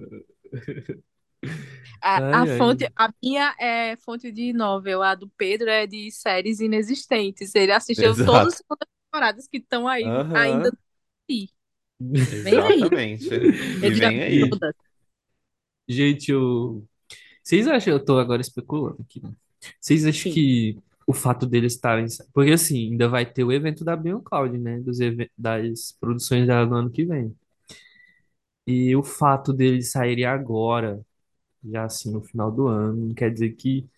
A, 2.02 2.18
a 2.18 2.42
Ai, 2.42 2.50
ai. 2.52 2.58
fonte, 2.58 2.92
a 2.96 3.14
minha 3.22 3.56
é 3.60 3.96
fonte 3.98 4.32
de 4.32 4.54
novel, 4.54 5.02
a 5.02 5.16
do 5.16 5.30
Pedro 5.38 5.70
é 5.70 5.88
de 5.88 6.12
séries 6.12 6.60
inexistentes. 6.60 7.54
Ele 7.56 7.72
assistiu 7.72 8.12
Exato. 8.12 8.32
todas 8.32 8.54
as 8.54 8.78
temporadas 9.08 9.48
que 9.48 9.58
estão 9.58 9.88
aí, 9.88 10.04
Aham. 10.04 10.38
ainda. 10.38 10.72
Vem. 11.30 11.50
Exatamente. 12.00 13.26
E 13.34 13.90
vem 13.90 13.92
vi 13.92 14.06
aí. 14.06 14.50
todas. 14.50 14.74
Gente, 15.88 16.32
eu... 16.32 16.86
vocês 17.42 17.68
acham, 17.68 17.94
eu 17.94 18.04
tô 18.04 18.20
agora 18.20 18.42
especulando 18.42 19.02
aqui, 19.02 19.22
né? 19.22 19.32
Vocês 19.80 20.06
acham 20.06 20.24
Sim. 20.24 20.34
que 20.34 20.80
o 21.08 21.14
fato 21.14 21.48
deles 21.48 21.76
estarem. 21.76 22.08
Porque 22.34 22.52
assim, 22.54 22.92
ainda 22.92 23.10
vai 23.10 23.26
ter 23.28 23.46
o 23.46 23.54
evento 23.54 23.86
da 23.86 23.98
Beyond 23.98 24.26
Cloud, 24.26 24.60
né? 24.60 24.80
Dos 24.82 25.02
eve- 25.02 25.32
das 25.38 25.94
produções 26.00 26.48
dela 26.48 26.68
no 26.68 26.76
ano 26.78 26.92
que 26.92 27.06
vem. 27.06 27.36
E 28.66 28.96
o 28.96 29.04
fato 29.04 29.54
deles 29.54 29.92
saírem 29.92 30.26
agora, 30.26 31.02
já 31.64 31.86
assim, 31.86 32.12
no 32.14 32.24
final 32.24 32.52
do 32.52 32.68
ano, 32.68 33.14
quer 33.16 33.32
dizer 33.34 33.54
que 33.56 33.90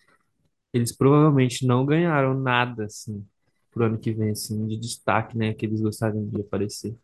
eles 0.72 0.92
provavelmente 0.96 1.66
não 1.66 1.86
ganharam 1.86 2.34
nada, 2.40 2.86
assim, 2.86 3.26
pro 3.70 3.86
ano 3.86 3.98
que 4.00 4.12
vem, 4.12 4.30
assim, 4.32 4.66
de 4.66 4.78
destaque, 4.78 5.36
né? 5.38 5.54
Que 5.54 5.66
eles 5.66 5.80
gostariam 5.82 6.26
de 6.28 6.40
aparecer. 6.42 6.96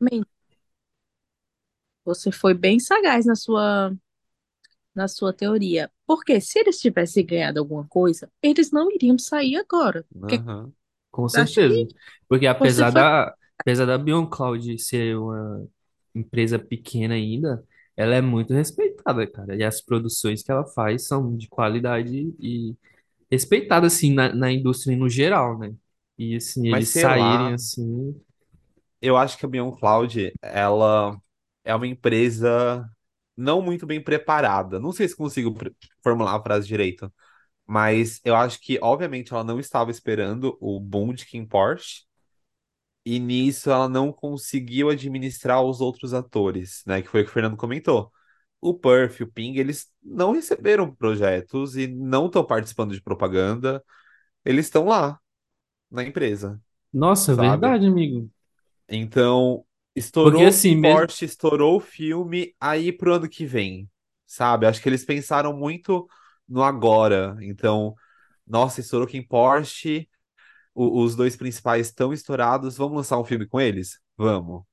Você 2.06 2.30
foi 2.32 2.54
bem 2.54 2.78
sagaz 2.80 3.26
na 3.26 3.34
sua, 3.34 3.92
na 4.94 5.06
sua 5.08 5.32
teoria. 5.32 5.90
Porque 6.06 6.40
se 6.40 6.58
eles 6.60 6.78
tivessem 6.80 7.26
ganhado 7.26 7.60
alguma 7.60 7.86
coisa, 7.88 8.30
eles 8.42 8.70
não 8.70 8.90
iriam 8.90 9.18
sair 9.18 9.56
agora. 9.56 10.06
Porque 10.20 10.44
Aham. 10.44 10.72
Com 11.10 11.28
que 11.32 11.46
certeza. 11.46 11.86
Porque 12.28 12.46
apesar 12.46 12.90
foi- 12.90 12.90
da, 12.90 13.34
apesar 13.60 13.86
da 13.86 13.98
Beyond 13.98 14.30
Cloud 14.30 14.78
ser 14.78 15.16
uma 15.16 15.66
empresa 16.14 16.58
pequena 16.58 17.14
ainda, 17.14 17.64
ela 17.96 18.14
é 18.14 18.20
muito 18.20 18.52
respeitada, 18.52 19.26
cara. 19.30 19.56
E 19.56 19.62
as 19.64 19.80
produções 19.80 20.42
que 20.42 20.50
ela 20.50 20.66
faz 20.66 21.06
são 21.06 21.36
de 21.36 21.48
qualidade 21.48 22.34
e 22.40 22.76
respeitadas, 23.30 23.94
assim, 23.94 24.14
na, 24.14 24.34
na 24.34 24.52
indústria 24.52 24.96
no 24.96 25.08
geral, 25.10 25.58
né? 25.58 25.74
E, 26.18 26.36
assim, 26.36 26.68
Mas 26.70 26.88
eles 26.88 26.98
saírem, 26.98 27.52
lá, 27.52 27.54
assim... 27.54 28.20
eu 29.00 29.16
acho 29.16 29.38
que 29.38 29.46
a 29.46 29.48
Beyond 29.48 29.78
Cloud, 29.78 30.32
ela 30.42 31.16
é 31.64 31.74
uma 31.74 31.86
empresa 31.86 32.88
não 33.36 33.62
muito 33.62 33.86
bem 33.86 34.02
preparada. 34.02 34.80
Não 34.80 34.92
sei 34.92 35.08
se 35.08 35.16
consigo 35.16 35.54
formular 36.02 36.36
a 36.36 36.42
frase 36.42 36.66
direito, 36.66 37.12
mas 37.66 38.20
eu 38.24 38.36
acho 38.36 38.60
que, 38.60 38.78
obviamente, 38.82 39.32
ela 39.32 39.44
não 39.44 39.60
estava 39.60 39.90
esperando 39.90 40.56
o 40.60 40.80
boom 40.80 41.14
de 41.14 41.26
Kim 41.26 41.46
Porsche, 41.46 42.04
e 43.04 43.18
nisso 43.20 43.70
ela 43.70 43.88
não 43.88 44.12
conseguiu 44.12 44.90
administrar 44.90 45.62
os 45.62 45.80
outros 45.80 46.12
atores, 46.12 46.82
né? 46.86 47.02
Que 47.02 47.08
foi 47.08 47.22
o 47.22 47.24
que 47.24 47.30
o 47.30 47.32
Fernando 47.32 47.56
comentou. 47.56 48.12
O 48.60 48.74
Perf, 48.74 49.22
o 49.22 49.30
Ping, 49.30 49.56
eles 49.58 49.92
não 50.02 50.32
receberam 50.32 50.92
projetos 50.94 51.76
e 51.76 51.86
não 51.86 52.26
estão 52.26 52.44
participando 52.44 52.92
de 52.94 53.02
propaganda. 53.02 53.82
Eles 54.44 54.66
estão 54.66 54.86
lá, 54.86 55.20
na 55.90 56.04
empresa, 56.04 56.60
Nossa, 56.92 57.34
sabe? 57.34 57.36
verdade, 57.36 57.86
amigo. 57.86 58.28
Então, 58.88 59.64
Porque, 60.20 60.42
estourou 60.42 60.44
assim, 60.44 60.74
Kim 60.74 60.76
mesmo... 60.76 61.06
Porsche, 61.06 61.24
estourou 61.24 61.76
o 61.76 61.80
filme, 61.80 62.54
aí 62.60 62.92
pro 62.92 63.14
ano 63.14 63.28
que 63.28 63.46
vem, 63.46 63.88
sabe? 64.26 64.66
Acho 64.66 64.82
que 64.82 64.88
eles 64.88 65.04
pensaram 65.04 65.56
muito 65.56 66.08
no 66.48 66.62
agora. 66.62 67.36
Então, 67.42 67.94
nossa, 68.46 68.80
estourou 68.80 69.06
Kim 69.08 69.22
Porsche, 69.26 70.08
o- 70.74 71.02
os 71.02 71.16
dois 71.16 71.36
principais 71.36 71.88
estão 71.88 72.12
estourados, 72.12 72.76
vamos 72.76 72.96
lançar 72.98 73.18
um 73.20 73.24
filme 73.24 73.46
com 73.48 73.60
eles? 73.60 74.00
Vamos. 74.16 74.64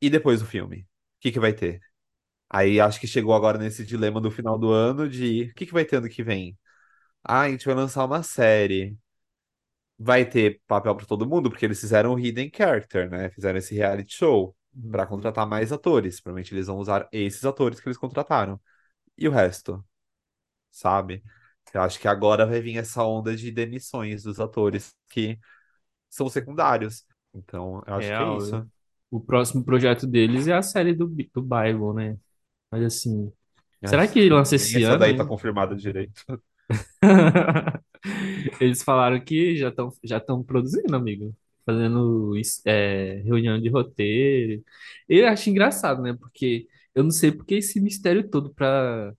E 0.00 0.10
depois 0.10 0.40
do 0.40 0.46
filme? 0.46 0.82
O 0.82 0.86
que 1.20 1.32
que 1.32 1.40
vai 1.40 1.52
ter? 1.52 1.80
Aí 2.50 2.80
acho 2.80 3.00
que 3.00 3.06
chegou 3.08 3.34
agora 3.34 3.58
nesse 3.58 3.84
dilema 3.86 4.20
do 4.20 4.30
final 4.30 4.58
do 4.58 4.70
ano 4.72 5.08
de 5.08 5.44
o 5.52 5.54
que 5.54 5.66
que 5.66 5.72
vai 5.74 5.84
ter 5.84 5.96
ano 5.98 6.08
que 6.08 6.22
vem? 6.24 6.58
Ah, 7.24 7.42
a 7.42 7.50
gente 7.50 7.66
vai 7.66 7.74
lançar 7.74 8.04
uma 8.06 8.22
série. 8.22 8.96
Vai 9.98 10.24
ter 10.24 10.60
papel 10.66 10.96
para 10.96 11.06
todo 11.06 11.26
mundo, 11.26 11.48
porque 11.50 11.64
eles 11.64 11.80
fizeram 11.80 12.14
o 12.14 12.18
Hidden 12.18 12.50
Character, 12.54 13.08
né? 13.10 13.30
Fizeram 13.30 13.58
esse 13.58 13.74
reality 13.74 14.14
show 14.14 14.56
para 14.90 15.04
Uhum. 15.04 15.08
contratar 15.10 15.46
mais 15.46 15.72
atores. 15.72 16.20
Provavelmente 16.20 16.54
eles 16.54 16.66
vão 16.66 16.78
usar 16.78 17.08
esses 17.12 17.44
atores 17.44 17.80
que 17.80 17.88
eles 17.88 17.98
contrataram. 17.98 18.60
E 19.16 19.28
o 19.28 19.30
resto, 19.30 19.84
sabe? 20.70 21.22
Eu 21.72 21.82
acho 21.82 21.98
que 22.00 22.08
agora 22.08 22.46
vai 22.46 22.60
vir 22.60 22.76
essa 22.78 23.04
onda 23.04 23.34
de 23.36 23.50
demissões 23.50 24.22
dos 24.22 24.40
atores 24.40 24.94
que 25.08 25.38
são 26.10 26.28
secundários. 26.28 27.04
Então, 27.34 27.82
eu 27.86 27.94
acho 27.94 28.06
que 28.08 28.12
é 28.12 28.16
Real, 28.16 28.38
isso. 28.38 28.66
o 29.10 29.20
próximo 29.20 29.64
projeto 29.64 30.06
deles 30.06 30.48
é 30.48 30.54
a 30.54 30.62
série 30.62 30.94
do, 30.94 31.06
do 31.06 31.42
Bible, 31.42 31.94
né? 31.94 32.18
Mas, 32.70 32.84
assim... 32.84 33.32
Será 33.84 34.06
que 34.06 34.28
lança 34.28 34.56
esse 34.56 34.76
essa 34.76 34.92
ano 34.92 34.98
daí 34.98 35.16
tá 35.16 35.24
confirmada 35.24 35.74
direito. 35.74 36.24
Eles 38.60 38.82
falaram 38.82 39.20
que 39.24 39.56
já 39.56 39.68
estão 39.68 39.90
já 40.04 40.18
estão 40.18 40.42
produzindo, 40.42 40.94
amigo. 40.96 41.34
Fazendo 41.64 42.36
is- 42.36 42.60
é, 42.66 43.16
reunião 43.24 43.60
de 43.60 43.68
roteiro. 43.68 44.62
Eu 45.08 45.28
acho 45.28 45.48
engraçado, 45.50 46.02
né? 46.02 46.12
Porque 46.14 46.66
eu 46.94 47.04
não 47.04 47.10
sei 47.10 47.30
porque 47.32 47.56
esse 47.56 47.80
mistério 47.80 48.28
todo 48.28 48.52
pra 48.54 49.12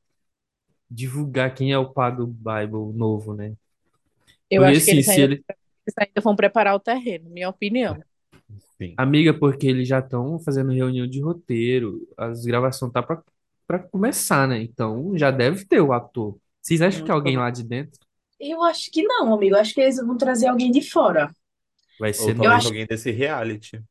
divulgar 0.89 1.53
quem 1.55 1.71
é 1.73 1.77
o 1.77 1.91
pá 1.93 2.09
do 2.11 2.27
Bible 2.27 2.93
novo, 2.97 3.33
né? 3.35 3.55
Eu 4.49 4.63
Porque 4.63 4.71
acho 4.71 4.83
que 4.83 4.91
assim, 4.91 4.91
eles 4.91 5.07
se 5.07 5.21
ainda, 5.21 5.23
ele. 5.23 5.45
eles 5.85 5.95
ainda 5.97 6.21
vão 6.21 6.35
preparar 6.35 6.75
o 6.75 6.79
terreno, 6.79 7.29
minha 7.29 7.49
opinião. 7.49 7.97
Sim. 8.77 8.97
Amiga, 8.97 9.33
porque 9.37 9.67
eles 9.67 9.87
já 9.87 9.99
estão 9.99 10.39
fazendo 10.39 10.71
reunião 10.71 11.07
de 11.07 11.21
roteiro. 11.21 12.07
As 12.17 12.45
gravações 12.45 12.91
tá 12.91 13.01
pra, 13.01 13.23
pra 13.67 13.79
começar, 13.79 14.47
né? 14.47 14.61
Então 14.61 15.17
já 15.17 15.31
deve 15.31 15.65
ter 15.65 15.81
o 15.81 15.93
ator. 15.93 16.37
Vocês 16.61 16.81
acham 16.81 17.03
que 17.03 17.11
é 17.11 17.13
alguém 17.13 17.37
lá 17.37 17.49
de 17.49 17.63
dentro 17.63 17.99
Eu 18.51 18.61
acho 18.63 18.91
que 18.91 19.03
não, 19.03 19.33
amigo. 19.33 19.55
Eu 19.55 19.59
acho 19.61 19.73
que 19.73 19.81
eles 19.81 19.97
vão 19.97 20.17
trazer 20.17 20.47
alguém 20.47 20.71
de 20.71 20.81
fora. 20.81 21.33
vai 21.99 22.13
Ou 22.17 22.31
ser 22.31 22.35
Eu 22.41 22.51
talvez 22.51 22.53
acho, 22.53 22.71
alguém 22.71 22.85
desse 22.85 23.09
reality. 23.11 23.83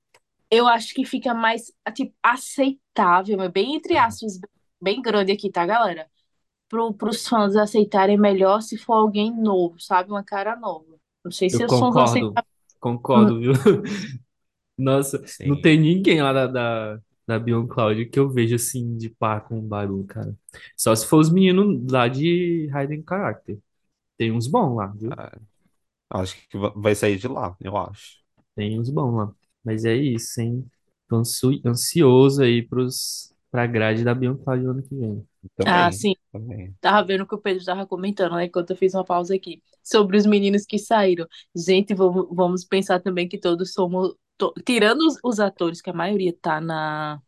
eu 0.50 0.66
acho 0.68 0.94
que 0.94 1.04
fica 1.04 1.32
mais, 1.34 1.72
tipo, 1.94 2.14
aceitável, 2.22 3.36
mas 3.38 3.50
bem 3.50 3.74
entre 3.76 3.96
aspas, 3.96 4.38
bem 4.80 5.00
grande 5.00 5.32
aqui, 5.32 5.50
tá, 5.50 5.64
galera? 5.66 6.10
Pro, 6.68 6.94
pros 6.94 7.28
fãs 7.28 7.56
aceitarem 7.56 8.18
melhor 8.18 8.62
se 8.62 8.78
for 8.78 8.94
alguém 8.94 9.32
novo, 9.36 9.80
sabe? 9.80 10.10
Uma 10.10 10.24
cara 10.24 10.56
nova. 10.56 10.98
Não 11.24 11.32
sei 11.32 11.50
se 11.50 11.64
Eu 11.64 11.64
os 11.64 11.78
fãs 11.78 11.94
vão 11.94 12.02
concordo. 12.02 12.04
aceitar. 12.04 12.44
Concordo, 12.80 13.38
viu? 13.40 13.52
Nossa, 14.78 15.22
não 15.44 15.56
Sim. 15.56 15.60
tem 15.60 15.78
ninguém 15.80 16.22
lá 16.22 16.32
da, 16.32 16.46
da, 16.46 17.00
da 17.26 17.38
Beyond 17.38 17.68
Cloud 17.68 18.06
que 18.06 18.18
eu 18.18 18.28
vejo 18.30 18.56
assim 18.56 18.96
de 18.96 19.10
par 19.10 19.46
com 19.48 19.58
o 19.58 19.62
Baru, 19.62 20.04
cara. 20.06 20.36
Só 20.76 20.94
se 20.94 21.06
for 21.06 21.18
os 21.20 21.30
meninos 21.32 21.90
lá 21.92 22.08
de 22.08 22.68
Hidden 22.74 23.04
Character. 23.08 23.58
Tem 24.16 24.32
uns 24.32 24.46
bons 24.48 24.76
lá, 24.76 24.86
viu? 24.88 25.18
Ah, 26.10 26.20
Acho 26.22 26.36
que 26.48 26.58
va- 26.58 26.70
vai 26.76 26.94
sair 26.94 27.18
de 27.18 27.28
lá, 27.28 27.56
eu 27.60 27.76
acho. 27.76 28.18
Tem 28.54 28.78
uns 28.80 28.90
bons 28.90 29.14
lá. 29.16 29.34
Mas 29.64 29.84
é 29.84 29.94
isso, 29.96 30.40
hein? 30.40 30.70
Tô 31.08 31.16
ansioso 31.66 32.42
aí 32.42 32.62
pros, 32.66 33.34
pra 33.50 33.66
grade 33.66 34.04
da 34.04 34.14
no 34.64 34.70
ano 34.72 34.82
que 34.82 34.94
vem. 34.96 35.26
Ah, 35.64 35.90
Também, 35.90 35.92
sim. 35.92 36.14
também. 36.32 36.76
Tava 36.80 37.06
vendo 37.06 37.22
o 37.24 37.28
que 37.28 37.34
o 37.34 37.38
Pedro 37.40 37.64
tava 37.64 37.86
comentando, 37.86 38.36
né? 38.36 38.46
Enquanto 38.46 38.70
eu 38.70 38.76
fiz 38.76 38.94
uma 38.94 39.04
pausa 39.04 39.34
aqui. 39.34 39.62
Sobre 39.84 40.16
os 40.18 40.26
meninos 40.26 40.66
que 40.66 40.78
saíram. 40.78 41.26
Gente, 41.56 41.94
vamos, 41.94 42.28
vamos 42.32 42.64
pensar 42.64 43.00
também 43.00 43.28
que 43.28 43.38
todos 43.38 43.72
somos. 43.74 44.14
to- 44.38 44.54
tirando 44.66 45.00
os, 45.02 45.18
os 45.24 45.40
atores, 45.40 45.82
que 45.82 45.90
a 45.90 45.94
maioria 45.94 46.34
tá 46.40 46.60
na, 46.60 47.20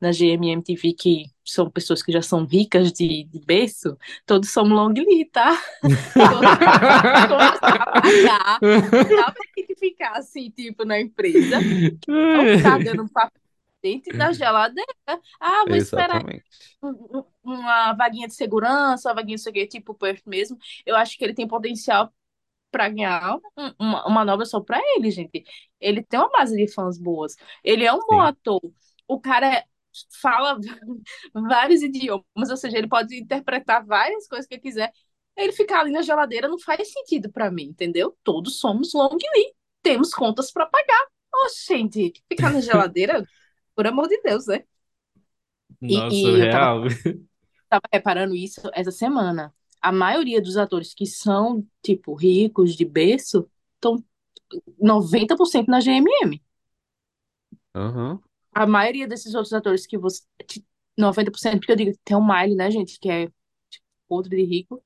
na 0.00 0.10
GMMTV, 0.12 0.92
que 0.94 1.24
são 1.44 1.68
pessoas 1.70 2.02
que 2.02 2.12
já 2.12 2.22
são 2.22 2.44
ricas 2.44 2.92
de, 2.92 3.24
de 3.24 3.40
berço, 3.40 3.96
todos 4.26 4.50
somos 4.52 4.72
long 4.72 4.92
lead, 4.92 5.24
tá? 5.26 5.56
Todos 5.82 7.58
começar 7.60 7.74
a 7.74 8.00
pagar. 8.00 8.60
Dá 8.60 9.32
pra 9.32 9.76
ficar 9.78 10.12
assim, 10.18 10.50
tipo, 10.50 10.84
na 10.84 11.00
empresa, 11.00 11.58
não 12.08 12.62
tá 12.62 12.78
dando 12.78 13.02
um 13.04 13.08
papel 13.08 13.40
dentro 13.82 14.16
da 14.16 14.32
geladeira. 14.32 14.92
Ah, 15.40 15.64
vou 15.66 15.76
esperar 15.76 16.16
Exatamente. 16.16 16.44
um- 16.82 17.18
um- 17.18 17.24
uma 17.42 17.92
vaguinha 17.94 18.28
de 18.28 18.34
segurança, 18.34 19.08
uma 19.08 19.14
vaguinha 19.16 19.36
de 19.36 19.42
segurança, 19.42 19.68
tipo 19.70 19.92
o 19.92 19.94
Perth 19.96 20.22
mesmo. 20.26 20.56
Eu 20.86 20.94
acho 20.96 21.18
que 21.18 21.24
ele 21.24 21.34
tem 21.34 21.48
potencial 21.48 22.12
pra 22.70 22.88
ganhar 22.88 23.36
um- 23.58 23.74
uma, 23.78 24.06
uma 24.06 24.24
nova 24.24 24.44
só 24.46 24.60
pra 24.60 24.80
ele, 24.96 25.10
gente. 25.10 25.44
Ele 25.80 26.02
tem 26.02 26.20
uma 26.20 26.30
base 26.30 26.56
de 26.56 26.72
fãs 26.72 26.96
boas. 26.96 27.34
Ele 27.64 27.84
é 27.84 27.92
um 27.92 27.98
bom 28.06 28.20
Sim. 28.22 28.28
ator. 28.28 28.60
O 29.06 29.20
cara 29.20 29.64
fala 30.20 30.58
vários 31.34 31.82
idiomas, 31.82 32.50
ou 32.50 32.56
seja, 32.56 32.78
ele 32.78 32.88
pode 32.88 33.16
interpretar 33.16 33.84
várias 33.84 34.26
coisas 34.26 34.46
que 34.46 34.54
ele 34.54 34.62
quiser. 34.62 34.92
Ele 35.36 35.52
ficar 35.52 35.80
ali 35.80 35.90
na 35.92 36.02
geladeira 36.02 36.48
não 36.48 36.58
faz 36.58 36.92
sentido 36.92 37.30
pra 37.30 37.50
mim, 37.50 37.64
entendeu? 37.64 38.16
Todos 38.22 38.58
somos 38.58 38.92
long 38.94 39.16
lead, 39.34 39.54
temos 39.82 40.12
contas 40.14 40.52
pra 40.52 40.66
pagar. 40.66 41.06
Oxe, 41.44 41.74
gente, 41.74 42.22
ficar 42.28 42.52
na 42.52 42.60
geladeira, 42.60 43.24
por 43.74 43.86
amor 43.86 44.08
de 44.08 44.20
Deus, 44.22 44.46
né? 44.46 44.64
E, 45.82 45.96
Nossa, 45.96 46.14
e 46.14 46.24
eu 46.40 46.50
tava 46.50 46.66
real. 46.66 46.82
tava 47.68 47.82
reparando 47.92 48.34
isso 48.34 48.60
essa 48.74 48.90
semana. 48.90 49.54
A 49.80 49.90
maioria 49.90 50.40
dos 50.40 50.56
atores 50.56 50.94
que 50.94 51.06
são, 51.06 51.66
tipo, 51.82 52.14
ricos 52.14 52.76
de 52.76 52.84
berço 52.84 53.48
estão 53.74 54.02
90% 54.78 55.68
na 55.68 55.80
GMM. 55.80 56.40
Aham. 57.74 58.22
A 58.52 58.66
maioria 58.66 59.08
desses 59.08 59.34
outros 59.34 59.52
atores 59.52 59.86
que 59.86 59.98
você. 59.98 60.22
ti- 60.46 60.64
90%, 60.98 61.58
porque 61.60 61.72
eu 61.72 61.76
digo, 61.76 61.98
tem 62.04 62.16
o 62.16 62.22
Miley, 62.26 62.54
né, 62.54 62.70
gente, 62.70 62.98
que 63.00 63.08
é 63.10 63.26
tipo, 63.26 63.84
outro 64.08 64.30
de 64.30 64.44
rico, 64.44 64.82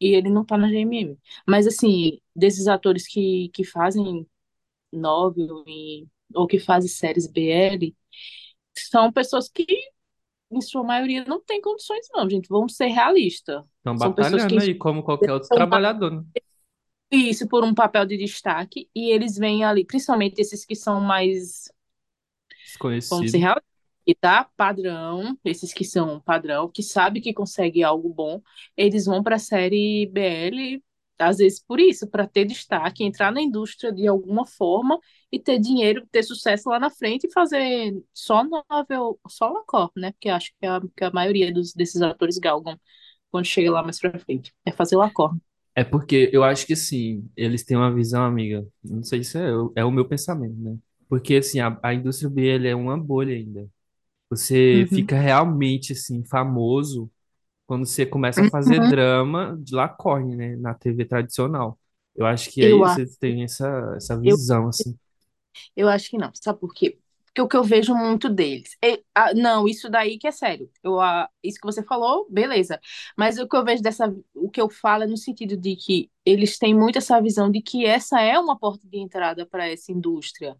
e 0.00 0.08
ele 0.14 0.30
não 0.30 0.44
tá 0.44 0.58
na 0.58 0.68
GMM. 0.68 1.18
Mas, 1.48 1.66
assim, 1.66 2.20
desses 2.34 2.68
atores 2.68 3.06
que, 3.08 3.50
que 3.50 3.64
fazem 3.64 4.26
novel 4.92 5.64
e, 5.68 6.08
ou 6.34 6.46
que 6.46 6.58
fazem 6.60 6.88
séries 6.90 7.26
BL, 7.28 7.96
são 8.78 9.12
pessoas 9.12 9.48
que, 9.50 9.66
em 10.50 10.60
sua 10.62 10.84
maioria, 10.84 11.24
não 11.26 11.40
têm 11.42 11.60
condições, 11.62 12.08
não, 12.12 12.28
gente. 12.30 12.48
Vamos 12.48 12.76
ser 12.76 12.86
realistas. 12.88 13.64
Estão 13.78 13.96
São 13.96 14.12
pessoas 14.14 14.44
que 14.46 14.56
batalhando 14.56 14.60
aí, 14.60 14.74
como 14.74 15.02
qualquer 15.02 15.32
outro 15.32 15.50
trabalhador, 15.50 16.10
né? 16.12 16.24
isso 17.10 17.48
por 17.48 17.64
um 17.64 17.74
papel 17.74 18.04
de 18.06 18.16
destaque 18.16 18.88
e 18.94 19.10
eles 19.10 19.36
vêm 19.36 19.64
ali, 19.64 19.84
principalmente 19.84 20.40
esses 20.40 20.64
que 20.64 20.74
são 20.74 21.00
mais, 21.00 21.70
vamos 23.10 23.30
ser 23.30 23.38
Desconhecido. 23.38 23.38
real, 23.38 23.60
e 24.06 24.14
tá 24.14 24.44
padrão, 24.56 25.38
esses 25.44 25.72
que 25.72 25.84
são 25.84 26.20
padrão, 26.20 26.70
que 26.70 26.82
sabe 26.82 27.20
que 27.20 27.34
consegue 27.34 27.82
algo 27.82 28.08
bom, 28.12 28.40
eles 28.76 29.06
vão 29.06 29.22
para 29.22 29.36
a 29.36 29.38
série 29.38 30.06
BL, 30.06 30.82
às 31.18 31.38
vezes 31.38 31.60
por 31.60 31.80
isso, 31.80 32.06
para 32.08 32.26
ter 32.26 32.44
destaque, 32.44 33.02
entrar 33.04 33.32
na 33.32 33.40
indústria 33.40 33.92
de 33.92 34.06
alguma 34.06 34.46
forma 34.46 34.98
e 35.32 35.38
ter 35.40 35.58
dinheiro, 35.58 36.06
ter 36.12 36.22
sucesso 36.22 36.68
lá 36.68 36.78
na 36.78 36.90
frente 36.90 37.26
e 37.26 37.32
fazer 37.32 37.92
só 38.12 38.44
novel, 38.44 39.18
só 39.28 39.48
Lacor, 39.50 39.90
né? 39.96 40.12
Porque 40.12 40.28
acho 40.28 40.52
que 40.60 40.66
a, 40.66 40.80
que 40.96 41.04
a 41.04 41.10
maioria 41.10 41.52
dos, 41.52 41.72
desses 41.72 42.00
atores 42.02 42.38
galgam 42.38 42.78
quando 43.30 43.44
chega 43.46 43.70
lá 43.70 43.82
mais 43.82 43.98
pra 44.00 44.18
frente. 44.18 44.54
É 44.64 44.72
fazer 44.72 44.96
Lacor. 44.96 45.36
É 45.74 45.84
porque 45.84 46.30
eu 46.32 46.42
acho 46.42 46.66
que 46.66 46.72
assim, 46.72 47.30
eles 47.36 47.64
têm 47.64 47.76
uma 47.76 47.94
visão, 47.94 48.24
amiga. 48.24 48.66
Não 48.82 49.02
sei 49.02 49.22
se 49.24 49.38
é, 49.38 49.50
é 49.76 49.84
o 49.84 49.90
meu 49.90 50.08
pensamento, 50.08 50.56
né? 50.58 50.78
Porque 51.08 51.36
assim, 51.36 51.60
a, 51.60 51.78
a 51.82 51.94
indústria 51.94 52.30
BL 52.30 52.68
é 52.68 52.74
uma 52.74 52.98
bolha 52.98 53.34
ainda. 53.34 53.68
Você 54.30 54.86
Uhum. 54.90 54.90
fica 54.92 55.18
realmente 55.20 55.92
assim 55.94 56.24
famoso 56.24 57.10
quando 57.66 57.86
você 57.86 58.06
começa 58.06 58.44
a 58.44 58.48
fazer 58.48 58.80
Uhum. 58.80 58.82
drama 58.82 59.56
de 59.62 59.74
lá 59.74 59.88
corre, 59.88 60.36
né, 60.36 60.56
na 60.56 60.74
TV 60.74 61.04
tradicional. 61.06 61.78
Eu 62.16 62.26
acho 62.26 62.50
que 62.52 62.62
Eu 62.62 62.66
aí 62.66 62.84
acho, 62.84 63.04
você 63.04 63.06
tem 63.20 63.44
essa, 63.44 63.68
essa 63.96 64.18
eu, 64.24 64.36
visão 64.36 64.68
assim. 64.68 64.98
eu 65.74 65.88
acho 65.88 66.10
que 66.10 66.18
não. 66.18 66.30
Sabe 66.34 66.58
por 66.60 66.72
quê? 66.74 66.98
Porque 67.26 67.42
o 67.42 67.48
que 67.48 67.56
eu 67.56 67.64
vejo 67.64 67.94
muito 67.94 68.28
deles. 68.30 68.76
é- 68.82 69.02
ah, 69.14 69.34
não, 69.34 69.68
isso 69.68 69.90
daí 69.90 70.18
que 70.18 70.26
é 70.26 70.30
sério. 70.32 70.70
Eu, 70.82 70.98
ah, 71.00 71.28
isso 71.42 71.58
que 71.60 71.66
você 71.66 71.82
falou, 71.84 72.26
beleza. 72.30 72.80
Mas 73.16 73.38
o 73.38 73.46
que 73.48 73.56
eu 73.56 73.64
vejo 73.64 73.82
dessa. 73.82 74.14
O 74.34 74.50
que 74.50 74.60
eu 74.60 74.70
falo 74.70 75.04
é 75.04 75.06
no 75.06 75.16
sentido 75.16 75.56
de 75.56 75.76
que 75.76 76.10
eles 76.24 76.58
têm 76.58 76.74
muito 76.74 76.96
essa 76.98 77.20
visão 77.20 77.50
de 77.50 77.60
que 77.62 77.84
essa 77.84 78.20
é 78.20 78.38
uma 78.38 78.58
porta 78.58 78.86
de 78.88 78.98
entrada 78.98 79.44
para 79.46 79.68
essa 79.68 79.92
indústria. 79.92 80.56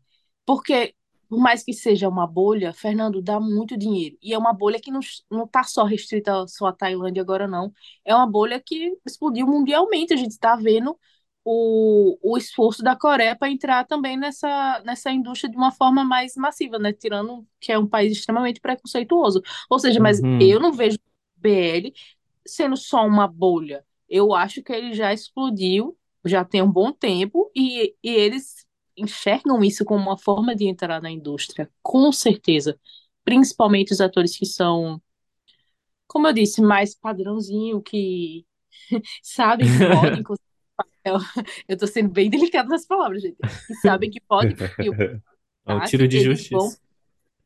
Porque, 0.47 0.95
por 1.29 1.39
mais 1.41 1.65
que 1.65 1.73
seja 1.75 2.09
uma 2.09 2.27
bolha, 2.27 2.73
Fernando, 2.73 3.23
dá 3.23 3.41
muito 3.41 3.77
dinheiro. 3.79 4.17
E 4.23 4.35
é 4.35 4.39
uma 4.39 4.53
bolha 4.55 4.81
que 4.81 4.93
não, 4.93 5.01
não 5.31 5.45
está 5.45 5.65
só 5.65 5.85
restrita 5.85 6.47
só 6.49 6.69
à 6.69 6.73
Tailândia 6.73 7.23
agora, 7.23 7.49
não. 7.49 7.73
É 8.05 8.15
uma 8.15 8.27
bolha 8.31 8.61
que 8.61 8.97
explodiu 9.07 9.47
mundialmente. 9.47 10.15
A 10.15 10.17
gente 10.17 10.33
está 10.33 10.57
vendo 10.57 10.99
o, 11.45 12.19
o 12.23 12.37
esforço 12.37 12.83
da 12.83 12.97
Coreia 12.97 13.37
para 13.37 13.51
entrar 13.51 13.85
também 13.87 14.17
nessa, 14.17 14.83
nessa 14.85 15.11
indústria 15.13 15.51
de 15.51 15.57
uma 15.57 15.73
forma 15.73 16.05
mais 16.05 16.35
massiva, 16.37 16.79
né? 16.79 16.93
Tirando 16.93 17.47
que 17.61 17.73
é 17.73 17.79
um 17.79 17.87
país 17.87 18.13
extremamente 18.19 18.61
preconceituoso. 18.61 19.43
Ou 19.71 19.79
seja, 19.79 20.01
mas 20.01 20.23
eu 20.39 20.59
Uhum. 20.59 20.61
não 20.61 20.73
vejo 20.73 20.99
BL 21.37 21.93
sendo 22.47 22.77
só 22.77 23.07
uma 23.07 23.27
bolha. 23.29 23.85
Eu 24.09 24.35
acho 24.35 24.63
que 24.63 24.73
ele 24.73 24.95
já 24.95 25.13
explodiu, 25.13 25.97
já 26.25 26.45
tem 26.45 26.63
um 26.63 26.71
bom 26.71 26.93
tempo, 26.93 27.51
e, 27.55 27.95
e 28.03 28.11
eles 28.11 28.66
enxergam 28.97 29.63
isso 29.65 29.85
como 29.85 30.03
uma 30.03 30.19
forma 30.19 30.55
de 30.55 30.67
entrar 30.67 31.01
na 31.03 31.11
indústria, 31.11 31.71
com 31.83 32.13
certeza. 32.13 32.79
Principalmente 33.25 33.93
os 33.93 34.01
atores 34.01 34.37
que 34.37 34.47
são, 34.47 35.01
como 36.07 36.29
eu 36.29 36.33
disse, 36.33 36.61
mais 36.63 36.95
padrãozinho, 36.95 37.83
que 37.83 38.47
sabem 39.23 39.71
que 39.71 39.83
podem 39.83 40.23
eu, 41.05 41.17
eu 41.69 41.77
tô 41.79 41.87
sendo 41.87 42.11
bem 42.11 42.31
delicada 42.31 42.69
nas 42.69 42.87
palavras, 42.87 43.23
gente. 43.23 43.39
Que 43.67 43.75
sabem 43.77 44.11
que 44.11 44.21
pode 44.21 44.57
cumprir 44.57 44.91
o 44.91 44.95
É 45.67 45.75
o 45.75 45.83
tiro 45.83 46.05
contrato, 46.05 46.09
de 46.09 46.19
eles 46.19 46.49
vão, 46.51 46.77
justiça. 46.77 46.81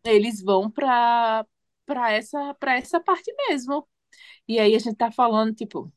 eles 0.05 0.43
vão 0.43 0.71
para 0.71 1.47
para 1.87 2.13
essa 2.13 2.55
para 2.55 2.77
essa 2.77 3.01
parte 3.01 3.33
mesmo. 3.49 3.87
E 4.49 4.59
aí 4.61 4.75
a 4.75 4.79
gente 4.79 4.97
tá 4.97 5.11
falando, 5.13 5.55
tipo, 5.55 5.93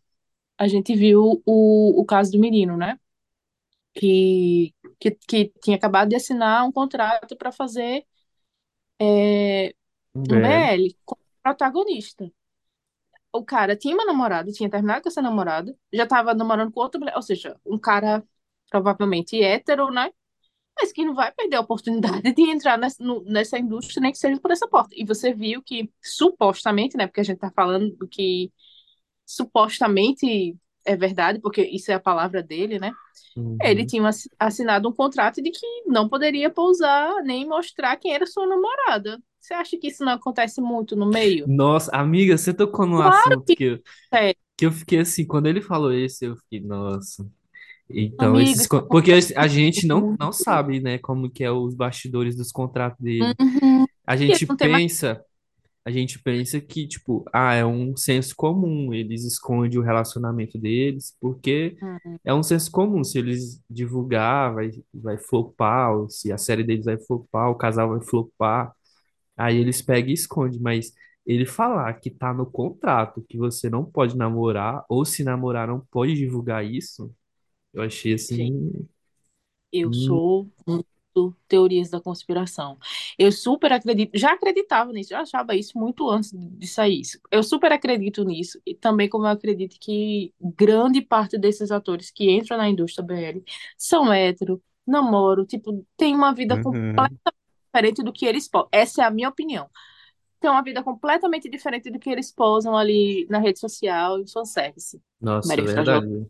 a 0.58 0.68
gente 0.68 0.96
viu 0.96 1.42
o, 1.46 2.02
o 2.02 2.06
caso 2.06 2.32
do 2.32 2.40
menino, 2.40 2.78
né? 2.78 3.00
Que, 3.94 4.74
que, 5.12 5.12
que 5.28 5.54
tinha 5.62 5.78
acabado 5.78 6.10
de 6.10 6.16
assinar 6.16 6.66
um 6.66 6.72
contrato 6.72 7.36
para 7.38 7.52
fazer 7.52 8.06
é, 9.00 9.76
Um 10.16 10.24
BL. 10.24 10.98
Com 11.06 11.16
protagonista. 11.44 12.32
O 13.32 13.44
cara 13.44 13.76
tinha 13.76 13.96
uma 13.96 14.06
namorada, 14.06 14.52
tinha 14.52 14.70
terminado 14.70 15.02
com 15.04 15.10
essa 15.10 15.22
namorada, 15.22 15.76
já 15.92 16.06
tava 16.06 16.34
namorando 16.36 16.72
com 16.72 16.80
outra 16.82 17.00
mulher, 17.00 17.16
ou 17.16 17.22
seja, 17.22 17.60
um 17.66 17.80
cara 17.80 18.24
provavelmente 18.70 19.42
hétero, 19.42 19.92
né? 19.92 20.12
mas 20.80 20.92
que 20.94 21.06
não 21.06 21.16
vai 21.16 21.32
perder 21.34 21.58
a 21.58 21.62
oportunidade 21.62 22.34
de 22.34 22.44
entrar 22.52 22.78
nessa, 22.78 23.04
no- 23.04 23.24
nessa 23.26 23.60
indústria, 23.60 24.02
nem 24.02 24.12
que 24.12 24.18
seja 24.20 24.40
por 24.42 24.52
essa 24.52 24.68
porta. 24.68 24.96
E 24.98 25.06
você 25.06 25.34
viu 25.34 25.62
que, 25.64 25.92
supostamente, 26.04 26.98
né, 26.98 27.08
porque 27.08 27.22
a 27.22 27.24
gente 27.24 27.36
está 27.38 27.52
falando 27.52 27.96
do 27.98 28.08
que 28.08 28.52
supostamente 29.26 30.58
é 30.86 30.96
verdade, 30.96 31.40
porque 31.40 31.62
isso 31.64 31.92
é 31.92 31.96
a 31.96 32.00
palavra 32.00 32.44
dele, 32.44 32.80
né? 32.80 32.92
Ele 33.62 33.86
Uhum. 33.86 33.88
tinha 33.88 34.08
assi- 34.08 34.30
assinado 34.40 34.90
um 34.90 34.94
contrato 34.94 35.42
de 35.42 35.52
que 35.52 35.66
não 35.88 36.10
poderia 36.10 36.50
pousar 36.50 37.24
nem 37.24 37.48
mostrar 37.48 37.98
quem 37.98 38.14
era 38.14 38.26
sua 38.28 38.48
namorada. 38.48 39.22
Você 39.40 39.54
acha 39.54 39.78
que 39.78 39.88
isso 39.88 40.04
não 40.06 40.14
acontece 40.14 40.62
muito 40.62 40.96
no 40.96 41.06
meio? 41.08 41.46
Nossa, 41.46 41.92
amiga, 41.96 42.38
você 42.38 42.54
tocou 42.54 42.86
num 42.86 43.02
Claro 43.02 43.10
assunto 43.10 43.54
que 43.54 43.56
que 43.56 43.64
eu, 43.66 43.80
é, 44.14 44.34
que 44.58 44.66
eu 44.68 44.72
fiquei 44.72 45.00
assim, 45.02 45.26
quando 45.28 45.48
ele 45.48 45.62
falou 45.62 45.94
isso, 45.94 46.26
eu 46.26 46.38
fiquei, 46.38 46.62
nossa. 46.62 47.28
Então, 47.90 48.40
amigo, 48.40 48.42
esses, 48.42 48.68
porque 48.90 49.14
a 49.38 49.48
gente 49.48 49.88
não, 49.88 50.16
não 50.20 50.32
sabe, 50.34 50.82
né, 50.82 50.98
como 51.00 51.30
que 51.32 51.44
é 51.44 51.52
os 51.52 51.76
bastidores 51.76 52.36
dos 52.38 52.52
contratos 52.52 53.00
dele. 53.02 53.38
Uhum. 53.40 53.86
A 54.08 54.16
ele 54.28 54.40
gente 54.40 54.48
pensa, 54.48 55.24
a 55.86 55.92
gente 55.92 56.20
pensa 56.22 56.62
que, 56.62 56.88
tipo, 56.88 57.26
ah, 57.34 57.54
é 57.54 57.66
um 57.66 57.96
senso 57.98 58.36
comum, 58.36 58.94
eles 58.94 59.24
escondem 59.26 59.80
o 59.80 59.84
relacionamento 59.84 60.58
deles, 60.58 61.16
porque 61.22 61.78
Uhum. 61.82 62.20
é 62.24 62.34
um 62.34 62.44
senso 62.44 62.72
comum, 62.72 63.04
se 63.04 63.20
eles 63.20 63.62
divulgar, 63.70 64.54
vai, 64.54 64.72
vai 64.94 65.18
flopar, 65.18 65.94
ou 65.96 66.10
se 66.10 66.32
a 66.32 66.38
série 66.38 66.64
deles 66.64 66.86
vai 66.86 66.98
flopar, 67.00 67.50
o 67.52 67.56
casal 67.56 67.90
vai 67.90 68.02
flopar, 68.02 68.74
aí 69.38 69.58
eles 69.58 69.82
pegam 69.82 70.10
e 70.12 70.14
escondem, 70.14 70.60
mas 70.62 70.94
ele 71.26 71.46
falar 71.46 71.94
que 71.96 72.10
tá 72.12 72.34
no 72.34 72.46
contrato, 72.46 73.24
que 73.30 73.38
você 73.38 73.70
não 73.70 73.86
pode 73.86 74.18
namorar, 74.18 74.86
ou 74.90 75.06
se 75.06 75.24
namorar 75.24 75.68
não 75.68 75.80
pode 75.92 76.16
divulgar 76.16 76.66
isso, 76.66 77.14
eu 77.74 77.84
achei 77.84 78.14
Gente, 78.30 78.54
assim, 78.54 78.88
eu 79.72 79.92
hum, 79.92 79.94
sou 79.94 80.52
muito 80.68 80.88
teorias 81.48 81.90
da 81.90 82.00
conspiração. 82.02 82.78
Eu 83.18 83.32
super 83.32 83.72
acredito, 83.74 84.12
já 84.18 84.32
acreditava 84.34 84.92
nisso, 84.92 85.10
já 85.12 85.22
achava 85.22 85.56
isso 85.56 85.78
muito 85.78 86.10
antes 86.10 86.32
de 86.34 86.68
sair 86.68 87.00
isso. 87.02 87.20
Eu 87.32 87.44
super 87.44 87.72
acredito 87.72 88.24
nisso, 88.24 88.60
e 88.66 88.76
também 88.76 89.10
como 89.10 89.26
eu 89.26 89.32
acredito 89.32 89.78
que 89.80 90.34
grande 90.42 91.02
parte 91.02 91.38
desses 91.38 91.72
atores 91.72 92.12
que 92.12 92.30
entram 92.32 92.58
na 92.58 92.70
indústria 92.70 93.06
BL 93.06 93.44
são 93.78 94.12
hétero, 94.12 94.62
namoram, 94.86 95.46
tipo, 95.46 95.86
tem 95.98 96.16
uma 96.16 96.34
vida 96.34 96.58
completamente 96.58 97.12
Uhum. 97.12 97.20
diferente 97.74 98.04
do 98.04 98.14
que 98.14 98.26
eles 98.26 98.48
posam. 98.48 98.70
Essa 98.72 99.04
é 99.04 99.06
a 99.06 99.12
minha 99.12 99.30
opinião. 99.30 99.70
Tem 100.40 100.50
uma 100.52 100.64
vida 100.64 100.84
completamente 100.84 101.50
diferente 101.50 101.90
do 101.92 102.00
que 102.00 102.10
eles 102.10 102.32
posam 102.32 102.76
ali 102.78 103.26
na 103.30 103.40
rede 103.40 103.60
social, 103.60 104.20
em 104.20 104.28
fanservice. 104.28 105.02
nossa, 105.20 105.62
Maria 105.62 105.64
verdade. 105.64 106.30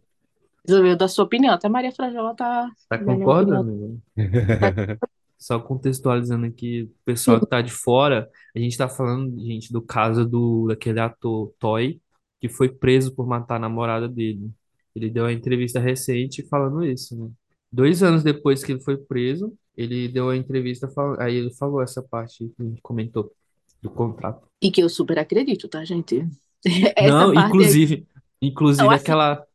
Resolveu 0.68 0.98
dar 0.98 1.08
sua 1.08 1.26
opinião. 1.26 1.54
Até 1.54 1.70
Maria 1.70 1.92
Frajola 1.92 2.36
tá 2.36 2.70
Tá 2.90 2.98
concordando? 3.04 4.02
Só 5.38 5.60
contextualizando 5.60 6.46
aqui, 6.46 6.84
o 6.84 6.92
pessoal 7.04 7.42
que 7.42 7.48
tá 7.50 7.62
de 7.62 7.72
fora, 7.72 8.30
a 8.56 8.60
gente 8.60 8.78
tá 8.78 8.88
falando, 8.88 9.38
gente, 9.44 9.74
do 9.74 9.82
caso 9.82 10.26
do 10.26 10.68
daquele 10.68 11.00
ator 11.02 11.54
Toy, 11.60 12.02
que 12.40 12.48
foi 12.48 12.70
preso 12.70 13.14
por 13.14 13.28
matar 13.28 13.56
a 13.58 13.60
namorada 13.60 14.08
dele. 14.08 14.52
Ele 14.96 15.10
deu 15.10 15.26
uma 15.26 15.34
entrevista 15.34 15.80
recente 15.80 16.48
falando 16.48 16.86
isso, 16.86 17.18
né? 17.18 17.30
Dois 17.72 18.04
anos 18.04 18.24
depois 18.24 18.64
que 18.64 18.72
ele 18.72 18.82
foi 18.82 18.96
preso, 18.98 19.54
ele 19.76 20.08
deu 20.08 20.26
uma 20.26 20.38
entrevista, 20.38 20.88
fal- 20.88 21.20
aí 21.20 21.36
ele 21.36 21.54
falou 21.56 21.82
essa 21.82 22.02
parte 22.02 22.48
que 22.56 22.62
a 22.62 22.66
gente 22.66 22.82
comentou 22.82 23.32
do 23.82 23.90
contrato. 23.90 24.48
E 24.62 24.72
que 24.72 24.82
eu 24.82 24.90
super 24.90 25.20
acredito, 25.20 25.68
tá, 25.68 25.84
gente? 25.84 26.26
Essa 26.96 27.18
Não, 27.18 27.34
parte 27.34 27.64
aí. 27.64 27.72
inclusive, 27.72 28.08
Não, 28.78 28.90
inclusive 28.90 28.92
assim, 28.92 29.06
aquela, 29.06 29.46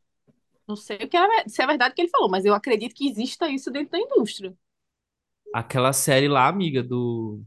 não 0.69 0.75
sei 0.77 0.97
o 0.97 1.09
que 1.09 1.17
é, 1.17 1.49
se 1.49 1.61
é 1.61 1.67
verdade 1.67 1.95
que 1.95 2.01
ele 2.03 2.09
falou, 2.11 2.29
mas 2.29 2.45
eu 2.45 2.53
acredito 2.53 2.95
que 2.95 3.09
exista 3.09 3.49
isso 3.49 3.71
dentro 3.71 3.91
da 3.91 3.99
indústria. 3.99 4.55
aquela 5.53 5.93
série 5.93 6.27
lá, 6.27 6.47
amiga, 6.47 6.83
do, 6.83 7.41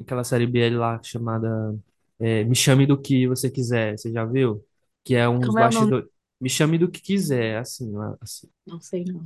aquela 0.00 0.24
série 0.24 0.46
BL 0.46 0.76
lá 0.78 1.02
chamada 1.02 1.76
é, 2.20 2.44
Me 2.44 2.54
Chame 2.56 2.86
do 2.86 3.00
Que 3.00 3.28
Você 3.28 3.50
Quiser, 3.50 3.98
você 3.98 4.12
já 4.12 4.24
viu? 4.24 4.64
Que 5.04 5.16
é 5.16 5.28
uns 5.28 5.54
Como 5.54 5.58
é 5.58 5.66
o 5.66 5.70
nome? 5.70 5.94
bastidores. 5.94 6.08
Me 6.40 6.50
chame 6.50 6.78
do 6.78 6.90
que 6.90 7.00
quiser, 7.02 7.58
assim, 7.58 7.92
lá, 7.92 8.16
assim. 8.20 8.48
Não 8.66 8.80
sei, 8.80 9.04
não. 9.04 9.24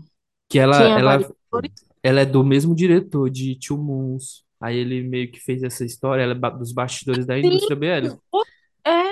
Que 0.49 0.59
ela, 0.59 0.77
Tinha 0.77 1.01
vários 1.01 1.31
ela, 1.31 1.35
atores? 1.51 1.73
ela 2.03 2.21
é 2.23 2.27
do 2.27 2.45
mesmo 2.45 2.75
diretor 2.77 3.31
de 3.31 3.59
Two 3.61 3.79
Moons. 3.79 4.45
Aí 4.61 4.77
ele 4.79 5.03
meio 5.09 5.31
que 5.33 5.41
fez 5.41 5.63
essa 5.63 5.85
história, 5.85 6.23
ela 6.23 6.33
é 6.33 6.37
ba- 6.37 6.51
dos 6.51 6.73
bastidores 6.73 7.27
da 7.27 7.39
Sim, 7.41 7.41
indústria 7.41 7.77
BL. 7.79 8.19
é, 8.85 9.03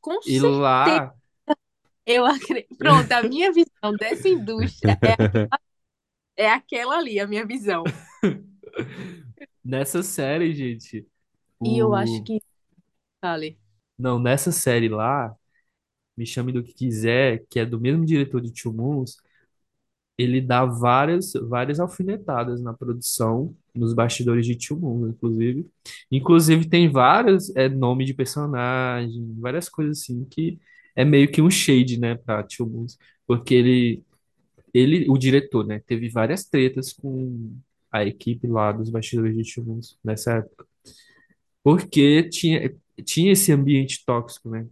com 0.00 0.20
E 0.24 0.38
certeza. 0.40 0.40
lá, 0.40 1.14
Eu 2.06 2.26
acredito. 2.26 2.76
Pronto, 2.76 3.10
a 3.12 3.22
minha 3.22 3.52
visão 3.52 3.94
dessa 3.98 4.28
indústria 4.28 4.98
é, 5.02 5.48
é 6.44 6.50
aquela 6.50 6.98
ali, 6.98 7.18
a 7.18 7.26
minha 7.26 7.46
visão. 7.46 7.84
nessa 9.64 10.02
série, 10.02 10.52
gente, 10.54 11.06
E 11.64 11.78
eu 11.78 11.94
acho 11.94 12.22
que. 12.24 12.40
Fale. 13.20 13.58
Não, 13.98 14.18
nessa 14.18 14.52
série 14.52 14.88
lá, 14.88 15.34
Me 16.16 16.26
Chame 16.26 16.52
do 16.52 16.62
Que 16.62 16.74
Quiser, 16.74 17.44
que 17.48 17.58
é 17.60 17.66
do 17.66 17.80
mesmo 17.80 18.04
diretor 18.04 18.40
de 18.40 18.52
Two 18.52 18.72
Moons, 18.72 19.16
ele 20.16 20.40
dá 20.40 20.64
várias, 20.64 21.32
várias 21.48 21.80
alfinetadas 21.80 22.62
na 22.62 22.72
produção, 22.72 23.54
nos 23.74 23.92
bastidores 23.92 24.46
de 24.46 24.56
Two 24.56 24.78
Moons, 24.78 25.10
inclusive. 25.10 25.68
Inclusive 26.10 26.68
tem 26.68 26.90
vários 26.90 27.54
é, 27.56 27.68
nome 27.68 28.04
de 28.04 28.14
personagem, 28.14 29.34
várias 29.40 29.68
coisas 29.68 30.00
assim 30.00 30.24
que 30.26 30.58
é 30.96 31.04
meio 31.04 31.30
que 31.30 31.42
um 31.42 31.50
shade, 31.50 31.98
né, 31.98 32.14
para 32.16 32.42
Two 32.44 32.66
Moons, 32.68 32.98
porque 33.26 33.54
ele, 33.54 34.04
ele, 34.74 35.06
o 35.10 35.18
diretor, 35.18 35.66
né, 35.66 35.80
teve 35.86 36.08
várias 36.10 36.44
tretas 36.46 36.92
com 36.92 37.56
a 37.92 38.04
equipe 38.04 38.46
lá 38.48 38.72
dos 38.72 38.90
bastidores 38.90 39.36
de 39.36 39.54
Two 39.54 39.64
Moons 39.64 39.98
nessa 40.04 40.34
época, 40.38 40.66
porque 41.62 42.28
tinha 42.30 42.74
tinha 43.04 43.32
esse 43.32 43.52
ambiente 43.52 44.04
tóxico, 44.06 44.48
né? 44.50 44.66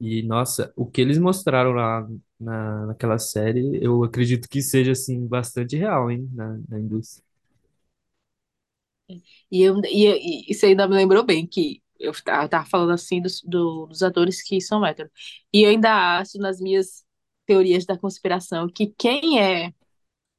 E, 0.00 0.22
nossa, 0.22 0.72
o 0.76 0.86
que 0.86 1.00
eles 1.00 1.18
mostraram 1.18 1.72
lá 1.72 2.06
na, 2.38 2.86
naquela 2.86 3.18
série, 3.18 3.78
eu 3.82 4.02
acredito 4.04 4.48
que 4.48 4.60
seja, 4.62 4.92
assim, 4.92 5.26
bastante 5.26 5.76
real, 5.76 6.10
hein, 6.10 6.28
na, 6.32 6.58
na 6.68 6.80
indústria. 6.80 7.24
E, 9.50 9.62
eu, 9.62 9.80
e, 9.84 10.06
e 10.48 10.52
isso 10.52 10.66
ainda 10.66 10.88
me 10.88 10.94
lembrou 10.96 11.24
bem 11.24 11.46
que 11.46 11.82
eu 12.04 12.12
ta- 12.24 12.48
tava 12.48 12.66
falando 12.66 12.92
assim 12.92 13.20
dos, 13.22 13.40
do- 13.42 13.86
dos 13.86 14.02
atores 14.02 14.42
que 14.42 14.60
são 14.60 14.84
héteros. 14.84 15.12
E 15.52 15.62
eu 15.64 15.70
ainda 15.70 16.18
acho, 16.18 16.38
nas 16.38 16.60
minhas 16.60 17.04
teorias 17.46 17.84
da 17.86 17.98
conspiração, 17.98 18.68
que 18.68 18.88
quem 18.98 19.40
é 19.42 19.72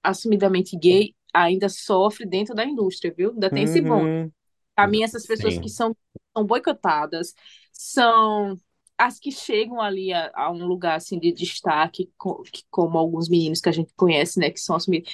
assumidamente 0.03 0.77
gay 0.77 1.15
ainda 1.33 1.69
sofre 1.69 2.25
dentro 2.25 2.55
da 2.55 2.65
indústria, 2.65 3.13
viu? 3.15 3.31
Ainda 3.31 3.49
tem 3.51 3.63
esse 3.65 3.81
bom. 3.81 4.09
Uhum. 4.11 4.31
Pra 4.75 4.87
mim, 4.87 5.03
essas 5.03 5.25
pessoas 5.25 5.57
que 5.57 5.69
Sim. 5.69 5.69
são, 5.69 5.95
são 6.35 6.45
boicotadas 6.45 7.33
são 7.71 8.59
as 8.97 9.19
que 9.19 9.31
chegam 9.31 9.81
ali 9.81 10.13
a, 10.13 10.31
a 10.35 10.51
um 10.51 10.65
lugar 10.65 10.95
assim 10.97 11.19
de 11.19 11.31
destaque, 11.33 12.11
co- 12.17 12.43
que- 12.43 12.63
como 12.69 12.97
alguns 12.97 13.29
meninos 13.29 13.61
que 13.61 13.69
a 13.69 13.71
gente 13.71 13.93
conhece, 13.95 14.39
né, 14.39 14.49
que 14.51 14.59
são 14.59 14.75
assumidos. 14.75 15.11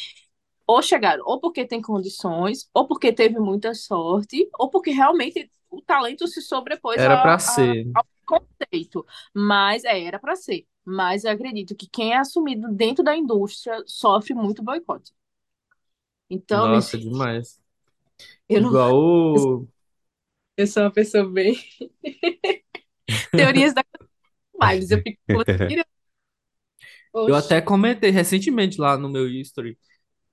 Ou 0.67 0.81
chegaram, 0.81 1.23
ou 1.25 1.39
porque 1.39 1.65
tem 1.65 1.81
condições, 1.81 2.69
ou 2.73 2.87
porque 2.87 3.11
teve 3.13 3.39
muita 3.39 3.73
sorte, 3.73 4.49
ou 4.59 4.69
porque 4.69 4.91
realmente 4.91 5.51
o 5.71 5.81
talento 5.81 6.27
se 6.27 6.41
sobrepôs 6.41 7.03
Era 7.03 7.17
pra 7.17 7.37
a, 7.45 7.71
a- 7.71 7.77
ser. 7.77 7.85
ao 7.93 8.05
conceito. 8.25 9.05
Mas 9.35 9.83
é, 9.85 10.03
era 10.05 10.19
para 10.19 10.35
ser. 10.35 10.67
Mas 10.85 11.23
eu 11.25 11.31
acredito 11.31 11.75
que 11.75 11.87
quem 11.89 12.13
é 12.13 12.17
assumido 12.17 12.69
dentro 12.73 13.03
da 13.03 13.15
indústria 13.15 13.83
sofre 13.87 14.33
muito 14.35 14.63
boicote. 14.63 15.13
Então, 16.29 16.79
Nossa, 16.79 16.97
gente, 16.97 16.99
demais. 16.99 17.59
eu 18.49 18.61
não, 18.61 18.77
Igual 18.77 18.95
o. 18.95 19.67
eu 20.57 20.67
sou 20.67 20.83
uma 20.83 20.91
pessoa 20.91 21.29
bem 21.29 21.55
teorias 23.35 23.73
da 23.73 23.83
vibes, 24.61 24.91
eu 24.91 24.99
fico. 25.01 25.21
Eu 27.25 27.35
até 27.35 27.61
comentei 27.61 28.09
recentemente 28.11 28.79
lá 28.79 28.97
no 28.97 29.09
meu 29.09 29.27
history 29.29 29.77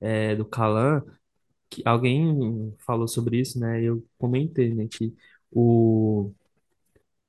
é, 0.01 0.36
do 0.36 0.44
Calan, 0.47 1.02
que 1.70 1.82
alguém 1.86 2.74
falou 2.86 3.08
sobre 3.08 3.40
isso, 3.40 3.58
né? 3.60 3.82
Eu 3.82 4.04
comentei, 4.18 4.74
né, 4.74 4.86
que 4.90 5.14
o, 5.50 6.32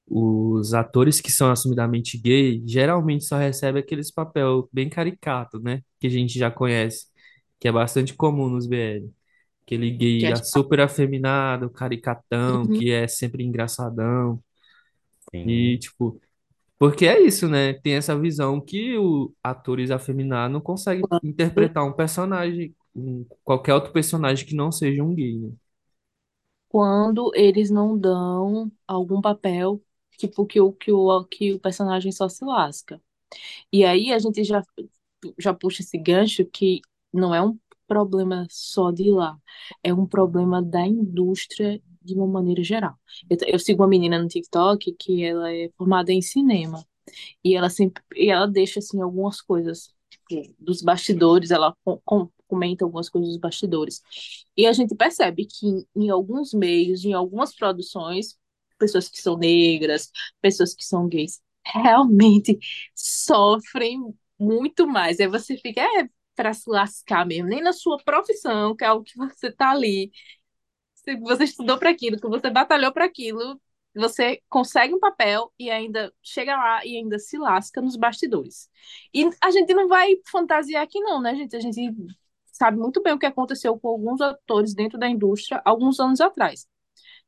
os 0.07 0.73
atores 0.73 1.21
que 1.21 1.31
são 1.31 1.51
assumidamente 1.51 2.17
gay 2.17 2.61
geralmente 2.65 3.25
só 3.25 3.37
recebem 3.37 3.81
aqueles 3.81 4.11
papel 4.11 4.67
bem 4.73 4.89
caricato, 4.89 5.59
né? 5.59 5.81
Que 5.99 6.07
a 6.07 6.09
gente 6.09 6.37
já 6.39 6.49
conhece, 6.51 7.07
que 7.59 7.67
é 7.67 7.71
bastante 7.71 8.13
comum 8.15 8.49
nos 8.49 8.65
BL. 8.67 9.11
Aquele 9.63 9.91
Que 10.17 10.25
gay 10.25 10.31
é 10.31 10.35
super 10.35 10.79
afeminado, 10.81 11.69
caricatão, 11.69 12.67
Uhum. 12.67 12.67
que 12.67 12.91
é 12.91 13.07
sempre 13.07 13.43
engraçadão. 13.43 14.41
E, 15.43 15.77
Sim. 15.77 15.79
tipo, 15.79 16.19
porque 16.79 17.07
é 17.07 17.21
isso, 17.21 17.49
né? 17.49 17.73
Tem 17.75 17.95
essa 17.95 18.17
visão 18.19 18.61
que 18.61 18.97
o 18.97 19.33
atores 19.43 19.91
afeminados 19.91 20.53
não 20.53 20.61
conseguem 20.61 21.09
interpretar 21.23 21.85
um 21.85 21.93
personagem, 21.93 22.75
qualquer 23.43 23.73
outro 23.73 23.91
personagem 23.93 24.45
que 24.45 24.55
não 24.55 24.71
seja 24.71 25.03
um 25.03 25.13
gay, 25.15 25.37
né? 25.39 25.51
quando 26.67 27.31
eles 27.35 27.69
não 27.69 27.97
dão 27.97 28.71
algum 28.87 29.21
papel, 29.21 29.81
tipo, 30.17 30.45
que 30.45 30.59
o, 30.61 30.71
que 30.73 30.91
o, 30.91 31.23
que 31.25 31.53
o 31.53 31.59
personagem 31.59 32.11
só 32.11 32.29
se 32.29 32.43
lasca. 32.45 33.01
E 33.73 33.85
aí 33.85 34.13
a 34.13 34.19
gente 34.19 34.43
já, 34.43 34.63
já 35.39 35.53
puxa 35.53 35.81
esse 35.83 35.97
gancho 35.97 36.45
que 36.45 36.81
não 37.13 37.35
é 37.35 37.41
um 37.43 37.59
problema 37.87 38.47
só 38.49 38.91
de 38.91 39.11
lá, 39.11 39.37
é 39.83 39.93
um 39.93 40.05
problema 40.07 40.61
da 40.61 40.85
indústria 40.87 41.81
de 42.03 42.15
uma 42.15 42.27
maneira 42.27 42.63
geral. 42.63 42.95
Eu, 43.29 43.37
eu 43.47 43.59
sigo 43.59 43.83
uma 43.83 43.89
menina 43.89 44.19
no 44.21 44.27
TikTok 44.27 44.93
que 44.99 45.23
ela 45.23 45.53
é 45.53 45.69
formada 45.77 46.11
em 46.13 46.21
cinema. 46.21 46.85
E 47.43 47.55
ela 47.55 47.69
sempre, 47.69 48.03
e 48.15 48.29
ela 48.31 48.47
deixa 48.47 48.79
assim 48.79 49.01
algumas 49.01 49.41
coisas 49.41 49.93
dos 50.59 50.81
bastidores, 50.81 51.51
ela 51.51 51.75
com- 51.83 51.99
com- 52.05 52.29
comenta 52.47 52.83
algumas 52.85 53.09
coisas 53.09 53.29
dos 53.31 53.37
bastidores. 53.39 54.01
E 54.57 54.65
a 54.65 54.73
gente 54.73 54.95
percebe 54.95 55.45
que 55.45 55.67
em, 55.67 55.85
em 55.95 56.09
alguns 56.09 56.53
meios, 56.53 57.05
em 57.05 57.13
algumas 57.13 57.55
produções, 57.55 58.37
pessoas 58.77 59.09
que 59.09 59.21
são 59.21 59.37
negras, 59.37 60.11
pessoas 60.41 60.73
que 60.73 60.83
são 60.85 61.07
gays, 61.07 61.41
realmente 61.65 62.57
sofrem 62.95 63.99
muito 64.39 64.87
mais. 64.87 65.19
Aí 65.19 65.27
você 65.27 65.57
fica, 65.57 65.81
é 65.81 66.09
para 66.35 66.53
se 66.53 66.69
lascar 66.69 67.25
mesmo, 67.25 67.49
nem 67.49 67.61
na 67.61 67.73
sua 67.73 67.97
profissão, 68.03 68.75
que 68.75 68.83
é 68.85 68.91
o 68.91 69.03
que 69.03 69.17
você 69.17 69.51
tá 69.51 69.71
ali 69.71 70.11
você 71.21 71.43
estudou 71.43 71.77
para 71.79 71.89
aquilo, 71.89 72.19
que 72.19 72.27
você 72.27 72.49
batalhou 72.49 72.91
para 72.93 73.05
aquilo, 73.05 73.59
você 73.99 74.41
consegue 74.49 74.93
um 74.93 74.99
papel 74.99 75.51
e 75.59 75.69
ainda 75.69 76.13
chega 76.23 76.55
lá 76.55 76.85
e 76.85 76.97
ainda 76.97 77.19
se 77.19 77.37
lasca 77.37 77.81
nos 77.81 77.95
bastidores. 77.95 78.69
E 79.13 79.29
a 79.41 79.51
gente 79.51 79.73
não 79.73 79.87
vai 79.87 80.15
fantasiar 80.31 80.83
aqui 80.83 80.99
não, 80.99 81.21
né, 81.21 81.35
gente? 81.35 81.55
A 81.55 81.59
gente 81.59 81.93
sabe 82.45 82.77
muito 82.77 83.01
bem 83.01 83.13
o 83.13 83.19
que 83.19 83.25
aconteceu 83.25 83.77
com 83.79 83.87
alguns 83.89 84.21
atores 84.21 84.73
dentro 84.73 84.97
da 84.97 85.07
indústria 85.07 85.61
alguns 85.63 85.99
anos 85.99 86.19
atrás, 86.19 86.67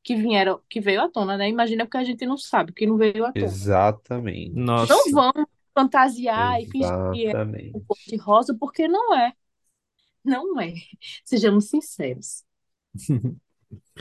que 0.04 0.16
vieram, 0.16 0.62
que 0.70 0.82
veio 0.82 1.02
à 1.02 1.10
tona, 1.10 1.38
né? 1.38 1.48
Imagina 1.50 1.86
porque 1.86 1.98
a 1.98 2.04
gente 2.04 2.26
não 2.26 2.38
sabe, 2.38 2.74
que 2.74 2.86
não 2.86 2.98
veio 2.98 3.26
à 3.26 3.32
tona. 3.32 3.46
Exatamente. 3.46 4.54
Não 4.54 4.78
Nossa. 4.78 5.12
vamos 5.12 5.46
fantasiar 5.74 6.62
e 6.62 6.66
fingir 6.66 7.12
que 7.14 7.28
é 7.28 7.30
um 7.30 7.80
cor 7.82 7.98
Exatamente. 7.98 8.08
de 8.08 8.18
rosa, 8.18 8.58
porque 8.60 8.88
não 8.88 9.16
é. 9.16 9.34
Não 10.24 10.60
é. 10.60 10.74
Sejamos 11.24 11.70
sinceros. 11.70 12.44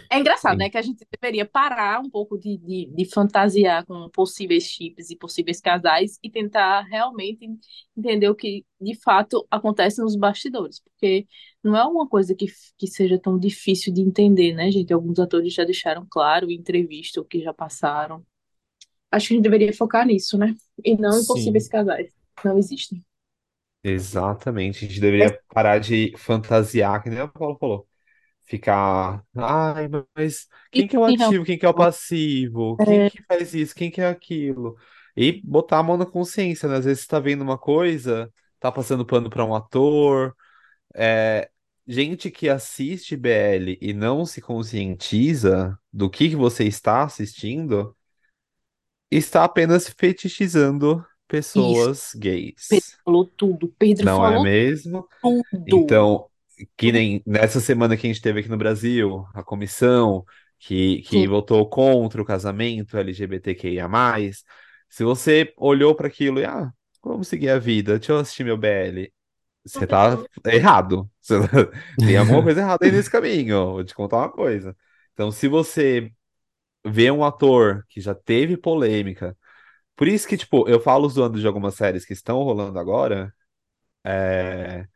É 0.09 0.19
engraçado, 0.19 0.57
né? 0.59 0.71
Que 0.71 0.79
a 0.79 0.83
gente 0.83 1.05
deveria 1.11 1.45
parar 1.45 2.01
um 2.01 2.09
pouco 2.09 2.39
de, 2.39 2.57
de, 2.59 2.87
de 2.95 3.05
fantasiar 3.05 3.85
com 3.85 4.09
possíveis 4.11 4.65
chips 4.65 5.11
e 5.11 5.17
possíveis 5.17 5.61
casais 5.61 6.19
e 6.23 6.31
tentar 6.31 6.83
realmente 6.83 7.49
entender 7.97 8.29
o 8.29 8.35
que 8.35 8.65
de 8.81 8.95
fato 9.01 9.47
acontece 9.51 10.01
nos 10.01 10.17
bastidores. 10.17 10.81
Porque 10.81 11.27
não 11.63 11.77
é 11.77 11.85
uma 11.85 12.09
coisa 12.09 12.35
que, 12.35 12.47
que 12.79 12.87
seja 12.87 13.19
tão 13.19 13.39
difícil 13.39 13.93
de 13.93 14.01
entender, 14.01 14.55
né, 14.55 14.71
gente? 14.71 14.93
Alguns 14.93 15.19
atores 15.19 15.53
já 15.53 15.65
deixaram 15.65 16.07
claro 16.09 16.51
em 16.51 16.55
entrevista 16.55 17.21
o 17.21 17.25
que 17.25 17.41
já 17.41 17.53
passaram. 17.53 18.25
Acho 19.11 19.29
que 19.29 19.35
a 19.35 19.37
gente 19.37 19.45
deveria 19.45 19.73
focar 19.73 20.07
nisso, 20.07 20.39
né? 20.39 20.55
E 20.85 20.97
não 20.97 21.21
em 21.21 21.27
possíveis 21.27 21.65
Sim. 21.65 21.71
casais. 21.71 22.13
Não 22.45 22.57
existem. 22.57 23.05
Exatamente. 23.83 24.85
A 24.85 24.89
gente 24.89 25.01
deveria 25.01 25.41
parar 25.49 25.79
de 25.79 26.13
fantasiar, 26.17 27.03
que 27.03 27.11
nem 27.11 27.23
o 27.23 27.29
Paulo 27.29 27.57
falou. 27.59 27.90
Ficar, 28.51 29.25
ai, 29.37 29.89
mas 30.17 30.49
quem 30.73 30.89
que 30.89 30.97
é 30.97 30.99
o 30.99 31.05
ativo, 31.05 31.45
quem 31.45 31.57
que 31.57 31.65
é 31.65 31.69
o 31.69 31.75
passivo, 31.75 32.77
quem 32.79 33.01
que 33.07 33.23
faz 33.23 33.55
isso, 33.55 33.73
quem 33.77 33.93
que 33.93 34.01
é 34.01 34.09
aquilo? 34.09 34.77
E 35.17 35.41
botar 35.43 35.79
a 35.79 35.83
mão 35.85 35.97
na 35.97 36.05
consciência, 36.05 36.69
né? 36.69 36.77
Às 36.77 36.85
vezes 36.85 37.03
você 37.05 37.09
tá 37.09 37.21
vendo 37.21 37.43
uma 37.43 37.57
coisa, 37.57 38.29
tá 38.59 38.73
passando 38.73 39.07
pano 39.07 39.31
pra 39.31 39.45
um 39.45 39.55
ator, 39.55 40.35
é, 40.95 41.49
gente 41.87 42.31
que 42.31 42.49
assiste 42.49 43.17
BL 43.17 43.79
e 43.81 43.93
não 43.93 44.27
se 44.27 44.41
conscientiza 44.41 45.79
do 45.93 46.11
que 46.11 46.31
que 46.31 46.37
você 46.37 46.65
está 46.65 47.05
assistindo, 47.05 47.97
está 49.11 49.45
apenas 49.45 49.89
fetichizando 49.89 51.05
isso. 51.05 51.11
pessoas 51.29 52.13
Pedro 52.13 52.21
gays. 52.21 52.69
falou 53.05 53.27
tudo. 53.27 53.75
Pedro 53.79 54.07
Não 54.07 54.27
é 54.27 54.31
falou 54.31 54.45
mesmo? 54.45 55.09
tudo. 55.23 55.65
Então, 55.67 56.30
que 56.77 56.93
nem 56.93 57.23
nessa 57.27 57.61
semana 57.61 57.97
que 57.97 58.07
a 58.07 58.11
gente 58.13 58.23
teve 58.23 58.41
aqui 58.41 58.49
no 58.49 58.57
Brasil, 58.59 59.27
a 59.35 59.43
comissão 59.43 60.25
que, 60.59 61.03
que 61.03 61.27
Sim. 61.27 61.29
votou 61.29 61.69
contra 61.69 62.21
o 62.23 62.25
casamento 62.25 62.97
LGBTQIA+, 62.97 63.89
se 64.89 65.05
você 65.05 65.53
olhou 65.57 65.95
para 65.95 66.09
aquilo 66.09 66.41
e, 66.41 66.45
ah, 66.45 66.71
vamos 67.03 67.29
seguir 67.29 67.51
a 67.51 67.59
vida, 67.59 67.99
deixa 67.99 68.13
eu 68.13 68.19
assistir 68.19 68.45
meu 68.45 68.57
BL, 68.57 69.13
você 69.65 69.87
tá 69.87 70.19
errado. 70.47 71.11
Você- 71.23 71.37
Tem 72.05 72.17
alguma 72.17 72.43
coisa 72.43 72.61
errada 72.61 72.85
aí 72.87 72.91
nesse 72.93 73.11
caminho, 73.11 73.73
vou 73.73 73.85
te 73.85 73.95
contar 73.95 74.17
uma 74.19 74.33
coisa. 74.33 74.77
Então, 75.13 75.31
se 75.31 75.47
você 75.49 76.11
vê 76.85 77.11
um 77.11 77.25
ator 77.25 77.85
que 77.89 78.01
já 78.01 78.15
teve 78.15 78.57
polêmica, 78.57 79.37
por 79.97 80.09
isso 80.09 80.29
que, 80.29 80.37
tipo, 80.39 80.69
eu 80.69 80.81
falo 80.81 81.09
zoando 81.09 81.41
de 81.41 81.47
algumas 81.47 81.75
séries 81.77 82.05
que 82.07 82.13
estão 82.15 82.43
rolando 82.43 82.79
agora, 82.79 83.35
é, 84.05 84.87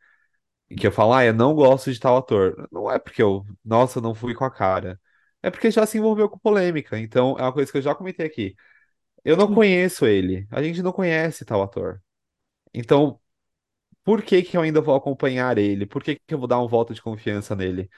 que 0.77 0.87
eu 0.87 0.91
falo, 0.91 1.13
ah, 1.13 1.25
eu 1.25 1.33
não 1.33 1.53
gosto 1.53 1.91
de 1.91 1.99
tal 1.99 2.17
ator. 2.17 2.67
Não 2.71 2.91
é 2.91 2.99
porque 2.99 3.21
eu, 3.21 3.45
nossa, 3.63 4.01
não 4.01 4.15
fui 4.15 4.33
com 4.33 4.45
a 4.45 4.51
cara. 4.51 4.99
É 5.41 5.51
porque 5.51 5.69
já 5.71 5.85
se 5.85 5.97
envolveu 5.97 6.29
com 6.29 6.39
polêmica. 6.39 6.97
Então, 6.99 7.37
é 7.37 7.43
uma 7.43 7.53
coisa 7.53 7.71
que 7.71 7.77
eu 7.77 7.81
já 7.81 7.93
comentei 7.95 8.25
aqui. 8.25 8.55
Eu 9.25 9.37
não 9.37 9.53
conheço 9.53 10.05
ele. 10.05 10.47
A 10.51 10.63
gente 10.63 10.81
não 10.83 10.91
conhece 10.93 11.45
tal 11.45 11.63
ator. 11.63 12.01
Então, 12.73 13.19
por 14.03 14.23
que 14.23 14.43
que 14.43 14.57
eu 14.57 14.61
ainda 14.61 14.81
vou 14.81 14.95
acompanhar 14.95 15.57
ele? 15.57 15.85
Por 15.85 16.03
que 16.03 16.15
que 16.15 16.33
eu 16.33 16.39
vou 16.39 16.47
dar 16.47 16.61
um 16.61 16.67
voto 16.67 16.93
de 16.93 17.01
confiança 17.01 17.55
nele? 17.55 17.89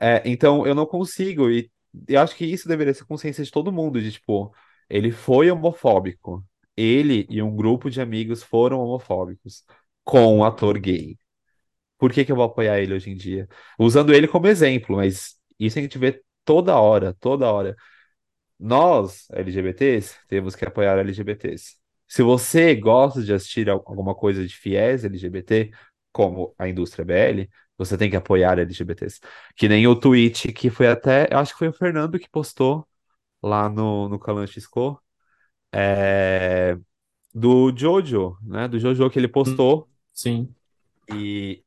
É, 0.00 0.22
então, 0.28 0.66
eu 0.66 0.74
não 0.74 0.86
consigo. 0.86 1.50
E 1.50 1.70
eu 2.08 2.20
acho 2.20 2.36
que 2.36 2.44
isso 2.44 2.68
deveria 2.68 2.94
ser 2.94 3.04
consciência 3.04 3.44
de 3.44 3.50
todo 3.50 3.72
mundo, 3.72 4.00
de 4.00 4.12
tipo, 4.12 4.54
ele 4.88 5.10
foi 5.10 5.50
homofóbico. 5.50 6.44
Ele 6.76 7.26
e 7.28 7.42
um 7.42 7.54
grupo 7.56 7.90
de 7.90 8.00
amigos 8.00 8.42
foram 8.42 8.80
homofóbicos 8.80 9.64
com 10.04 10.38
um 10.38 10.44
ator 10.44 10.78
gay. 10.78 11.18
Por 11.98 12.12
que 12.12 12.24
que 12.24 12.32
eu 12.32 12.36
vou 12.36 12.44
apoiar 12.44 12.78
ele 12.80 12.94
hoje 12.94 13.10
em 13.10 13.16
dia? 13.16 13.48
Usando 13.78 14.14
ele 14.14 14.28
como 14.28 14.46
exemplo, 14.46 14.96
mas 14.96 15.36
isso 15.58 15.78
a 15.78 15.82
gente 15.82 15.98
vê 15.98 16.22
toda 16.44 16.76
hora, 16.78 17.14
toda 17.20 17.50
hora. 17.50 17.76
Nós, 18.58 19.26
LGBTs, 19.30 20.16
temos 20.28 20.56
que 20.56 20.64
apoiar 20.64 20.98
LGBTs. 20.98 21.76
Se 22.08 22.22
você 22.22 22.74
gosta 22.74 23.22
de 23.22 23.32
assistir 23.32 23.68
al- 23.70 23.82
alguma 23.86 24.14
coisa 24.14 24.46
de 24.46 24.54
fiéis 24.56 25.04
LGBT, 25.04 25.70
como 26.12 26.54
a 26.58 26.68
indústria 26.68 27.04
BL, 27.04 27.50
Você 27.76 27.96
tem 27.96 28.10
que 28.10 28.16
apoiar 28.16 28.58
LGBTs. 28.58 29.20
Que 29.56 29.68
nem 29.68 29.86
o 29.86 29.94
tweet 29.98 30.52
que 30.52 30.68
foi 30.70 30.88
até. 30.88 31.28
Eu 31.30 31.38
acho 31.38 31.52
que 31.52 31.58
foi 31.60 31.68
o 31.68 31.72
Fernando 31.72 32.18
que 32.18 32.28
postou 32.28 32.84
lá 33.42 33.68
no, 33.68 34.08
no 34.08 34.18
Calan 34.18 34.46
Xisco, 34.46 35.02
é, 35.72 36.76
do 37.34 37.72
Jojo, 37.76 38.38
né? 38.42 38.68
Do 38.68 38.78
Jojo 38.80 39.10
que 39.10 39.18
ele 39.18 39.28
postou. 39.28 39.88
Sim. 40.12 40.54
E 41.08 41.62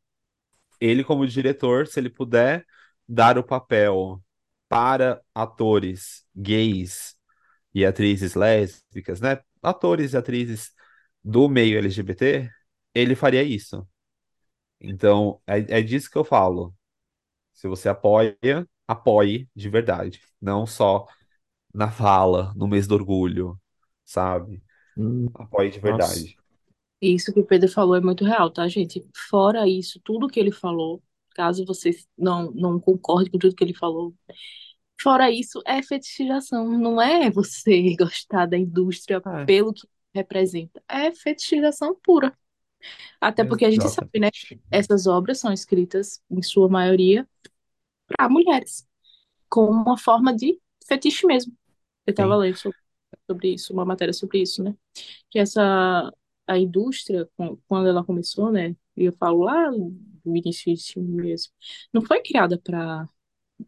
ele, 0.82 1.04
como 1.06 1.28
diretor, 1.28 1.88
se 1.88 2.00
ele 2.02 2.12
puder 2.12 2.66
dar 3.10 3.38
o 3.40 3.44
papel 3.46 4.24
para 4.70 5.22
atores 5.36 6.26
gays 6.36 7.16
e 7.74 7.86
atrizes 7.86 8.36
lésbicas, 8.36 9.22
né? 9.22 9.40
Atores 9.64 10.14
e 10.14 10.18
atrizes 10.18 10.72
do 11.24 11.50
meio 11.50 11.78
LGBT, 11.80 12.50
ele 12.96 13.16
faria 13.16 13.44
isso. 13.44 13.88
Então, 14.80 15.42
é, 15.48 15.80
é 15.80 15.82
disso 15.82 16.10
que 16.10 16.18
eu 16.18 16.24
falo. 16.24 16.76
Se 17.54 17.68
você 17.68 17.90
apoia, 17.90 18.38
apoie 18.88 19.50
de 19.56 19.70
verdade. 19.70 20.22
Não 20.42 20.66
só 20.68 21.08
na 21.74 21.92
fala, 21.92 22.54
no 22.56 22.68
mês 22.68 22.88
do 22.88 22.96
orgulho, 22.96 23.60
sabe? 24.06 24.64
Hum, 24.96 25.28
Apoie 25.36 25.70
de 25.70 25.80
nossa. 25.82 26.32
Isso 27.02 27.34
que 27.34 27.40
o 27.40 27.46
Pedro 27.46 27.68
falou 27.70 27.96
é 27.96 28.02
muito 28.02 28.24
real, 28.24 28.52
tá, 28.52 28.68
gente? 28.68 29.04
Fora 29.30 29.68
isso, 29.68 30.00
tudo 30.04 30.28
que 30.28 30.40
ele 30.40 30.52
falou, 30.52 31.02
caso 31.36 31.66
vocês 31.66 32.08
não, 32.18 32.52
não 32.52 32.80
concordem 32.80 33.32
com 33.32 33.40
tudo 33.40 33.56
que 33.56 33.64
ele 33.64 33.74
falou, 33.74 34.14
fora 35.02 35.32
isso, 35.32 35.62
é 35.66 35.82
fetichização. 35.82 36.68
Não 36.78 37.02
é 37.02 37.30
você 37.32 37.96
gostar 37.98 38.46
da 38.46 38.58
indústria 38.58 39.22
É. 39.26 39.46
pelo 39.46 39.74
que 39.74 39.88
representa. 40.14 40.82
É 40.88 41.12
fetichização 41.12 41.96
pura. 42.04 42.38
Até 43.20 43.44
porque 43.44 43.66
a 43.66 43.72
gente 43.72 43.88
sabe, 43.90 44.20
né? 44.20 44.30
Essas 44.72 45.08
obras 45.08 45.40
são 45.40 45.54
escritas, 45.54 46.22
em 46.30 46.42
sua 46.42 46.68
maioria, 46.70 47.28
para 48.08 48.30
mulheres, 48.30 48.88
com 49.50 49.66
uma 49.66 49.98
forma 49.98 50.36
de 50.36 50.60
fetiche 50.88 51.26
mesmo. 51.28 51.54
Eu 52.06 52.12
estava 52.12 52.36
lendo 52.36 52.58
sobre, 52.58 52.78
sobre 53.30 53.54
isso, 53.54 53.74
uma 53.74 53.86
matéria 53.86 54.14
sobre 54.14 54.42
isso, 54.42 54.64
né? 54.64 54.76
Que 55.30 55.40
essa 55.40 56.12
a 56.54 56.58
indústria, 56.60 57.30
quando 57.68 57.88
ela 57.88 58.04
começou, 58.06 58.52
né? 58.52 58.76
E 58.98 59.06
eu 59.06 59.14
falo 59.14 59.44
lá 59.44 59.70
do 59.72 60.36
início 60.38 60.74
mesmo, 61.04 61.54
não 61.94 62.02
foi 62.02 62.22
criada 62.22 62.60
para 62.60 63.08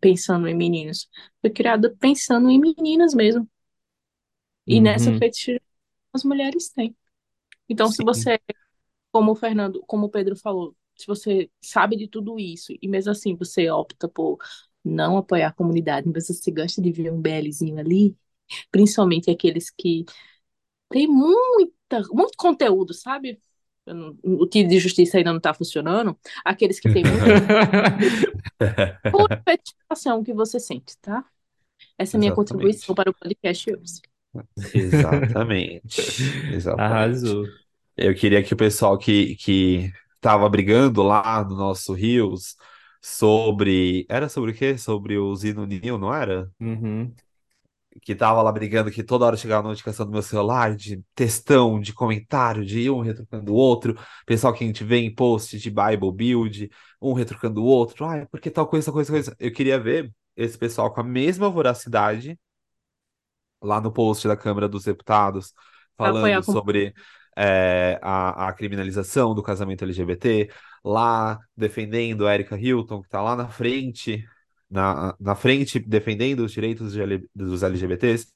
pensando 0.01 0.47
em 0.47 0.55
meninos, 0.55 1.09
foi 1.41 1.49
criada 1.51 1.95
pensando 1.99 2.49
em 2.49 2.59
meninas 2.59 3.13
mesmo. 3.15 3.49
E 4.67 4.79
nessa 4.81 5.11
Uhum. 5.11 5.13
fetiche 5.13 5.61
as 6.13 6.23
mulheres 6.23 6.69
têm. 6.71 6.95
Então, 7.69 7.91
se 7.91 8.03
Sim. 8.03 8.03
você, 8.03 8.39
como 9.11 9.31
o 9.33 9.35
Fernando, 9.35 9.83
como 9.87 10.07
o 10.07 10.09
Pedro 10.11 10.35
falou, 10.37 10.75
se 10.95 11.07
você 11.07 11.51
sabe 11.61 11.97
de 11.97 12.07
tudo 12.09 12.39
isso 12.39 12.73
e 12.81 12.87
mesmo 12.89 13.11
assim 13.11 13.35
você 13.35 13.69
opta 13.71 14.07
por 14.09 14.37
não 14.83 15.17
apoiar 15.17 15.49
a 15.49 15.53
comunidade, 15.53 16.09
mas 16.13 16.27
você 16.27 16.51
gosta 16.51 16.81
de 16.81 16.91
ver 16.91 17.11
um 17.13 17.21
BLzinho 17.21 17.79
ali, 17.79 18.17
principalmente 18.71 19.31
aqueles 19.31 19.69
que 19.71 20.05
têm 20.89 21.07
muita, 21.93 22.13
muito 22.13 22.37
conteúdo, 22.37 22.93
sabe? 22.93 23.39
Não- 23.85 24.17
O 24.23 24.47
tiro 24.47 24.69
de 24.69 24.79
justiça 24.79 25.17
ainda 25.17 25.33
não 25.33 25.39
tá 25.39 25.53
funcionando. 25.53 26.17
Aqueles 26.45 26.79
que 26.79 26.91
têm 26.91 27.03
muita 27.03 27.25
que 30.23 30.33
você 30.33 30.59
sente, 30.59 30.97
tá? 31.01 31.25
Essa 31.97 32.15
é 32.15 32.17
a 32.17 32.19
minha 32.19 32.31
Exatamente. 32.31 32.35
contribuição 32.35 32.95
para 32.95 33.09
o 33.09 33.13
podcast 33.13 33.71
hoje. 33.71 34.01
Exatamente. 34.73 36.01
Exatamente. 36.53 36.81
Arrasou. 36.81 37.45
Eu 37.95 38.15
queria 38.15 38.41
que 38.41 38.53
o 38.53 38.57
pessoal 38.57 38.97
que, 38.97 39.35
que 39.35 39.91
tava 40.19 40.47
brigando 40.49 41.03
lá 41.03 41.43
no 41.43 41.55
nosso 41.55 41.93
Rios 41.93 42.55
sobre. 43.01 44.05
Era 44.09 44.29
sobre 44.29 44.51
o 44.51 44.53
quê? 44.53 44.77
Sobre 44.77 45.17
o 45.17 45.35
Zino 45.35 45.65
Nil, 45.65 45.97
não 45.97 46.13
era? 46.13 46.49
Uhum. 46.59 47.13
Que 48.01 48.15
tava 48.15 48.41
lá 48.41 48.51
brigando, 48.51 48.91
que 48.91 49.03
toda 49.03 49.25
hora 49.25 49.37
chegava 49.37 49.67
a 49.67 49.69
notificação 49.69 50.05
do 50.05 50.11
meu 50.11 50.21
celular 50.21 50.75
de 50.75 51.03
textão, 51.13 51.79
de 51.79 51.93
comentário, 51.93 52.65
de 52.65 52.89
um 52.89 53.01
retrucando 53.01 53.53
o 53.53 53.55
outro. 53.55 53.97
Pessoal 54.25 54.53
que 54.53 54.63
a 54.63 54.67
gente 54.67 54.83
vê 54.83 54.97
em 54.97 55.13
post 55.13 55.57
de 55.59 55.69
Bible 55.69 56.11
Build, 56.11 56.69
um 57.01 57.13
retrucando 57.13 57.61
o 57.61 57.65
outro. 57.65 58.05
Ai, 58.05 58.25
porque 58.27 58.49
tal 58.49 58.67
coisa, 58.67 58.85
tal 58.85 58.93
coisa, 58.93 59.11
tal 59.11 59.15
coisa. 59.15 59.35
Eu 59.39 59.53
queria 59.53 59.79
ver 59.79 60.11
esse 60.35 60.57
pessoal 60.57 60.91
com 60.93 61.01
a 61.01 61.03
mesma 61.03 61.49
voracidade 61.49 62.37
lá 63.61 63.79
no 63.79 63.91
post 63.91 64.27
da 64.27 64.35
Câmara 64.35 64.67
dos 64.67 64.83
Deputados, 64.83 65.53
falando 65.97 66.25
a 66.25 66.43
sobre 66.43 66.93
é, 67.35 67.99
a, 68.01 68.49
a 68.49 68.53
criminalização 68.53 69.33
do 69.33 69.43
casamento 69.43 69.83
LGBT, 69.83 70.49
lá 70.83 71.39
defendendo 71.55 72.27
a 72.27 72.33
Erika 72.33 72.57
Hilton, 72.57 73.01
que 73.01 73.07
está 73.07 73.21
lá 73.21 73.35
na 73.35 73.47
frente, 73.47 74.25
na, 74.73 75.15
na 75.19 75.35
frente 75.35 75.79
defendendo 75.79 76.41
os 76.41 76.51
direitos 76.51 76.93
dos 77.35 77.63
LGBTs, 77.63 78.27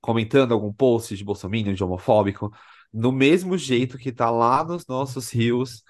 comentando 0.00 0.52
algum 0.52 0.72
post 0.72 1.16
de 1.16 1.24
bolsominion, 1.24 1.72
de 1.74 1.84
homofóbico, 1.84 2.52
no 2.92 3.12
mesmo 3.12 3.56
jeito 3.56 3.98
que 3.98 4.12
tá 4.12 4.30
lá 4.30 4.64
nos 4.64 4.86
nossos 4.86 5.30
rios 5.30 5.82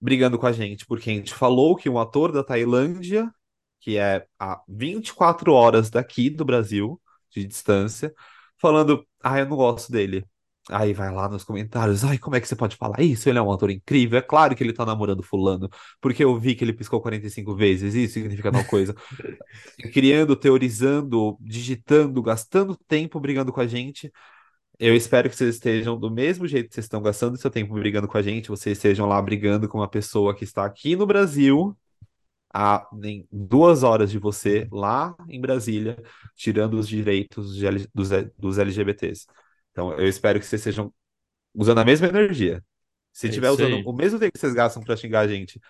brigando 0.00 0.38
com 0.38 0.46
a 0.46 0.52
gente, 0.52 0.86
porque 0.86 1.10
a 1.10 1.14
gente 1.14 1.34
falou 1.34 1.76
que 1.76 1.88
um 1.88 1.98
ator 1.98 2.30
da 2.32 2.44
Tailândia, 2.44 3.32
que 3.80 3.96
é 3.98 4.26
a 4.38 4.62
24 4.68 5.52
horas 5.52 5.90
daqui 5.90 6.30
do 6.30 6.44
Brasil, 6.44 7.00
de 7.30 7.44
distância, 7.44 8.14
falando, 8.58 9.06
ah, 9.22 9.38
eu 9.40 9.48
não 9.48 9.56
gosto 9.56 9.90
dele. 9.90 10.24
Aí 10.70 10.94
vai 10.94 11.12
lá 11.12 11.28
nos 11.28 11.44
comentários, 11.44 12.04
ai, 12.04 12.16
como 12.16 12.36
é 12.36 12.40
que 12.40 12.48
você 12.48 12.56
pode 12.56 12.76
falar 12.76 13.00
isso? 13.02 13.28
Ele 13.28 13.38
é 13.38 13.42
um 13.42 13.52
ator 13.52 13.70
incrível, 13.70 14.18
é 14.18 14.22
claro 14.22 14.56
que 14.56 14.64
ele 14.64 14.72
tá 14.72 14.86
namorando 14.86 15.22
fulano, 15.22 15.68
porque 16.00 16.24
eu 16.24 16.38
vi 16.38 16.54
que 16.54 16.64
ele 16.64 16.72
piscou 16.72 17.02
45 17.02 17.54
vezes, 17.54 17.94
isso 17.94 18.14
significa 18.14 18.50
tal 18.50 18.64
coisa. 18.64 18.94
Criando, 19.92 20.34
teorizando, 20.34 21.36
digitando, 21.40 22.22
gastando 22.22 22.76
tempo 22.88 23.20
brigando 23.20 23.52
com 23.52 23.60
a 23.60 23.66
gente. 23.66 24.10
Eu 24.78 24.94
espero 24.96 25.30
que 25.30 25.36
vocês 25.36 25.56
estejam 25.56 25.98
do 25.98 26.10
mesmo 26.10 26.46
jeito 26.46 26.68
que 26.68 26.74
vocês 26.74 26.86
estão 26.86 27.02
gastando 27.02 27.36
seu 27.36 27.50
tempo 27.50 27.74
brigando 27.74 28.08
com 28.08 28.18
a 28.18 28.22
gente, 28.22 28.48
vocês 28.48 28.78
estejam 28.78 29.06
lá 29.06 29.20
brigando 29.22 29.68
com 29.68 29.78
uma 29.78 29.88
pessoa 29.88 30.34
que 30.34 30.44
está 30.44 30.64
aqui 30.64 30.96
no 30.96 31.06
Brasil, 31.06 31.76
a 32.52 32.86
nem 32.92 33.26
duas 33.30 33.82
horas 33.82 34.10
de 34.10 34.18
você, 34.18 34.68
lá 34.72 35.14
em 35.28 35.40
Brasília, 35.40 35.96
tirando 36.36 36.74
os 36.74 36.88
direitos 36.88 37.58
dos 38.38 38.58
LGBTs. 38.58 39.26
Então, 39.74 39.92
eu 39.94 40.08
espero 40.08 40.40
que 40.40 40.46
vocês 40.46 40.62
estejam 40.62 40.94
usando 41.54 41.78
a 41.80 41.84
mesma 41.86 42.08
energia. 42.08 42.64
Se 43.12 43.28
É 43.28 43.30
tiver 43.30 43.50
usando 43.50 43.80
aí. 43.80 43.84
o 43.84 43.92
mesmo 43.94 44.18
tempo 44.20 44.32
que 44.32 44.40
vocês 44.40 44.54
gastam 44.54 44.82
para 44.84 44.96
xingar 44.96 45.20
a 45.22 45.28
gente 45.28 45.60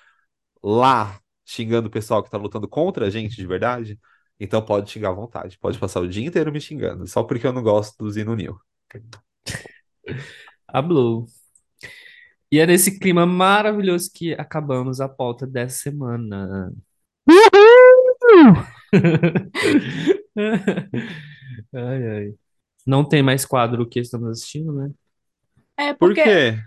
lá, 0.62 1.20
xingando 1.47 1.89
o 1.89 1.93
pessoal 1.93 2.22
que 2.22 2.31
tá 2.31 2.39
lutando 2.39 2.68
contra 2.68 3.06
a 3.06 3.10
gente 3.10 3.36
de 3.36 3.47
verdade, 3.47 3.98
então 4.40 4.64
pode 4.64 4.90
xingar 4.90 5.10
à 5.10 5.12
vontade. 5.12 5.59
Pode 5.59 5.78
passar 5.78 6.01
o 6.01 6.09
dia 6.09 6.26
inteiro 6.26 6.52
me 6.52 6.60
xingando, 6.60 7.06
só 7.09 7.22
porque 7.24 7.47
eu 7.47 7.52
não 7.55 7.62
gosto 7.62 7.97
do 7.98 8.10
Zino 8.10 8.35
Nil. 8.36 8.59
Hablou. 10.68 11.26
E 12.51 12.59
é 12.60 12.66
nesse 12.66 12.98
clima 12.98 13.26
maravilhoso 13.26 14.10
que 14.14 14.32
acabamos 14.35 15.01
a 15.01 15.09
pauta 15.09 15.47
dessa 15.47 15.78
semana. 15.82 16.72
Ai, 21.72 22.02
ai. 22.09 22.39
Não 22.86 23.05
tem 23.09 23.23
mais 23.23 23.44
quadro 23.44 23.89
que 23.89 24.01
estamos 24.01 24.28
assistindo, 24.31 24.73
né? 24.73 24.90
É 25.77 25.93
Por 25.98 26.19
porque, 26.19 26.20
quê? 26.20 26.59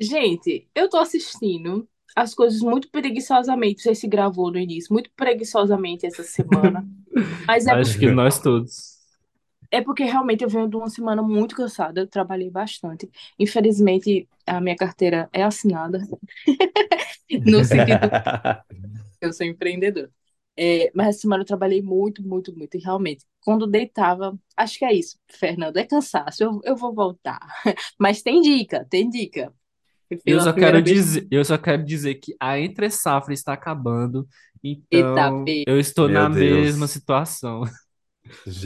gente, 0.00 0.70
eu 0.74 0.88
tô 0.90 0.98
assistindo 0.98 1.88
as 2.16 2.34
coisas 2.34 2.60
muito 2.60 2.90
preguiçosamente. 2.90 3.82
Sei 3.82 3.94
se 3.94 4.08
gravou 4.08 4.52
no 4.52 4.58
início, 4.58 4.92
muito 4.92 5.10
preguiçosamente 5.16 6.06
essa 6.06 6.24
semana. 6.24 6.86
Mas 7.48 7.66
é 7.66 7.76
Acho 7.76 7.98
porque, 7.98 7.98
que 7.98 8.08
nós 8.08 8.40
todos. 8.40 8.96
é 9.70 9.82
porque 9.82 10.04
realmente 10.04 10.44
eu 10.44 10.48
venho 10.50 10.68
de 10.68 10.76
uma 10.76 10.88
semana 10.88 11.22
muito 11.22 11.56
cansada. 11.56 12.00
Eu 12.00 12.06
trabalhei 12.08 12.50
bastante. 12.50 13.10
Infelizmente, 13.38 14.28
a 14.46 14.60
minha 14.60 14.76
carteira 14.76 15.28
é 15.32 15.42
assinada, 15.42 15.98
no 17.44 17.64
sentido 17.64 18.12
eu 19.20 19.32
sou 19.32 19.46
empreendedor. 19.46 20.10
É, 20.58 20.90
mas 20.94 21.08
essa 21.08 21.20
semana 21.20 21.42
eu 21.42 21.46
trabalhei 21.46 21.82
muito, 21.82 22.22
muito, 22.26 22.56
muito. 22.56 22.76
E 22.76 22.80
realmente, 22.80 23.24
quando 23.40 23.66
deitava, 23.66 24.38
acho 24.56 24.78
que 24.78 24.84
é 24.84 24.92
isso, 24.94 25.18
Fernando, 25.30 25.76
é 25.76 25.84
cansaço, 25.86 26.42
eu, 26.42 26.60
eu 26.64 26.76
vou 26.76 26.94
voltar. 26.94 27.38
Mas 27.98 28.22
tem 28.22 28.40
dica, 28.40 28.84
tem 28.90 29.08
dica. 29.10 29.52
Eu 30.24 30.40
só 30.40 30.52
primeira 30.52 30.52
quero 30.52 30.82
vez, 30.82 31.00
dizer, 31.00 31.26
eu 31.30 31.44
só 31.44 31.56
quero 31.56 31.84
dizer 31.84 32.16
que 32.16 32.34
a 32.40 32.58
entre 32.58 32.90
safra 32.90 33.32
está 33.32 33.52
acabando, 33.52 34.28
eita, 34.90 35.32
então 35.32 35.62
eu 35.64 35.78
estou 35.78 36.08
Meu 36.08 36.08
na 36.08 36.28
mesma 36.28 36.86
Deus. 36.86 36.88
situação. 36.88 37.62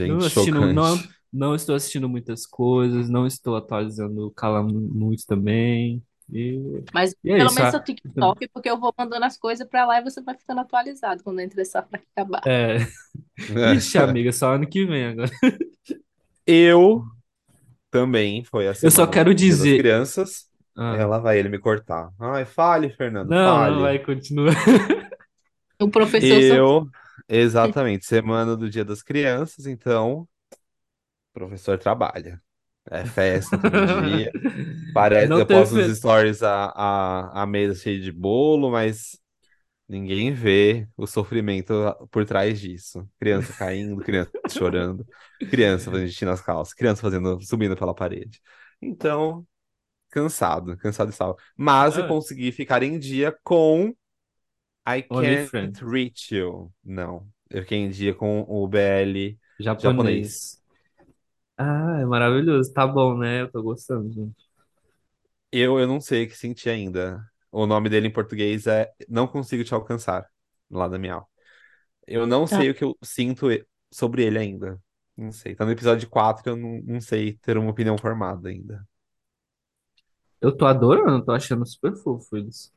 Não 0.04 0.24
Gente, 0.24 0.26
assistindo, 0.26 0.66
não, 0.68 0.98
chocante. 0.98 1.14
não 1.32 1.54
estou 1.54 1.74
assistindo 1.74 2.08
muitas 2.08 2.46
coisas, 2.46 3.08
não 3.10 3.26
estou 3.26 3.56
atualizando 3.56 4.26
o 4.26 4.30
Cala 4.32 4.62
muito 4.62 5.24
também. 5.26 6.02
E, 6.32 6.84
Mas 6.94 7.14
e 7.24 7.30
é 7.32 7.36
pelo 7.36 7.46
isso. 7.46 7.54
menos 7.56 7.68
a- 7.68 7.70
seu 7.70 7.82
TikTok, 7.82 8.48
porque 8.52 8.70
eu 8.70 8.78
vou 8.78 8.94
mandando 8.96 9.24
as 9.24 9.36
coisas 9.36 9.66
pra 9.68 9.84
lá 9.86 9.98
e 9.98 10.04
você 10.04 10.22
vai 10.22 10.36
ficando 10.36 10.60
atualizado 10.60 11.22
quando 11.24 11.40
entra 11.40 11.60
essa 11.62 11.82
pra 11.82 12.00
acabar. 12.16 12.42
É, 12.46 12.76
ixi, 13.76 13.98
amiga, 13.98 14.32
só 14.32 14.54
ano 14.54 14.68
que 14.68 14.84
vem 14.86 15.06
agora. 15.06 15.30
Eu 16.46 17.04
também, 17.90 18.44
foi 18.44 18.68
a 18.68 18.72
Eu 18.82 18.90
só 18.90 19.06
quero 19.06 19.34
dizer. 19.34 19.78
Crianças. 19.78 20.48
Ah, 20.76 20.96
Ela 20.96 21.18
vai 21.18 21.38
ele 21.38 21.48
me 21.48 21.58
cortar. 21.58 22.10
Ai, 22.18 22.44
fale, 22.44 22.90
Fernando, 22.90 23.28
não, 23.28 23.36
não 23.36 23.52
fale. 23.54 23.80
vai 23.82 23.98
continuar. 23.98 24.54
O 25.80 25.90
professor 25.90 26.42
só... 26.42 26.54
Eu, 26.54 26.88
exatamente, 27.28 28.06
semana 28.06 28.56
do 28.56 28.70
Dia 28.70 28.84
das 28.84 29.02
Crianças, 29.02 29.66
então, 29.66 30.20
o 30.20 30.28
professor 31.32 31.78
trabalha. 31.78 32.40
É 32.90 33.04
festa 33.06 33.58
todo 33.58 33.84
dia. 33.84 34.34
Parece, 34.92 35.32
Não 35.32 35.40
eu 35.40 35.46
posto 35.46 35.76
nos 35.76 35.86
stories 35.86 36.42
a, 36.42 36.66
a, 36.74 37.42
a 37.42 37.46
mesa 37.46 37.74
cheia 37.80 38.00
de 38.00 38.12
bolo, 38.12 38.70
mas 38.70 39.18
ninguém 39.88 40.32
vê 40.34 40.88
o 40.96 41.06
sofrimento 41.06 41.74
por 42.10 42.24
trás 42.26 42.60
disso. 42.60 43.08
Criança 43.20 43.52
caindo, 43.54 44.02
criança 44.02 44.32
chorando, 44.48 45.06
criança 45.48 45.90
fazendo 45.90 46.08
xixi 46.08 46.24
nas 46.24 46.40
calças, 46.42 46.74
criança 46.74 47.02
fazendo, 47.02 47.40
subindo 47.42 47.76
pela 47.76 47.94
parede. 47.94 48.40
Então, 48.82 49.46
cansado, 50.10 50.76
cansado 50.78 51.10
estava. 51.10 51.36
Mas 51.56 51.96
eu 51.96 52.04
Ah, 52.04 52.06
consegui 52.06 52.52
ficar 52.52 52.82
em 52.82 52.98
dia 52.98 53.36
com 53.44 53.94
I 54.86 55.02
OnlyFans. 55.10 55.52
Can't 55.52 55.82
Reach 55.82 56.30
You. 56.32 56.72
Não, 56.84 57.28
eu 57.50 57.62
fiquei 57.62 57.78
em 57.78 57.90
dia 57.90 58.14
com 58.14 58.42
o 58.48 58.66
BL 58.68 59.38
japonês. 59.78 60.50
Japonês. 60.58 60.59
Ah, 61.60 61.98
é 62.00 62.04
maravilhoso. 62.06 62.72
Tá 62.72 62.86
bom, 62.86 63.16
né? 63.18 63.42
Eu 63.42 63.50
tô 63.52 63.62
gostando, 63.62 64.10
gente. 64.12 64.50
Eu, 65.52 65.78
eu 65.80 65.86
não 65.86 66.00
sei 66.00 66.24
o 66.24 66.28
que 66.28 66.36
sentir 66.36 66.70
ainda. 66.70 67.24
O 67.50 67.66
nome 67.66 67.88
dele 67.88 68.06
em 68.08 68.12
português 68.12 68.66
é 68.66 68.92
Não 69.08 69.26
Consigo 69.26 69.64
Te 69.64 69.74
Alcançar, 69.74 70.26
lá 70.70 70.86
da 70.88 70.98
Miau. 70.98 71.28
Eu 72.06 72.26
não 72.26 72.46
Ah, 72.50 72.66
sei 72.66 72.70
o 72.70 72.74
que 72.76 72.84
eu 72.84 72.98
sinto 73.02 73.52
e- 73.52 73.66
sobre 73.92 74.24
ele 74.24 74.38
ainda. 74.38 74.80
Não 75.16 75.32
sei. 75.32 75.54
Tá 75.56 75.64
no 75.66 75.72
episódio 75.72 76.08
4, 76.10 76.50
eu 76.52 76.56
não, 76.56 76.82
não 76.84 77.00
sei 77.02 77.34
ter 77.38 77.58
uma 77.58 77.70
opinião 77.70 77.98
formada 77.98 78.48
ainda. 78.50 78.86
Eu 80.40 80.54
tô 80.56 80.66
adorando, 80.66 81.24
tô 81.24 81.32
achando 81.32 81.64
super 81.66 81.96
fofo 81.96 82.36
eles. 82.36 82.70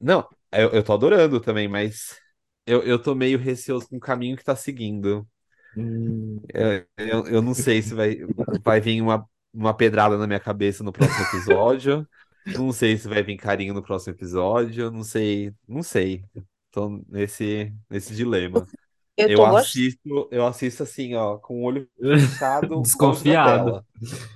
Não, 0.00 0.28
eu, 0.52 0.70
eu 0.72 0.84
tô 0.84 0.92
adorando 0.92 1.40
também, 1.40 1.68
mas 1.68 2.18
eu, 2.66 2.82
eu 2.82 3.00
tô 3.00 3.14
meio 3.14 3.38
receoso 3.38 3.88
com 3.88 3.96
o 3.96 4.00
caminho 4.00 4.36
que 4.36 4.44
tá 4.44 4.56
seguindo. 4.56 5.28
Hum, 5.74 6.40
Eu, 6.52 6.86
eu, 6.98 7.26
eu 7.26 7.42
não 7.42 7.54
sei 7.54 7.80
se 7.82 7.94
vai, 7.94 8.16
vai 8.62 8.80
vir 8.80 9.00
uma, 9.00 9.28
uma 9.52 9.74
pedrada 9.76 10.18
na 10.18 10.26
minha 10.26 10.40
cabeça 10.40 10.84
no 10.84 10.92
próximo 10.92 11.24
episódio. 11.24 12.06
Não 12.44 12.72
sei 12.72 12.96
se 12.98 13.08
vai 13.08 13.22
vir 13.22 13.36
carinho 13.38 13.72
no 13.74 13.82
próximo 13.82 14.14
episódio. 14.14 14.90
Não 14.90 15.02
sei, 15.04 15.54
não 15.66 15.82
sei. 15.82 16.24
Tô 16.70 16.88
nesse, 17.08 17.72
nesse 17.88 18.14
dilema. 18.14 18.66
Eu 19.16 19.28
Eu 19.28 19.44
tô 19.44 19.46
gostando. 19.46 19.82
assisto, 19.84 20.28
eu 20.32 20.46
assisto 20.46 20.82
assim, 20.82 21.14
ó, 21.14 21.38
com 21.38 21.60
o 21.62 21.64
olho 21.64 21.88
fechado, 22.00 22.90
longe 22.94 23.24
da 23.24 23.36
Desconfiado. 23.36 23.36
tela. 23.36 23.86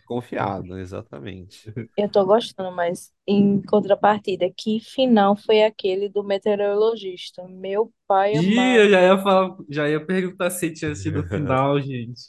Confiado, 0.04 0.78
exatamente. 0.78 1.72
Eu 1.96 2.10
tô 2.10 2.24
gostando, 2.24 2.70
mas 2.74 3.12
em 3.26 3.60
contrapartida, 3.62 4.50
que 4.56 4.80
final 4.80 5.36
foi 5.36 5.62
aquele 5.62 6.08
do 6.08 6.22
meteorologista? 6.22 7.46
Meu 7.48 7.92
pai 8.06 8.34
Ih, 8.34 8.36
amado. 8.36 8.78
eu 8.78 8.90
já 8.90 9.00
ia 9.02 9.18
falar, 9.22 9.56
já 9.70 9.88
ia 9.88 10.04
perguntar 10.04 10.50
se 10.50 10.72
tinha 10.72 10.94
sido 10.94 11.20
o 11.20 11.28
final, 11.28 11.80
gente. 11.80 12.20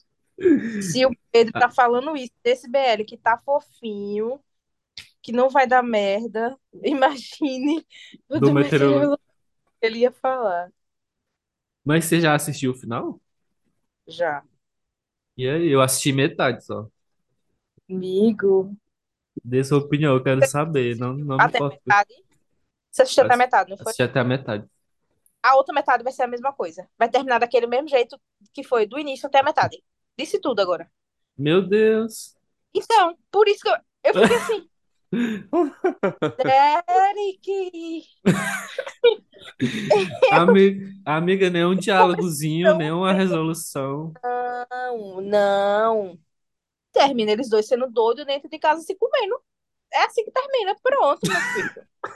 Se 0.79 1.05
o 1.05 1.11
Pedro 1.31 1.53
tá 1.55 1.69
falando 1.69 2.15
isso 2.15 2.33
desse 2.43 2.69
BL 2.69 3.05
que 3.05 3.17
tá 3.17 3.37
fofinho, 3.39 4.39
que 5.23 5.31
não 5.31 5.49
vai 5.49 5.67
dar 5.67 5.83
merda, 5.83 6.57
imagine 6.83 7.85
o 8.29 8.39
Do 8.41 8.49
do 8.49 8.55
meteorologista. 8.55 9.17
meteorologista 9.17 9.23
que 9.81 9.87
ele 9.87 9.99
ia 10.01 10.11
falar. 10.13 10.71
Mas 11.87 12.03
você 12.05 12.19
já 12.19 12.35
assistiu 12.35 12.71
o 12.71 12.75
final? 12.75 13.21
Já. 14.07 14.43
E 15.37 15.47
aí, 15.47 15.69
eu 15.69 15.81
assisti 15.81 16.11
metade 16.11 16.65
só. 16.65 16.89
Amigo. 17.89 18.75
Dê 19.43 19.63
sua 19.63 19.77
opinião, 19.79 20.15
eu 20.15 20.23
quero 20.23 20.45
saber. 20.47 20.97
Não, 20.97 21.13
não 21.13 21.37
me 21.37 21.43
Até 21.43 21.59
importa. 21.59 21.77
metade? 21.87 22.13
Você 22.91 23.01
assistiu 23.03 23.23
até 23.23 23.35
metade, 23.37 23.69
não 23.69 23.77
foi? 23.77 23.85
Assisti 23.85 24.03
até 24.03 24.19
a 24.19 24.23
metade. 24.23 24.67
A 25.41 25.55
outra 25.55 25.73
metade 25.73 26.03
vai 26.03 26.11
ser 26.13 26.23
a 26.23 26.27
mesma 26.27 26.53
coisa. 26.53 26.87
Vai 26.97 27.09
terminar 27.09 27.39
daquele 27.39 27.67
mesmo 27.67 27.87
jeito 27.87 28.19
que 28.53 28.63
foi 28.63 28.85
do 28.85 28.99
início 28.99 29.27
até 29.27 29.39
a 29.39 29.43
metade. 29.43 29.83
Disse 30.17 30.39
tudo 30.39 30.59
agora. 30.61 30.91
Meu 31.37 31.61
Deus. 31.67 32.35
Então, 32.73 33.17
por 33.31 33.47
isso 33.47 33.61
que 33.61 33.69
eu, 33.69 33.75
eu 34.03 34.13
fiquei 34.15 34.35
assim, 34.37 34.69
Derek, 36.37 38.03
Amiga, 40.31 40.85
amiga, 41.05 41.49
nem 41.49 41.65
um 41.65 41.75
diálogozinho, 41.75 42.77
nem 42.77 42.91
uma 42.91 43.13
resolução. 43.13 44.13
não, 44.23 45.21
não. 45.21 46.19
Termina 46.91 47.31
eles 47.31 47.49
dois 47.49 47.67
sendo 47.67 47.89
doidos 47.89 48.25
dentro 48.25 48.49
de 48.49 48.59
casa 48.59 48.81
se 48.81 48.95
comendo. 48.95 49.39
É 49.93 50.05
assim 50.05 50.23
que 50.25 50.31
termina. 50.31 50.75
Pronto, 50.81 51.27
meu 51.27 51.41
filho. 51.41 51.71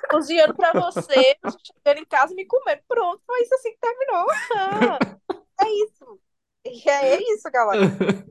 Cozinhando 0.09 0.55
pra 0.55 0.73
você, 0.73 1.37
chegando 1.63 1.99
em 1.99 2.05
casa 2.05 2.33
e 2.33 2.35
me 2.35 2.45
comendo. 2.45 2.81
Pronto, 2.87 3.21
foi 3.25 3.41
isso 3.43 3.55
assim 3.55 3.71
que 3.71 3.79
terminou. 3.79 4.27
Ah, 4.55 4.99
é 5.61 5.69
isso. 5.85 6.19
E 6.65 6.89
É 6.89 7.19
isso, 7.33 7.49
galera. 7.51 7.85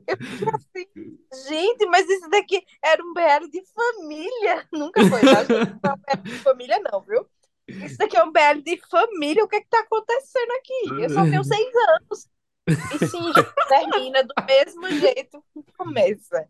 Eu 0.07 0.17
fiquei 0.17 0.47
assim, 0.53 1.49
gente, 1.49 1.85
mas 1.87 2.09
isso 2.09 2.29
daqui 2.29 2.63
era 2.83 3.03
um 3.03 3.13
BL 3.13 3.49
de 3.51 3.61
família. 3.73 4.67
Nunca 4.71 5.01
foi, 5.07 5.19
tá? 5.21 5.43
Não 5.49 5.59
é 5.59 5.93
um 5.93 5.97
BL 5.97 6.29
de 6.29 6.39
família, 6.39 6.79
não, 6.91 7.01
viu? 7.01 7.27
Isso 7.67 7.97
daqui 7.97 8.17
é 8.17 8.23
um 8.23 8.31
BL 8.31 8.61
de 8.63 8.81
família. 8.89 9.43
O 9.43 9.47
que 9.47 9.57
é 9.57 9.61
que 9.61 9.69
tá 9.69 9.79
acontecendo 9.81 10.51
aqui? 10.51 11.03
Eu 11.03 11.09
só 11.09 11.23
tenho 11.23 11.43
seis 11.43 11.71
anos. 11.75 12.29
E 12.67 13.07
sim, 13.07 13.31
termina 13.67 14.23
do 14.23 14.33
mesmo 14.45 14.87
jeito 14.89 15.43
que 15.53 15.73
começa. 15.73 16.47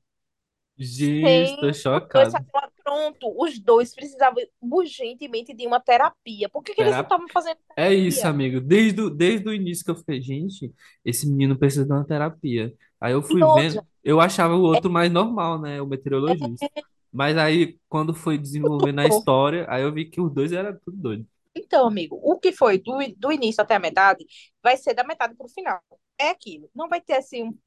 Gente, 0.77 1.57
tô 1.57 1.72
Sem 1.73 1.80
os 1.93 2.02
dois 2.14 2.27
chocado. 2.27 2.45
estavam 2.52 2.72
pronto. 2.84 3.34
Os 3.43 3.60
dois 3.60 3.93
precisavam 3.95 4.43
urgentemente 4.61 5.53
de 5.53 5.68
uma 5.68 5.80
terapia. 5.80 6.49
Por 6.49 6.64
que 6.64 6.73
que 6.73 6.81
eles 6.81 6.95
não 6.95 7.03
estavam 7.03 7.30
fazendo 7.30 7.60
É 7.76 7.93
isso, 7.93 8.27
terapia? 8.27 8.27
amigo. 8.27 8.60
Desde, 8.61 9.02
o- 9.02 9.10
desde 9.10 9.48
o 9.49 9.53
início 9.53 9.84
que 9.85 9.91
eu 9.91 9.95
fiquei, 9.95 10.22
gente, 10.22 10.73
esse 11.06 11.27
menino 11.30 11.57
precisa 11.57 11.85
de 11.85 11.91
uma 11.91 12.06
terapia. 12.06 12.73
Aí 12.99 13.14
eu 13.14 13.23
E 13.27 13.34
fui 13.34 13.43
vendo, 13.45 13.81
outra, 13.81 13.85
eu 14.03 14.19
achava 14.19 14.56
o 14.56 14.61
outro 14.61 14.91
mais 14.91 15.11
normal, 15.11 15.60
né? 15.61 15.81
O 15.81 15.88
meteorologista. 15.88 16.69
Mas 17.11 17.38
aí, 17.38 17.80
quando 17.89 18.14
foi 18.14 18.38
desenvolvendo 18.38 18.99
a 18.99 19.07
história, 19.07 19.65
aí 19.69 19.84
eu 19.84 19.93
vi 19.93 20.06
que 20.10 20.22
os 20.22 20.31
dois 20.34 20.52
eram 20.52 20.77
tudo 20.85 20.98
doido. 20.98 21.27
Então, 21.56 21.85
amigo, 21.88 22.18
o 22.23 22.39
que 22.39 22.52
foi 22.53 22.77
do, 22.80 22.98
do 23.18 23.31
início 23.31 23.61
até 23.61 23.76
a 23.76 23.80
metade 23.80 24.26
vai 24.64 24.77
ser 24.77 24.93
da 24.93 25.03
metade 25.03 25.35
pro 25.35 25.48
final. 25.49 25.81
É 26.18 26.30
aquilo. 26.30 26.69
Não 26.73 26.88
vai 26.88 27.02
ter 27.02 27.14
assim, 27.18 27.43
um, 27.43 27.57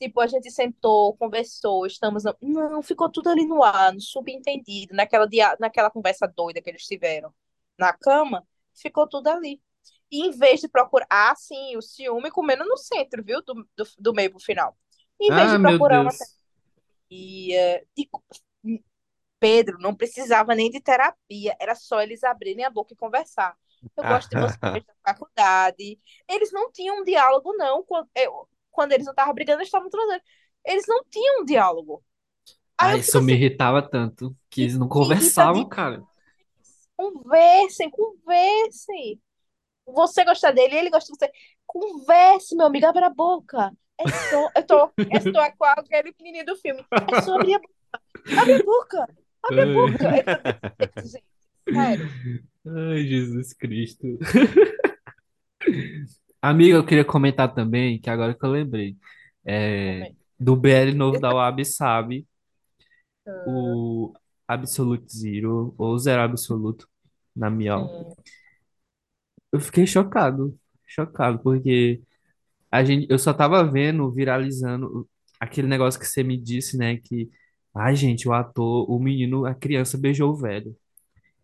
tipo, 0.00 0.20
a 0.20 0.26
gente 0.26 0.50
sentou, 0.50 1.16
conversou, 1.16 1.86
estamos. 1.86 2.24
no- 2.24 2.36
Não, 2.42 2.82
ficou 2.82 3.10
tudo 3.10 3.28
ali 3.30 3.46
no 3.46 3.62
ar, 3.62 3.92
no 3.92 4.00
subentendido, 4.00 4.94
naquela, 4.94 5.26
dia, 5.26 5.56
naquela 5.60 5.90
conversa 5.90 6.26
doida 6.26 6.60
que 6.62 6.70
eles 6.70 6.84
tiveram 6.86 7.34
na 7.78 7.92
cama, 7.92 8.46
ficou 8.74 9.08
tudo 9.08 9.28
ali. 9.28 9.60
E 10.10 10.26
em 10.26 10.30
vez 10.30 10.60
de 10.60 10.68
procurar. 10.68 11.06
Ah, 11.10 11.34
sim, 11.36 11.76
o 11.76 11.82
ciúme 11.82 12.30
comendo 12.30 12.64
no 12.64 12.76
centro, 12.76 13.22
viu? 13.24 13.42
Do, 13.42 13.54
do, 13.76 13.84
do 13.98 14.14
meio 14.14 14.30
pro 14.30 14.40
final. 14.40 14.76
Em 15.20 15.32
vez 15.32 15.50
Ah, 15.50 15.52
de 15.52 15.58
procurar 15.58 16.02
uma 16.02 16.12
terapia. 17.10 17.86
de- 17.96 18.08
Pedro, 19.38 19.78
não 19.78 19.94
precisava 19.94 20.54
nem 20.54 20.70
de 20.70 20.80
terapia, 20.80 21.54
era 21.60 21.74
só 21.74 22.00
eles 22.00 22.24
abrirem 22.24 22.64
a 22.64 22.70
boca 22.70 22.94
e 22.94 22.96
conversar. 22.96 23.56
Eu 23.96 24.04
gosto 24.04 24.30
de 24.30 24.36
você 24.38 24.58
desde 24.72 24.90
a 24.90 24.94
faculdade. 25.12 26.00
Eles 26.28 26.50
não 26.52 26.72
tinham 26.72 27.00
um 27.00 27.04
diálogo, 27.04 27.52
não. 27.56 27.84
Eu- 28.14 28.48
quando 28.74 28.92
eles 28.92 29.06
não 29.06 29.12
estavam 29.12 29.34
brigando, 29.34 29.60
eles 29.60 29.68
estavam 29.68 29.90
transando. 29.90 30.22
Eles 30.66 30.84
não 30.88 31.04
tinham 31.10 31.42
um 31.42 31.44
diálogo. 31.46 32.04
Aí 32.78 32.90
Ah, 32.90 32.94
eu 32.94 32.98
isso 32.98 33.18
fico 33.18 33.20
me 33.20 33.32
assim, 33.32 33.34
irritava 33.34 33.82
tanto, 33.82 34.36
que 34.50 34.62
eles 34.62 34.78
não 34.78 34.88
conversavam, 34.88 35.68
cara. 35.68 36.02
Conversem, 36.96 37.90
conversem. 37.90 39.20
Você 39.86 40.24
gosta 40.24 40.52
dele, 40.52 40.76
ele 40.76 40.90
gosta 40.90 41.12
de 41.12 41.18
você. 41.18 41.32
Converse, 41.66 42.56
meu 42.56 42.66
amigo, 42.66 42.86
abra 42.86 43.08
a 43.08 43.10
boca. 43.10 43.72
É 43.98 44.08
só. 44.08 44.50
Eu 44.56 44.66
tô, 44.66 44.94
é 45.10 45.20
só 45.20 45.50
com 45.56 45.64
aquele 45.66 46.14
menininho 46.20 46.46
do 46.46 46.56
filme. 46.56 46.86
É 47.06 47.14
só 47.16 47.36
abrir 47.36 47.54
a 47.56 47.58
boca. 47.60 47.74
Abre 48.36 48.54
a 48.54 48.60
boca. 48.60 49.08
Abre 49.44 49.62
a 49.62 49.66
boca. 49.68 50.16
Eu 50.18 50.24
tô 50.78 50.86
desse 50.86 51.12
jeito, 51.12 51.26
sério. 51.74 52.12
ai, 52.66 53.04
Jesus 53.06 53.52
Cristo. 53.54 54.18
Amiga, 56.44 56.76
eu 56.76 56.84
queria 56.84 57.06
comentar 57.06 57.54
também, 57.54 57.98
que 57.98 58.10
agora 58.10 58.34
que 58.34 58.44
eu 58.44 58.50
lembrei, 58.50 58.98
é, 59.46 60.00
Também. 60.00 60.16
do 60.38 60.54
BL 60.54 60.92
novo 60.94 61.18
da 61.18 61.32
Wabi 61.32 61.64
Sabe, 61.64 62.28
o 63.48 64.12
Absolute 64.46 65.10
Zero, 65.10 65.74
ou 65.78 65.98
Zero 65.98 66.20
Absoluto, 66.20 66.86
na 67.34 67.48
Miau. 67.48 67.86
Hum. 67.86 68.14
Eu 69.50 69.58
fiquei 69.58 69.86
chocado, 69.86 70.54
chocado, 70.86 71.38
porque 71.38 72.02
a 72.70 72.84
gente, 72.84 73.06
eu 73.08 73.18
só 73.18 73.32
tava 73.32 73.64
vendo, 73.64 74.12
viralizando, 74.12 75.08
aquele 75.40 75.66
negócio 75.66 75.98
que 75.98 76.06
você 76.06 76.22
me 76.22 76.36
disse, 76.36 76.76
né, 76.76 76.98
que, 76.98 77.30
ai, 77.74 77.96
gente, 77.96 78.28
o 78.28 78.34
ator, 78.34 78.90
o 78.90 78.98
menino, 78.98 79.46
a 79.46 79.54
criança 79.54 79.96
beijou 79.96 80.30
o 80.32 80.36
velho. 80.36 80.76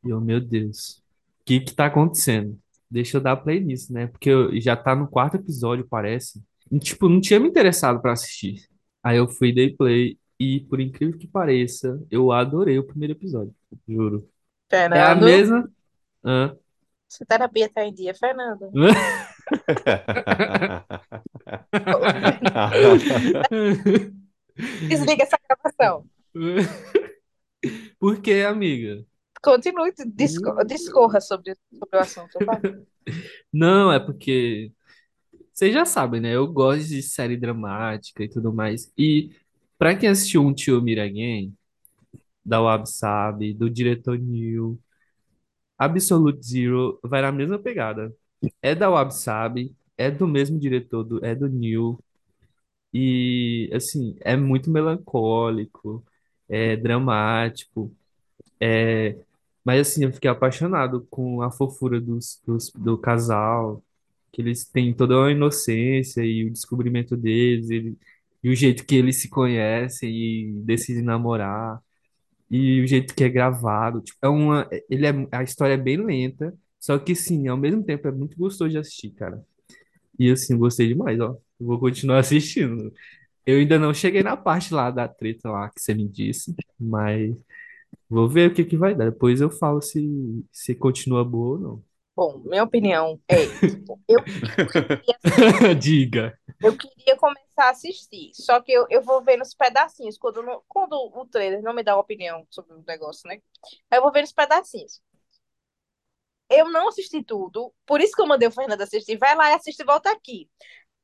E 0.05 0.11
eu, 0.11 0.21
meu 0.21 0.43
Deus, 0.43 1.03
o 1.41 1.45
que 1.47 1.61
que 1.61 1.75
tá 1.75 1.87
acontecendo? 1.87 2.61
Deixa 2.91 3.17
eu 3.19 3.21
dar 3.21 3.37
play 3.37 3.61
nisso, 3.61 3.93
né, 3.93 4.07
porque 4.09 4.31
eu- 4.31 4.59
já 4.61 4.77
tá 4.77 4.97
no 4.97 5.07
quarto 5.09 5.37
episódio, 5.37 5.87
parece. 5.89 6.43
E, 6.71 6.79
tipo, 6.79 7.09
não 7.09 7.21
tinha 7.21 7.39
me 7.41 7.49
interessado 7.49 8.01
pra 8.01 8.13
assistir. 8.13 8.67
Aí 9.03 9.17
eu 9.17 9.29
fui, 9.29 9.53
dei 9.53 9.75
play, 9.75 10.19
e 10.39 10.61
por 10.61 10.81
incrível 10.81 11.19
que 11.19 11.27
pareça, 11.27 12.01
eu 12.11 12.33
adorei 12.33 12.79
o 12.79 12.87
primeiro 12.87 13.13
episódio, 13.13 13.55
juro. 13.89 14.29
É 14.71 14.77
a 14.77 14.89
Fernando, 14.89 15.25
mesma... 15.25 15.71
Hã? 16.25 16.57
Sua 17.09 17.27
terapia 17.27 17.69
tá 17.69 17.85
em 17.85 17.93
dia, 17.93 18.15
Fernando. 18.15 18.71
Desliga 24.89 25.25
essa 25.25 25.39
gravação. 25.49 26.07
Por 27.99 28.21
que, 28.23 28.43
amiga? 28.43 29.05
Continue, 29.43 29.93
disco- 30.07 30.65
discorra 30.65 31.21
sobre, 31.21 31.57
sobre 31.73 31.97
o 31.99 32.01
assunto. 32.01 32.39
Não, 33.53 33.93
é 33.93 33.99
porque 34.01 34.73
vocês 35.53 35.75
já 35.75 35.85
sabem, 35.85 36.21
né? 36.21 36.35
Eu 36.35 36.47
gosto 36.53 36.89
de 36.89 37.03
série 37.03 37.37
dramática 37.37 38.25
e 38.25 38.29
tudo 38.29 38.53
mais. 38.53 38.93
E 38.99 39.31
pra 39.79 39.97
quem 39.97 40.09
assistiu 40.09 40.43
um 40.43 40.55
Tio 40.55 40.83
Miranhen, 40.83 41.55
da 42.45 42.61
Wab 42.61 42.87
Sabe, 42.89 43.55
do 43.55 43.71
diretor 43.71 44.19
Neil, 44.19 44.79
Absolute 45.79 46.43
Zero 46.47 47.01
vai 47.03 47.23
na 47.23 47.33
mesma 47.33 47.59
pegada. 47.59 48.15
É 48.63 48.75
da 48.75 48.91
Wab 48.91 49.13
Sabe, 49.13 49.75
é 49.97 50.11
do 50.11 50.27
mesmo 50.29 50.59
diretor, 50.59 51.05
do, 51.05 51.25
é 51.25 51.35
do 51.35 51.49
Neil. 51.49 51.99
E, 52.93 53.71
assim, 53.73 54.17
é 54.21 54.37
muito 54.37 54.71
melancólico, 54.71 56.05
é 56.49 56.77
dramático. 56.77 57.93
É, 58.61 59.17
mas 59.65 59.81
assim, 59.89 60.05
eu 60.05 60.13
fiquei 60.13 60.31
apaixonado 60.31 61.07
com 61.11 61.43
a 61.43 61.51
fofura 61.51 62.01
dos, 62.01 62.41
dos- 62.47 62.71
do 62.73 62.99
casal, 62.99 63.83
que 64.33 64.41
eles 64.43 64.65
têm 64.65 64.95
toda 64.95 65.27
a 65.27 65.31
inocência 65.33 66.23
e 66.25 66.47
o 66.47 66.53
descobrimento 66.53 67.17
deles, 67.17 67.71
ele- 67.71 67.99
e 68.43 68.51
o 68.51 68.55
jeito 68.57 68.85
que 68.87 68.95
eles 68.97 69.21
se 69.21 69.29
conhecem 69.29 70.11
e 70.11 70.53
decidem 70.65 71.03
namorar, 71.03 71.81
e 72.51 72.81
o 72.83 72.87
jeito 72.87 73.15
que 73.15 73.25
é 73.25 73.29
gravado. 73.29 74.01
Tipo, 74.03 74.19
é 74.23 74.29
uma, 74.29 74.69
ele 74.91 75.07
é, 75.07 75.13
a 75.33 75.43
história 75.43 75.75
é 75.75 75.77
bem 75.77 75.97
lenta, 75.99 76.55
só 76.81 76.99
que 76.99 77.15
sim, 77.15 77.49
ao 77.49 77.57
mesmo 77.57 77.85
tempo 77.85 78.09
é 78.09 78.13
muito 78.13 78.37
gostoso 78.39 78.71
de 78.71 78.79
assistir, 78.79 79.11
cara. 79.13 79.45
E 80.19 80.31
assim, 80.31 80.57
gostei 80.59 80.89
demais, 80.89 81.19
ó. 81.21 81.37
Vou 81.59 81.79
continuar 81.79 82.19
assistindo. 82.21 82.93
Eu 83.47 83.59
ainda 83.59 83.79
não 83.79 83.95
cheguei 83.95 84.23
na 84.23 84.37
parte 84.37 84.75
lá 84.75 84.91
da 84.91 85.09
treta 85.09 85.51
lá 85.51 85.71
que 85.71 85.81
você 85.83 85.95
me 85.95 86.09
disse, 86.09 86.55
mas 86.81 87.37
Vou 88.09 88.29
ver 88.29 88.51
o 88.51 88.55
que 88.55 88.65
que 88.65 88.77
vai 88.77 88.95
dar. 88.95 89.11
Depois 89.11 89.41
eu 89.41 89.51
falo 89.51 89.81
se, 89.81 90.45
se 90.53 90.75
continua 90.75 91.25
boa 91.25 91.57
ou 91.57 91.59
não. 91.61 91.85
Bom, 92.17 92.39
minha 92.45 92.65
opinião 92.65 93.21
é, 93.29 93.55
eu 94.09 94.25
queria, 94.25 95.21
Diga. 95.81 96.37
eu 96.63 96.77
queria 96.77 97.17
começar 97.17 97.67
a 97.69 97.71
assistir, 97.71 98.33
só 98.35 98.61
que 98.61 98.71
eu, 98.73 98.87
eu 98.91 99.03
vou 99.03 99.23
ver 99.25 99.37
nos 99.39 99.55
pedacinhos, 99.55 100.19
quando, 100.19 100.43
não- 100.43 100.63
quando 100.69 100.93
o 100.95 101.27
trailer 101.27 101.63
não 101.63 101.73
me 101.75 101.83
dá 101.83 101.95
uma 101.95 102.03
opinião 102.03 102.47
sobre 102.51 102.75
o 102.75 102.85
negócio, 102.87 103.27
né? 103.29 103.41
Aí 103.91 103.99
eu 103.99 104.03
vou 104.03 104.13
ver 104.13 104.21
nos 104.23 104.33
pedacinhos. 104.33 105.01
Eu 106.49 106.69
não 106.71 106.89
assisti 106.89 107.23
tudo, 107.23 107.73
por 107.87 108.01
isso 108.01 108.13
que 108.15 108.21
eu 108.23 108.27
mandei 108.27 108.49
o 108.49 108.53
Fernando 108.53 108.83
assistir. 108.83 109.17
Vai 109.19 109.35
lá 109.37 109.51
e 109.51 109.55
assiste 109.55 109.81
e 109.81 109.85
volta 109.85 110.11
aqui. 110.11 110.49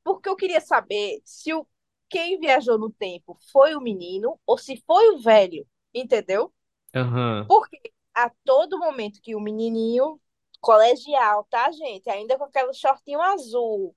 Porque 0.03 0.29
eu 0.29 0.35
queria 0.35 0.61
saber 0.61 1.21
se 1.25 1.53
o 1.53 1.67
quem 2.09 2.39
viajou 2.39 2.77
no 2.79 2.91
tempo 2.91 3.37
foi 3.51 3.75
o 3.75 3.81
menino 3.81 4.39
ou 4.45 4.57
se 4.57 4.83
foi 4.87 5.09
o 5.11 5.19
velho, 5.21 5.67
entendeu? 5.93 6.53
Aham. 6.97 7.45
Porque 7.47 7.93
a 8.13 8.29
todo 8.43 8.79
momento 8.79 9.21
que 9.21 9.35
o 9.35 9.39
menininho 9.39 10.19
colegial, 10.59 11.45
tá, 11.49 11.71
gente? 11.71 12.09
Ainda 12.09 12.37
com 12.37 12.45
aquele 12.45 12.73
shortinho 12.73 13.21
azul, 13.21 13.95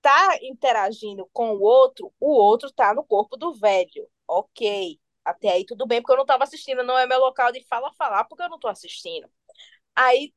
tá 0.00 0.38
interagindo 0.42 1.28
com 1.32 1.52
o 1.52 1.60
outro, 1.62 2.12
o 2.20 2.30
outro 2.32 2.70
tá 2.72 2.94
no 2.94 3.04
corpo 3.04 3.36
do 3.36 3.52
velho. 3.54 4.08
Ok. 4.26 4.98
Até 5.24 5.50
aí 5.50 5.64
tudo 5.66 5.86
bem, 5.86 6.00
porque 6.00 6.12
eu 6.12 6.16
não 6.18 6.26
tava 6.26 6.44
assistindo, 6.44 6.82
não 6.82 6.98
é 6.98 7.06
meu 7.06 7.20
local 7.20 7.52
de 7.52 7.64
fala 7.66 7.92
falar, 7.94 8.24
porque 8.24 8.42
eu 8.42 8.48
não 8.48 8.58
tô 8.58 8.68
assistindo. 8.68 9.28
Aí 9.94 10.32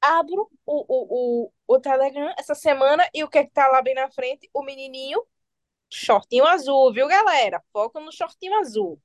abro 0.00 0.50
o, 0.66 0.84
o, 0.88 1.44
o, 1.46 1.52
o 1.76 1.80
Telegram 1.80 2.32
essa 2.38 2.54
semana 2.54 3.08
e 3.14 3.24
o 3.24 3.28
que 3.28 3.38
é 3.38 3.44
que 3.44 3.52
tá 3.52 3.68
lá 3.68 3.82
bem 3.82 3.94
na 3.94 4.10
frente? 4.10 4.48
O 4.54 4.62
menininho, 4.62 5.24
shortinho 5.90 6.46
azul, 6.46 6.92
viu, 6.92 7.08
galera? 7.08 7.62
Foca 7.72 8.00
no 8.00 8.12
shortinho 8.12 8.54
azul. 8.60 9.00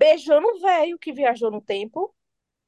Beijando 0.00 0.48
o 0.48 0.60
velho 0.60 0.98
que 0.98 1.12
viajou 1.12 1.50
no 1.50 1.60
tempo. 1.60 2.14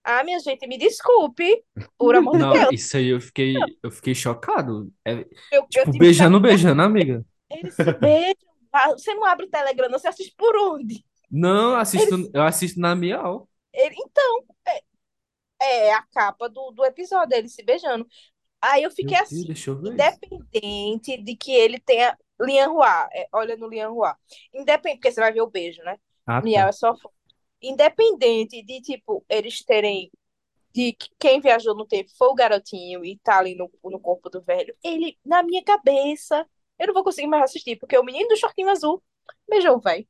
Ah, 0.05 0.25
minha 0.25 0.41
gente, 0.41 0.67
me 0.67 0.79
desculpe, 0.79 1.65
por 1.99 2.15
amor 2.17 2.39
de 2.39 2.39
Não, 2.39 2.53
Deus. 2.53 2.71
isso 2.71 2.97
aí 2.97 3.09
eu 3.09 3.21
fiquei, 3.21 3.55
eu 3.83 3.91
fiquei 3.91 4.15
chocado. 4.15 4.93
É, 5.05 5.25
Eu, 5.51 5.69
eu 5.75 5.87
tipo, 5.87 5.91
tive 5.91 5.99
que 5.99 5.99
beijando, 5.99 6.41
beijando, 6.41 6.83
amiga. 6.83 7.25
Eles 7.51 7.77
se 7.77 7.93
beijam. 7.93 8.53
Você 8.97 9.15
não 9.15 9.25
abre 9.25 9.47
o 9.47 9.51
Telegram, 9.51 9.89
não, 9.89 9.99
você 9.99 10.09
assiste 10.09 10.35
por 10.37 10.57
onde? 10.57 11.05
Não, 11.31 11.77
assisto, 11.77 12.15
Eles, 12.15 12.31
eu 12.35 12.43
assisto 12.43 12.81
na 12.81 12.95
Miau. 12.95 13.49
ele, 13.73 13.95
então, 13.99 14.45
é 15.61 15.93
a 15.93 16.03
capa 16.03 16.49
do, 16.49 16.71
do 16.73 16.85
episódio, 16.85 17.37
eles 17.37 17.55
se 17.55 17.63
beijando. 17.65 18.07
Aí 18.61 18.83
eu 18.83 18.91
fiquei 18.91 19.17
Deus, 19.17 19.23
assim, 19.23 19.47
eu 19.67 19.81
ver 19.81 20.01
isso. 20.01 20.21
independente 20.53 21.19
de 21.23 21.37
que 21.37 21.53
ele 21.53 21.79
tenha 21.81 22.17
Lian 22.41 22.71
Hua, 22.71 23.09
é, 23.13 23.29
olha 23.33 23.57
no 23.57 23.69
Lian 23.69 23.91
Hua. 23.91 24.17
Independente, 24.55 24.99
porque 25.01 25.13
você 25.13 25.21
vai 25.21 25.33
ver 25.33 25.43
o 25.43 25.51
beijo, 25.51 25.83
né? 25.83 25.99
Ah, 26.27 26.41
Miau 26.41 26.69
tá. 26.69 26.69
é 26.69 26.73
só 26.73 26.97
foto. 26.97 27.15
Independente 27.63 28.63
de, 28.63 28.81
tipo, 28.83 29.25
eles 29.29 29.65
terem, 29.65 30.11
de 30.75 30.93
que 30.95 31.09
quem 31.21 31.41
viajou 31.41 31.77
no 31.77 31.87
tempo 31.87 32.11
foi 32.19 32.29
o 32.29 32.35
garotinho 32.35 33.05
e 33.05 33.19
tá 33.21 33.39
ali 33.39 33.55
no, 33.57 33.71
no 33.85 34.01
corpo 34.01 34.31
do 34.31 34.43
velho, 34.43 34.75
ele, 34.85 35.19
na 35.25 35.43
minha 35.43 35.65
cabeça, 35.65 36.47
eu 36.79 36.89
não 36.89 36.95
vou 36.95 37.05
conseguir 37.05 37.29
mais 37.29 37.45
assistir, 37.45 37.77
porque 37.79 37.99
o 37.99 38.05
menino 38.05 38.29
do 38.29 38.37
shortinho 38.37 38.71
azul 38.71 39.03
beijou 39.49 39.77
o 39.77 39.81
velho. 39.81 40.07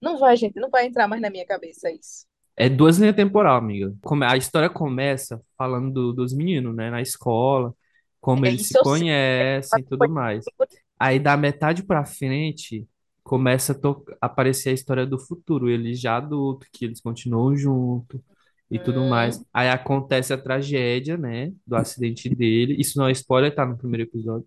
Não 0.00 0.18
vai, 0.18 0.36
gente, 0.36 0.60
não 0.60 0.70
vai 0.70 0.86
entrar 0.86 1.08
mais 1.08 1.22
na 1.22 1.30
minha 1.30 1.46
cabeça 1.46 1.90
isso. 1.90 2.26
É 2.56 2.68
duas 2.68 2.98
linhas 2.98 3.14
temporal, 3.16 3.56
amiga. 3.56 3.94
A 4.28 4.36
história 4.36 4.70
começa 4.70 5.42
falando 5.58 5.92
do- 5.92 6.12
dos 6.12 6.32
meninos, 6.34 6.74
né, 6.74 6.90
na 6.90 7.02
escola, 7.02 7.74
como 8.20 8.46
É 8.46 8.48
eles 8.48 8.66
se 8.68 8.76
conhecem 8.78 9.82
e 9.82 9.84
tudo 9.84 10.08
mais. 10.08 10.50
Aí 10.98 11.18
da 11.18 11.36
metade 11.36 11.82
pra 11.82 12.04
frente 12.04 12.86
começa 13.26 13.72
a 13.72 13.74
to- 13.78 14.04
aparecer 14.20 14.70
a 14.70 14.72
história 14.72 15.06
do 15.06 15.18
futuro, 15.18 15.68
eles 15.70 16.00
já 16.00 16.16
adultos, 16.18 16.68
que 16.72 16.84
eles 16.86 17.00
continuam 17.00 17.56
juntos 17.56 18.20
e 18.70 18.78
tudo 18.80 19.04
mais. 19.04 19.38
Hum, 19.38 19.46
Aí 19.52 19.68
acontece 19.68 20.32
a 20.32 20.38
tragédia, 20.38 21.16
né, 21.16 21.52
do 21.66 21.76
acidente 21.76 22.28
dele. 22.28 22.76
Isso 22.80 22.98
não 22.98 23.08
é 23.08 23.12
spoiler, 23.12 23.54
tá 23.54 23.66
no 23.66 23.76
primeiro 23.78 24.04
episódio. 24.08 24.46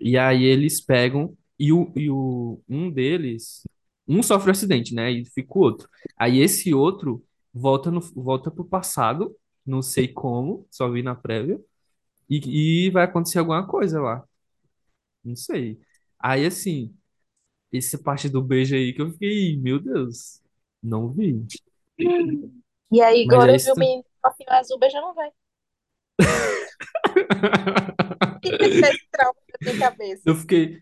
E 0.00 0.18
aí 0.18 0.44
eles 0.44 0.80
pegam 0.80 1.36
e 1.58 1.72
o, 1.72 1.92
e 1.96 2.10
o 2.10 2.60
um 2.68 2.90
deles, 2.90 3.62
um 4.08 4.22
sofre 4.22 4.50
um 4.50 4.52
acidente, 4.52 4.94
né, 4.94 5.10
e 5.12 5.24
fica 5.26 5.52
o 5.58 5.62
outro. 5.62 5.88
Aí 6.18 6.40
esse 6.40 6.74
outro 6.74 7.24
volta 7.52 7.90
no 7.90 8.00
volta 8.14 8.50
pro 8.50 8.64
passado, 8.64 9.34
não 9.66 9.82
sei 9.82 10.08
como, 10.08 10.66
só 10.70 10.90
vi 10.90 11.02
na 11.02 11.14
prévia, 11.14 11.60
e, 12.30 12.86
e 12.88 12.90
vai 12.90 13.04
acontecer 13.04 13.38
alguma 13.40 13.66
coisa 13.66 14.00
lá. 14.00 14.24
Não 15.24 15.36
sei. 15.36 15.80
Aí 16.18 16.46
assim, 16.46 16.94
essa 17.76 17.98
parte 17.98 18.28
do 18.28 18.42
beijo 18.42 18.74
aí 18.74 18.92
que 18.92 19.02
eu 19.02 19.10
fiquei, 19.10 19.56
meu 19.56 19.80
Deus, 19.80 20.40
não 20.82 21.08
vi. 21.08 21.44
E 22.90 23.00
aí, 23.02 23.26
Mas 23.26 23.34
agora 23.34 23.52
é 23.52 23.56
eu 23.56 23.60
vi 23.60 23.70
o 23.72 23.76
menino 23.76 24.04
com 24.04 24.28
shortinho 24.28 24.50
azul 24.50 24.78
beijando 24.78 25.06
o 25.08 25.14
velho. 25.14 25.32
Fica 28.42 28.66
esse 28.66 29.08
trauma 29.10 29.34
na 29.60 29.72
minha 29.72 29.90
cabeça. 29.90 30.22
Eu 30.24 30.34
fiquei, 30.34 30.80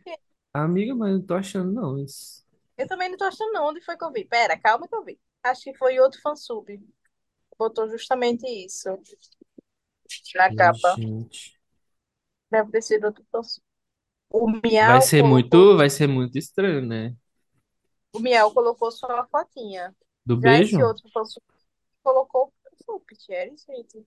amiga, 0.52 0.94
mas 0.94 1.12
não 1.12 1.23
tô 1.23 1.35
achando 1.35 1.73
não 1.73 1.98
isso. 1.98 2.44
Eu 2.77 2.86
também 2.86 3.09
não 3.09 3.16
tô 3.16 3.24
achando 3.24 3.52
não 3.52 3.69
onde 3.69 3.81
foi 3.81 3.97
que 3.97 4.05
eu 4.05 4.12
vi. 4.12 4.24
Pera, 4.24 4.59
calma 4.59 4.89
que 4.89 4.94
eu 4.94 5.05
vi. 5.05 5.19
Acho 5.43 5.62
que 5.62 5.74
foi 5.74 5.98
outro 5.98 6.20
fansub. 6.20 6.66
Botou 7.59 7.89
justamente 7.89 8.47
isso 8.47 8.89
na 10.35 10.55
capa. 10.55 10.94
gente, 10.98 11.59
Deve 12.51 12.70
ter 12.70 12.82
sido 12.82 13.06
outro 13.06 13.24
fansub. 13.31 13.64
O 14.32 14.46
vai 14.80 15.00
Miau 15.00 15.00
ser 15.00 15.22
colocou, 15.22 15.24
muito, 15.24 15.76
vai 15.76 15.90
ser 15.90 16.06
muito 16.09 16.38
estranho, 16.38 16.82
né? 16.86 17.16
o 18.12 18.20
Miau 18.20 18.52
colocou 18.52 18.90
só 18.90 19.06
a 19.18 19.26
fotinha. 19.26 19.94
Do 20.26 20.36
Já 20.42 20.60
esse 20.60 20.82
beijo? 20.82 20.82
outro 20.82 21.09
fansub 21.12 21.44
colocou 22.02 22.48
o 22.48 22.52
fansub, 22.70 23.04
Thierry, 23.18 23.56
gente. 23.59 24.06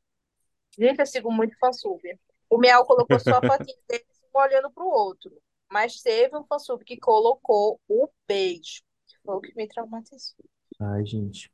Gente, 0.78 1.00
eu 1.02 1.08
sigo 1.08 1.32
muito 1.34 1.58
fansub. 1.60 2.02
O 2.50 2.58
Miau 2.60 2.86
colocou 2.86 3.20
só 3.20 3.38
a 3.38 3.44
fotinha 3.46 3.78
deles, 3.90 4.08
um 4.36 4.40
olhando 4.40 4.72
pro 4.72 4.86
outro. 4.88 5.32
Mas 5.72 6.02
teve 6.02 6.38
um 6.38 6.46
fansub 6.46 6.84
que 6.86 6.98
colocou 7.00 7.80
o 7.90 8.10
beijo. 8.28 8.82
Foi 9.26 9.36
o 9.38 9.42
que 9.42 9.56
me 9.56 9.68
traumatizou. 9.68 10.46
Ai, 10.80 11.06
gente, 11.06 11.52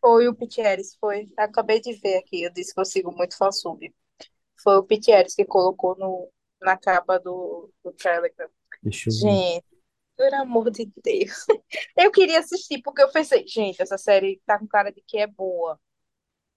Foi 0.00 0.28
o 0.28 0.34
Pitieres, 0.34 0.96
foi. 1.00 1.30
Acabei 1.36 1.80
de 1.80 1.92
ver 1.94 2.16
aqui, 2.18 2.42
eu 2.42 2.52
disse 2.52 2.74
que 2.74 2.80
eu 2.80 2.84
sigo 2.84 3.12
muito 3.12 3.36
fansub. 3.36 3.92
Foi 4.62 4.76
o 4.76 4.84
Pitieres 4.84 5.34
que 5.34 5.44
colocou 5.44 5.96
no, 5.98 6.30
na 6.62 6.76
capa 6.76 7.18
do, 7.18 7.70
do 7.84 7.92
Telegram. 7.92 8.48
deixa 8.82 9.10
eu 9.10 9.14
ver. 9.14 9.20
Gente, 9.20 9.66
por 10.16 10.34
amor 10.34 10.70
de 10.70 10.90
Deus. 11.02 11.46
Eu 11.96 12.10
queria 12.10 12.38
assistir, 12.40 12.80
porque 12.82 13.02
eu 13.02 13.10
pensei, 13.10 13.46
gente, 13.46 13.80
essa 13.82 13.98
série 13.98 14.40
tá 14.46 14.58
com 14.58 14.66
cara 14.66 14.92
de 14.92 15.02
que 15.02 15.18
é 15.18 15.26
boa. 15.26 15.80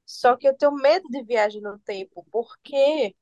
Só 0.05 0.35
que 0.37 0.47
eu 0.47 0.55
tenho 0.55 0.73
medo 0.73 1.07
de 1.09 1.23
viagem 1.23 1.61
no 1.61 1.79
tempo, 1.79 2.25
porque 2.31 3.15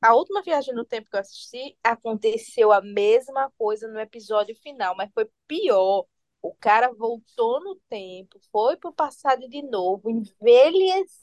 a 0.00 0.14
última 0.14 0.42
viagem 0.42 0.74
no 0.74 0.84
tempo 0.84 1.08
que 1.08 1.16
eu 1.16 1.20
assisti, 1.20 1.78
aconteceu 1.82 2.70
a 2.72 2.82
mesma 2.82 3.50
coisa 3.56 3.88
no 3.88 3.98
episódio 3.98 4.54
final, 4.56 4.94
mas 4.94 5.10
foi 5.14 5.26
pior. 5.46 6.04
O 6.42 6.54
cara 6.54 6.92
voltou 6.92 7.64
no 7.64 7.76
tempo, 7.88 8.38
foi 8.52 8.76
pro 8.76 8.92
passado 8.92 9.48
de 9.48 9.62
novo, 9.62 10.10
envelheceu 10.10 11.16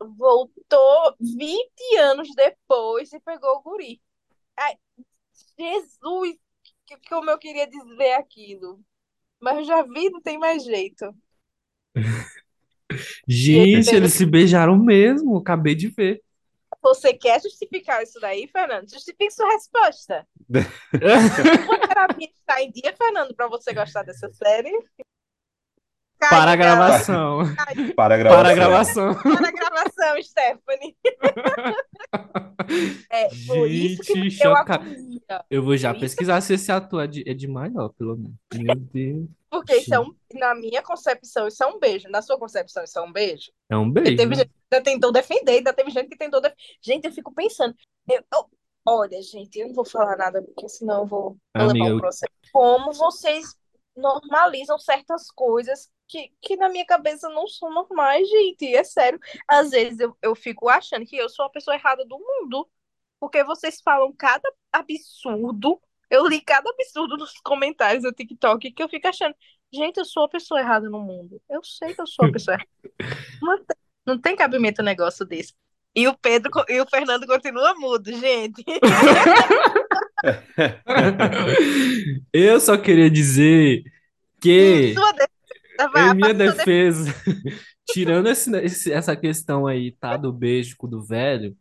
voltou 0.00 1.16
20 1.20 1.96
anos 1.98 2.28
depois 2.34 3.12
e 3.12 3.20
pegou 3.20 3.56
o 3.56 3.62
guri. 3.62 4.00
Ai, 4.56 4.74
Jesus, 5.58 6.36
que, 6.86 6.96
como 7.08 7.30
eu 7.30 7.38
queria 7.38 7.66
dizer 7.66 8.12
aquilo. 8.12 8.80
Mas 9.40 9.66
já 9.66 9.82
vi, 9.82 10.10
não 10.10 10.20
tem 10.20 10.38
mais 10.38 10.64
jeito. 10.64 11.14
Gente, 13.26 13.94
eles 13.94 14.14
se 14.14 14.24
beijaram 14.24 14.76
mesmo, 14.76 15.36
acabei 15.36 15.74
de 15.74 15.88
ver. 15.88 16.22
Você 16.80 17.12
quer 17.12 17.42
justificar 17.42 18.02
isso 18.02 18.20
daí, 18.20 18.46
Fernando? 18.46 18.88
Justifique 18.88 19.32
sua 19.32 19.50
resposta. 19.52 20.26
Sua 21.66 21.78
terapia 21.88 22.28
está 22.28 22.62
em 22.62 22.70
dia, 22.70 22.94
Fernando, 22.96 23.34
para 23.34 23.48
você 23.48 23.72
gostar 23.74 24.04
dessa 24.04 24.30
série? 24.32 24.70
Cai, 26.18 26.30
Para 26.30 26.52
a 26.52 26.56
gravação. 26.56 27.38
Para 27.54 27.72
a 27.72 27.94
Para 27.94 28.14
a 28.14 28.54
gravação. 28.54 28.54
gravação. 28.54 29.14
Para 29.22 29.48
a 29.48 29.52
gravação, 29.52 30.22
Stephanie. 30.22 30.96
É, 33.10 33.28
por 33.46 33.70
isso 33.70 34.02
que 34.02 34.30
Gente. 34.30 34.38
Eu 35.50 35.62
vou 35.62 35.76
já 35.76 35.90
Por 35.90 35.96
isso- 35.98 36.00
pesquisar 36.16 36.40
se 36.40 36.54
esse 36.54 36.72
ator 36.72 37.04
é 37.04 37.06
de, 37.06 37.22
é 37.28 37.34
de 37.34 37.46
maior, 37.46 37.90
pelo 37.90 38.16
menos. 38.16 38.32
Meu 38.54 38.74
Deus. 38.92 39.28
Porque 39.50 39.76
isso 39.76 39.94
é 39.94 40.00
um, 40.00 40.12
na 40.34 40.54
minha 40.54 40.82
concepção, 40.82 41.46
isso 41.46 41.62
é 41.62 41.66
um 41.66 41.78
beijo. 41.78 42.08
Na 42.08 42.20
sua 42.22 42.38
concepção, 42.38 42.82
isso 42.82 42.98
é 42.98 43.02
um 43.02 43.12
beijo? 43.12 43.52
É 43.70 43.76
um 43.76 43.88
beijo. 43.90 44.16
teve 44.16 44.30
né? 44.30 44.36
gente 44.36 44.48
que 44.48 44.74
ainda 44.74 44.84
tentou 44.84 45.12
defender, 45.12 45.52
ainda 45.52 45.72
teve 45.72 45.90
gente 45.90 46.08
que 46.08 46.16
tentou 46.16 46.40
defender. 46.40 46.60
Gente, 46.82 47.04
eu 47.06 47.12
fico 47.12 47.32
pensando. 47.32 47.74
eu- 48.10 48.24
eu- 48.34 48.50
olha, 48.88 49.22
gente, 49.22 49.58
eu 49.58 49.68
não 49.68 49.74
vou 49.74 49.84
falar 49.84 50.16
nada, 50.16 50.42
porque 50.42 50.68
senão 50.68 51.00
eu 51.02 51.06
vou, 51.06 51.22
vou 51.22 51.38
levar 51.54 51.70
Amiga, 51.70 51.84
um 51.86 51.90
eu- 51.90 51.98
processo. 52.00 52.32
Como 52.52 52.92
vocês 52.92 53.54
normalizam 53.96 54.78
certas 54.78 55.30
coisas 55.30 55.88
que, 56.08 56.32
que 56.40 56.56
na 56.56 56.68
minha 56.68 56.86
cabeça 56.86 57.28
não 57.28 57.46
são 57.46 57.72
normais, 57.72 58.28
gente. 58.28 58.74
É 58.74 58.84
sério. 58.84 59.18
Às 59.48 59.70
vezes 59.70 60.00
eu, 60.00 60.16
eu 60.22 60.34
fico 60.34 60.68
achando 60.68 61.06
que 61.06 61.16
eu 61.16 61.28
sou 61.28 61.44
a 61.44 61.50
pessoa 61.50 61.74
errada 61.74 62.04
do 62.04 62.18
mundo. 62.18 62.68
Porque 63.18 63.42
vocês 63.44 63.80
falam 63.80 64.12
cada 64.12 64.48
absurdo. 64.72 65.80
Eu 66.10 66.26
li 66.26 66.40
cada 66.40 66.70
absurdo 66.70 67.16
nos 67.16 67.32
comentários 67.40 68.04
do 68.04 68.12
TikTok 68.12 68.72
que 68.72 68.82
eu 68.82 68.88
fico 68.88 69.08
achando, 69.08 69.34
gente, 69.72 69.98
eu 69.98 70.04
sou 70.04 70.24
a 70.24 70.28
pessoa 70.28 70.60
errada 70.60 70.88
no 70.88 71.00
mundo. 71.00 71.40
Eu 71.48 71.62
sei 71.64 71.94
que 71.94 72.00
eu 72.00 72.06
sou 72.06 72.26
a 72.26 72.32
pessoa 72.32 72.54
errada. 72.54 72.70
Não 73.42 73.58
tem, 73.58 73.76
não 74.06 74.18
tem 74.18 74.36
cabimento 74.36 74.80
um 74.80 74.84
negócio 74.84 75.26
desse. 75.26 75.52
E 75.94 76.06
o 76.06 76.16
Pedro 76.16 76.50
e 76.68 76.80
o 76.80 76.86
Fernando 76.86 77.26
continua 77.26 77.74
mudo, 77.74 78.12
gente. 78.12 78.64
Eu 82.32 82.60
só 82.60 82.76
queria 82.76 83.10
dizer 83.10 83.82
que, 84.40 84.94
Sua 84.94 85.12
defesa, 85.76 85.92
vá, 85.92 86.08
em 86.08 86.14
minha 86.14 86.34
defesa, 86.34 87.12
tirando 87.86 88.28
esse- 88.28 88.50
esse- 88.62 88.92
essa 88.92 89.16
questão 89.16 89.66
aí, 89.66 89.92
tá, 89.92 90.16
do 90.16 90.32
beijo 90.32 90.76
do 90.82 91.02
velho, 91.04 91.56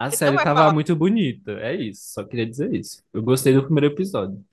a 0.00 0.10
Não 0.10 0.12
série 0.12 0.32
vai 0.34 0.44
tava 0.44 0.70
falar. 0.70 0.72
muito 0.72 0.96
bonita. 0.96 1.52
É 1.60 1.74
isso, 1.76 2.14
só 2.14 2.24
queria 2.24 2.46
dizer 2.46 2.74
isso. 2.74 3.02
Eu 3.12 3.22
gostei 3.22 3.54
do 3.54 3.64
primeiro 3.64 3.88
episódio. 3.88 4.44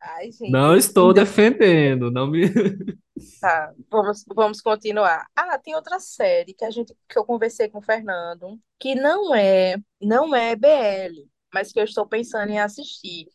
Ai, 0.00 0.30
gente. 0.32 0.50
Não 0.50 0.76
estou 0.76 1.12
defendendo, 1.12 2.10
não 2.10 2.26
me. 2.26 2.42
Tá, 3.40 3.72
vamos, 3.90 4.24
vamos 4.34 4.60
continuar. 4.62 5.26
Ah, 5.36 5.58
tem 5.58 5.74
outra 5.74 6.00
série 6.00 6.54
que 6.54 6.64
a 6.64 6.70
gente 6.70 6.94
que 7.08 7.18
eu 7.18 7.24
conversei 7.24 7.68
com 7.68 7.78
o 7.78 7.82
Fernando, 7.82 8.58
que 8.78 8.94
não 8.94 9.34
é, 9.34 9.76
não 10.00 10.34
é 10.34 10.56
BL, 10.56 11.28
mas 11.52 11.70
que 11.72 11.78
eu 11.78 11.84
estou 11.84 12.06
pensando 12.06 12.50
em 12.50 12.58
assistir. 12.60 13.26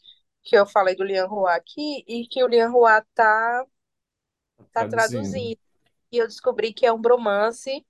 Que 0.44 0.58
eu 0.58 0.66
falei 0.66 0.96
do 0.96 1.04
Lian 1.04 1.28
Hua 1.28 1.54
aqui 1.56 2.04
e 2.08 2.26
que 2.28 2.44
o 2.44 2.48
Lian 2.48 2.72
Hua 2.72 3.06
tá, 3.14 3.66
tá 4.72 4.88
traduzindo. 4.88 5.58
E 6.12 6.18
eu 6.18 6.28
descobri 6.28 6.74
que 6.74 6.86
é 6.86 6.92
um 6.94 7.00
bromance 7.02 7.86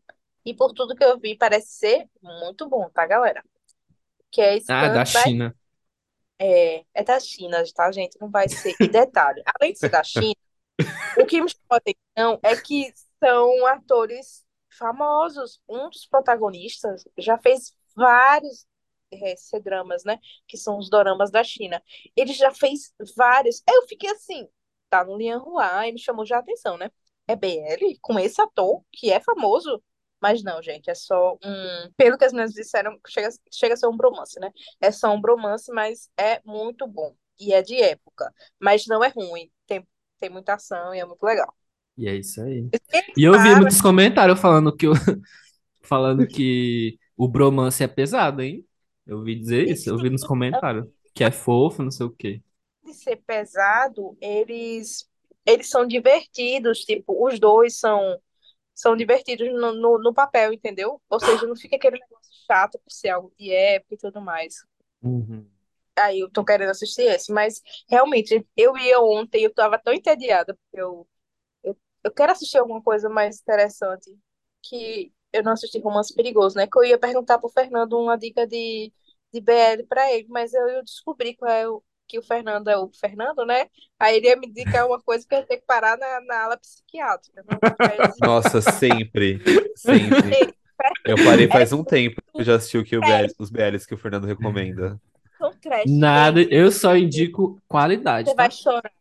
e 0.46 0.54
por 0.54 0.74
tudo 0.74 0.96
que 0.96 1.04
eu 1.04 1.20
vi 1.20 1.38
parece 1.38 1.70
ser 1.74 2.10
muito 2.22 2.68
bom, 2.68 2.90
tá, 2.90 3.06
galera? 3.06 3.44
Que 4.32 4.42
é 4.42 4.58
Ah, 4.68 4.90
da 4.90 5.04
by 5.04 5.06
China. 5.06 5.56
é, 6.40 6.86
é 6.94 7.04
da 7.04 7.20
China, 7.20 7.64
tá, 7.74 7.92
gente? 7.92 8.18
Não 8.20 8.30
vai 8.30 8.48
ser. 8.50 8.76
E 8.80 8.88
detalhe, 8.88 9.42
além 9.60 9.74
de 9.74 9.80
ser 9.80 9.90
da 9.90 10.04
China, 10.04 10.36
o 11.20 11.26
que 11.26 11.42
me 11.42 11.50
chamou 11.50 11.72
a 11.72 11.78
atenção 11.78 12.40
é 12.44 12.56
que 12.56 12.94
são 13.24 13.66
atores 13.68 14.46
famosos. 14.70 15.62
Um 15.68 15.90
dos 15.90 16.06
protagonistas 16.06 17.04
já 17.18 17.38
fez 17.38 17.74
vários 17.96 18.66
é, 19.12 19.36
C-dramas, 19.36 20.04
né? 20.04 20.20
Que 20.48 20.58
são 20.58 20.78
os 20.78 20.90
doramas 20.90 21.32
da 21.32 21.44
China. 21.44 21.82
Ele 22.16 22.34
já 22.34 22.52
fez 22.54 22.94
vários. 23.16 23.64
Eu 23.68 23.88
fiquei 23.88 24.10
assim, 24.12 24.48
tá 24.90 25.04
no 25.04 25.18
Lian 25.18 25.40
Hua, 25.40 25.88
e 25.88 25.92
me 25.94 26.00
chamou 26.00 26.26
já 26.26 26.38
a 26.38 26.40
atenção, 26.40 26.78
né? 26.78 26.90
É 27.28 27.36
BL 27.36 27.98
com 28.02 28.18
esse 28.20 28.42
ator 28.42 28.84
que 28.92 29.12
é 29.12 29.20
famoso. 29.20 29.82
Mas 30.22 30.44
não, 30.44 30.62
gente, 30.62 30.90
é 30.90 30.96
só 30.96 31.36
um. 31.44 31.92
Pelo 31.96 32.18
que 32.18 32.26
as 32.26 32.34
meninas 32.34 32.54
disseram, 32.54 33.00
chega, 33.08 33.30
chega 33.52 33.74
a 33.76 33.78
ser 33.78 33.88
um 33.88 33.96
bromance, 33.96 34.40
né? 34.40 34.52
É 34.82 34.92
só 34.92 35.12
um 35.14 35.22
bromance, 35.22 35.72
mas 35.72 36.10
é 36.18 36.42
muito 36.46 36.86
bom. 36.88 37.16
E 37.40 37.54
é 37.54 37.62
de 37.62 37.82
época. 37.82 38.34
Mas 38.60 38.86
não 38.88 39.02
é 39.04 39.08
ruim. 39.10 39.50
Tem, 39.66 39.88
tem 40.20 40.30
muita 40.30 40.56
ação 40.56 40.94
e 40.94 41.00
é 41.00 41.06
muito 41.06 41.24
legal. 41.24 41.56
E 41.98 42.08
é 42.08 42.16
isso 42.16 42.42
aí. 42.42 42.70
E 43.16 43.24
eu 43.24 43.38
vi 43.40 43.56
muitos 43.56 43.82
comentários 43.82 44.40
falando 44.40 44.76
que, 44.76 44.88
o- 44.88 44.94
falando 45.82 46.28
que 46.28 47.00
o 47.18 47.28
bromance 47.28 47.84
é 47.84 47.88
pesado, 47.88 48.42
hein? 48.42 48.66
Eu 49.06 49.20
ouvi 49.20 49.36
dizer 49.40 49.70
isso, 49.70 49.90
eu 49.90 50.00
vi 50.00 50.10
nos 50.10 50.24
comentários. 50.26 50.88
Que 51.14 51.24
é 51.24 51.32
fofo, 51.32 51.84
não 51.84 51.92
sei 51.92 52.06
o 52.06 52.12
quê. 52.12 52.42
De 52.90 52.96
ser 52.96 53.18
pesado, 53.18 54.18
eles 54.22 55.08
eles 55.46 55.70
são 55.70 55.88
divertidos, 55.88 56.80
tipo, 56.86 57.26
os 57.26 57.40
dois 57.40 57.78
são 57.80 58.22
são 58.76 58.96
divertidos 58.96 59.50
no, 59.54 59.74
no, 59.74 60.00
no 60.00 60.14
papel, 60.14 60.54
entendeu? 60.54 61.02
Ou 61.10 61.20
seja, 61.20 61.46
não 61.48 61.56
fica 61.56 61.76
aquele 61.76 62.00
negócio 62.00 62.32
chato 62.48 62.80
por 62.80 62.92
ser 62.92 63.10
algo 63.10 63.34
de 63.38 63.52
época 63.54 63.96
e 63.96 63.98
tudo 63.98 64.22
mais. 64.22 64.56
Aí 65.98 66.20
eu 66.22 66.32
tô 66.32 66.46
querendo 66.46 66.70
assistir 66.70 67.04
esse, 67.04 67.32
mas 67.32 67.62
realmente, 67.90 68.46
eu 68.56 68.78
ia 68.78 69.00
ontem, 69.02 69.44
eu 69.44 69.54
tava 69.54 69.78
tão 69.78 69.94
entediada, 69.94 70.54
porque 70.56 70.82
eu, 70.82 71.08
eu, 71.64 71.78
eu 72.04 72.12
quero 72.14 72.32
assistir 72.34 72.58
alguma 72.60 72.82
coisa 72.84 73.10
mais 73.10 73.42
interessante, 73.42 74.16
que 74.64 75.14
eu 75.34 75.44
não 75.44 75.54
assisti 75.54 75.80
Romance 75.80 76.14
Perigoso, 76.16 76.58
né? 76.58 76.68
Que 76.68 76.80
eu 76.80 76.86
ia 76.86 77.00
perguntar 77.00 77.40
pro 77.40 77.50
Fernando 77.50 78.00
uma 78.00 78.18
dica 78.18 78.48
de, 78.48 78.94
de 79.34 79.42
BL 79.42 79.86
pra 79.88 80.12
ele, 80.14 80.28
mas 80.30 80.54
eu, 80.54 80.68
eu 80.70 80.84
descobri 80.84 81.36
qual 81.36 81.52
é 81.52 81.70
o, 81.70 81.84
que 82.10 82.18
o 82.18 82.24
Fernando 82.24 82.68
é 82.68 82.78
o 82.78 82.90
Fernando, 82.90 83.46
né? 83.46 83.68
Aí 84.00 84.18
ele 84.18 84.28
ia 84.28 84.36
me 84.36 84.48
indicar 84.48 84.88
uma 84.88 85.00
coisa 85.00 85.26
que 85.28 85.34
eu 85.36 85.40
ia 85.40 85.46
ter 85.46 85.58
que 85.58 85.66
parar 85.68 85.96
na, 85.96 86.22
na 86.22 86.44
ala 86.46 86.58
psiquiátrica. 86.58 87.44
né? 87.44 87.58
Mas, 87.80 88.18
Nossa, 88.20 88.60
sempre. 88.62 89.40
Sempre. 89.76 90.54
Eu 91.06 91.16
parei 91.24 91.48
faz 91.48 91.72
um 91.72 91.84
tempo 91.84 92.22
que 92.34 92.42
eu 92.42 92.44
já 92.46 92.56
assisti 92.56 92.78
o 92.80 92.84
que 92.84 92.98
o 92.98 93.02
BL 93.02 93.28
os 93.38 93.50
BLs 93.52 93.86
que 93.88 93.94
o 93.94 93.98
Fernando 93.98 94.26
recomenda. 94.26 95.00
são 95.38 95.54
trash, 95.60 95.84
Nada, 95.88 96.42
eu 96.42 96.72
só 96.72 96.96
indico 96.96 97.62
qualidade, 97.68 98.30
Você 98.30 98.36
tá? 98.36 98.44
vai 98.44 98.52
chorar. 98.52 98.92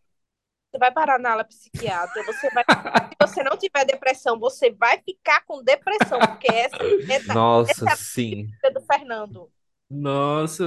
Você 0.71 0.79
vai 0.79 0.93
parar 0.93 1.19
na 1.19 1.33
ala 1.33 1.45
psiquiátrica. 1.45 2.31
Você 2.31 2.51
vai... 2.51 2.63
Se 2.65 3.27
você 3.33 3.43
não 3.43 3.57
tiver 3.57 3.87
depressão, 3.87 4.39
você 4.39 4.71
vai 4.71 5.01
ficar 5.03 5.43
com 5.47 5.63
depressão, 5.63 6.19
porque 6.19 6.53
essa 6.53 6.77
é 7.11 7.21
da 7.23 7.33
Nossa, 7.35 7.97
sim. 7.97 8.45
vida 8.45 8.71
do 8.75 8.81
Fernando. 8.83 9.51
Nossa, 9.91 10.65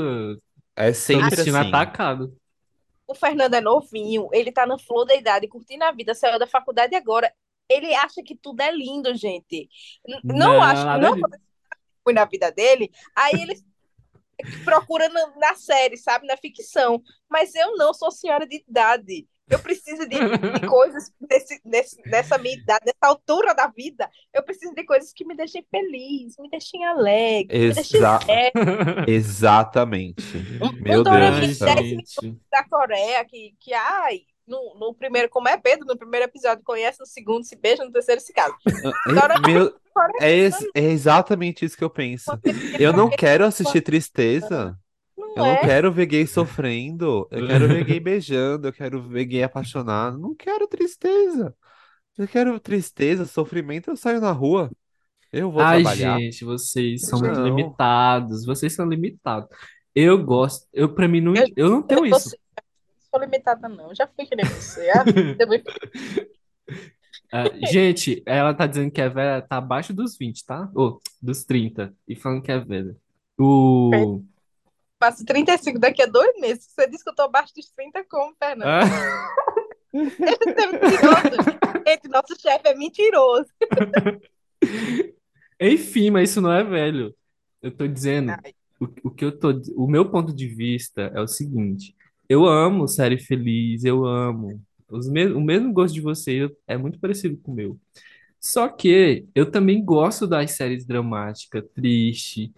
É 0.87 0.93
sempre 0.93 1.41
assim. 1.41 1.55
atacado. 1.55 2.35
O 3.07 3.13
Fernando 3.13 3.53
é 3.55 3.61
novinho, 3.61 4.29
ele 4.31 4.51
tá 4.51 4.65
na 4.65 4.77
flor 4.77 5.05
da 5.05 5.15
idade, 5.15 5.47
curtindo 5.47 5.83
a 5.83 5.91
vida, 5.91 6.15
saiu 6.15 6.39
da 6.39 6.47
faculdade 6.47 6.95
agora. 6.95 7.31
Ele 7.69 7.93
acha 7.95 8.21
que 8.23 8.35
tudo 8.35 8.61
é 8.61 8.71
lindo, 8.71 9.13
gente. 9.15 9.69
Não, 10.07 10.21
Não, 10.23 10.63
acho, 10.63 10.85
nada 10.85 10.97
não 11.01 11.15
disso. 11.15 11.27
foi 12.03 12.13
na 12.13 12.25
vida 12.25 12.51
dele. 12.51 12.91
Aí 13.15 13.33
ele 13.41 13.55
procura 14.63 15.09
na, 15.09 15.35
na 15.37 15.55
série, 15.55 15.97
sabe, 15.97 16.27
na 16.27 16.37
ficção. 16.37 17.01
Mas 17.29 17.53
eu 17.55 17.75
não 17.75 17.93
sou 17.93 18.11
senhora 18.11 18.47
de 18.47 18.63
idade. 18.67 19.27
Eu 19.49 19.59
preciso 19.59 20.07
de, 20.07 20.15
de 20.15 20.65
coisas 20.67 21.11
desse, 21.19 21.61
desse, 21.65 22.01
dessa 22.03 22.37
minha 22.37 22.55
idade, 22.55 22.85
nessa 22.85 23.11
altura 23.13 23.53
da 23.53 23.67
vida. 23.67 24.09
Eu 24.33 24.43
preciso 24.43 24.73
de 24.73 24.83
coisas 24.85 25.11
que 25.13 25.25
me 25.25 25.35
deixem 25.35 25.65
feliz, 25.69 26.35
me 26.39 26.49
deixem 26.49 26.85
alegre, 26.85 27.59
me 27.67 27.73
deixem 27.73 27.99
Exa-. 27.99 28.19
Exatamente. 29.07 30.23
Um- 30.61 30.71
Meu 30.81 31.01
um 31.01 31.03
Deus 31.03 31.59
da 32.49 32.63
Coreia, 32.69 33.25
que, 33.25 33.53
que 33.59 33.73
ai, 33.73 34.21
no, 34.51 34.75
no 34.77 34.93
primeiro, 34.93 35.29
como 35.29 35.47
é 35.47 35.57
Pedro, 35.57 35.85
no 35.87 35.97
primeiro 35.97 36.25
episódio 36.25 36.63
conhece, 36.63 36.99
no 36.99 37.05
segundo 37.05 37.43
se 37.43 37.55
beija, 37.55 37.83
no 37.85 37.91
terceiro 37.91 38.19
se 38.21 38.33
casa. 38.33 38.53
Agora- 39.07 39.39
Meu, 39.39 39.73
é, 40.19 40.31
ex- 40.31 40.67
é 40.75 40.83
exatamente 40.83 41.65
isso 41.65 41.77
que 41.77 41.83
eu 41.83 41.89
penso. 41.89 42.29
Eu 42.79 42.93
não 42.93 43.09
quero 43.09 43.45
assistir 43.45 43.81
tristeza. 43.81 44.77
Não 45.17 45.35
Eu 45.37 45.45
é? 45.45 45.53
não 45.55 45.61
quero 45.61 45.91
ver 45.91 46.05
gay 46.07 46.27
sofrendo. 46.27 47.27
Eu 47.31 47.47
quero 47.47 47.67
ver 47.67 47.83
gay 47.85 47.99
beijando. 47.99 48.67
Eu 48.67 48.73
quero 48.73 49.01
ver 49.01 49.25
gay 49.25 49.43
apaixonado. 49.43 50.17
Não 50.17 50.35
quero 50.35 50.67
tristeza. 50.67 51.55
Eu 52.17 52.27
quero 52.27 52.59
tristeza, 52.59 53.25
sofrimento. 53.25 53.89
Eu 53.89 53.95
saio 53.95 54.19
na 54.19 54.31
rua. 54.31 54.69
Eu 55.31 55.49
vou 55.49 55.61
Ai, 55.61 55.81
trabalhar. 55.81 56.19
gente, 56.19 56.43
vocês 56.43 57.03
são 57.07 57.19
muito 57.19 57.39
Não. 57.39 57.45
limitados. 57.45 58.45
Vocês 58.45 58.73
são 58.75 58.85
limitados. 58.85 59.47
Eu 59.95 60.21
gosto, 60.23 60.67
eu 60.73 60.93
pra 60.93 61.07
mim 61.07 61.21
não, 61.21 61.33
Eu- 61.35 61.47
eu 61.55 61.69
não 61.69 61.81
tenho 61.81 62.01
Eu 62.01 62.05
isso. 62.17 62.35
Sou 63.11 63.19
limitada, 63.19 63.67
não. 63.67 63.93
Já 63.93 64.07
fui 64.07 64.25
que 64.25 64.35
nem 64.35 64.45
você. 64.45 64.89
Ah, 64.91 65.03
Ah, 67.33 67.45
gente, 67.71 68.21
ela 68.25 68.53
tá 68.53 68.67
dizendo 68.67 68.91
que 68.91 68.99
é 68.99 69.07
velha, 69.07 69.41
tá 69.41 69.55
abaixo 69.55 69.93
dos 69.93 70.17
20, 70.17 70.45
tá? 70.45 70.69
Ou 70.75 71.01
dos 71.21 71.45
30. 71.45 71.93
E 72.05 72.13
falando 72.13 72.41
que 72.41 72.51
é 72.51 72.59
velha. 72.59 72.93
O. 73.39 74.21
Faço 75.01 75.25
35 75.25 75.79
daqui 75.79 76.03
a 76.03 76.07
dois 76.07 76.37
meses. 76.41 76.67
Você 76.67 76.89
disse 76.89 77.03
que 77.03 77.09
eu 77.09 77.15
tô 77.15 77.23
abaixo 77.23 77.53
dos 77.55 77.71
30 77.71 78.03
como, 78.03 78.35
Fernando? 78.37 78.67
Ah, 78.67 78.83
mentiroso. 79.93 81.83
Gente, 81.87 82.07
nosso 82.09 82.39
chefe 82.39 82.67
é 82.67 82.75
mentiroso. 82.75 83.49
Enfim, 85.59 86.11
mas 86.11 86.31
isso 86.31 86.41
não 86.41 86.51
é 86.51 86.63
velho. 86.65 87.15
Eu 87.61 87.71
tô 87.71 87.87
dizendo, 87.87 88.31
Ai, 88.31 88.53
o, 88.79 88.87
o 89.05 89.11
que 89.11 89.23
eu 89.23 89.37
tô, 89.37 89.51
o 89.75 89.87
meu 89.87 90.09
ponto 90.11 90.33
de 90.33 90.47
vista 90.47 91.03
é 91.15 91.21
o 91.21 91.27
seguinte: 91.27 91.95
eu 92.31 92.45
amo 92.45 92.87
série 92.87 93.17
feliz, 93.19 93.83
eu 93.83 94.05
amo. 94.05 94.61
Os 94.89 95.09
me, 95.09 95.25
o 95.27 95.41
mesmo 95.41 95.73
gosto 95.73 95.93
de 95.93 96.01
você 96.01 96.49
é 96.67 96.77
muito 96.77 96.99
parecido 96.99 97.37
com 97.37 97.51
o 97.51 97.55
meu. 97.55 97.79
Só 98.39 98.69
que 98.69 99.27
eu 99.35 99.51
também 99.51 99.83
gosto 99.83 100.27
das 100.27 100.51
séries 100.51 100.85
dramáticas, 100.85 101.63
triste, 101.75 102.53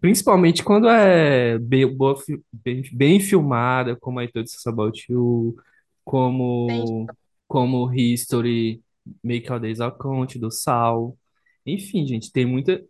principalmente 0.00 0.62
quando 0.62 0.88
é 0.88 1.58
bem, 1.58 1.86
boa, 1.94 2.16
bem, 2.52 2.82
bem 2.92 3.20
filmada, 3.20 3.96
como 3.96 4.20
I 4.20 4.30
Told 4.30 4.48
You 4.50 4.72
About 4.72 5.12
You, 5.12 5.56
como, 6.04 7.10
como 7.48 7.92
History, 7.92 8.82
Make 9.22 9.50
Our 9.50 9.60
Days 9.60 9.78
Count, 10.00 10.38
do 10.38 10.50
Sal. 10.50 11.16
Enfim, 11.64 12.06
gente, 12.06 12.30
tem 12.32 12.46
muita. 12.46 12.84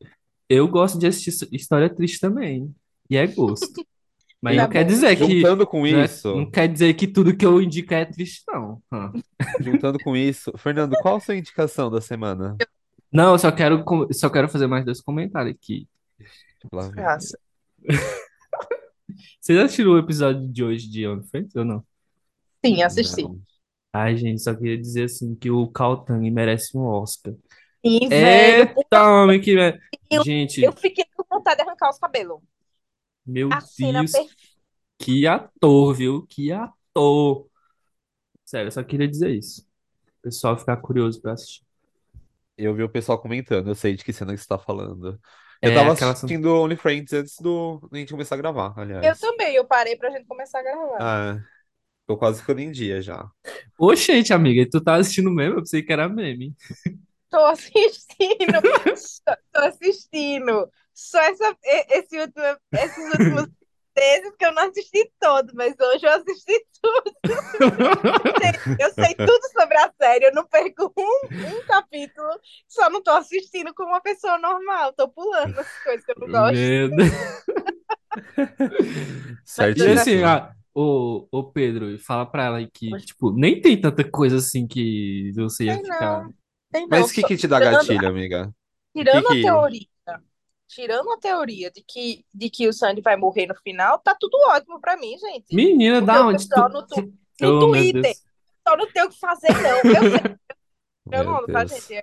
Eu 0.48 0.68
gosto 0.68 0.98
de 0.98 1.06
assistir 1.06 1.30
his- 1.30 1.48
história 1.52 1.94
triste 1.94 2.20
também. 2.20 2.74
E 3.10 3.16
é 3.16 3.26
gosto. 3.26 3.66
Mas 4.47 4.56
não 4.56 4.64
Tá 4.66 4.70
quer 4.73 4.85
bom. 4.85 4.89
dizer 4.90 5.16
que. 5.16 5.36
juntando 5.40 5.66
com 5.66 5.78
Não, 5.86 5.86
é- 6.01 6.05
isso, 6.05 6.36
não 6.36 6.51
quer 6.51 6.68
dizer 6.68 6.94
que 6.94 7.06
tudo 7.06 7.36
que 7.36 7.44
eu 7.44 7.60
indico 7.60 7.93
é 7.94 8.05
triste, 8.05 8.43
não. 8.48 8.81
Juntando 9.60 9.98
com 10.05 10.16
isso, 10.16 10.52
Fernando, 10.56 10.97
qual 11.02 11.16
a 11.16 11.20
sua 11.20 11.36
indicação 11.36 11.90
da 11.90 12.01
semana? 12.01 12.56
Não, 13.12 13.32
eu 13.32 13.39
só 13.39 13.51
quero, 13.51 13.85
só 14.12 14.28
quero 14.31 14.48
fazer 14.48 14.66
mais 14.66 14.85
dois 14.85 15.01
comentários 15.01 15.55
aqui. 15.56 15.89
Nossa. 16.73 17.39
Vocês 19.40 19.59
assistiram 19.59 19.93
o 19.93 19.98
episódio 19.98 20.47
de 20.48 20.64
hoje 20.64 20.89
de 20.90 21.06
On 21.06 21.23
Friends 21.23 21.55
ou 21.55 21.64
não? 21.64 21.85
Sim, 22.64 22.82
assisti. 22.82 23.23
Não. 23.23 23.39
Ai, 23.93 24.16
gente, 24.16 24.43
só 24.43 24.55
queria 24.55 24.77
dizer 24.77 25.05
assim 25.05 25.35
que 25.35 25.51
o 25.51 25.66
Cal 25.68 26.05
Tang 26.05 26.28
merece 26.31 26.77
um 26.77 26.82
Oscar. 26.82 27.32
Sim, 27.85 28.06
É, 28.10 28.64
velho. 28.66 28.74
homem, 28.93 29.40
que. 29.40 29.52
Eu- 30.10 30.24
Gente, 30.24 30.62
Eu 30.62 30.73
fiquei 30.73 31.05
com 31.16 31.24
vontade 31.31 31.56
de 31.56 31.62
arrancar 31.62 31.90
os 31.90 31.98
cabelos. 31.98 32.40
Meu 33.26 33.54
A 33.56 33.60
cena 33.60 34.04
Deus, 34.04 34.12
perfeita. 34.12 34.56
que 34.98 35.26
ator, 35.26 35.94
viu? 35.94 36.26
Que 36.28 36.52
ator. 36.52 37.48
Sério, 38.44 38.68
eu 38.68 38.72
só 38.72 38.82
queria 38.84 39.08
dizer 39.08 39.30
isso. 39.34 39.62
O 40.20 40.22
pessoal 40.24 40.58
ficar 40.58 40.78
curioso 40.78 41.20
pra 41.22 41.32
assistir. 41.34 41.64
Eu 42.56 42.74
vi 42.74 42.82
o 42.82 42.88
pessoal 42.90 43.20
comentando, 43.20 43.68
eu 43.68 43.74
sei 43.74 43.96
de 43.96 44.04
que 44.04 44.12
cena 44.12 44.34
que 44.34 44.40
você 44.40 44.48
tá 44.48 44.58
falando. 44.58 45.20
Eu 45.62 45.72
É 45.72 45.74
tava 45.74 45.92
aquela. 45.92 46.14
assistindo 46.14 46.46
Only 46.54 46.76
Friends 46.76 47.12
antes 47.12 47.36
do 47.40 47.80
da 47.90 47.98
gente 47.98 48.12
começar 48.12 48.34
a 48.36 48.38
gravar, 48.38 48.74
Eu 49.00 49.16
aliás. 49.16 49.18
também, 49.18 49.54
eu 49.54 49.64
parei 49.66 49.96
pra 49.96 50.10
gente 50.10 50.26
começar 50.26 50.60
a 50.60 50.62
gravar. 50.62 51.08
Ah, 51.08 51.38
tô 52.06 52.16
quase 52.18 52.40
ficando 52.42 52.60
em 52.60 52.72
dia 52.72 53.02
já. 53.02 53.30
Oxente, 53.78 54.32
amiga, 54.32 54.62
e 54.62 54.68
tu 54.68 54.82
tá 54.82 54.96
assistindo 54.96 55.30
mesmo? 55.30 55.54
Eu 55.56 55.62
pensei 55.62 55.82
que 55.82 55.92
era 55.92 56.08
meme. 56.08 56.54
Tô 57.30 57.44
assistindo, 57.44 58.62
tô 59.52 59.60
assistindo. 59.60 60.70
Só 60.97 61.20
essa, 61.20 61.56
esse 61.90 62.18
último, 62.20 62.44
esses 62.74 63.12
últimos 63.12 63.47
meses 63.97 64.35
que 64.39 64.47
eu 64.47 64.52
não 64.55 64.64
assisti 64.68 65.12
todo, 65.20 65.52
mas 65.55 65.74
hoje 65.81 66.06
eu 66.06 66.12
assisti 66.12 66.66
tudo. 66.82 67.16
Eu 68.78 68.90
sei 68.93 69.14
tudo 69.14 69.43
sobre 69.52 69.77
a 69.78 69.93
série, 70.01 70.27
eu 70.27 70.35
não 70.35 70.47
perco 70.47 70.93
um, 70.97 71.59
um 71.60 71.64
capítulo, 71.64 72.28
só 72.68 72.90
não 72.90 73.02
tô 73.02 73.10
assistindo 73.12 73.74
como 73.74 73.90
uma 73.90 74.01
pessoa 74.01 74.39
normal, 74.39 74.93
tô 74.93 75.09
pulando 75.09 75.59
as 75.59 75.66
coisas 75.82 76.05
que 76.05 76.12
eu 76.12 76.16
não 76.20 76.28
gosto. 76.28 76.62
Deus. 76.94 77.47
E 79.77 79.89
assim, 79.93 80.23
ah, 80.23 80.52
ô, 80.74 81.27
ô 81.31 81.44
Pedro, 81.52 81.98
fala 81.98 82.27
pra 82.27 82.44
ela 82.44 82.66
que, 82.73 82.97
tipo, 82.98 83.32
nem 83.32 83.60
tem 83.60 83.81
tanta 83.81 84.09
coisa 84.09 84.36
assim 84.36 84.66
que 84.66 85.32
você 85.35 85.64
ia 85.66 85.74
Tem 85.74 85.82
ficar. 85.82 86.24
não, 86.24 86.35
tem 86.73 86.86
Mas 86.89 87.10
o 87.10 87.14
que 87.14 87.24
que 87.24 87.36
te 87.36 87.47
dá 87.48 87.59
tirando, 87.59 87.70
gatilho, 87.73 88.09
amiga? 88.09 88.52
tirando 88.94 89.27
que 89.27 89.32
a 89.32 89.32
que- 89.32 89.40
teoria, 89.40 89.86
tirando 90.68 91.10
a 91.12 91.18
teoria 91.18 91.70
de 91.70 91.82
que, 91.86 92.24
de 92.32 92.51
que 92.51 92.68
o 92.68 92.72
Sandy 92.72 93.01
vai 93.01 93.16
morrer 93.16 93.47
no 93.47 93.55
final, 93.56 93.98
tá 93.98 94.16
tudo 94.18 94.36
ótimo 94.48 94.80
pra 94.80 94.97
mim, 94.97 95.16
gente. 95.18 95.55
Menina, 95.55 96.01
Porque 96.01 96.12
da 96.12 96.24
o 96.24 96.28
onde 96.28 96.48
tu. 96.48 96.68
no, 96.68 96.86
tu- 96.86 97.12
no 97.40 97.56
Oh, 97.56 97.60
Twitter 97.70 98.14
só 98.66 98.76
não 98.76 98.90
tem 98.90 99.05
o 99.05 99.10
que 99.10 99.18
fazer, 99.18 99.52
não. 99.62 99.78
Eu 99.93 100.10
sei, 100.10 100.36
eu 101.12 101.24
não, 101.24 101.47
tá, 101.47 101.64
gente? 101.64 102.02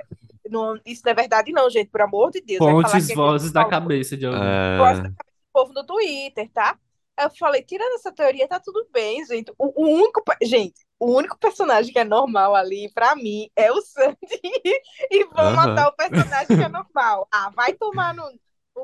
Não- 0.49 0.79
isso 0.85 1.01
não 1.05 1.11
é 1.11 1.15
verdade, 1.15 1.51
não, 1.51 1.69
gente, 1.69 1.89
por 1.89 2.01
amor 2.01 2.31
de 2.31 2.41
Deus. 2.41 2.59
Que 2.59 3.11
é 3.11 3.15
vozes 3.15 3.51
da 3.51 3.65
cabeça 3.65 4.15
de 4.15 4.25
alguém. 4.25 4.41
É, 4.43 5.01
do 5.09 5.15
povo 5.51 5.73
no 5.73 5.85
Twitter, 5.85 6.49
tá? 6.51 6.77
Eu 7.19 7.29
falei, 7.29 7.61
tirando 7.61 7.93
essa 7.93 8.11
teoria, 8.11 8.47
tá 8.47 8.59
tudo 8.59 8.87
bem, 8.91 9.23
gente. 9.25 9.51
O, 9.57 9.83
o 9.83 9.87
único, 9.87 10.23
gente, 10.41 10.81
o 10.99 11.11
único 11.15 11.37
personagem 11.37 11.93
que 11.93 11.99
é 11.99 12.03
normal 12.03 12.55
ali, 12.55 12.91
pra 12.91 13.15
mim, 13.15 13.49
é 13.55 13.71
o 13.71 13.79
Sandy. 13.81 14.17
E 15.11 15.23
vão 15.25 15.53
matar 15.55 15.89
o 15.89 15.95
personagem 15.95 16.47
que 16.57 16.63
é 16.63 16.69
normal. 16.69 17.27
Ah, 17.31 17.51
vai 17.55 17.73
tomar 17.73 18.15
no. 18.15 18.23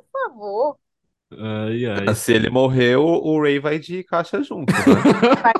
Por 0.02 0.30
favor. 0.30 0.78
Ai, 1.32 1.86
ai. 1.86 2.16
se 2.16 2.34
ele 2.34 2.50
morreu, 2.50 3.04
o 3.04 3.42
Ray 3.42 3.60
vai 3.60 3.78
de 3.80 4.04
caixa 4.04 4.42
junto, 4.42 4.72
né? 4.74 5.54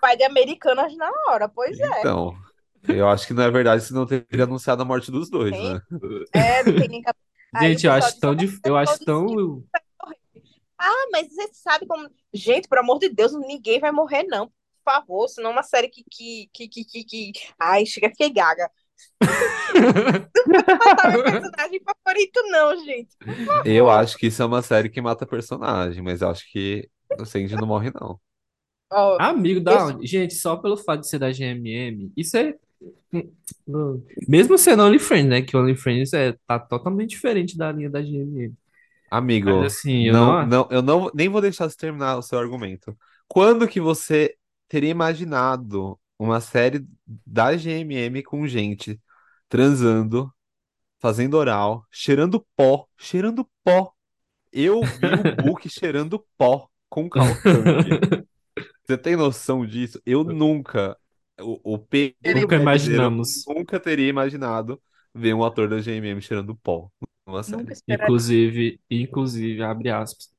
Vai 0.00 0.16
de 0.16 0.24
Americanas 0.24 0.96
na 0.96 1.10
hora, 1.28 1.48
pois 1.48 1.78
é. 1.78 2.00
Então, 2.00 2.34
eu 2.88 3.08
acho 3.08 3.26
que 3.26 3.32
não 3.34 3.42
é 3.44 3.50
verdade 3.50 3.82
se 3.82 3.92
não 3.94 4.06
teria 4.06 4.44
anunciado 4.44 4.82
a 4.82 4.84
morte 4.84 5.10
dos 5.10 5.30
dois, 5.30 5.52
né? 5.52 5.80
É, 6.32 6.62
não 6.64 6.76
tem 6.76 6.88
nem 6.88 7.02
cap- 7.02 7.18
Aí 7.54 7.70
Gente, 7.70 7.86
eu 7.86 7.92
acho 7.92 8.20
tão, 8.20 8.32
"Ah, 8.32 8.34
dif... 8.34 8.60
eu 8.64 8.76
acho 8.76 8.98
tão. 9.04 9.62
Ah, 10.78 11.06
mas 11.10 11.28
você 11.28 11.48
sabe 11.52 11.86
como. 11.86 12.08
Gente, 12.34 12.68
por 12.68 12.78
amor 12.78 12.98
de 12.98 13.08
Deus, 13.08 13.32
ninguém 13.32 13.80
vai 13.80 13.90
morrer, 13.90 14.24
não. 14.24 14.48
Por 14.48 14.92
favor, 14.92 15.28
senão 15.28 15.50
é 15.50 15.52
uma 15.54 15.62
série 15.62 15.88
que. 15.88 16.04
que, 16.10 16.48
que, 16.52 16.68
que, 16.68 16.84
que, 16.84 17.04
que... 17.04 17.32
Ai, 17.58 17.86
chega, 17.86 18.10
fiquei 18.10 18.30
gaga. 18.30 18.68
Matar 20.78 21.12
meu 21.12 21.22
personagem 21.22 21.80
favorito, 21.84 22.42
não, 22.50 22.84
gente. 22.84 23.16
Eu 23.64 23.90
acho 23.90 24.16
que 24.16 24.26
isso 24.26 24.42
é 24.42 24.44
uma 24.44 24.62
série 24.62 24.88
que 24.88 25.00
mata 25.00 25.26
personagem, 25.26 26.02
mas 26.02 26.22
eu 26.22 26.28
acho 26.28 26.50
que 26.50 26.88
o 27.18 27.24
Sandy 27.24 27.54
não 27.54 27.66
morre, 27.66 27.90
não. 27.94 28.20
Ó, 28.90 29.16
Amigo 29.20 29.60
da? 29.60 29.96
Gente, 30.02 30.34
só 30.34 30.56
pelo 30.56 30.76
fato 30.76 31.00
de 31.00 31.08
ser 31.08 31.18
da 31.18 31.30
GMM, 31.30 32.12
isso 32.16 32.36
é. 32.36 32.54
Mesmo 34.28 34.56
sendo 34.58 34.82
OnlyFriends, 34.82 35.28
né? 35.28 35.42
Que 35.42 35.56
OnlyFriends 35.56 36.12
é, 36.12 36.34
tá 36.46 36.58
totalmente 36.58 37.10
diferente 37.10 37.56
da 37.56 37.72
linha 37.72 37.90
da 37.90 38.00
GMM. 38.00 38.54
Amigo, 39.10 39.50
Mas 39.50 39.78
assim, 39.78 40.06
eu 40.08 40.12
não, 40.12 40.26
não. 40.26 40.46
não, 40.46 40.68
eu 40.70 40.82
não, 40.82 41.10
nem 41.14 41.28
vou 41.28 41.40
deixar 41.40 41.68
você 41.68 41.76
terminar 41.76 42.16
o 42.16 42.22
seu 42.22 42.38
argumento. 42.38 42.96
Quando 43.28 43.66
que 43.68 43.80
você 43.80 44.36
teria 44.68 44.90
imaginado 44.90 45.98
uma 46.18 46.40
série 46.40 46.86
da 47.26 47.54
GMM 47.56 48.22
com 48.22 48.46
gente 48.46 49.00
transando, 49.48 50.32
fazendo 51.00 51.34
oral, 51.36 51.86
cheirando 51.90 52.46
pó, 52.56 52.88
cheirando 52.98 53.48
pó? 53.64 53.92
Eu 54.52 54.86
vi 54.86 55.14
o 55.18 55.24
Book 55.26 55.68
cheirando 55.70 56.24
pó 56.38 56.68
com 56.88 57.08
Caltangue. 57.10 58.04
Você 58.84 58.96
tem 58.98 59.16
noção 59.16 59.66
disso? 59.66 60.00
Eu 60.06 60.24
nunca, 60.24 60.96
o, 61.40 61.74
o 61.74 61.78
Pedro 61.78 62.16
Nunca 62.24 62.48
brasileiro 62.48 62.56
imaginamos. 62.56 63.44
nunca 63.46 63.80
teria 63.80 64.08
imaginado 64.08 64.82
ver 65.14 65.34
um 65.34 65.44
ator 65.44 65.68
da 65.68 65.78
GMM 65.80 66.20
cheirando 66.20 66.54
pó 66.56 66.90
numa 67.26 67.42
série. 67.42 67.62
nunca 67.62 67.72
esperaria. 67.72 68.06
Inclusive, 68.06 68.80
inclusive, 68.90 69.62
abre 69.62 69.90
aspas. 69.90 70.30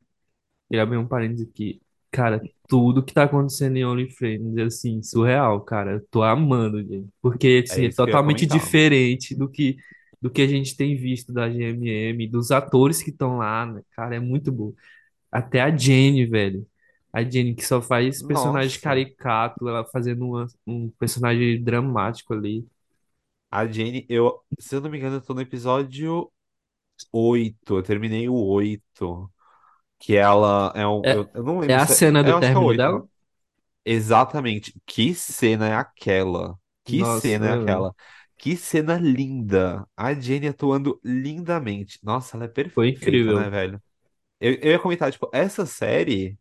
Queria 0.69 0.83
abrir 0.83 0.97
um 0.97 1.07
parênteses 1.07 1.47
aqui. 1.49 1.81
Cara, 2.11 2.41
tudo 2.67 3.03
que 3.03 3.13
tá 3.13 3.23
acontecendo 3.23 3.77
em 3.77 3.85
OnlyFans 3.85 4.57
é 4.57 4.63
assim, 4.63 5.01
surreal, 5.03 5.61
cara. 5.63 5.93
Eu 5.93 6.07
tô 6.09 6.23
amando, 6.23 6.81
gente. 6.83 7.09
Porque 7.21 7.63
assim, 7.67 7.81
é 7.81 7.89
isso 7.89 8.01
que 8.01 8.09
eu 8.09 8.13
ia 8.13 8.19
totalmente 8.19 8.45
comentar. 8.57 8.59
diferente 8.59 9.35
do 9.35 9.49
que, 9.49 9.77
do 10.21 10.29
que 10.31 10.41
a 10.41 10.47
gente 10.47 10.75
tem 10.75 10.95
visto 10.95 11.33
da 11.33 11.49
GMM, 11.49 12.27
dos 12.27 12.51
atores 12.51 13.03
que 13.03 13.09
estão 13.11 13.37
lá, 13.37 13.65
né? 13.65 13.81
Cara, 13.91 14.15
é 14.15 14.19
muito 14.19 14.51
bom. 14.51 14.73
Até 15.31 15.61
a 15.61 15.75
Jenny, 15.75 16.25
velho. 16.25 16.67
A 17.13 17.23
Jenny 17.23 17.55
que 17.55 17.65
só 17.65 17.81
faz 17.81 18.23
personagem 18.23 18.79
Nossa. 18.79 18.81
caricato, 18.81 19.67
ela 19.67 19.85
fazendo 19.85 20.25
uma- 20.25 20.47
um 20.67 20.89
personagem 20.91 21.63
dramático 21.63 22.33
ali. 22.33 22.65
A 23.51 23.65
Jane, 23.67 24.05
eu, 24.09 24.41
se 24.59 24.75
eu 24.75 24.81
não 24.81 24.89
me 24.89 24.97
engano, 24.97 25.17
eu 25.17 25.21
tô 25.21 25.33
no 25.33 25.41
episódio 25.41 26.31
8. 27.11 27.77
Eu 27.77 27.83
terminei 27.83 28.29
o 28.29 28.35
8. 28.35 29.31
Que 29.99 30.15
ela 30.15 30.71
é 30.75 30.87
um. 30.87 31.03
É- 31.03 31.11
eu, 31.11 31.29
eu 31.33 31.43
não 31.43 31.59
É 31.67 31.75
lembro 31.75 31.79
a 31.83 31.85
se 31.85 31.93
cena 31.97 32.23
é, 32.23 32.29
do 32.29 32.33
é 32.33 32.35
término 32.35 32.57
8. 32.57 32.75
dela? 32.75 33.07
Exatamente. 33.85 34.73
Que 34.85 35.15
cena 35.15 35.67
é 35.69 35.75
aquela? 35.75 36.59
Que 36.85 37.03
Nossa, 37.03 37.05
cena 37.05 37.47
é 37.49 37.53
é. 37.53 37.53
aquela? 37.53 37.95
Que 38.37 38.57
cena 38.57 38.97
linda. 38.97 39.87
A 39.97 40.13
Jane 40.13 40.47
atuando 40.49 40.99
lindamente. 41.03 41.99
Nossa, 42.03 42.37
ela 42.37 42.45
é 42.45 42.47
Foi 42.73 42.87
perfeita, 42.87 42.89
incrível. 42.89 43.35
né, 43.35 43.49
velho? 43.49 43.81
Eu, 44.39 44.53
eu 44.55 44.71
ia 44.73 44.79
comentar, 44.79 45.11
tipo, 45.11 45.29
essa 45.33 45.65
série 45.65 46.37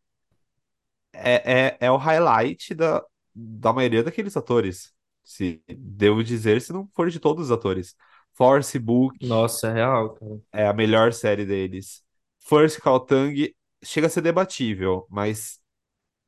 é, 1.12 1.68
é, 1.68 1.78
é 1.80 1.90
o 1.90 1.96
highlight 1.96 2.74
da, 2.74 3.02
da 3.34 3.72
maioria 3.72 4.02
daqueles 4.04 4.36
atores. 4.36 4.92
Se 5.24 5.62
devo 5.68 6.22
dizer, 6.22 6.60
se 6.60 6.72
não 6.72 6.88
for 6.94 7.10
de 7.10 7.18
todos 7.20 7.46
os 7.46 7.50
atores. 7.52 7.96
Force 8.34 8.78
Book 8.78 9.16
Nossa, 9.20 9.68
é 9.68 9.72
real, 9.74 10.14
cara. 10.14 10.40
é 10.52 10.66
a 10.66 10.72
melhor 10.72 11.12
série 11.12 11.44
deles. 11.46 12.04
First 12.48 12.80
Call 12.80 13.00
Tang 13.06 13.54
chega 13.82 14.06
a 14.06 14.10
ser 14.10 14.22
debatível, 14.22 15.06
mas 15.10 15.60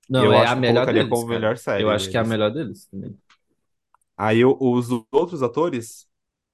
Não, 0.08 0.30
eu 0.30 0.38
é 0.38 0.42
acho 0.42 0.46
a 0.46 0.56
que 0.56 0.62
melhor 0.62 0.86
colocaria 0.86 0.88
deles, 0.90 1.24
como 1.24 1.26
cara. 1.26 1.48
melhor 1.48 1.58
série 1.58 1.84
Eu 1.84 1.90
acho 1.90 2.10
que 2.10 2.16
é 2.16 2.20
a 2.20 2.24
deles. 2.24 2.24
melhor 2.24 2.50
deles 2.52 2.86
também. 2.86 3.18
Aí 4.16 4.44
o- 4.44 4.56
os 4.60 4.88
outros 5.12 5.42
atores, 5.42 6.06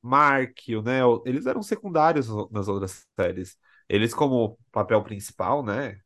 Mark, 0.02 0.58
né? 0.84 1.00
Eles 1.24 1.46
eram 1.46 1.62
secundários 1.62 2.28
nas 2.50 2.68
outras 2.68 3.06
séries. 3.18 3.56
Eles, 3.88 4.14
como 4.14 4.58
papel 4.72 5.02
principal, 5.02 5.62
né? 5.64 5.98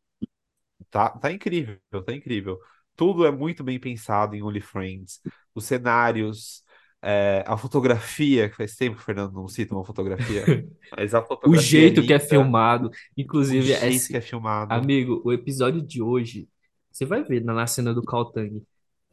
Tá, 0.91 1.11
tá 1.11 1.33
incrível, 1.33 1.79
tá 2.07 2.13
incrível. 2.15 2.59
Tudo 2.97 3.27
é 3.27 3.31
muito 3.31 3.63
bem 3.65 3.79
pensado 3.79 4.35
em 4.35 4.43
Only 4.43 4.61
Friends. 4.61 5.21
Os 5.55 5.65
cenários, 5.65 6.65
é, 7.03 7.45
a 7.47 7.57
fotografia, 7.57 8.49
que 8.49 8.57
faz 8.57 8.75
tempo 8.75 8.97
que 8.97 9.03
o 9.03 9.05
Fernando 9.05 9.33
não 9.33 9.47
cita 9.47 9.75
uma 9.75 9.85
fotografia, 9.85 10.45
mas 10.97 11.15
a 11.15 11.21
O 11.21 11.27
fotografia 11.27 11.63
jeito 11.63 12.03
que 12.03 12.13
é 12.13 12.19
filmado, 12.19 12.89
o 12.89 12.93
inclusive, 13.17 13.67
jeito 13.69 13.85
esse, 13.85 14.09
que 14.09 14.17
é 14.17 14.21
filmado. 14.21 14.73
amigo, 14.73 15.23
o 15.25 15.33
episódio 15.33 15.81
de 15.81 16.03
hoje, 16.03 16.49
você 16.91 17.05
vai 17.05 17.23
ver 17.23 17.45
na 17.45 17.55
na 17.55 17.67
cena 17.67 17.95
do 17.95 18.03
Kaltang, 18.03 18.63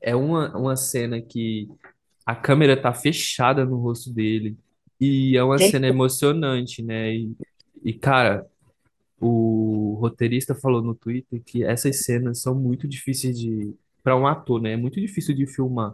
é 0.01 0.15
uma, 0.15 0.55
uma 0.57 0.75
cena 0.75 1.21
que 1.21 1.67
a 2.25 2.35
câmera 2.35 2.79
tá 2.79 2.93
fechada 2.93 3.63
no 3.65 3.77
rosto 3.77 4.11
dele 4.11 4.57
e 4.99 5.37
é 5.37 5.43
uma 5.43 5.57
Gente. 5.57 5.71
cena 5.71 5.87
emocionante, 5.87 6.81
né? 6.81 7.15
E, 7.15 7.35
e, 7.83 7.93
cara, 7.93 8.47
o 9.19 9.97
roteirista 9.99 10.55
falou 10.55 10.81
no 10.81 10.95
Twitter 10.95 11.41
que 11.43 11.63
essas 11.63 12.03
cenas 12.03 12.41
são 12.41 12.55
muito 12.55 12.87
difíceis 12.87 13.39
de 13.39 13.73
para 14.03 14.15
um 14.15 14.27
ator, 14.27 14.61
né? 14.61 14.73
É 14.73 14.77
muito 14.77 14.99
difícil 14.99 15.35
de 15.35 15.47
filmar, 15.47 15.93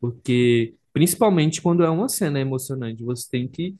porque 0.00 0.74
principalmente 0.92 1.62
quando 1.62 1.82
é 1.84 1.90
uma 1.90 2.08
cena 2.08 2.40
emocionante, 2.40 3.02
você 3.04 3.28
tem 3.30 3.48
que 3.48 3.76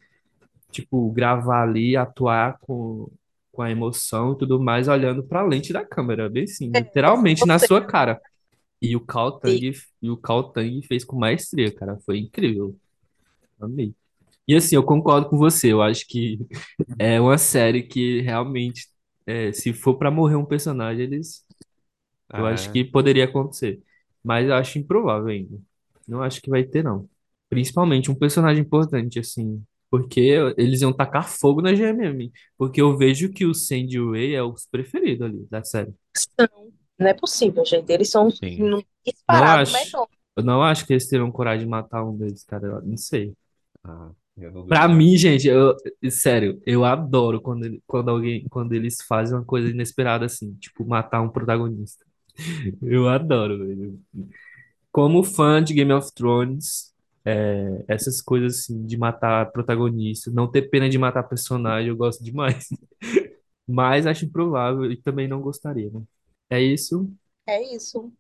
tipo 0.71 1.11
gravar 1.13 1.63
ali, 1.65 1.97
atuar 1.97 2.59
com 2.61 3.11
com 3.53 3.63
a 3.63 3.71
emoção 3.71 4.33
e 4.35 4.39
tudo 4.39 4.61
mais, 4.61 4.89
olhando 4.89 5.23
para 5.25 5.41
a 5.41 5.47
lente 5.47 5.73
da 5.75 5.85
câmera, 5.85 6.29
bem 6.31 6.45
assim, 6.45 6.71
literalmente 6.71 7.47
na 7.47 7.59
sua 7.59 7.85
cara. 7.85 8.21
E 8.83 8.97
o 8.97 9.01
Kao 9.01 9.41
Tang, 9.41 9.73
e 10.03 10.11
o 10.11 10.17
Kao 10.17 10.53
Tang 10.53 10.83
fez 10.87 11.05
com 11.05 11.17
maestria, 11.19 11.75
cara. 11.75 11.99
Foi 12.07 12.19
incrível. 12.19 12.77
Amei. 13.61 13.95
E 14.49 14.55
assim, 14.57 14.77
eu 14.77 14.85
concordo 14.85 15.29
com 15.31 15.39
você. 15.39 15.73
Eu 15.73 15.83
acho 15.83 16.07
que 16.09 16.39
é 16.99 17.21
uma 17.21 17.39
série 17.39 17.83
que 17.85 18.21
realmente, 18.23 18.89
é, 19.27 19.53
se 19.53 19.73
for 19.73 19.97
pra 19.99 20.11
morrer 20.11 20.37
um 20.37 20.45
personagem, 20.47 21.05
eles, 21.05 21.45
eu 22.35 22.47
acho 22.47 22.71
É. 22.71 22.73
que 22.73 22.85
poderia 22.85 23.25
acontecer. 23.27 23.83
Mas 24.25 24.49
eu 24.49 24.55
acho 24.55 24.79
improvável 24.79 25.29
ainda. 25.29 25.59
Não 26.09 26.23
acho 26.23 26.41
que 26.41 26.51
vai 26.51 26.65
ter, 26.65 26.83
não. 26.85 27.09
Principalmente 27.49 28.11
um 28.11 28.15
personagem 28.15 28.63
importante, 28.63 29.19
assim. 29.19 29.63
Porque 29.91 30.21
eles 30.57 30.81
iam 30.81 30.93
tacar 30.93 31.29
fogo 31.29 31.61
na 31.61 31.75
GMM. 31.75 32.33
Porque 32.57 32.81
eu 32.81 32.97
vejo 32.97 33.31
que 33.31 33.45
o 33.45 33.53
Sandy 33.55 33.99
Ray 33.99 34.35
é 34.35 34.43
os 34.43 34.67
preferidos 34.67 35.27
ali 35.27 35.47
da 35.51 35.63
série. 35.63 35.93
Não 36.99 37.07
é 37.09 37.15
possível, 37.15 37.65
gente. 37.65 37.91
Eles 37.91 38.11
são 38.11 38.31
Sim. 38.31 38.59
no- 38.59 38.71
Não 38.79 38.85
disparado 39.05 39.63
acho. 39.63 39.73
melhor. 39.73 40.07
Eu 40.37 40.43
não 40.45 40.63
acho 40.63 40.87
que 40.87 40.95
eles 40.95 41.07
terão 41.09 41.31
coragem 41.31 41.67
de 41.67 41.71
matar 41.71 42.05
um 42.05 42.17
deles, 42.17 42.43
cara. 42.45 42.67
Eu 42.67 42.83
não 42.83 42.97
sei. 42.97 43.35
Ah, 43.85 44.11
eu 44.37 44.51
não 44.53 44.67
Pra 44.67 44.87
duvido. 44.87 44.99
mim, 44.99 45.17
gente, 45.19 45.47
eu, 45.47 45.77
sério, 46.11 46.59
eu 46.65 46.85
adoro 46.87 47.41
quando, 47.41 47.65
ele- 47.67 47.83
quando 47.87 48.09
alguém, 48.11 48.47
quando 48.49 48.73
eles 48.73 48.97
fazem 49.07 49.37
uma 49.37 49.45
coisa 49.45 49.69
inesperada 49.69 50.25
assim, 50.25 50.55
tipo 50.55 50.87
matar 50.87 51.21
um 51.21 51.29
protagonista. 51.29 52.05
Eu 52.81 53.09
adoro, 53.11 53.59
velho. 53.59 54.01
Como 54.93 55.25
fã 55.25 55.65
de 55.65 55.75
Game 55.75 55.93
of 55.93 56.13
Thrones, 56.15 56.95
é, 57.25 57.85
essas 57.89 58.21
coisas 58.23 58.61
assim, 58.61 58.87
de 58.87 58.97
matar 58.99 59.51
protagonista, 59.53 60.31
não 60.31 60.51
ter 60.51 60.63
pena 60.71 60.89
de 60.89 60.99
matar 60.99 61.25
personagem, 61.25 61.89
eu 61.89 61.97
gosto 61.97 62.23
demais. 62.25 62.69
Mas 63.67 64.07
acho 64.07 64.27
improvável 64.27 64.91
e 64.91 64.97
também 64.97 65.29
não 65.29 65.41
gostaria, 65.41 65.91
né? 65.91 66.03
É 66.51 66.61
isso. 66.63 67.11
É 67.47 67.75
isso. 67.75 68.13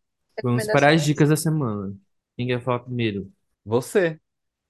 Vamos 0.42 0.68
para 0.68 0.92
as 0.92 1.02
Recomendações. 1.02 1.04
dicas 1.04 1.28
da 1.28 1.36
semana. 1.36 1.96
Quem 2.36 2.46
quer 2.46 2.62
falar 2.62 2.80
primeiro? 2.80 3.30
Você. 3.64 4.20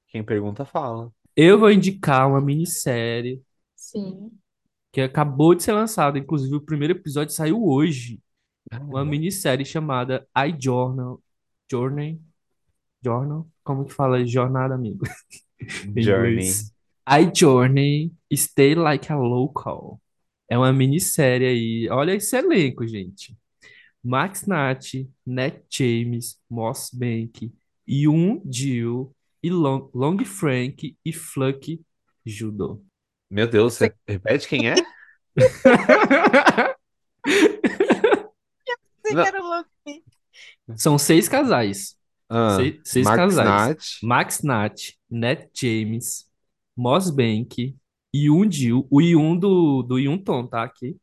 Quem 0.08 0.24
pergunta, 0.24 0.64
fala. 0.64 1.12
Eu 1.36 1.58
vou 1.58 1.70
indicar 1.70 2.28
uma 2.28 2.40
minissérie 2.40 3.42
Sim. 3.76 4.30
que 4.92 5.00
acabou 5.00 5.54
de 5.54 5.62
ser 5.62 5.72
lançada. 5.72 6.18
Inclusive, 6.18 6.54
o 6.56 6.60
primeiro 6.60 6.94
episódio 6.94 7.34
saiu 7.34 7.62
hoje. 7.64 8.20
Uma 8.80 9.04
minissérie 9.04 9.64
chamada 9.66 10.26
I 10.36 10.54
Journal. 10.58 11.21
Journey? 11.72 12.20
Journal? 13.02 13.48
Como 13.64 13.86
que 13.86 13.94
fala 13.94 14.24
jornada, 14.26 14.74
amigo? 14.74 15.06
Journey. 15.96 16.50
I 17.08 17.30
Journey, 17.34 18.12
Stay 18.32 18.74
Like 18.74 19.10
a 19.10 19.16
Local. 19.16 19.98
É 20.48 20.58
uma 20.58 20.72
minissérie 20.72 21.46
aí. 21.46 21.88
Olha 21.90 22.12
esse 22.14 22.36
elenco, 22.36 22.86
gente. 22.86 23.34
Max 24.04 24.46
Nath, 24.46 25.08
Nat 25.24 25.62
James, 25.70 26.38
Moss 26.50 26.90
Bank, 26.92 27.52
Yoon 27.88 28.42
Jill, 28.50 29.14
e 29.42 29.50
Long, 29.50 29.90
Long 29.94 30.24
Frank 30.24 30.96
e 31.04 31.12
Fluck 31.12 31.80
Judo. 32.24 32.84
Meu 33.30 33.48
Deus, 33.48 33.74
você 33.74 33.94
repete 34.06 34.46
quem 34.46 34.68
é? 34.70 34.74
Você 39.02 39.14
Não. 39.14 39.24
quer 39.24 39.34
o 39.34 39.42
louco? 39.42 39.71
São 40.76 40.98
seis 40.98 41.28
casais. 41.28 41.96
Ah, 42.28 42.56
Seis, 42.56 42.80
seis 42.84 43.04
Max 43.04 43.16
casais. 43.16 43.44
Nath. 43.44 43.84
Max 44.02 44.42
Nath, 44.42 44.80
Nat 45.10 45.48
James, 45.54 46.26
Moss 46.76 47.10
Bank, 47.10 47.76
Yoon 48.14 48.50
Jill. 48.50 48.86
O 48.90 49.00
Yoon 49.00 49.36
do, 49.36 49.82
do 49.82 49.98
Yoon 49.98 50.18
Tom, 50.18 50.46
tá 50.46 50.62
aqui. 50.62 50.96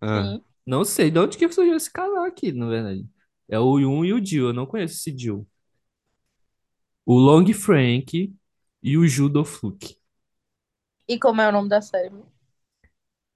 Ah. 0.00 0.40
Não 0.66 0.84
sei 0.84 1.10
de 1.10 1.18
onde 1.18 1.36
que 1.38 1.50
surgiu 1.50 1.76
esse 1.76 1.90
casal 1.92 2.24
aqui, 2.24 2.52
na 2.52 2.68
verdade. 2.68 3.06
É 3.48 3.58
o 3.58 3.78
Yoon 3.78 4.04
e 4.04 4.12
o 4.12 4.24
Jill. 4.24 4.48
Eu 4.48 4.52
não 4.52 4.66
conheço 4.66 4.94
esse 4.94 5.16
Jill. 5.16 5.46
O 7.06 7.16
Long 7.16 7.46
Frank 7.54 8.34
e 8.82 8.98
o 8.98 9.06
Judo 9.06 9.44
Fluke. 9.44 9.96
E 11.06 11.14
como 11.24 11.40
é 11.40 11.48
o 11.48 11.52
nome 11.52 11.68
da 11.68 11.80
série? 11.80 12.10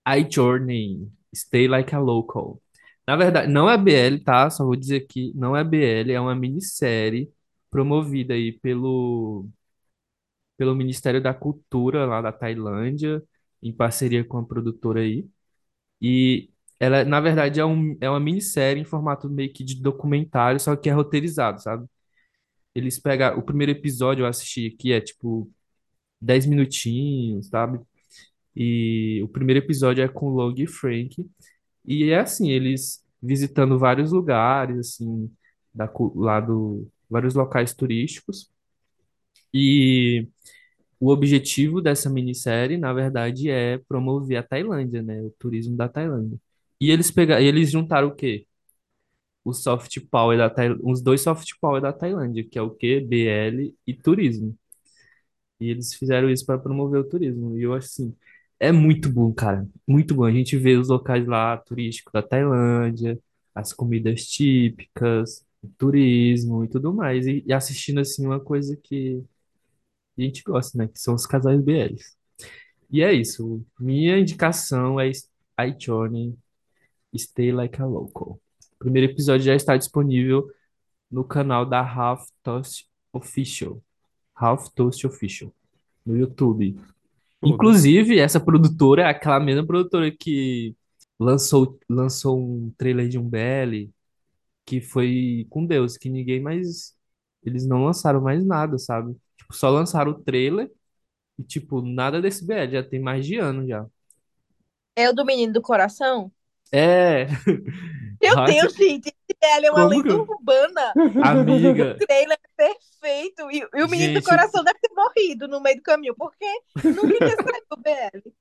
I 0.06 0.22
Journey, 0.22 1.10
Stay 1.34 1.68
Like 1.68 1.92
a 1.94 1.98
Local. 2.00 2.60
Na 3.06 3.14
verdade, 3.16 3.52
não 3.52 3.70
é 3.70 3.78
BL, 3.78 4.20
tá? 4.24 4.50
Só 4.50 4.64
vou 4.64 4.74
dizer 4.76 5.06
que 5.06 5.32
não 5.34 5.56
é 5.56 5.62
BL, 5.64 6.12
é 6.12 6.20
uma 6.20 6.34
minissérie 6.34 7.30
promovida 7.70 8.34
aí 8.34 8.52
pelo, 8.60 9.48
pelo 10.56 10.74
Ministério 10.74 11.22
da 11.22 11.34
Cultura 11.34 12.06
lá 12.06 12.20
da 12.22 12.32
Tailândia, 12.32 13.22
em 13.62 13.72
parceria 13.72 14.24
com 14.24 14.38
a 14.38 14.46
produtora 14.46 15.00
aí. 15.00 15.26
E 16.02 16.50
ela, 16.80 17.04
na 17.04 17.20
verdade, 17.20 17.60
é, 17.60 17.66
um, 17.66 17.96
é 18.00 18.10
uma 18.10 18.20
minissérie 18.20 18.82
em 18.82 18.86
formato 18.86 19.30
meio 19.30 19.52
que 19.52 19.64
de 19.64 19.80
documentário, 19.82 20.60
só 20.60 20.76
que 20.76 20.88
é 20.90 20.92
roteirizado, 20.92 21.62
sabe? 21.62 21.86
Eles 22.74 22.98
pegam. 23.00 23.38
O 23.38 23.42
primeiro 23.42 23.72
episódio 23.72 24.24
eu 24.24 24.28
assisti 24.28 24.68
aqui 24.74 24.92
é 24.92 25.00
tipo 25.00 25.50
10 26.20 26.46
minutinhos, 26.46 27.48
sabe? 27.48 27.80
E 28.56 29.22
o 29.24 29.28
primeiro 29.28 29.60
episódio 29.64 30.04
é 30.04 30.08
com 30.08 30.30
Long 30.30 30.54
e 30.58 30.66
Frank. 30.66 31.16
E 31.86 32.10
é 32.10 32.18
assim, 32.20 32.50
eles 32.50 33.04
visitando 33.22 33.78
vários 33.78 34.12
lugares, 34.12 34.78
assim, 34.78 35.30
da, 35.74 35.90
lá 36.14 36.40
do, 36.40 36.88
vários 37.10 37.34
locais 37.34 37.74
turísticos. 37.74 38.50
E 39.52 40.28
o 41.00 41.10
objetivo 41.10 41.82
dessa 41.82 42.10
minissérie, 42.10 42.78
na 42.78 42.92
verdade, 42.92 43.50
é 43.50 43.78
promover 43.88 44.38
a 44.38 44.42
Tailândia, 44.42 45.02
né? 45.02 45.22
O 45.22 45.30
turismo 45.38 45.76
da 45.76 45.88
Tailândia. 45.88 46.38
E 46.80 46.90
eles 46.90 47.10
pegaram, 47.12 47.42
eles 47.44 47.70
juntaram 47.70 48.08
o 48.08 48.16
quê? 48.16 48.46
O 49.44 49.52
soft 49.54 50.00
power 50.10 50.38
da 50.38 50.50
Tail... 50.50 50.78
uns 50.84 51.02
dois 51.02 51.22
soft 51.22 51.48
power 51.60 51.80
da 51.82 51.92
Tailândia, 51.92 52.44
que 52.48 52.58
é 52.58 52.62
o 52.62 52.70
quê? 52.70 53.00
BL 53.00 53.74
e 53.86 53.94
turismo. 53.94 54.56
E 55.60 55.70
eles 55.70 55.94
fizeram 55.94 56.30
isso 56.30 56.44
para 56.46 56.58
promover 56.58 57.00
o 57.00 57.08
turismo. 57.08 57.56
E 57.58 57.62
eu 57.62 57.72
assim, 57.74 58.14
é 58.58 58.72
muito 58.72 59.10
bom, 59.10 59.32
cara. 59.32 59.68
Muito 59.86 60.14
bom. 60.14 60.24
A 60.24 60.32
gente 60.32 60.56
vê 60.56 60.76
os 60.76 60.88
locais 60.88 61.26
lá 61.26 61.56
turísticos 61.58 62.12
da 62.12 62.22
Tailândia, 62.22 63.18
as 63.54 63.72
comidas 63.72 64.26
típicas, 64.26 65.44
o 65.62 65.68
turismo 65.78 66.64
e 66.64 66.68
tudo 66.68 66.92
mais. 66.94 67.26
E, 67.26 67.44
e 67.46 67.52
assistindo 67.52 68.00
assim 68.00 68.26
uma 68.26 68.40
coisa 68.40 68.76
que 68.76 69.22
a 70.18 70.22
gente 70.22 70.42
gosta, 70.42 70.78
né? 70.78 70.88
Que 70.88 70.98
são 70.98 71.14
os 71.14 71.26
casais 71.26 71.60
BLs. 71.60 72.16
E 72.90 73.02
é 73.02 73.12
isso. 73.12 73.64
Minha 73.78 74.18
indicação 74.18 75.00
é 75.00 75.10
iJourney, 75.66 76.36
Stay 77.16 77.52
Like 77.52 77.80
a 77.80 77.86
Local. 77.86 78.40
O 78.74 78.78
primeiro 78.78 79.10
episódio 79.10 79.46
já 79.46 79.54
está 79.54 79.76
disponível 79.76 80.50
no 81.10 81.24
canal 81.24 81.66
da 81.66 81.80
Half 81.80 82.28
Toast 82.42 82.86
Official. 83.12 83.82
Half 84.34 84.68
Toast 84.74 85.06
Official. 85.06 85.52
No 86.04 86.16
YouTube. 86.16 86.78
Tudo. 87.46 87.54
Inclusive, 87.54 88.18
essa 88.18 88.40
produtora 88.40 89.02
é 89.02 89.06
aquela 89.06 89.38
mesma 89.40 89.66
produtora 89.66 90.10
que 90.10 90.74
lançou, 91.18 91.78
lançou 91.88 92.38
um 92.40 92.72
trailer 92.76 93.08
de 93.08 93.18
um 93.18 93.28
BL 93.28 93.90
que 94.66 94.80
foi 94.80 95.46
com 95.50 95.64
Deus, 95.66 95.96
que 95.96 96.10
ninguém 96.10 96.40
mais 96.40 96.94
eles 97.44 97.66
não 97.66 97.84
lançaram 97.84 98.20
mais 98.20 98.44
nada, 98.44 98.78
sabe? 98.78 99.16
Tipo, 99.38 99.54
só 99.54 99.70
lançaram 99.70 100.12
o 100.12 100.22
trailer 100.22 100.70
e, 101.38 101.44
tipo, 101.44 101.82
nada 101.82 102.20
desse 102.20 102.46
BL, 102.46 102.72
já 102.72 102.82
tem 102.82 103.00
mais 103.00 103.26
de 103.26 103.36
ano 103.36 103.66
já. 103.66 103.86
É 104.94 105.08
o 105.08 105.12
do 105.14 105.24
Menino 105.24 105.52
do 105.54 105.62
Coração? 105.62 106.30
É, 106.72 107.26
Meu 108.20 108.36
Hot- 108.36 108.44
Deus, 108.44 108.74
gente, 108.74 109.14
ela 109.40 109.66
é 109.66 109.70
uma 109.70 109.84
Como 109.84 109.86
lenda 109.86 110.14
urbana. 110.16 110.96
amiga, 111.20 111.84
O 111.84 112.06
trailer 112.06 112.38
é 112.42 112.48
perfeito. 112.56 113.50
E, 113.50 113.58
e 113.74 113.82
o 113.84 113.88
Menino 113.88 114.12
Gente, 114.12 114.14
do 114.14 114.22
Coração 114.22 114.64
deve 114.64 114.78
ter 114.80 114.92
morrido 114.94 115.48
no 115.48 115.60
meio 115.60 115.76
do 115.76 115.82
caminho, 115.82 116.14
porque 116.16 116.46
nunca 116.90 117.20
tinha 117.20 117.36
saído 117.42 117.66
do 117.70 117.76
BL. 117.82 118.32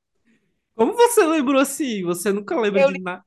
como 0.75 0.93
você 0.93 1.25
lembrou 1.25 1.61
assim? 1.61 2.03
Você 2.03 2.31
nunca 2.31 2.59
lembra 2.59 2.81
Eu 2.81 2.85
de 2.85 2.99
nada? 3.01 3.23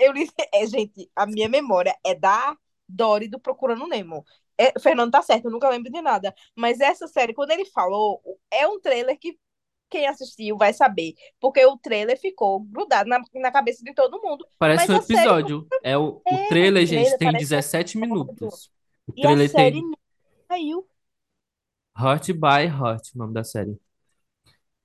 Eu 0.00 0.12
li... 0.12 0.28
é, 0.54 0.66
gente, 0.66 1.10
a 1.16 1.26
minha 1.26 1.48
memória 1.48 1.96
é 2.04 2.14
da 2.14 2.56
Dory 2.88 3.28
do 3.28 3.40
Procurando 3.40 3.86
Nemo. 3.86 4.24
É, 4.56 4.78
Fernando 4.80 5.12
tá 5.12 5.22
certo, 5.22 5.46
eu 5.46 5.50
nunca 5.50 5.68
lembro 5.68 5.90
de 5.92 6.00
nada. 6.02 6.34
Mas 6.56 6.80
essa 6.80 7.06
série, 7.08 7.34
quando 7.34 7.50
ele 7.52 7.64
falou, 7.66 8.20
é 8.50 8.66
um 8.66 8.80
trailer 8.80 9.18
que 9.18 9.38
quem 9.88 10.06
assistiu 10.06 10.56
vai 10.56 10.72
saber. 10.72 11.14
Porque 11.40 11.64
o 11.64 11.76
trailer 11.78 12.18
ficou 12.20 12.60
grudado 12.60 13.08
na, 13.08 13.20
na 13.34 13.50
cabeça 13.52 13.82
de 13.84 13.92
todo 13.94 14.20
mundo. 14.22 14.46
Parece 14.58 14.86
Mas 14.88 14.90
um 14.90 14.98
a 14.98 15.02
série- 15.02 15.20
episódio. 15.20 15.66
É 15.82 15.96
o, 15.98 16.16
o 16.16 16.22
É, 16.26 16.48
trailer, 16.48 16.82
o 16.82 16.86
gente, 16.86 16.98
trailer 17.00 17.18
tem 17.18 17.28
parece 17.28 17.44
um 17.44 17.48
17 17.48 17.98
episódio. 17.98 18.00
minutos. 18.24 18.70
O 19.06 19.12
E 19.16 19.20
a 19.20 19.22
trailer 19.22 19.50
série 19.50 19.72
tem 19.72 19.82
não 19.82 19.98
saiu. 20.48 20.88
Hot 22.00 22.32
by 22.32 22.66
Hot, 22.80 23.10
o 23.14 23.18
nome 23.18 23.34
da 23.34 23.42
série. 23.44 23.76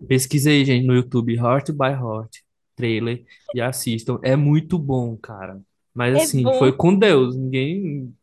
Pesquisa 0.08 0.50
aí, 0.50 0.66
gente, 0.66 0.86
no 0.86 0.94
YouTube, 0.96 1.40
Hot 1.40 1.72
by 1.72 1.94
Hot, 2.02 2.44
trailer, 2.76 3.24
e 3.54 3.62
assistam. 3.62 4.20
É 4.24 4.36
muito 4.36 4.78
bom, 4.78 5.16
cara. 5.18 5.62
Mas 5.94 6.16
É 6.16 6.24
assim, 6.24 6.44
bom. 6.44 6.58
foi 6.58 6.76
com 6.76 6.94
Deus. 6.98 7.36
Ninguém. 7.36 8.14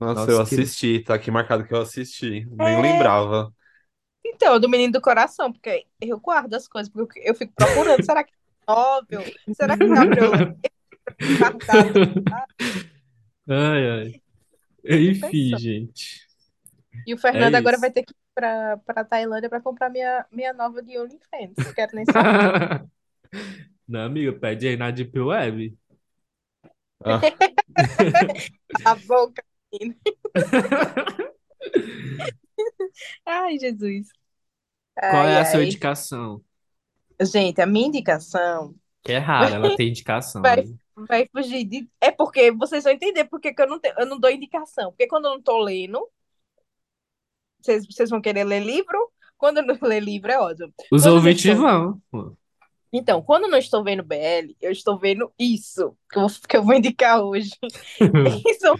Nossa, 0.00 0.20
Nossa, 0.20 0.32
eu 0.32 0.36
que- 0.46 0.54
assisti, 0.62 1.00
tá 1.00 1.14
aqui 1.14 1.30
marcado 1.30 1.64
que 1.66 1.72
eu 1.74 1.80
assisti. 1.82 2.46
Nem 2.50 2.66
É. 2.76 2.80
lembrava. 2.80 3.54
Então, 4.34 4.58
do 4.58 4.68
Menino 4.68 4.92
do 4.92 5.00
Coração, 5.00 5.52
porque 5.52 5.86
eu 6.00 6.18
guardo 6.18 6.54
as 6.54 6.66
coisas, 6.66 6.92
porque 6.92 7.20
eu 7.24 7.34
fico 7.34 7.52
procurando. 7.54 8.04
será 8.04 8.24
que 8.24 8.32
é 8.32 8.72
móvel? 8.72 9.22
Será 9.54 9.78
que 9.78 9.86
guardar? 9.86 10.56
Ai, 13.46 13.90
ai. 13.90 14.22
Enfim, 14.86 15.54
gente. 15.58 16.26
E 17.06 17.12
o 17.12 17.18
Fernando 17.18 17.56
É 17.56 17.58
agora 17.58 17.76
vai 17.76 17.90
ter 17.90 18.02
que 18.02 18.12
ir 18.12 18.16
pra, 18.34 18.78
pra 18.78 19.04
Tailândia 19.04 19.50
pra 19.50 19.60
comprar 19.60 19.90
minha, 19.90 20.24
minha 20.32 20.54
nova 20.54 20.82
de 20.82 20.96
OnlyFans. 20.96 21.52
Não 21.62 21.74
quero 21.74 21.94
nem 21.94 22.06
saber. 22.06 22.86
Não, 23.86 24.00
amiga, 24.00 24.32
pede 24.32 24.66
aí 24.66 24.78
na 24.78 24.90
Deep 24.90 25.18
Web. 25.20 25.76
Ah, 27.04 27.20
a 28.86 28.94
boca. 28.94 29.44
menino. 29.70 29.94
Ai, 33.26 33.58
Jesus. 33.58 34.08
Qual 35.06 35.26
é 35.28 35.38
a 35.40 35.44
sua 35.44 35.60
ai. 35.60 35.64
indicação? 35.64 36.44
Gente, 37.20 37.60
a 37.60 37.66
minha 37.66 37.86
indicação 37.88 38.74
Que 39.02 39.12
é 39.12 39.18
rara, 39.18 39.56
ela 39.56 39.70
tem 39.76 39.88
indicação. 39.88 40.42
Vai. 40.42 40.64
né? 40.64 40.76
vai 41.08 41.26
fugir 41.28 41.64
de. 41.64 41.88
É 42.00 42.10
porque 42.10 42.52
vocês 42.52 42.84
vão 42.84 42.92
entender 42.92 43.24
porque 43.26 43.52
que 43.54 43.62
eu 43.62 43.68
não, 43.68 43.80
te- 43.80 43.94
eu 43.98 44.06
não 44.06 44.18
dou 44.18 44.30
indicação. 44.30 44.90
Porque 44.92 45.06
quando 45.08 45.26
eu 45.26 45.32
não 45.32 45.42
tô 45.42 45.58
lendo, 45.60 46.08
vocês, 47.60 47.86
vocês 47.86 48.10
vão 48.10 48.20
querer 48.20 48.44
ler 48.44 48.60
livro. 48.62 49.10
Quando 49.36 49.58
eu 49.58 49.66
não 49.66 49.76
ler 49.82 50.00
livro, 50.02 50.30
é 50.30 50.38
ótimo. 50.38 50.72
Os 50.90 51.02
Quando 51.02 51.14
ouvintes 51.14 51.44
eles 51.44 51.58
vão. 51.58 52.00
pô. 52.10 52.36
Então, 52.92 53.20
quando 53.22 53.44
eu 53.44 53.50
não 53.50 53.58
estou 53.58 53.82
vendo 53.82 54.04
BL, 54.04 54.56
eu 54.60 54.70
estou 54.70 54.98
vendo 54.98 55.32
isso 55.38 55.96
que 56.10 56.18
eu, 56.18 56.26
que 56.48 56.56
eu 56.56 56.62
vou 56.62 56.74
indicar 56.74 57.20
hoje. 57.22 57.50
E 58.46 58.54
são 58.54 58.76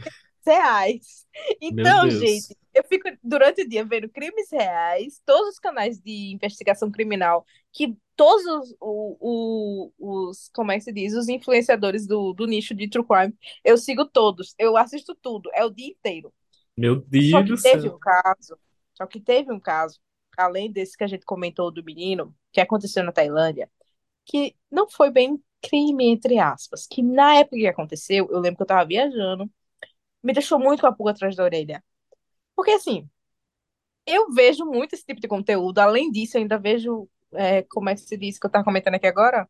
reais. 0.46 1.26
Então, 1.60 2.08
Deus. 2.08 2.14
gente, 2.14 2.56
eu 2.74 2.84
fico 2.84 3.08
durante 3.22 3.62
o 3.62 3.68
dia 3.68 3.84
vendo 3.84 4.08
crimes 4.08 4.48
reais, 4.52 5.20
todos 5.24 5.50
os 5.54 5.58
canais 5.58 6.00
de 6.00 6.32
investigação 6.34 6.90
criminal, 6.90 7.46
que 7.72 7.96
todos 8.16 8.44
os, 8.46 8.76
o- 8.80 9.92
o- 9.98 10.28
os 10.28 10.48
como 10.54 10.72
é 10.72 10.76
que 10.76 10.82
se 10.84 10.92
diz, 10.92 11.14
os 11.14 11.28
influenciadores 11.28 12.06
do, 12.06 12.32
do 12.32 12.46
nicho 12.46 12.74
de 12.74 12.88
true 12.88 13.06
crime, 13.06 13.34
eu 13.64 13.76
sigo 13.78 14.04
todos, 14.06 14.54
eu 14.58 14.76
assisto 14.76 15.14
tudo, 15.14 15.50
é 15.54 15.64
o 15.64 15.70
dia 15.70 15.88
inteiro. 15.88 16.32
Meu 16.76 16.94
Só 17.20 17.42
Deus 17.42 17.44
que 17.44 17.54
do 17.54 17.56
teve 17.56 17.88
céu. 17.88 17.90
um 17.90 17.98
caso, 17.98 18.58
só 18.94 19.06
que 19.06 19.20
teve 19.20 19.52
um 19.52 19.60
caso, 19.60 20.00
além 20.36 20.70
desse 20.72 20.96
que 20.96 21.04
a 21.04 21.06
gente 21.06 21.24
comentou 21.24 21.70
do 21.70 21.82
menino, 21.84 22.34
que 22.52 22.60
aconteceu 22.60 23.04
na 23.04 23.12
Tailândia, 23.12 23.70
que 24.26 24.56
não 24.70 24.88
foi 24.90 25.10
bem 25.10 25.42
crime, 25.62 26.06
entre 26.06 26.38
aspas, 26.38 26.86
que 26.86 27.02
na 27.02 27.36
época 27.36 27.56
que 27.58 27.66
aconteceu, 27.66 28.28
eu 28.30 28.40
lembro 28.40 28.58
que 28.58 28.62
eu 28.62 28.66
tava 28.66 28.86
viajando, 28.86 29.50
me 30.22 30.32
deixou 30.32 30.58
muito 30.60 30.80
com 30.82 30.86
a 30.88 30.92
pulga 30.94 31.12
atrás 31.12 31.36
da 31.36 31.44
orelha. 31.44 31.84
Porque 32.54 32.72
assim, 32.72 33.08
eu 34.06 34.30
vejo 34.32 34.64
muito 34.66 34.94
esse 34.94 35.04
tipo 35.04 35.20
de 35.20 35.28
conteúdo, 35.28 35.78
além 35.80 36.10
disso, 36.10 36.36
eu 36.36 36.42
ainda 36.42 36.58
vejo, 36.58 37.08
é, 37.34 37.62
como 37.64 37.88
é 37.90 37.94
que 37.94 38.02
se 38.02 38.16
diz 38.16 38.38
que 38.38 38.46
eu 38.46 38.50
tava 38.50 38.64
comentando 38.64 38.94
aqui 38.96 39.06
agora? 39.06 39.48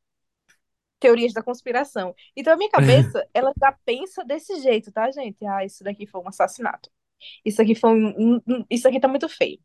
Teorias 1.01 1.33
da 1.35 1.43
conspiração. 1.43 2.15
Então 2.37 2.53
a 2.53 2.57
minha 2.57 2.71
cabeça, 2.71 3.27
ela 3.35 3.53
já 3.61 3.73
pensa 3.85 4.25
desse 4.25 4.61
jeito, 4.61 4.91
tá, 4.93 5.11
gente? 5.11 5.45
Ah, 5.47 5.65
isso 5.65 5.85
daqui 5.85 6.07
foi 6.07 6.21
um 6.23 6.29
assassinato. 6.29 6.91
Isso 7.45 7.63
aqui 7.63 7.75
foi 7.75 7.91
um, 7.91 8.37
um- 8.37 8.43
um- 8.49 8.67
isso 8.71 8.89
aqui 8.89 9.01
tá 9.01 9.09
muito 9.09 9.29
feio. 9.29 9.61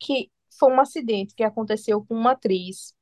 Que 0.00 0.30
foi 0.58 0.72
um 0.72 0.80
acidente 0.80 1.34
que 1.34 1.44
aconteceu 1.44 2.04
com 2.06 2.14
uma 2.16 2.32
atriz 2.32 2.94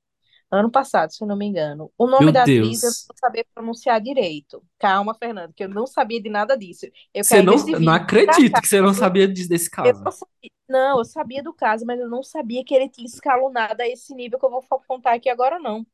ano 0.53 0.71
passado, 0.71 1.13
se 1.13 1.23
eu 1.25 1.29
não 1.29 1.37
me 1.37 1.47
engano. 1.47 1.93
O 1.99 2.07
nome 2.07 2.31
Meu 2.31 2.33
da 2.33 2.45
Deus. 2.45 2.45
atriz 2.45 2.83
eu 2.83 2.91
não 2.91 3.17
sabia 3.19 3.45
pronunciar 3.55 4.01
direito. 4.01 4.65
Calma, 4.79 5.15
Fernando, 5.15 5.53
que 5.55 5.65
eu 5.65 5.69
não 5.69 5.87
sabia 5.87 6.23
de 6.23 6.31
nada 6.31 6.57
disso. 6.57 6.87
Eu 7.15 7.25
Você 7.25 7.41
não, 7.43 7.57
não 7.81 7.93
acredito 7.93 8.61
que 8.61 8.69
você 8.69 8.81
não 8.81 8.93
sabia 8.95 9.27
desse 9.29 9.71
Eu 9.83 9.95
caso. 9.95 10.05
não 10.05 10.13
sabia, 10.13 10.51
não, 10.69 10.99
eu 10.99 11.05
sabia 11.05 11.43
do 11.43 11.53
caso, 11.53 11.85
mas 11.87 11.99
eu 12.01 12.09
não 12.09 12.23
sabia 12.23 12.65
que 12.65 12.75
ele 12.75 12.89
tinha 12.89 13.07
escalonado 13.07 13.81
a 13.83 13.89
esse 13.89 14.15
nível 14.15 14.39
que 14.39 14.45
eu 14.47 14.51
vou 14.51 14.63
contar 14.87 15.15
aqui 15.15 15.29
agora, 15.29 15.59
não. 15.59 15.87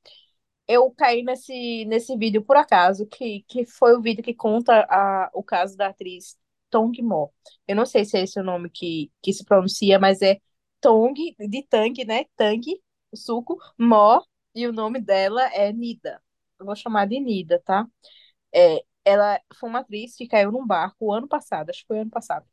Eu 0.69 0.91
caí 0.93 1.23
nesse, 1.23 1.85
nesse 1.87 2.17
vídeo 2.17 2.45
por 2.45 2.57
acaso, 2.57 3.07
que, 3.07 3.43
que 3.49 3.67
foi 3.67 3.97
o 3.97 4.03
vídeo 4.03 4.25
que 4.25 4.35
conta 4.35 4.87
a, 4.91 5.31
o 5.35 5.43
caso 5.43 5.77
da 5.77 5.89
atriz 5.89 6.39
Tong 6.71 7.01
Mo. 7.03 7.33
Eu 7.69 7.77
não 7.77 7.87
sei 7.87 8.05
se 8.05 8.19
é 8.19 8.23
esse 8.25 8.41
o 8.41 8.45
nome 8.45 8.71
que, 8.71 9.13
que 9.23 9.33
se 9.33 9.45
pronuncia, 9.45 9.99
mas 9.99 10.23
é 10.23 10.39
Tong, 10.81 11.15
de 11.39 11.63
Tang, 11.65 12.05
né? 12.07 12.25
Tang, 12.37 12.63
suco, 13.15 13.59
Mo, 13.79 14.23
e 14.63 14.67
o 14.67 14.73
nome 14.73 15.01
dela 15.01 15.43
é 15.55 15.73
Nida. 15.73 16.23
Eu 16.59 16.67
vou 16.67 16.77
chamar 16.77 17.07
de 17.07 17.21
Nida, 17.21 17.61
tá? 17.65 17.87
É, 18.55 18.85
ela 19.05 19.41
foi 19.55 19.69
uma 19.71 19.81
atriz 19.81 20.17
que 20.17 20.29
caiu 20.29 20.53
num 20.53 20.67
barco 20.67 21.13
ano 21.13 21.29
passado, 21.29 21.71
acho 21.71 21.81
que 21.83 21.87
foi 21.89 22.01
ano 22.01 22.11
passado 22.11 22.47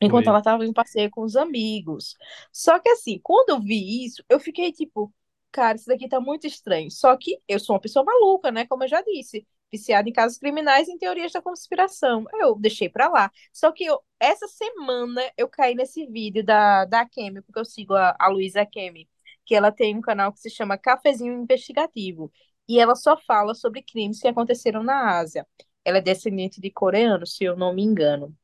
enquanto 0.00 0.26
Foi. 0.26 0.28
ela 0.28 0.38
estava 0.38 0.64
em 0.66 0.72
passeio 0.72 1.10
com 1.10 1.22
os 1.22 1.36
amigos. 1.36 2.16
Só 2.52 2.78
que 2.78 2.88
assim, 2.90 3.20
quando 3.22 3.50
eu 3.50 3.60
vi 3.60 4.04
isso, 4.04 4.24
eu 4.28 4.40
fiquei 4.40 4.72
tipo, 4.72 5.12
cara, 5.50 5.76
isso 5.76 5.86
daqui 5.86 6.08
tá 6.08 6.20
muito 6.20 6.46
estranho. 6.46 6.90
Só 6.90 7.16
que 7.16 7.38
eu 7.48 7.58
sou 7.60 7.74
uma 7.76 7.80
pessoa 7.80 8.04
maluca, 8.04 8.50
né? 8.50 8.66
Como 8.66 8.84
eu 8.84 8.88
já 8.88 9.02
disse, 9.02 9.46
viciada 9.70 10.08
em 10.08 10.12
casos 10.12 10.38
criminais 10.38 10.88
e 10.88 10.92
em 10.92 10.98
teorias 10.98 11.32
da 11.32 11.42
conspiração. 11.42 12.24
Eu 12.40 12.56
deixei 12.58 12.88
pra 12.88 13.08
lá. 13.08 13.30
Só 13.52 13.72
que 13.72 13.84
eu- 13.84 14.00
essa 14.20 14.46
semana 14.48 15.22
eu 15.36 15.48
caí 15.48 15.74
nesse 15.74 16.06
vídeo 16.06 16.44
da, 16.44 16.84
da 16.84 17.06
Kemi, 17.08 17.42
porque 17.42 17.58
eu 17.60 17.64
sigo 17.64 17.94
a, 17.94 18.16
a 18.18 18.28
Luísa 18.28 18.64
Kemi, 18.66 19.08
que 19.52 19.56
ela 19.56 19.70
tem 19.70 19.94
um 19.96 20.00
canal 20.00 20.32
que 20.32 20.40
se 20.40 20.48
chama 20.50 20.78
Cafezinho 20.78 21.34
Investigativo. 21.42 22.32
E 22.68 22.78
ela 22.80 22.94
só 22.94 23.16
fala 23.18 23.54
sobre 23.54 23.82
crimes 23.82 24.18
que 24.20 24.28
aconteceram 24.28 24.82
na 24.82 25.18
Ásia. 25.18 25.46
Ela 25.84 25.98
é 25.98 26.00
descendente 26.00 26.58
de 26.60 26.70
coreano, 26.70 27.26
se 27.26 27.44
eu 27.44 27.54
não 27.56 27.74
me 27.74 27.82
engano. 27.82 28.34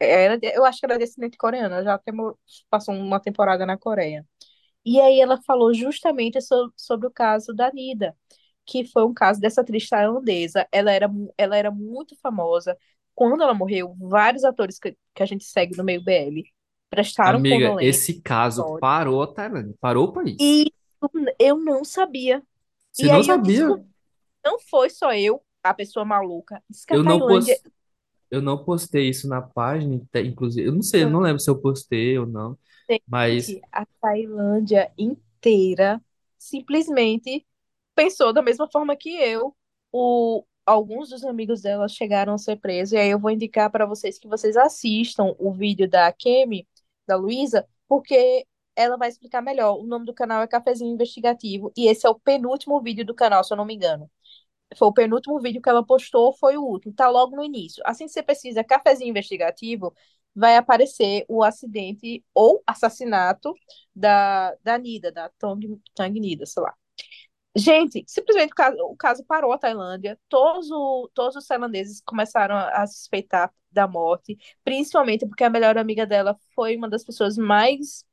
Era, 0.00 0.38
de- 0.38 0.48
eu 0.56 0.64
acho 0.64 0.80
que 0.80 0.86
ela 0.86 0.94
é 0.96 0.98
descendente 0.98 1.36
coreana, 1.38 1.76
ela 1.76 1.84
já 1.84 2.00
passou 2.70 2.94
uma 2.94 3.20
temporada 3.20 3.66
na 3.66 3.78
Coreia. 3.78 4.26
E 4.84 5.00
aí 5.00 5.20
ela 5.20 5.40
falou 5.42 5.74
justamente 5.74 6.40
so- 6.42 6.72
sobre 6.76 7.06
o 7.08 7.12
caso 7.12 7.54
da 7.54 7.72
Nida, 7.72 8.16
que 8.66 8.84
foi 8.86 9.04
um 9.04 9.14
caso 9.14 9.40
dessa 9.40 9.62
atriz 9.62 9.88
tailandesa. 9.88 10.68
Ela 10.72 10.92
era, 10.92 11.10
ela 11.38 11.56
era 11.56 11.70
muito 11.70 12.16
famosa. 12.20 12.76
Quando 13.14 13.42
ela 13.42 13.54
morreu, 13.54 13.96
vários 14.00 14.44
atores 14.44 14.78
que, 14.78 14.96
que 15.14 15.22
a 15.22 15.26
gente 15.26 15.44
segue 15.44 15.76
no 15.76 15.84
meio 15.84 16.02
BL 16.04 16.53
prestaram 16.94 17.38
Amiga, 17.38 17.76
esse 17.82 18.20
caso 18.20 18.62
História. 18.62 18.80
parou 18.80 19.22
a 19.22 19.26
Tailândia, 19.26 19.74
parou 19.80 20.08
o 20.08 20.12
país. 20.12 20.36
E 20.40 20.72
eu 21.38 21.58
não 21.58 21.84
sabia. 21.84 22.42
Você 22.92 23.06
e 23.06 23.08
não 23.08 23.22
sabia? 23.22 23.68
não 24.44 24.58
foi 24.60 24.90
só 24.90 25.12
eu, 25.14 25.42
a 25.62 25.74
pessoa 25.74 26.04
maluca. 26.04 26.62
Diz 26.68 26.84
que 26.84 26.94
a 26.94 26.96
Eu 26.96 27.02
não, 27.02 27.18
Tailândia 27.18 27.58
pos... 27.62 27.72
eu 28.30 28.42
não 28.42 28.64
postei 28.64 29.08
isso 29.08 29.28
na 29.28 29.42
página, 29.42 30.00
inclusive. 30.16 30.68
Eu 30.68 30.72
não 30.72 30.82
sei, 30.82 31.04
eu 31.04 31.10
não 31.10 31.20
lembro 31.20 31.40
se 31.40 31.50
eu 31.50 31.60
postei 31.60 32.18
ou 32.18 32.26
não. 32.26 32.56
Mas 33.06 33.46
Gente, 33.46 33.62
a 33.72 33.86
Tailândia 34.00 34.92
inteira 34.98 36.00
simplesmente 36.38 37.46
pensou 37.94 38.32
da 38.32 38.42
mesma 38.42 38.68
forma 38.70 38.96
que 38.96 39.10
eu. 39.10 39.54
O, 39.90 40.44
alguns 40.66 41.10
dos 41.10 41.24
amigos 41.24 41.62
dela 41.62 41.88
chegaram 41.88 42.34
a 42.34 42.38
ser 42.38 42.56
presos, 42.56 42.92
e 42.92 42.96
aí 42.96 43.10
eu 43.10 43.18
vou 43.18 43.30
indicar 43.30 43.70
para 43.70 43.86
vocês 43.86 44.18
que 44.18 44.28
vocês 44.28 44.56
assistam 44.56 45.34
o 45.38 45.52
vídeo 45.52 45.88
da 45.88 46.10
Kemi, 46.12 46.66
da 47.06 47.16
Luísa, 47.16 47.66
porque 47.88 48.46
ela 48.76 48.96
vai 48.96 49.08
explicar 49.08 49.42
melhor. 49.42 49.78
O 49.78 49.84
nome 49.86 50.06
do 50.06 50.14
canal 50.14 50.42
é 50.42 50.46
Cafezinho 50.46 50.92
Investigativo, 50.94 51.72
e 51.76 51.86
esse 51.88 52.06
é 52.06 52.10
o 52.10 52.18
penúltimo 52.18 52.80
vídeo 52.82 53.04
do 53.04 53.14
canal, 53.14 53.44
se 53.44 53.52
eu 53.52 53.56
não 53.56 53.64
me 53.64 53.74
engano. 53.74 54.10
Foi 54.76 54.88
o 54.88 54.92
penúltimo 54.92 55.40
vídeo 55.40 55.62
que 55.62 55.68
ela 55.68 55.84
postou, 55.84 56.32
foi 56.34 56.56
o 56.56 56.62
último, 56.64 56.94
tá 56.94 57.08
logo 57.08 57.36
no 57.36 57.44
início. 57.44 57.82
Assim 57.86 58.06
que 58.06 58.12
você 58.12 58.22
pesquisa 58.22 58.64
Cafezinho 58.64 59.10
Investigativo, 59.10 59.94
vai 60.34 60.56
aparecer 60.56 61.24
o 61.28 61.44
acidente 61.44 62.24
ou 62.34 62.62
assassinato 62.66 63.54
da, 63.94 64.54
da 64.62 64.76
Nida, 64.78 65.12
da 65.12 65.28
Tong, 65.38 65.80
Tang 65.94 66.18
Nida, 66.18 66.44
sei 66.46 66.62
lá. 66.62 66.74
Gente, 67.56 68.04
simplesmente 68.08 68.52
o 68.52 68.54
caso, 68.54 68.76
o 68.82 68.96
caso 68.96 69.24
parou 69.24 69.52
a 69.52 69.58
Tailândia, 69.58 70.18
todos, 70.28 70.70
o, 70.70 71.08
todos 71.14 71.36
os 71.36 71.46
tailandeses 71.46 72.00
começaram 72.04 72.56
a, 72.56 72.82
a 72.82 72.86
suspeitar 72.86 73.52
da 73.70 73.86
morte, 73.86 74.36
principalmente 74.64 75.26
porque 75.26 75.44
a 75.44 75.50
melhor 75.50 75.78
amiga 75.78 76.04
dela 76.06 76.36
foi 76.54 76.76
uma 76.76 76.88
das 76.88 77.04
pessoas 77.04 77.36
mais 77.36 78.04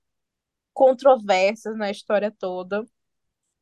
controversas 0.74 1.76
na 1.78 1.90
história 1.90 2.32
toda. 2.32 2.86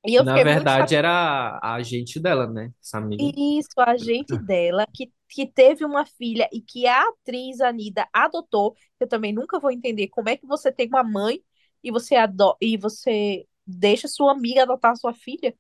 E 0.06 0.16
eu 0.16 0.24
na 0.24 0.36
verdade 0.36 0.96
era 0.96 1.60
a 1.62 1.76
agente 1.76 2.20
dela, 2.20 2.48
né? 2.48 2.72
Essa 2.82 2.98
amiga. 2.98 3.24
Isso, 3.38 3.70
a 3.78 3.92
agente 3.92 4.38
dela, 4.46 4.86
que, 4.94 5.12
que 5.28 5.46
teve 5.46 5.84
uma 5.84 6.06
filha 6.06 6.48
e 6.54 6.62
que 6.62 6.88
a 6.88 7.10
atriz 7.10 7.60
Anida 7.60 8.08
adotou. 8.14 8.76
Eu 9.00 9.08
também 9.08 9.34
nunca 9.34 9.60
vou 9.60 9.72
entender 9.72 10.08
como 10.08 10.30
é 10.30 10.38
que 10.38 10.46
você 10.46 10.72
tem 10.72 10.88
uma 10.88 11.04
mãe 11.04 11.42
e 11.84 11.92
você 11.92 12.16
ado 12.16 12.56
e 12.62 12.78
você 12.78 13.46
deixa 13.66 14.08
sua 14.08 14.32
amiga 14.32 14.64
adotar 14.64 14.96
sua 14.96 15.14
filha. 15.14 15.54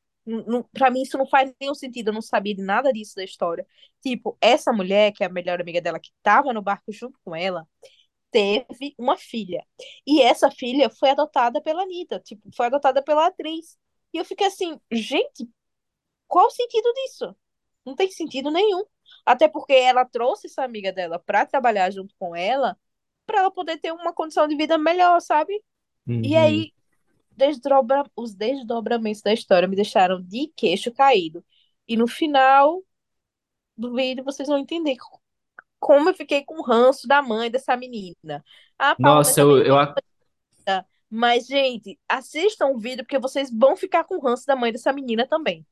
Para 0.73 0.91
mim, 0.91 1.01
isso 1.01 1.17
não 1.17 1.27
faz 1.27 1.53
nenhum 1.59 1.75
sentido. 1.75 2.09
Eu 2.09 2.13
não 2.13 2.21
sabia 2.21 2.55
de 2.55 2.61
nada 2.63 2.91
disso 2.93 3.15
da 3.15 3.23
história. 3.23 3.65
Tipo, 4.01 4.37
essa 4.41 4.71
mulher, 4.73 5.11
que 5.13 5.23
é 5.23 5.27
a 5.27 5.29
melhor 5.29 5.59
amiga 5.61 5.81
dela, 5.81 5.99
que 5.99 6.11
estava 6.17 6.53
no 6.53 6.61
barco 6.61 6.91
junto 6.91 7.17
com 7.23 7.35
ela, 7.35 7.67
teve 8.31 8.95
uma 8.97 9.17
filha. 9.17 9.65
E 10.07 10.21
essa 10.21 10.51
filha 10.51 10.89
foi 10.89 11.11
adotada 11.11 11.61
pela 11.61 11.83
Anitta, 11.83 12.19
tipo, 12.19 12.49
foi 12.55 12.67
adotada 12.67 13.03
pela 13.03 13.27
atriz. 13.27 13.77
E 14.13 14.17
eu 14.17 14.25
fiquei 14.25 14.47
assim, 14.47 14.79
gente, 14.91 15.49
qual 16.27 16.47
o 16.47 16.51
sentido 16.51 16.91
disso? 16.93 17.35
Não 17.85 17.95
tem 17.95 18.09
sentido 18.11 18.51
nenhum. 18.51 18.83
Até 19.25 19.47
porque 19.47 19.73
ela 19.73 20.05
trouxe 20.05 20.47
essa 20.47 20.63
amiga 20.63 20.91
dela 20.93 21.19
para 21.19 21.45
trabalhar 21.45 21.89
junto 21.91 22.15
com 22.19 22.35
ela, 22.35 22.77
para 23.25 23.39
ela 23.39 23.51
poder 23.51 23.77
ter 23.79 23.91
uma 23.91 24.13
condição 24.13 24.47
de 24.47 24.55
vida 24.55 24.77
melhor, 24.77 25.21
sabe? 25.21 25.63
E 26.23 26.35
Uhum. 26.35 26.35
aí, 26.37 26.73
desdobra... 27.39 28.05
os 28.15 28.35
desdobramentos 28.35 29.21
da 29.23 29.33
história 29.33 29.67
me 29.67 29.75
deixaram 29.77 30.21
de 30.21 30.51
queixo 30.55 30.93
caído. 30.93 31.43
E 31.87 31.97
no 31.97 32.07
final 32.07 32.83
do 33.77 33.95
vídeo 33.95 34.23
vocês 34.23 34.47
vão 34.49 34.57
entender 34.59 34.97
como 35.79 36.09
eu 36.09 36.15
fiquei 36.15 36.43
com 36.45 36.59
o 36.59 36.63
ranço 36.63 37.07
da 37.07 37.21
mãe 37.21 37.51
dessa 37.51 37.77
menina. 37.77 38.43
Paula, 39.01 39.23
mas 39.23 39.27
Nossa, 39.27 39.41
eu 39.41 39.57
eu, 39.65 39.77
a- 39.79 39.93
Mas, 41.09 41.47
gente, 41.47 41.99
assistam 42.07 42.67
o 42.67 42.79
vídeo 42.79 43.03
porque 43.03 43.17
vocês 43.19 43.49
vão 43.51 43.75
ficar 43.75 44.03
com 44.03 44.15
o 44.17 44.21
ranço 44.21 44.45
da 44.45 44.55
mãe 44.55 44.71
dessa 44.71 44.93
menina 44.93 45.27
também. 45.27 45.65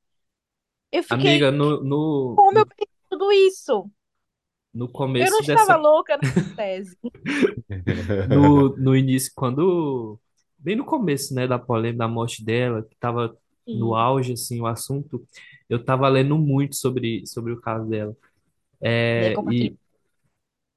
Eu 0.91 1.03
fiquei, 1.03 1.31
amiga, 1.31 1.51
no, 1.51 1.83
no, 1.83 2.35
como 2.35 2.59
eu 2.59 2.65
perdi 2.67 2.91
tudo 3.09 3.31
isso? 3.31 3.91
no 4.73 4.87
Eu 5.17 5.31
não 5.31 5.39
começo 5.39 5.41
estava 5.41 5.75
dessa. 5.75 5.75
louca 5.75 6.17
nessa 6.17 6.43
tese. 6.55 6.97
No, 8.29 8.75
no 8.77 8.95
início, 8.95 9.31
quando. 9.35 10.19
Bem 10.67 10.75
no 10.77 10.85
começo, 10.85 11.33
né, 11.35 11.47
da 11.47 11.59
polêmica 11.59 11.99
da 11.99 12.07
morte 12.09 12.43
dela, 12.45 12.83
que 12.83 12.95
tava 12.97 13.37
no 13.73 13.95
auge, 13.95 14.33
assim, 14.33 14.61
o 14.61 14.67
assunto, 14.67 15.25
eu 15.69 15.83
tava 15.83 16.07
lendo 16.09 16.37
muito 16.37 16.75
sobre, 16.75 17.25
sobre 17.27 17.53
o 17.53 17.61
caso 17.61 17.87
dela. 17.89 18.15
E 19.15 19.25
É, 19.25 19.41
e, 19.47 19.77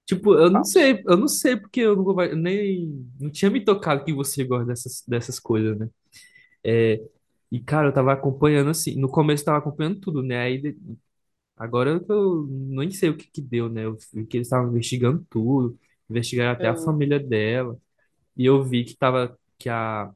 tipo, 0.06 0.34
eu 0.34 0.50
não 0.50 0.64
sei, 0.64 1.02
eu 1.06 1.16
não 1.16 1.28
sei 1.28 1.56
porque 1.56 1.80
eu 1.80 1.96
não, 1.96 2.14
nem. 2.36 3.08
Não 3.20 3.30
tinha 3.30 3.50
me 3.50 3.64
tocado 3.64 4.04
que 4.04 4.12
você 4.12 4.44
gosta 4.44 4.66
dessas, 4.66 5.02
dessas 5.06 5.38
coisas, 5.40 5.78
né? 5.78 5.88
É, 6.64 7.00
e, 7.52 7.60
cara, 7.60 7.88
eu 7.88 7.94
tava 7.94 8.12
acompanhando, 8.12 8.70
assim, 8.70 8.96
no 8.96 9.08
começo 9.10 9.42
eu 9.42 9.46
tava 9.46 9.58
acompanhando 9.58 10.00
tudo, 10.00 10.22
né? 10.22 10.38
Aí 10.42 10.76
Agora 11.56 12.02
eu 12.08 12.46
nem 12.50 12.90
sei 12.90 13.10
o 13.10 13.16
que 13.16 13.28
que 13.30 13.42
deu, 13.42 13.68
né? 13.70 13.84
Eu 13.86 13.96
vi 14.14 14.26
que 14.26 14.36
eles 14.38 14.46
estavam 14.48 14.70
investigando 14.70 15.26
tudo, 15.30 15.78
investigaram 16.10 16.52
até 16.52 16.68
a 16.68 16.76
Hum. 16.76 16.76
família 16.76 17.20
dela, 17.20 17.78
e 18.36 18.46
eu 18.46 18.62
vi 18.64 18.84
que 18.84 18.96
tava, 18.96 19.38
que 19.60 19.70
a, 19.70 20.12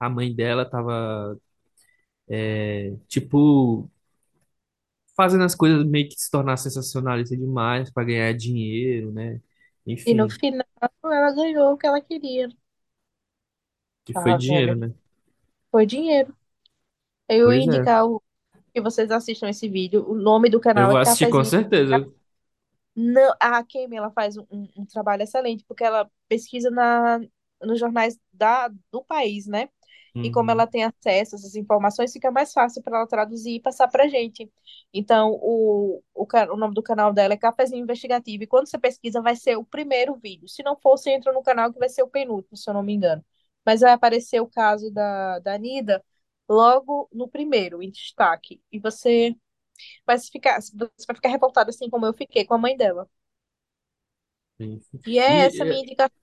a 0.00 0.08
mãe 0.10 0.34
dela 0.34 0.68
tava, 0.68 1.38
é, 2.28 2.96
tipo, 3.08 3.90
fazendo 5.16 5.44
as 5.44 5.54
coisas 5.54 5.84
meio 5.86 6.08
que 6.08 6.14
se 6.20 6.30
tornar 6.30 6.56
sensacionalista 6.56 7.36
demais 7.36 7.90
para 7.92 8.04
ganhar 8.04 8.32
dinheiro, 8.34 9.12
né? 9.12 9.40
E 10.06 10.14
no 10.14 10.26
Enfim, 10.26 10.40
final 10.40 10.66
ela 11.04 11.32
ganhou 11.34 11.72
o 11.74 11.76
que 11.78 11.86
ela 11.86 12.00
queria. 12.00 12.48
que 14.04 14.14
foi 14.14 14.34
Ah, 14.34 14.36
dinheiro, 14.36 14.74
velho. 14.74 14.78
né? 14.78 14.94
Foi 15.70 15.86
dinheiro. 15.86 16.36
Eu 17.28 17.52
ia 17.52 17.62
Pois 17.62 17.66
é. 17.68 17.82
indicar 17.82 18.06
o, 18.06 18.22
que 18.74 18.80
vocês 18.82 19.10
assistam 19.12 19.48
esse 19.50 19.68
vídeo. 19.68 20.08
O 20.10 20.14
nome 20.16 20.50
do 20.50 20.60
Eu 20.74 20.86
canal 20.86 20.90
vou 20.90 20.96
é 20.96 21.00
assistir 21.00 21.26
com 21.28 21.42
Cafezinho. 21.42 21.44
certeza. 21.44 22.08
Não, 22.94 23.34
a 23.40 23.62
Kemi, 23.64 23.96
ela 23.96 24.10
faz 24.10 24.36
um, 24.38 24.46
um- 24.50 24.68
um 24.78 24.86
trabalho 24.86 25.22
excelente, 25.22 25.64
porque 25.64 25.84
ela 25.84 26.10
pesquisa 26.28 26.70
na, 26.70 27.20
nos 27.62 27.78
jornais 27.80 28.18
da, 28.32 28.68
do 28.92 29.04
país, 29.04 29.46
né? 29.46 29.68
E 30.22 30.30
como 30.30 30.50
ela 30.50 30.66
Uhum. 30.66 30.68
tem 30.68 30.82
acesso 30.84 31.36
a 31.36 31.38
essas 31.38 31.54
informações, 31.56 32.12
fica 32.12 32.30
mais 32.30 32.52
fácil 32.52 32.82
para 32.82 32.98
ela 32.98 33.06
traduzir 33.06 33.52
e 33.56 33.60
passar 33.60 33.88
para 33.88 34.08
gente. 34.08 34.50
Então, 34.92 35.32
o, 35.42 36.02
o, 36.14 36.26
o 36.52 36.56
nome 36.56 36.74
do 36.74 36.82
canal 36.82 37.12
dela 37.12 37.34
é 37.34 37.36
Cafezinho 37.36 37.82
Investigativo. 37.82 38.42
E 38.44 38.46
quando 38.46 38.66
você 38.68 38.78
pesquisa, 38.78 39.20
vai 39.22 39.36
ser 39.36 39.56
o 39.56 39.64
primeiro 39.64 40.16
vídeo. 40.16 40.48
Se 40.48 40.62
não 40.62 40.76
for, 40.76 40.96
você 40.98 41.10
entra 41.12 41.32
no 41.32 41.42
canal 41.42 41.72
que 41.72 41.78
vai 41.78 41.88
ser 41.88 42.02
o 42.02 42.08
penúltimo, 42.08 42.56
se 42.56 42.68
eu 42.68 42.74
não 42.74 42.82
me 42.82 42.94
engano. 42.94 43.24
Mas 43.64 43.80
vai 43.80 43.92
aparecer 43.92 44.40
o 44.40 44.46
caso 44.48 44.90
da, 44.90 45.38
da 45.40 45.58
Nida 45.58 46.02
logo 46.48 47.08
no 47.12 47.28
primeiro, 47.28 47.82
em 47.82 47.90
destaque. 47.90 48.60
E 48.72 48.78
você 48.78 49.36
vai 50.06 50.18
ficar, 50.20 50.60
você 50.62 50.72
vai 51.06 51.16
ficar 51.16 51.28
revoltada 51.30 51.70
assim 51.70 51.90
como 51.90 52.06
eu 52.06 52.14
fiquei 52.14 52.44
com 52.46 52.54
a 52.54 52.58
mãe 52.58 52.76
dela. 52.76 53.08
E 55.04 55.18
é 55.18 55.46
essa 55.46 55.62
a 55.62 55.66
E 55.66 55.66
minha 55.66 55.80
indicação, 55.82 56.16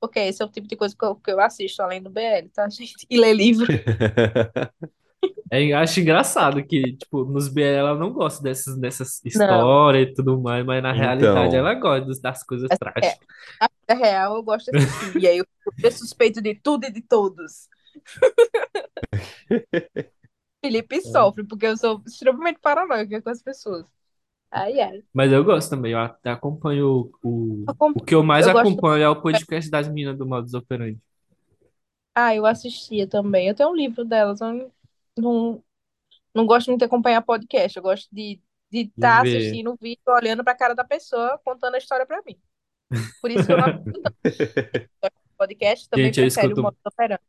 porque 0.00 0.18
esse 0.20 0.42
é 0.42 0.46
o 0.46 0.50
tipo 0.50 0.66
de 0.66 0.76
coisa 0.76 0.96
que 0.96 1.04
eu, 1.04 1.16
que 1.16 1.30
eu 1.30 1.40
assisto 1.40 1.82
além 1.82 2.02
do 2.02 2.10
BL, 2.10 2.48
tá, 2.50 2.68
gente? 2.70 3.06
E 3.08 3.18
ler 3.18 3.34
livro. 3.34 3.66
é, 5.50 5.70
é- 5.70 5.72
acho 5.74 6.00
engraçado 6.00 6.64
que, 6.64 6.96
tipo, 6.96 7.24
nos 7.24 7.48
BL 7.48 7.76
ela 7.78 7.94
não 7.94 8.12
gosta 8.12 8.42
dessas, 8.42 8.78
dessas 8.78 9.20
Não, 9.34 9.44
histórias 9.44 10.08
e 10.08 10.14
tudo 10.14 10.40
mais, 10.40 10.64
mas 10.64 10.82
na 10.82 10.92
realidade 10.92 11.54
Então, 11.54 11.56
ela 11.56 11.74
gosta 11.74 12.06
das 12.22 12.42
coisas 12.44 12.70
é 12.70 12.76
trágicas. 12.78 13.26
a 13.60 13.68
vida 13.68 13.94
real, 14.06 14.36
eu 14.36 14.42
gosto 14.42 14.70
assistir. 14.70 15.14
E 15.16 15.26
aí 15.26 15.38
eu 15.38 15.46
fico 15.80 15.92
suspeito 15.98 16.40
de 16.42 16.54
tudo 16.54 16.84
e 16.86 16.92
de 16.92 17.02
todos. 17.02 17.68
Felipe 20.64 21.00
sofre, 21.02 21.44
porque 21.44 21.66
eu 21.66 21.76
sou 21.76 22.02
extremamente 22.06 22.60
paranoica 22.60 23.20
com 23.22 23.30
as 23.30 23.42
pessoas. 23.42 23.84
Ai, 24.50 24.80
ai. 24.80 25.02
Mas 25.14 25.32
eu 25.32 25.44
gosto 25.44 25.70
também, 25.70 25.92
eu 25.92 25.98
até 25.98 26.30
acompanho 26.30 27.12
o, 27.22 27.64
o, 27.94 28.04
que 28.04 28.14
eu 28.14 28.22
mais 28.22 28.46
eu 28.46 28.52
gosto. 28.52 28.66
acompanho 28.66 29.02
é 29.02 29.08
o 29.08 29.20
podcast 29.20 29.70
das 29.70 29.88
meninas 29.88 30.18
do 30.18 30.26
Modus 30.26 30.54
Operandi. 30.54 30.98
Ah, 32.14 32.34
eu 32.34 32.44
assistia 32.46 33.06
também. 33.06 33.48
Eu 33.48 33.54
tenho 33.54 33.70
um 33.70 33.76
livro 33.76 34.04
delas. 34.04 34.40
Eu 34.40 34.52
não, 34.52 34.72
não, 35.18 35.64
não 36.34 36.46
gosto 36.46 36.68
muito 36.68 36.80
de 36.80 36.86
acompanhar 36.86 37.22
podcast. 37.22 37.76
Eu 37.76 37.82
gosto 37.82 38.08
de 38.14 38.40
de 38.72 38.84
De 38.96 39.08
estar 39.08 39.22
ver. 39.22 39.36
assistindo 39.36 39.72
o 39.72 39.76
vídeo, 39.80 40.00
olhando 40.08 40.44
pra 40.44 40.54
cara 40.54 40.74
da 40.74 40.84
pessoa, 40.84 41.38
contando 41.44 41.74
a 41.74 41.78
história 41.78 42.06
pra 42.06 42.22
mim. 42.22 42.36
Por 43.20 43.30
isso 43.30 43.46
que 43.46 43.52
eu 43.52 43.58
não 43.58 43.68
tanto 45.00 45.14
podcast, 45.36 45.88
também 45.88 46.12
Gente, 46.12 46.18
eu 46.20 46.24
prefere 46.24 46.54
o 46.54 46.56
escuto, 46.56 46.62
modo 46.62 46.76
operando. 46.84 47.20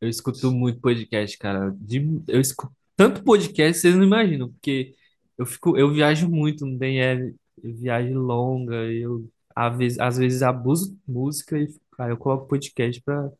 eu 0.00 0.08
escuto 0.08 0.50
muito 0.52 0.80
podcast, 0.80 1.38
cara. 1.38 1.72
De, 1.78 1.98
eu 2.28 2.40
escuto 2.40 2.74
tanto 2.96 3.22
podcast, 3.24 3.80
vocês 3.80 3.94
não 3.96 4.04
imaginam, 4.04 4.50
porque 4.52 4.94
eu 5.42 5.46
fico, 5.46 5.76
eu 5.76 5.92
viajo 5.92 6.28
muito, 6.28 6.64
não 6.64 6.78
tem 6.78 7.02
é, 7.02 7.32
viagem 7.62 8.14
longa, 8.14 8.74
eu 8.74 9.28
às 9.54 9.76
vezes, 9.76 9.98
às 9.98 10.16
vezes 10.16 10.42
abuso 10.42 10.92
de 10.92 10.98
música 11.06 11.58
e 11.58 11.68
aí 11.98 12.10
eu 12.10 12.16
coloco 12.16 12.48
podcast 12.48 13.00
pra. 13.02 13.30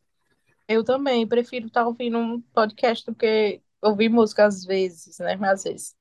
Eu 0.67 0.83
também 0.83 1.27
prefiro 1.27 1.67
estar 1.67 1.85
ouvindo 1.87 2.17
um 2.17 2.41
podcast 2.41 3.05
do 3.05 3.15
que 3.15 3.61
ouvir 3.81 4.09
música 4.09 4.45
às 4.45 4.63
vezes, 4.63 5.17
né? 5.19 5.37
Às 5.41 5.63
vezes. 5.63 5.95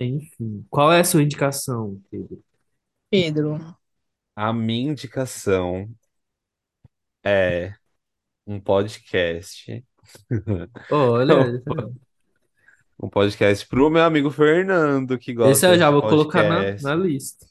Enfim. 0.00 0.66
Qual 0.68 0.92
é 0.92 1.00
a 1.00 1.04
sua 1.04 1.22
indicação, 1.22 2.00
Pedro? 2.10 2.42
Pedro. 3.08 3.76
a 4.34 4.52
minha 4.52 4.90
indicação 4.90 5.88
é 7.24 7.74
um 8.46 8.60
podcast. 8.60 9.84
Olha, 10.90 11.62
Um 13.02 13.08
podcast 13.08 13.66
pro 13.66 13.90
meu 13.90 14.04
amigo 14.04 14.30
Fernando, 14.30 15.18
que 15.18 15.32
esse 15.32 15.40
eu 15.40 15.46
gosta 15.46 15.76
já 15.76 15.90
vou 15.90 16.02
colocar 16.02 16.44
na, 16.44 16.50
na 16.50 16.60
podcast. 16.60 16.94
lista. 16.94 17.46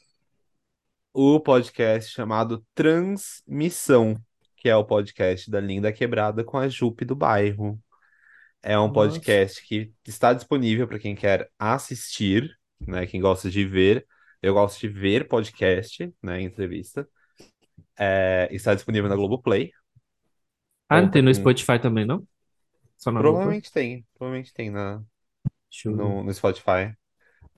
O 1.13 1.41
podcast 1.41 2.09
chamado 2.09 2.65
Transmissão, 2.73 4.15
que 4.55 4.69
é 4.69 4.75
o 4.77 4.85
podcast 4.85 5.51
da 5.51 5.59
Linda 5.59 5.91
Quebrada 5.91 6.41
com 6.41 6.57
a 6.57 6.69
Jupe 6.69 7.03
do 7.03 7.17
Bairro. 7.17 7.77
É 8.63 8.79
um 8.79 8.83
Nossa. 8.83 8.93
podcast 8.93 9.61
que 9.67 9.91
está 10.07 10.31
disponível 10.31 10.87
para 10.87 10.99
quem 10.99 11.15
quer 11.15 11.49
assistir, 11.59 12.57
né? 12.79 13.05
Quem 13.05 13.19
gosta 13.19 13.49
de 13.49 13.65
ver. 13.65 14.07
Eu 14.41 14.53
gosto 14.53 14.79
de 14.79 14.87
ver 14.87 15.27
podcast, 15.27 16.13
né? 16.23 16.41
Entrevista. 16.41 17.05
É, 17.99 18.47
está 18.53 18.73
disponível 18.73 19.09
na 19.09 19.17
Globoplay. 19.17 19.69
Ah, 20.87 21.01
não 21.01 21.11
tem 21.11 21.21
no 21.21 21.27
com. 21.27 21.35
Spotify 21.35 21.77
também, 21.77 22.05
não? 22.05 22.25
Provavelmente 23.03 23.69
tem. 23.69 24.05
Provavelmente 24.17 24.53
tem 24.53 24.69
na, 24.69 25.03
No, 25.85 26.23
no 26.23 26.33
Spotify. 26.33 26.95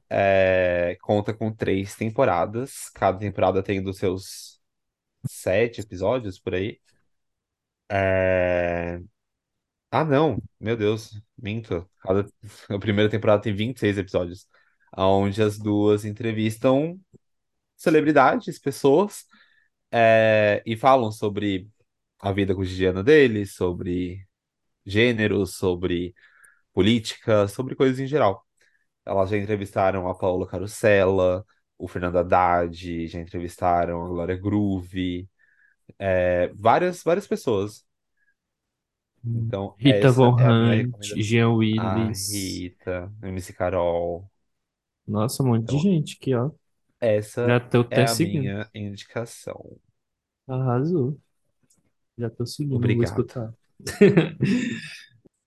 é, 0.09 0.97
conta 1.01 1.33
com 1.33 1.53
três 1.53 1.95
temporadas. 1.95 2.89
Cada 2.93 3.17
temporada 3.19 3.63
tem 3.63 3.81
dos 3.83 3.97
seus 3.97 4.61
sete 5.27 5.81
episódios 5.81 6.39
por 6.39 6.55
aí. 6.55 6.79
É, 7.89 8.99
Ah, 9.91 10.03
não, 10.05 10.41
meu 10.59 10.75
Deus, 10.77 11.21
minto. 11.37 11.89
Cada... 12.01 12.25
A 12.69 12.79
primeira 12.79 13.09
temporada 13.09 13.41
tem 13.43 13.53
26 13.55 13.97
episódios, 13.97 14.47
onde 14.97 15.41
as 15.41 15.57
duas 15.57 16.05
entrevistam 16.05 16.99
celebridades, 17.77 18.59
pessoas, 18.59 19.25
é, 19.91 20.63
e 20.65 20.77
falam 20.77 21.11
sobre 21.11 21.69
a 22.21 22.31
vida 22.33 22.55
cotidiana 22.55 23.03
deles, 23.03 23.55
sobre 23.55 24.25
gênero, 24.85 25.45
sobre 25.47 26.15
política, 26.73 27.47
sobre 27.47 27.75
coisas 27.75 27.99
em 27.99 28.07
geral. 28.07 28.45
Elas 29.05 29.29
já 29.31 29.37
entrevistaram 29.37 30.07
a 30.09 30.15
Paola 30.15 30.47
Carosella, 30.47 31.45
o 31.77 31.87
Fernando 31.87 32.17
Haddad, 32.19 33.07
já 33.07 33.19
entrevistaram 33.21 34.03
a 34.05 34.07
Glória 34.09 34.37
Groove, 34.37 35.29
é, 35.99 36.49
várias, 36.55 37.03
várias 37.03 37.27
pessoas. 37.27 37.85
Então, 39.33 39.75
Rita 39.77 40.11
Von 40.11 40.35
é 40.37 40.47
a 40.47 40.53
Hunt. 40.59 41.13
Jean 41.15 41.49
A 41.75 42.09
Willis. 42.09 42.27
Rita, 42.27 43.11
MC 43.23 43.53
Carol. 43.53 44.29
Nossa, 45.07 45.41
um 45.43 45.47
monte 45.47 45.67
de 45.69 45.77
Então, 45.77 45.81
gente 45.81 46.17
aqui, 46.17 46.33
ó. 46.35 46.51
essa 46.99 47.41
Já 47.45 47.59
tô 47.59 47.81
é 47.89 48.01
até 48.01 48.07
a 48.07 48.07
seguindo. 48.07 48.53
minha 48.55 48.69
indicação. 48.73 49.79
Arrasou. 50.47 51.19
Já 52.17 52.29
tô 52.29 52.45
seguindo, 52.45 52.93
vou 52.93 53.03
Obrigado. 53.03 53.03
escutar. 53.03 53.53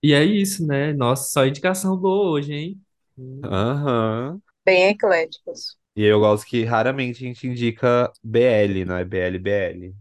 E 0.07 0.13
é 0.13 0.25
isso, 0.25 0.67
né? 0.67 0.93
Nossa, 0.93 1.31
só 1.31 1.47
indicação 1.47 1.97
boa 1.97 2.31
hoje, 2.31 2.53
hein? 2.55 2.83
Aham. 3.43 4.41
Bem 4.67 4.91
ecléticos. 4.91 5.79
E 5.97 6.03
eu 6.05 6.21
gosto 6.21 6.47
que 6.47 6.65
raramente 6.65 7.25
a 7.25 7.29
gente 7.29 7.47
indica 7.47 8.13
BL, 8.23 8.85
não 8.85 8.97
é 8.97 9.05
BL, 9.05 9.39
BL. 9.39 9.97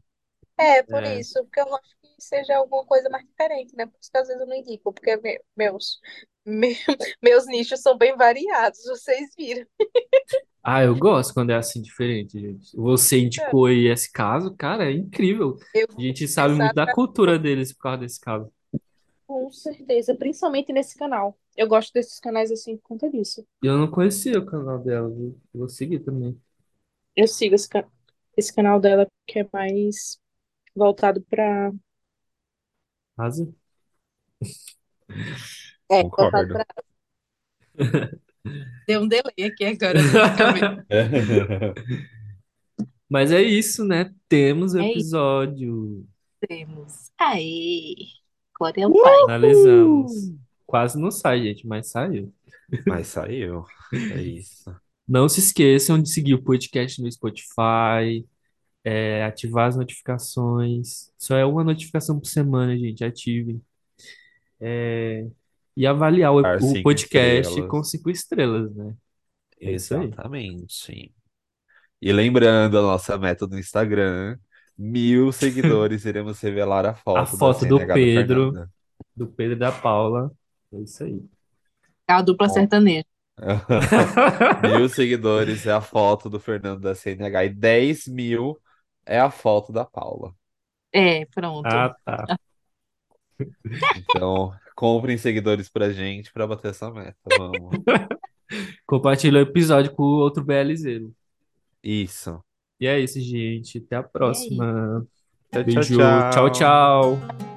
É, 0.57 0.83
por 0.83 1.03
É. 1.03 1.19
isso, 1.19 1.43
porque 1.43 1.59
eu 1.59 1.75
acho 1.75 1.95
que 2.01 2.15
seja 2.21 2.55
alguma 2.57 2.85
coisa 2.85 3.09
mais 3.09 3.25
diferente, 3.25 3.75
né? 3.75 3.85
Por 3.85 3.97
isso 3.99 4.09
que 4.11 4.17
às 4.17 4.27
vezes 4.27 4.41
eu 4.41 4.47
não 4.47 4.55
indico, 4.55 4.93
porque 4.93 5.17
me- 5.17 5.41
meus, 5.55 5.99
me- 6.45 6.75
meus 7.21 7.45
nichos 7.47 7.81
são 7.81 7.97
bem 7.97 8.15
variados, 8.15 8.83
vocês 8.85 9.31
viram. 9.37 9.67
Ah, 10.63 10.83
eu 10.83 10.95
gosto 10.97 11.33
quando 11.33 11.51
é 11.51 11.55
assim 11.55 11.81
diferente, 11.81 12.39
gente. 12.39 12.75
Você 12.75 13.19
indicou 13.19 13.67
aí 13.67 13.85
esse 13.87 14.11
caso, 14.11 14.55
cara, 14.55 14.85
é 14.89 14.91
incrível. 14.93 15.57
Eu 15.73 15.87
A 15.97 16.01
gente 16.01 16.27
sabe 16.27 16.55
muito 16.55 16.73
da 16.73 16.87
pra- 16.87 16.91
cultura 16.91 17.37
deles 17.37 17.71
por 17.73 17.79
causa 17.83 17.99
desse 17.99 18.19
caso. 18.19 18.51
Com 19.27 19.51
certeza, 19.51 20.15
principalmente 20.15 20.73
nesse 20.73 20.97
canal. 20.97 21.37
Eu 21.55 21.67
gosto 21.67 21.93
desses 21.93 22.19
canais 22.19 22.51
assim 22.51 22.77
por 22.77 22.83
conta 22.89 23.09
disso. 23.09 23.45
E 23.63 23.67
eu 23.67 23.77
não 23.77 23.89
conhecia 23.91 24.39
o 24.39 24.45
canal 24.45 24.79
dela, 24.81 25.09
viu? 25.09 25.39
Eu 25.53 25.59
Vou 25.59 25.69
seguir 25.69 25.99
também. 25.99 26.39
Eu 27.15 27.27
sigo 27.27 27.55
esse, 27.55 27.67
ca- 27.69 27.87
esse 28.37 28.53
canal 28.53 28.79
dela 28.79 29.07
que 29.27 29.39
é 29.39 29.49
mais 29.51 30.19
voltado 30.75 31.21
pra. 31.23 31.71
Arrasa. 33.17 33.45
É, 35.89 36.03
voltado 36.03 36.47
Concordo. 36.47 36.51
pra. 36.51 36.65
Deu 38.87 39.01
um 39.01 39.07
delay 39.07 39.33
aqui 39.45 39.65
agora. 39.65 39.99
Mas 43.09 43.31
é 43.31 43.41
isso, 43.41 43.85
né? 43.85 44.13
Temos 44.27 44.73
o 44.73 44.79
É 44.79 44.91
isso. 44.93 45.15
episódio. 45.15 46.05
Temos. 46.47 47.11
Aê! 47.19 47.95
Glória 48.57 48.85
ao 48.85 48.93
Pai. 48.93 49.21
Finalizamos. 49.21 50.11
Quase 50.65 50.99
não 50.99 51.11
sai, 51.11 51.43
gente, 51.43 51.67
mas 51.67 51.87
saiu. 51.87 52.33
Mas 52.87 53.07
saiu. 53.07 53.65
É 53.93 54.21
isso. 54.21 54.75
Não 55.07 55.29
se 55.29 55.39
esqueçam 55.39 56.01
de 56.01 56.09
seguir 56.09 56.33
o 56.33 56.41
podcast 56.41 56.99
no 57.01 57.11
Spotify, 57.11 58.25
é, 58.83 59.23
ativar 59.23 59.67
as 59.67 59.75
notificações. 59.75 61.11
Só 61.17 61.35
é 61.37 61.45
uma 61.45 61.63
notificação 61.63 62.19
por 62.19 62.27
semana, 62.27 62.77
gente. 62.77 63.03
Ativem. 63.03 63.61
É, 64.59 65.27
e 65.75 65.85
avaliar 65.85 66.33
o, 66.33 66.41
Dar 66.41 66.57
o 66.57 66.61
cinco 66.61 66.83
podcast 66.83 67.49
estrelas. 67.49 67.69
com 67.69 67.83
cinco 67.83 68.09
estrelas, 68.09 68.73
né? 68.73 68.95
É 69.59 69.73
isso 69.73 69.95
aí. 69.95 70.05
Exatamente. 70.07 71.13
E 72.01 72.13
lembrando 72.13 72.77
a 72.77 72.81
nossa 72.81 73.17
meta 73.17 73.45
do 73.45 73.57
Instagram, 73.59 74.37
mil 74.77 75.31
seguidores, 75.31 76.03
iremos 76.05 76.39
revelar 76.41 76.85
a 76.85 76.93
foto 76.93 77.31
da 77.31 77.37
foto 77.37 77.65
do 77.65 77.77
Pedro. 77.79 78.51
Fernanda. 78.51 78.69
Do 79.15 79.27
Pedro 79.27 79.55
e 79.55 79.59
da 79.59 79.71
Paula. 79.71 80.31
É 80.73 80.77
isso 80.79 81.03
aí. 81.03 81.21
É 82.07 82.13
a 82.13 82.21
dupla 82.21 82.47
Bom. 82.47 82.53
sertaneja. 82.53 83.05
Mil 84.63 84.87
seguidores 84.87 85.65
é 85.65 85.71
a 85.71 85.81
foto 85.81 86.29
do 86.29 86.39
Fernando 86.39 86.79
da 86.79 86.95
CNH 86.95 87.45
e 87.45 87.49
10 87.49 88.07
mil 88.07 88.57
é 89.05 89.19
a 89.19 89.29
foto 89.29 89.73
da 89.73 89.83
Paula. 89.83 90.33
É, 90.93 91.25
pronto. 91.25 91.65
Ah, 91.65 91.93
tá. 92.05 92.37
Então, 93.97 94.53
comprem 94.75 95.17
seguidores 95.17 95.67
pra 95.69 95.91
gente 95.91 96.31
pra 96.31 96.47
bater 96.47 96.71
essa 96.71 96.89
meta. 96.89 97.17
Vamos. 97.37 97.71
Compartilha 98.85 99.39
o 99.39 99.43
episódio 99.43 99.93
com 99.93 100.03
o 100.03 100.19
outro 100.19 100.43
BLZero. 100.43 101.13
Isso. 101.83 102.41
E 102.79 102.87
é 102.87 102.99
isso, 102.99 103.19
gente. 103.19 103.77
Até 103.77 103.95
a 103.95 104.03
próxima. 104.03 105.05
Tchau, 105.51 105.63
tchau, 105.63 105.73
Beijo. 105.73 105.97
tchau. 105.97 106.29
Tchau, 106.31 106.49
tchau. 106.51 107.54